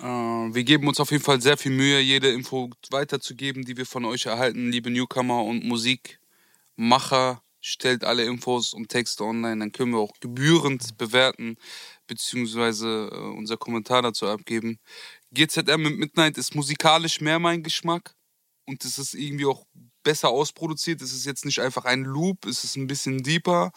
Wir 0.01 0.63
geben 0.63 0.87
uns 0.87 0.99
auf 0.99 1.11
jeden 1.11 1.23
Fall 1.23 1.41
sehr 1.41 1.57
viel 1.57 1.71
Mühe, 1.71 1.99
jede 1.99 2.31
Info 2.31 2.69
weiterzugeben, 2.89 3.63
die 3.65 3.77
wir 3.77 3.85
von 3.85 4.05
euch 4.05 4.25
erhalten, 4.25 4.71
liebe 4.71 4.89
Newcomer 4.89 5.43
und 5.43 5.63
Musikmacher. 5.63 7.41
Stellt 7.63 8.03
alle 8.03 8.25
Infos 8.25 8.73
und 8.73 8.89
Texte 8.89 9.23
online, 9.23 9.59
dann 9.59 9.71
können 9.71 9.91
wir 9.91 9.99
auch 9.99 10.19
gebührend 10.19 10.97
bewerten, 10.97 11.57
beziehungsweise 12.07 13.09
äh, 13.11 13.15
unser 13.37 13.55
Kommentar 13.55 14.01
dazu 14.01 14.25
abgeben. 14.25 14.79
GZM 15.31 15.79
mit 15.79 15.99
Midnight 15.99 16.39
ist 16.39 16.55
musikalisch 16.55 17.21
mehr 17.21 17.37
mein 17.37 17.61
Geschmack 17.61 18.15
und 18.65 18.83
es 18.83 18.97
ist 18.97 19.13
irgendwie 19.13 19.45
auch 19.45 19.67
besser 20.01 20.29
ausproduziert. 20.29 21.03
Es 21.03 21.13
ist 21.13 21.25
jetzt 21.25 21.45
nicht 21.45 21.59
einfach 21.59 21.85
ein 21.85 22.03
Loop, 22.03 22.47
es 22.47 22.63
ist 22.63 22.77
ein 22.77 22.87
bisschen 22.87 23.21
deeper 23.21 23.71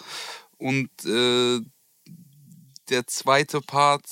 und 0.56 0.88
äh, 1.04 1.60
der 2.88 3.06
zweite 3.06 3.60
Part 3.60 4.06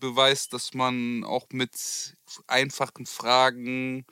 beweist, 0.00 0.52
dass 0.52 0.74
man 0.74 1.24
auch 1.24 1.46
mit 1.52 2.14
einfachen 2.46 3.06
Fragen 3.06 4.04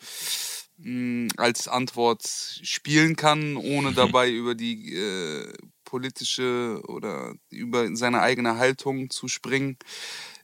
mh, 0.78 1.32
als 1.36 1.68
Antwort 1.68 2.24
spielen 2.62 3.16
kann, 3.16 3.56
ohne 3.56 3.92
dabei 3.92 4.30
über 4.30 4.54
die 4.54 4.94
äh, 4.94 5.52
politische 5.84 6.80
oder 6.88 7.34
über 7.50 7.94
seine 7.96 8.20
eigene 8.20 8.56
Haltung 8.56 9.10
zu 9.10 9.28
springen. 9.28 9.76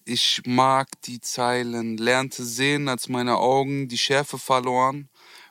Ich 0.04 0.42
mag 0.46 0.88
die 1.02 1.20
Zeilen, 1.20 1.96
lernte 1.96 2.44
sehen, 2.44 2.88
als 2.88 3.08
meine 3.08 3.36
Augen 3.38 3.88
die 3.88 3.98
Schärfe 3.98 4.38
verloren. 4.38 5.08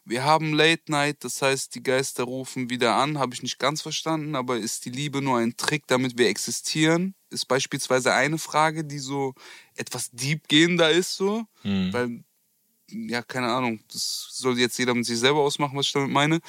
Wir 0.09 0.23
haben 0.23 0.53
Late 0.53 0.81
Night, 0.87 1.23
das 1.23 1.39
heißt, 1.43 1.75
die 1.75 1.83
Geister 1.83 2.23
rufen 2.23 2.71
wieder 2.71 2.95
an, 2.95 3.19
habe 3.19 3.35
ich 3.35 3.43
nicht 3.43 3.59
ganz 3.59 3.83
verstanden, 3.83 4.35
aber 4.35 4.57
ist 4.57 4.85
die 4.85 4.89
Liebe 4.89 5.21
nur 5.21 5.37
ein 5.37 5.55
Trick, 5.55 5.85
damit 5.85 6.17
wir 6.17 6.29
existieren? 6.29 7.13
Ist 7.29 7.47
beispielsweise 7.47 8.11
eine 8.11 8.39
Frage, 8.39 8.83
die 8.83 8.97
so 8.97 9.35
etwas 9.75 10.09
deepgehender 10.09 10.89
ist, 10.89 11.15
so, 11.15 11.45
Hm. 11.61 11.93
weil, 11.93 12.23
ja, 12.89 13.21
keine 13.21 13.49
Ahnung, 13.53 13.81
das 13.93 14.29
soll 14.31 14.57
jetzt 14.57 14.79
jeder 14.79 14.95
mit 14.95 15.05
sich 15.05 15.19
selber 15.19 15.41
ausmachen, 15.41 15.77
was 15.77 15.85
ich 15.85 15.93
damit 15.93 16.09
meine. 16.09 16.39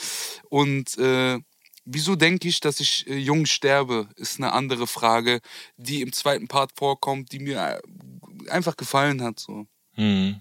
Und 0.48 0.96
äh, 0.96 1.38
wieso 1.84 2.16
denke 2.16 2.48
ich, 2.48 2.60
dass 2.60 2.80
ich 2.80 3.06
äh, 3.08 3.18
jung 3.18 3.44
sterbe, 3.44 4.08
ist 4.16 4.38
eine 4.38 4.54
andere 4.54 4.86
Frage, 4.86 5.42
die 5.76 6.00
im 6.00 6.14
zweiten 6.14 6.48
Part 6.48 6.72
vorkommt, 6.76 7.30
die 7.32 7.40
mir 7.40 7.58
äh, 7.58 8.48
einfach 8.48 8.78
gefallen 8.78 9.20
hat, 9.20 9.38
so. 9.38 9.66
Hm. 9.96 10.40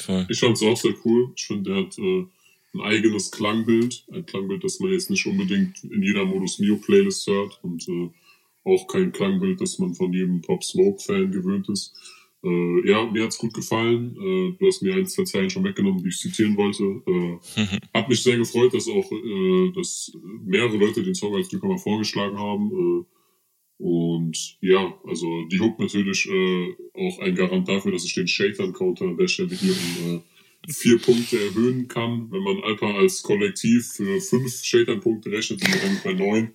Voll. 0.00 0.26
Ich 0.28 0.40
fand 0.40 0.56
es 0.56 0.62
auch 0.64 0.76
sehr 0.76 0.94
cool. 1.04 1.32
Ich 1.36 1.46
finde, 1.46 1.70
er 1.70 1.86
hat 1.86 1.96
äh, 1.96 2.26
ein 2.76 2.80
eigenes 2.80 3.30
Klangbild. 3.30 4.04
Ein 4.12 4.26
Klangbild, 4.26 4.64
das 4.64 4.80
man 4.80 4.92
jetzt 4.92 5.10
nicht 5.10 5.26
unbedingt 5.26 5.82
in 5.84 6.02
jeder 6.02 6.24
Modus 6.24 6.58
Mio 6.58 6.76
Playlist 6.76 7.26
hört 7.26 7.58
und 7.62 7.88
äh, 7.88 8.10
auch 8.64 8.86
kein 8.88 9.12
Klangbild, 9.12 9.60
das 9.60 9.78
man 9.78 9.94
von 9.94 10.12
jedem 10.12 10.40
Pop 10.42 10.62
Smoke 10.62 11.02
Fan 11.02 11.30
gewöhnt 11.30 11.68
ist. 11.68 11.94
Äh, 12.44 12.88
ja, 12.88 13.06
mir 13.06 13.24
hat's 13.24 13.38
gut 13.38 13.54
gefallen. 13.54 14.16
Äh, 14.16 14.56
du 14.58 14.66
hast 14.66 14.82
mir 14.82 14.94
ein, 14.94 15.06
zwei 15.06 15.24
Zeilen 15.24 15.50
schon 15.50 15.64
weggenommen, 15.64 16.02
die 16.02 16.08
ich 16.08 16.18
zitieren 16.18 16.56
wollte. 16.56 17.02
Äh, 17.56 17.78
hat 17.94 18.08
mich 18.08 18.22
sehr 18.22 18.36
gefreut, 18.36 18.74
dass 18.74 18.88
auch 18.88 19.10
äh, 19.10 19.72
dass 19.72 20.12
mehrere 20.44 20.76
Leute 20.76 21.02
den 21.02 21.14
Song 21.14 21.34
als 21.34 21.50
Newcomer 21.50 21.78
vorgeschlagen 21.78 22.38
haben. 22.38 22.70
Äh, 22.70 23.04
und 23.78 24.58
ja, 24.60 24.94
also 25.04 25.44
die 25.50 25.60
Hook 25.60 25.78
natürlich 25.78 26.26
äh, 26.26 26.74
auch 26.94 27.18
ein 27.20 27.34
Garant 27.34 27.68
dafür, 27.68 27.92
dass 27.92 28.04
ich 28.04 28.14
den 28.14 28.26
Shaitan-Counter 28.26 29.06
an 29.06 29.16
der 29.16 29.28
Stelle 29.28 29.54
hier 29.54 29.72
um 29.72 30.16
äh, 30.16 30.20
vier 30.68 30.98
Punkte 30.98 31.38
erhöhen 31.38 31.88
kann. 31.88 32.30
Wenn 32.30 32.42
man 32.42 32.62
Alpa 32.62 32.94
als 32.98 33.22
Kollektiv 33.22 33.92
für 33.92 34.20
fünf 34.20 34.62
Shaitan-Punkte 34.62 35.30
rechnet, 35.30 35.60
sind 35.60 35.72
wir 35.74 36.00
bei 36.04 36.12
neun. 36.12 36.54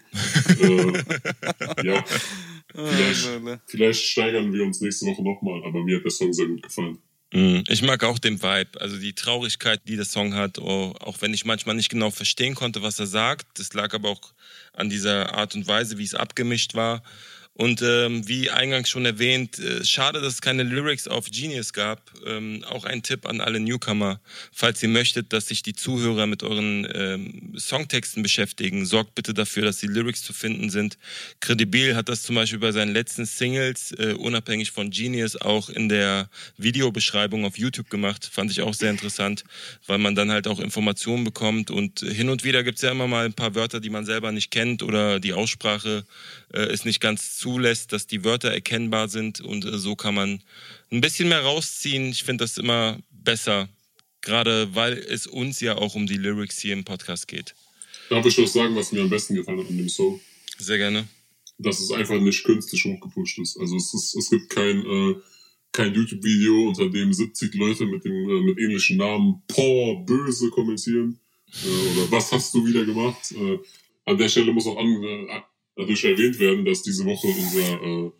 äh, 0.60 1.86
ja, 1.88 2.04
vielleicht, 2.74 3.30
vielleicht 3.68 4.04
steigern 4.04 4.54
wir 4.54 4.64
uns 4.64 4.82
nächste 4.82 5.06
Woche 5.06 5.24
nochmal, 5.24 5.64
aber 5.66 5.84
mir 5.84 5.98
hat 5.98 6.04
der 6.04 6.12
Song 6.12 6.34
sehr 6.34 6.48
gut 6.48 6.64
gefallen. 6.64 6.98
Mm, 7.34 7.62
Ich 7.70 7.82
mag 7.82 8.04
auch 8.04 8.20
den 8.20 8.42
Vibe, 8.42 8.80
also 8.82 8.98
die 8.98 9.14
Traurigkeit, 9.14 9.82
die 9.88 9.96
der 9.96 10.06
Song 10.06 10.34
hat, 10.34 10.60
oh, 10.60 10.94
auch 11.00 11.22
wenn 11.22 11.34
ich 11.34 11.46
manchmal 11.46 11.76
nicht 11.76 11.90
genau 11.90 12.12
verstehen 12.12 12.56
konnte, 12.56 12.82
was 12.82 13.00
er 13.00 13.08
sagt. 13.08 13.60
Das 13.60 13.74
lag 13.74 13.94
aber 13.94 14.10
auch 14.10 14.34
an 14.74 14.90
dieser 14.90 15.34
Art 15.34 15.56
und 15.56 15.68
Weise, 15.68 15.98
wie 15.98 16.04
es 16.04 16.16
abgemischt 16.16 16.76
war. 16.76 17.04
Und 17.54 17.82
ähm, 17.82 18.28
wie 18.30 18.50
eingangs 18.50 18.90
schon 18.90 19.06
erwähnt, 19.06 19.60
äh, 19.60 19.84
schade, 19.84 20.22
dass 20.22 20.36
es 20.36 20.42
keine 20.42 20.64
Lyrics 20.64 21.10
auf 21.10 21.26
Genius 21.30 21.74
gab. 21.74 22.12
Ähm, 22.26 22.64
auch 22.70 22.86
ein 22.86 23.04
Tipp 23.04 23.26
an 23.26 23.42
alle 23.42 23.60
Newcomer, 23.60 24.22
falls 24.54 24.82
ihr 24.82 24.90
möchtet, 24.90 25.34
dass 25.34 25.48
sich 25.48 25.62
die 25.62 25.74
Zuhörer 25.74 26.28
mit 26.28 26.44
euren 26.44 26.88
ähm, 26.94 27.54
Songtexten 27.58 28.24
beschäftigen, 28.24 28.86
sorgt 28.86 29.16
bitte 29.16 29.34
dafür, 29.34 29.64
dass 29.64 29.78
die 29.78 29.88
Lyrics 29.88 30.24
zu 30.24 30.32
finden 30.32 30.70
sind. 30.70 30.98
Credibil 31.42 31.96
hat 31.96 32.08
das 32.08 32.24
zum 32.24 32.36
Beispiel 32.36 32.60
bei 32.60 32.72
seinen 32.72 32.94
letzten 32.94 33.26
Singles, 33.26 33.92
äh, 33.92 34.14
unabhängig 34.14 34.72
von 34.72 34.90
Genius, 34.90 35.36
auch 35.36 35.70
in 35.70 35.90
der 35.90 36.30
Videobeschreibung 36.56 37.44
auf 37.44 37.58
YouTube 37.58 37.90
gemacht. 37.90 38.30
Fand 38.32 38.50
ich 38.50 38.62
auch 38.62 38.74
sehr 38.74 38.92
interessant, 38.92 39.44
weil 39.88 39.98
man 39.98 40.16
dann 40.16 40.32
halt 40.32 40.48
auch 40.48 40.60
Informationen 40.62 41.26
bekommt. 41.26 41.70
Und 41.70 42.00
hin 42.00 42.30
und 42.30 42.46
wieder 42.46 42.64
gibt's 42.64 42.82
ja 42.82 42.92
immer 42.92 43.08
mal 43.08 43.26
ein 43.26 43.34
paar 43.34 43.56
Wörter, 43.56 43.82
die 43.82 43.90
man 43.90 44.06
selber 44.06 44.32
nicht 44.32 44.52
kennt 44.52 44.84
oder 44.84 45.20
die 45.20 45.34
Aussprache 45.34 46.06
es 46.60 46.86
nicht 46.86 47.00
ganz 47.00 47.38
zulässt, 47.38 47.94
dass 47.94 48.08
die 48.08 48.24
Wörter 48.24 48.52
erkennbar 48.52 49.08
sind. 49.10 49.42
Und 49.42 49.66
äh, 49.66 49.78
so 49.78 49.96
kann 49.96 50.16
man 50.16 50.42
ein 50.92 51.02
bisschen 51.02 51.30
mehr 51.30 51.42
rausziehen. 51.42 52.10
Ich 52.10 52.24
finde 52.24 52.44
das 52.44 52.58
immer 52.58 53.00
besser, 53.12 53.70
gerade 54.22 54.74
weil 54.76 54.94
es 54.94 55.28
uns 55.28 55.60
ja 55.62 55.78
auch 55.78 55.96
um 55.96 56.08
die 56.08 56.18
Lyrics 56.18 56.60
hier 56.60 56.74
im 56.74 56.84
Podcast 56.84 57.28
geht. 57.28 57.56
Darf 58.10 58.26
ich 58.26 58.38
was 58.38 58.54
sagen, 58.54 58.76
was 58.76 58.92
mir 58.92 59.02
am 59.02 59.10
besten 59.10 59.36
gefallen 59.36 59.60
hat 59.60 59.70
an 59.70 59.78
dem 59.78 59.90
Song? 59.90 60.20
Sehr 60.58 60.78
gerne. 60.78 61.08
dass 61.58 61.80
es 61.80 61.92
einfach 61.92 62.20
nicht 62.20 62.44
künstlich 62.44 62.84
hochgepusht 62.86 63.40
ist. 63.40 63.58
Also 63.60 63.76
es, 63.78 63.94
ist, 63.94 64.16
es 64.16 64.30
gibt 64.30 64.50
kein, 64.50 64.84
äh, 64.86 65.16
kein 65.72 65.94
YouTube-Video, 65.94 66.70
unter 66.70 66.90
dem 66.90 67.14
70 67.14 67.54
Leute 67.56 67.86
mit 67.86 68.04
dem 68.04 68.30
äh, 68.30 68.42
mit 68.42 68.58
ähnlichen 68.58 68.98
Namen 68.98 69.42
Poor 69.48 70.04
böse 70.06 70.50
kommentieren. 70.50 71.20
Äh, 71.64 72.00
oder 72.00 72.12
was 72.12 72.32
hast 72.32 72.54
du 72.54 72.66
wieder 72.66 72.84
gemacht? 72.84 73.32
Äh, 73.32 73.60
an 74.06 74.18
der 74.18 74.28
Stelle 74.28 74.52
muss 74.52 74.66
auch 74.68 74.78
an, 74.78 75.02
natürlich 75.76 76.06
erwähnt 76.06 76.40
werden, 76.40 76.66
dass 76.66 76.82
diese 76.84 77.06
Woche 77.06 77.28
unser 77.28 77.82
äh, 77.82 78.12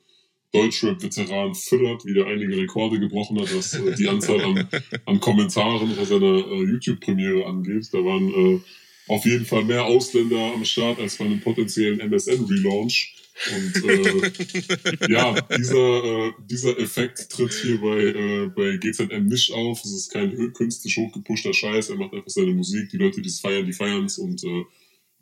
Deutschrap-Veteran 0.54 1.56
Fiddert 1.56 2.06
wieder 2.06 2.28
einige 2.28 2.58
Rekorde 2.58 3.00
gebrochen 3.00 3.40
hat, 3.40 3.56
was 3.56 3.74
äh, 3.74 3.96
die 3.96 4.08
Anzahl 4.08 4.42
an, 4.42 4.68
an 5.06 5.20
Kommentaren 5.20 5.96
bei 5.96 6.06
seiner 6.06 6.46
äh, 6.46 6.64
YouTube-Premiere 6.64 7.46
angeht. 7.46 7.88
Da 7.92 8.00
waren 8.00 8.30
äh, 8.30 8.60
auf 9.08 9.26
jeden 9.26 9.46
Fall 9.46 9.64
mehr 9.64 9.86
Ausländer 9.86 10.54
am 10.54 10.66
Start 10.66 11.00
als 11.00 11.18
bei 11.18 11.26
einem 11.26 11.42
potenziellen 11.42 12.00
MSN-Relaunch. 12.00 13.16
Und 13.56 13.90
äh, 13.90 15.10
ja, 15.10 15.34
dieser, 15.58 16.04
äh, 16.04 16.32
dieser 16.50 16.78
Effekt 16.78 17.30
tritt 17.30 17.54
hier 17.54 17.80
bei, 17.80 17.98
äh, 17.98 18.48
bei 18.48 18.78
GZM 18.78 19.26
nicht 19.26 19.52
auf. 19.54 19.84
Es 19.84 19.92
ist 19.92 20.12
kein 20.12 20.54
künstlich 20.54 20.98
hochgepushter 20.98 21.54
Scheiß. 21.54 21.90
Er 21.90 21.96
macht 21.96 22.14
einfach 22.14 22.30
seine 22.30 22.52
Musik. 22.52 22.90
Die 22.90 22.98
Leute, 22.98 23.22
die 23.22 23.30
es 23.30 23.40
feiern, 23.40 23.66
die 23.66 23.74
feiern 23.74 24.06
es. 24.06 24.18
Und 24.18 24.44
äh, 24.44 24.64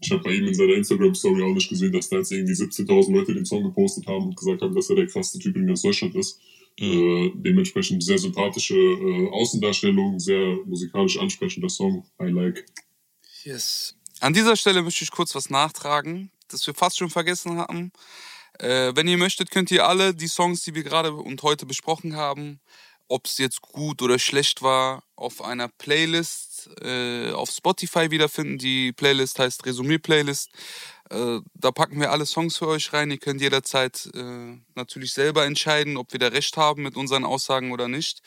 ich 0.01 0.11
habe 0.11 0.23
bei 0.23 0.33
ihm 0.33 0.47
in 0.47 0.53
seiner 0.53 0.73
Instagram-Story 0.75 1.43
auch 1.43 1.53
nicht 1.53 1.69
gesehen, 1.69 1.91
dass 1.91 2.09
da 2.09 2.17
jetzt 2.17 2.31
irgendwie 2.31 2.53
17.000 2.53 3.11
Leute 3.11 3.33
den 3.33 3.45
Song 3.45 3.63
gepostet 3.63 4.07
haben 4.07 4.27
und 4.27 4.37
gesagt 4.37 4.61
haben, 4.61 4.73
dass 4.73 4.89
er 4.89 4.95
der 4.95 5.07
krasseste 5.07 5.39
Typ 5.39 5.55
in 5.55 5.67
ganz 5.67 5.81
Deutschland 5.81 6.15
ist. 6.15 6.39
Äh, 6.79 7.31
dementsprechend 7.35 8.03
sehr 8.03 8.17
sympathische 8.17 8.75
äh, 8.75 9.29
Außendarstellung, 9.31 10.19
sehr 10.19 10.57
musikalisch 10.65 11.19
ansprechender 11.19 11.69
Song. 11.69 12.05
I 12.21 12.27
like. 12.27 12.65
Yes. 13.43 13.95
An 14.21 14.33
dieser 14.33 14.55
Stelle 14.55 14.81
möchte 14.81 15.03
ich 15.03 15.11
kurz 15.11 15.35
was 15.35 15.49
nachtragen, 15.49 16.31
das 16.47 16.65
wir 16.65 16.73
fast 16.73 16.97
schon 16.97 17.09
vergessen 17.09 17.57
haben. 17.57 17.91
Äh, 18.59 18.93
wenn 18.95 19.07
ihr 19.07 19.17
möchtet, 19.17 19.51
könnt 19.51 19.71
ihr 19.71 19.87
alle 19.87 20.13
die 20.13 20.27
Songs, 20.27 20.63
die 20.63 20.75
wir 20.75 20.83
gerade 20.83 21.13
und 21.13 21.43
heute 21.43 21.65
besprochen 21.65 22.15
haben, 22.15 22.61
ob 23.09 23.25
es 23.25 23.37
jetzt 23.37 23.61
gut 23.61 24.01
oder 24.01 24.19
schlecht 24.19 24.61
war, 24.61 25.03
auf 25.15 25.41
einer 25.41 25.67
Playlist 25.67 26.48
äh, 26.81 27.31
auf 27.31 27.49
Spotify 27.49 28.11
wiederfinden. 28.11 28.57
Die 28.57 28.91
Playlist 28.91 29.39
heißt 29.39 29.65
Resümee-Playlist. 29.65 30.49
Äh, 31.09 31.39
da 31.55 31.71
packen 31.71 31.99
wir 31.99 32.11
alle 32.11 32.25
Songs 32.25 32.57
für 32.57 32.67
euch 32.67 32.93
rein. 32.93 33.09
Ihr 33.09 33.17
könnt 33.17 33.41
jederzeit 33.41 34.09
äh, 34.13 34.57
natürlich 34.75 35.13
selber 35.13 35.45
entscheiden, 35.45 35.97
ob 35.97 36.13
wir 36.13 36.19
da 36.19 36.27
recht 36.27 36.55
haben 36.55 36.83
mit 36.83 36.95
unseren 36.95 37.25
Aussagen 37.25 37.71
oder 37.71 37.87
nicht. 37.87 38.21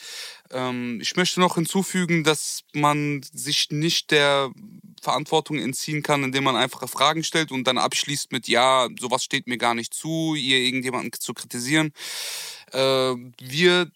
Ähm, 0.51 0.99
ich 1.01 1.15
möchte 1.15 1.39
noch 1.39 1.55
hinzufügen, 1.55 2.25
dass 2.25 2.65
man 2.73 3.23
sich 3.33 3.71
nicht 3.71 4.11
der 4.11 4.51
Verantwortung 5.01 5.59
entziehen 5.59 6.03
kann, 6.03 6.25
indem 6.25 6.45
man 6.45 6.57
einfache 6.57 6.89
Fragen 6.89 7.23
stellt 7.23 7.53
und 7.53 7.65
dann 7.65 7.79
abschließt 7.79 8.33
mit, 8.33 8.49
ja, 8.49 8.89
sowas 8.99 9.23
steht 9.23 9.47
mir 9.47 9.59
gar 9.59 9.75
nicht 9.75 9.95
zu, 9.95 10.35
ihr 10.35 10.59
irgendjemanden 10.59 11.13
zu 11.13 11.35
kritisieren. 11.35 11.93
Äh, 12.73 13.15
wir 13.39 13.91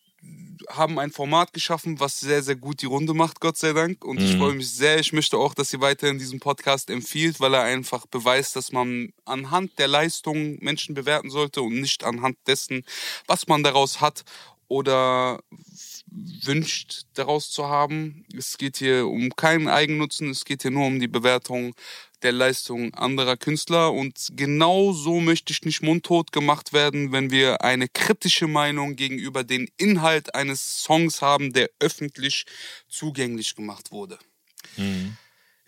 haben 0.68 0.98
ein 0.98 1.10
Format 1.12 1.52
geschaffen, 1.52 2.00
was 2.00 2.18
sehr, 2.20 2.42
sehr 2.42 2.56
gut 2.56 2.82
die 2.82 2.86
Runde 2.86 3.14
macht, 3.14 3.40
Gott 3.40 3.56
sei 3.56 3.72
Dank. 3.72 4.04
Und 4.04 4.22
ich 4.22 4.32
Mhm. 4.32 4.38
freue 4.38 4.54
mich 4.54 4.70
sehr. 4.70 4.98
Ich 4.98 5.12
möchte 5.12 5.36
auch, 5.38 5.54
dass 5.54 5.72
ihr 5.72 5.80
weiterhin 5.80 6.18
diesen 6.18 6.40
Podcast 6.40 6.90
empfiehlt, 6.90 7.40
weil 7.40 7.54
er 7.54 7.62
einfach 7.62 8.06
beweist, 8.06 8.56
dass 8.56 8.72
man 8.72 9.12
anhand 9.24 9.78
der 9.78 9.88
Leistung 9.88 10.56
Menschen 10.60 10.94
bewerten 10.94 11.30
sollte 11.30 11.62
und 11.62 11.80
nicht 11.80 12.04
anhand 12.04 12.36
dessen, 12.46 12.84
was 13.26 13.46
man 13.46 13.62
daraus 13.62 14.00
hat 14.00 14.24
oder 14.68 15.40
wünscht 16.10 17.02
daraus 17.14 17.50
zu 17.50 17.68
haben. 17.68 18.24
Es 18.36 18.58
geht 18.58 18.76
hier 18.76 19.06
um 19.06 19.34
keinen 19.36 19.68
Eigennutzen, 19.68 20.30
es 20.30 20.44
geht 20.44 20.62
hier 20.62 20.70
nur 20.70 20.86
um 20.86 21.00
die 21.00 21.08
Bewertung 21.08 21.74
der 22.22 22.32
Leistung 22.32 22.94
anderer 22.94 23.36
Künstler 23.36 23.92
und 23.92 24.28
genau 24.32 24.92
so 24.92 25.20
möchte 25.20 25.52
ich 25.52 25.62
nicht 25.62 25.82
mundtot 25.82 26.32
gemacht 26.32 26.72
werden, 26.72 27.12
wenn 27.12 27.30
wir 27.30 27.62
eine 27.62 27.88
kritische 27.88 28.46
Meinung 28.46 28.96
gegenüber 28.96 29.44
den 29.44 29.68
Inhalt 29.76 30.34
eines 30.34 30.82
Songs 30.82 31.20
haben, 31.20 31.52
der 31.52 31.70
öffentlich 31.78 32.46
zugänglich 32.88 33.54
gemacht 33.54 33.92
wurde. 33.92 34.18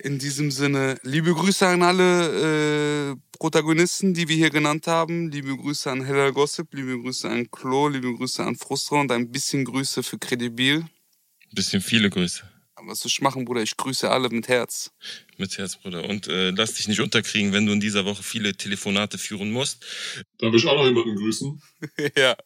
In 0.01 0.21
diesem 0.21 0.53
Sinne, 0.53 0.97
liebe 1.03 1.35
Grüße 1.35 1.67
an 1.67 1.83
alle 1.83 3.11
äh, 3.11 3.17
Protagonisten, 3.37 4.15
die 4.15 4.29
wir 4.29 4.37
hier 4.37 4.51
genannt 4.51 4.87
haben. 4.87 5.29
Liebe 5.29 5.57
Grüße 5.57 5.91
an 5.91 6.05
Hella 6.05 6.31
Gossip, 6.31 6.73
liebe 6.73 7.01
Grüße 7.01 7.29
an 7.29 7.51
Klo, 7.51 7.89
liebe 7.89 8.15
Grüße 8.15 8.45
an 8.45 8.55
Frustra 8.55 9.01
und 9.01 9.11
ein 9.11 9.33
bisschen 9.33 9.65
Grüße 9.65 10.05
für 10.05 10.17
Credibil. 10.17 10.87
Bisschen 11.53 11.81
viele 11.81 12.11
Grüße. 12.11 12.49
Aber 12.77 12.93
was 12.93 13.01
soll 13.01 13.09
ich 13.09 13.21
machen, 13.21 13.45
Bruder? 13.45 13.61
Ich 13.61 13.77
grüße 13.77 14.09
alle 14.09 14.29
mit 14.29 14.47
Herz. 14.47 14.93
Mit 15.37 15.59
Herz, 15.59 15.75
Bruder. 15.75 16.09
Und 16.09 16.29
äh, 16.29 16.51
lass 16.51 16.75
dich 16.75 16.87
nicht 16.87 17.01
unterkriegen, 17.01 17.53
wenn 17.53 17.67
du 17.67 17.73
in 17.73 17.81
dieser 17.81 18.05
Woche 18.05 18.23
viele 18.23 18.55
Telefonate 18.55 19.19
führen 19.19 19.51
musst. 19.51 19.85
Darf 20.39 20.55
ich 20.55 20.65
auch 20.65 20.77
noch 20.77 20.85
jemanden 20.85 21.17
grüßen? 21.17 21.61
ja. 22.17 22.37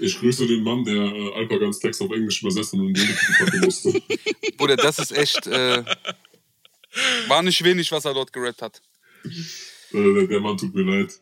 Ich 0.00 0.18
grüße 0.18 0.44
den 0.48 0.64
Mann, 0.64 0.84
der 0.84 0.96
äh, 0.96 1.34
Alpagans 1.34 1.78
Text 1.78 2.02
auf 2.02 2.10
Englisch 2.10 2.42
übersetzt 2.42 2.74
und 2.74 2.88
in 2.88 2.94
den 2.94 3.60
musste. 3.60 3.92
Bruder, 4.56 4.74
das 4.74 4.98
ist 4.98 5.12
echt. 5.12 5.46
Äh, 5.46 5.84
war 7.28 7.42
nicht 7.42 7.62
wenig, 7.64 7.90
was 7.92 8.04
er 8.04 8.14
dort 8.14 8.32
gerappt 8.32 8.62
hat. 8.62 8.82
Äh, 9.24 10.14
der, 10.14 10.26
der 10.26 10.40
Mann 10.40 10.56
tut 10.56 10.74
mir 10.74 10.82
leid. 10.82 11.12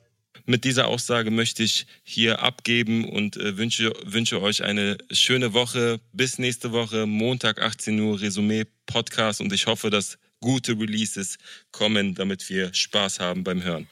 Mit 0.47 0.65
dieser 0.65 0.89
Aussage 0.89 1.31
möchte 1.31 1.63
ich 1.63 1.87
hier 2.03 2.41
abgeben 2.43 3.09
und 3.09 3.37
äh, 3.37 3.59
wünsche, 3.59 3.93
wünsche 4.05 4.41
euch 4.41 4.63
eine 4.63 4.97
schöne 5.11 5.53
Woche. 5.53 6.01
Bis 6.13 6.39
nächste 6.39 6.73
Woche, 6.73 7.07
Montag 7.07 7.61
18 7.61 8.01
Uhr, 8.01 8.21
Resümee 8.21 8.65
Podcast. 8.87 9.41
Und 9.41 9.53
ich 9.53 9.67
hoffe, 9.67 9.91
dass 9.91 10.19
gute 10.41 10.73
Releases 10.73 11.37
kommen, 11.71 12.15
damit 12.15 12.49
wir 12.49 12.73
Spaß 12.73 13.21
haben 13.21 13.45
beim 13.45 13.63
Hören. 13.63 13.89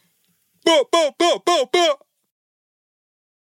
Bo, 0.65 0.89
bo, 0.91 1.15
bo, 1.19 1.43
bo, 1.45 1.67
bo. 1.71 2.06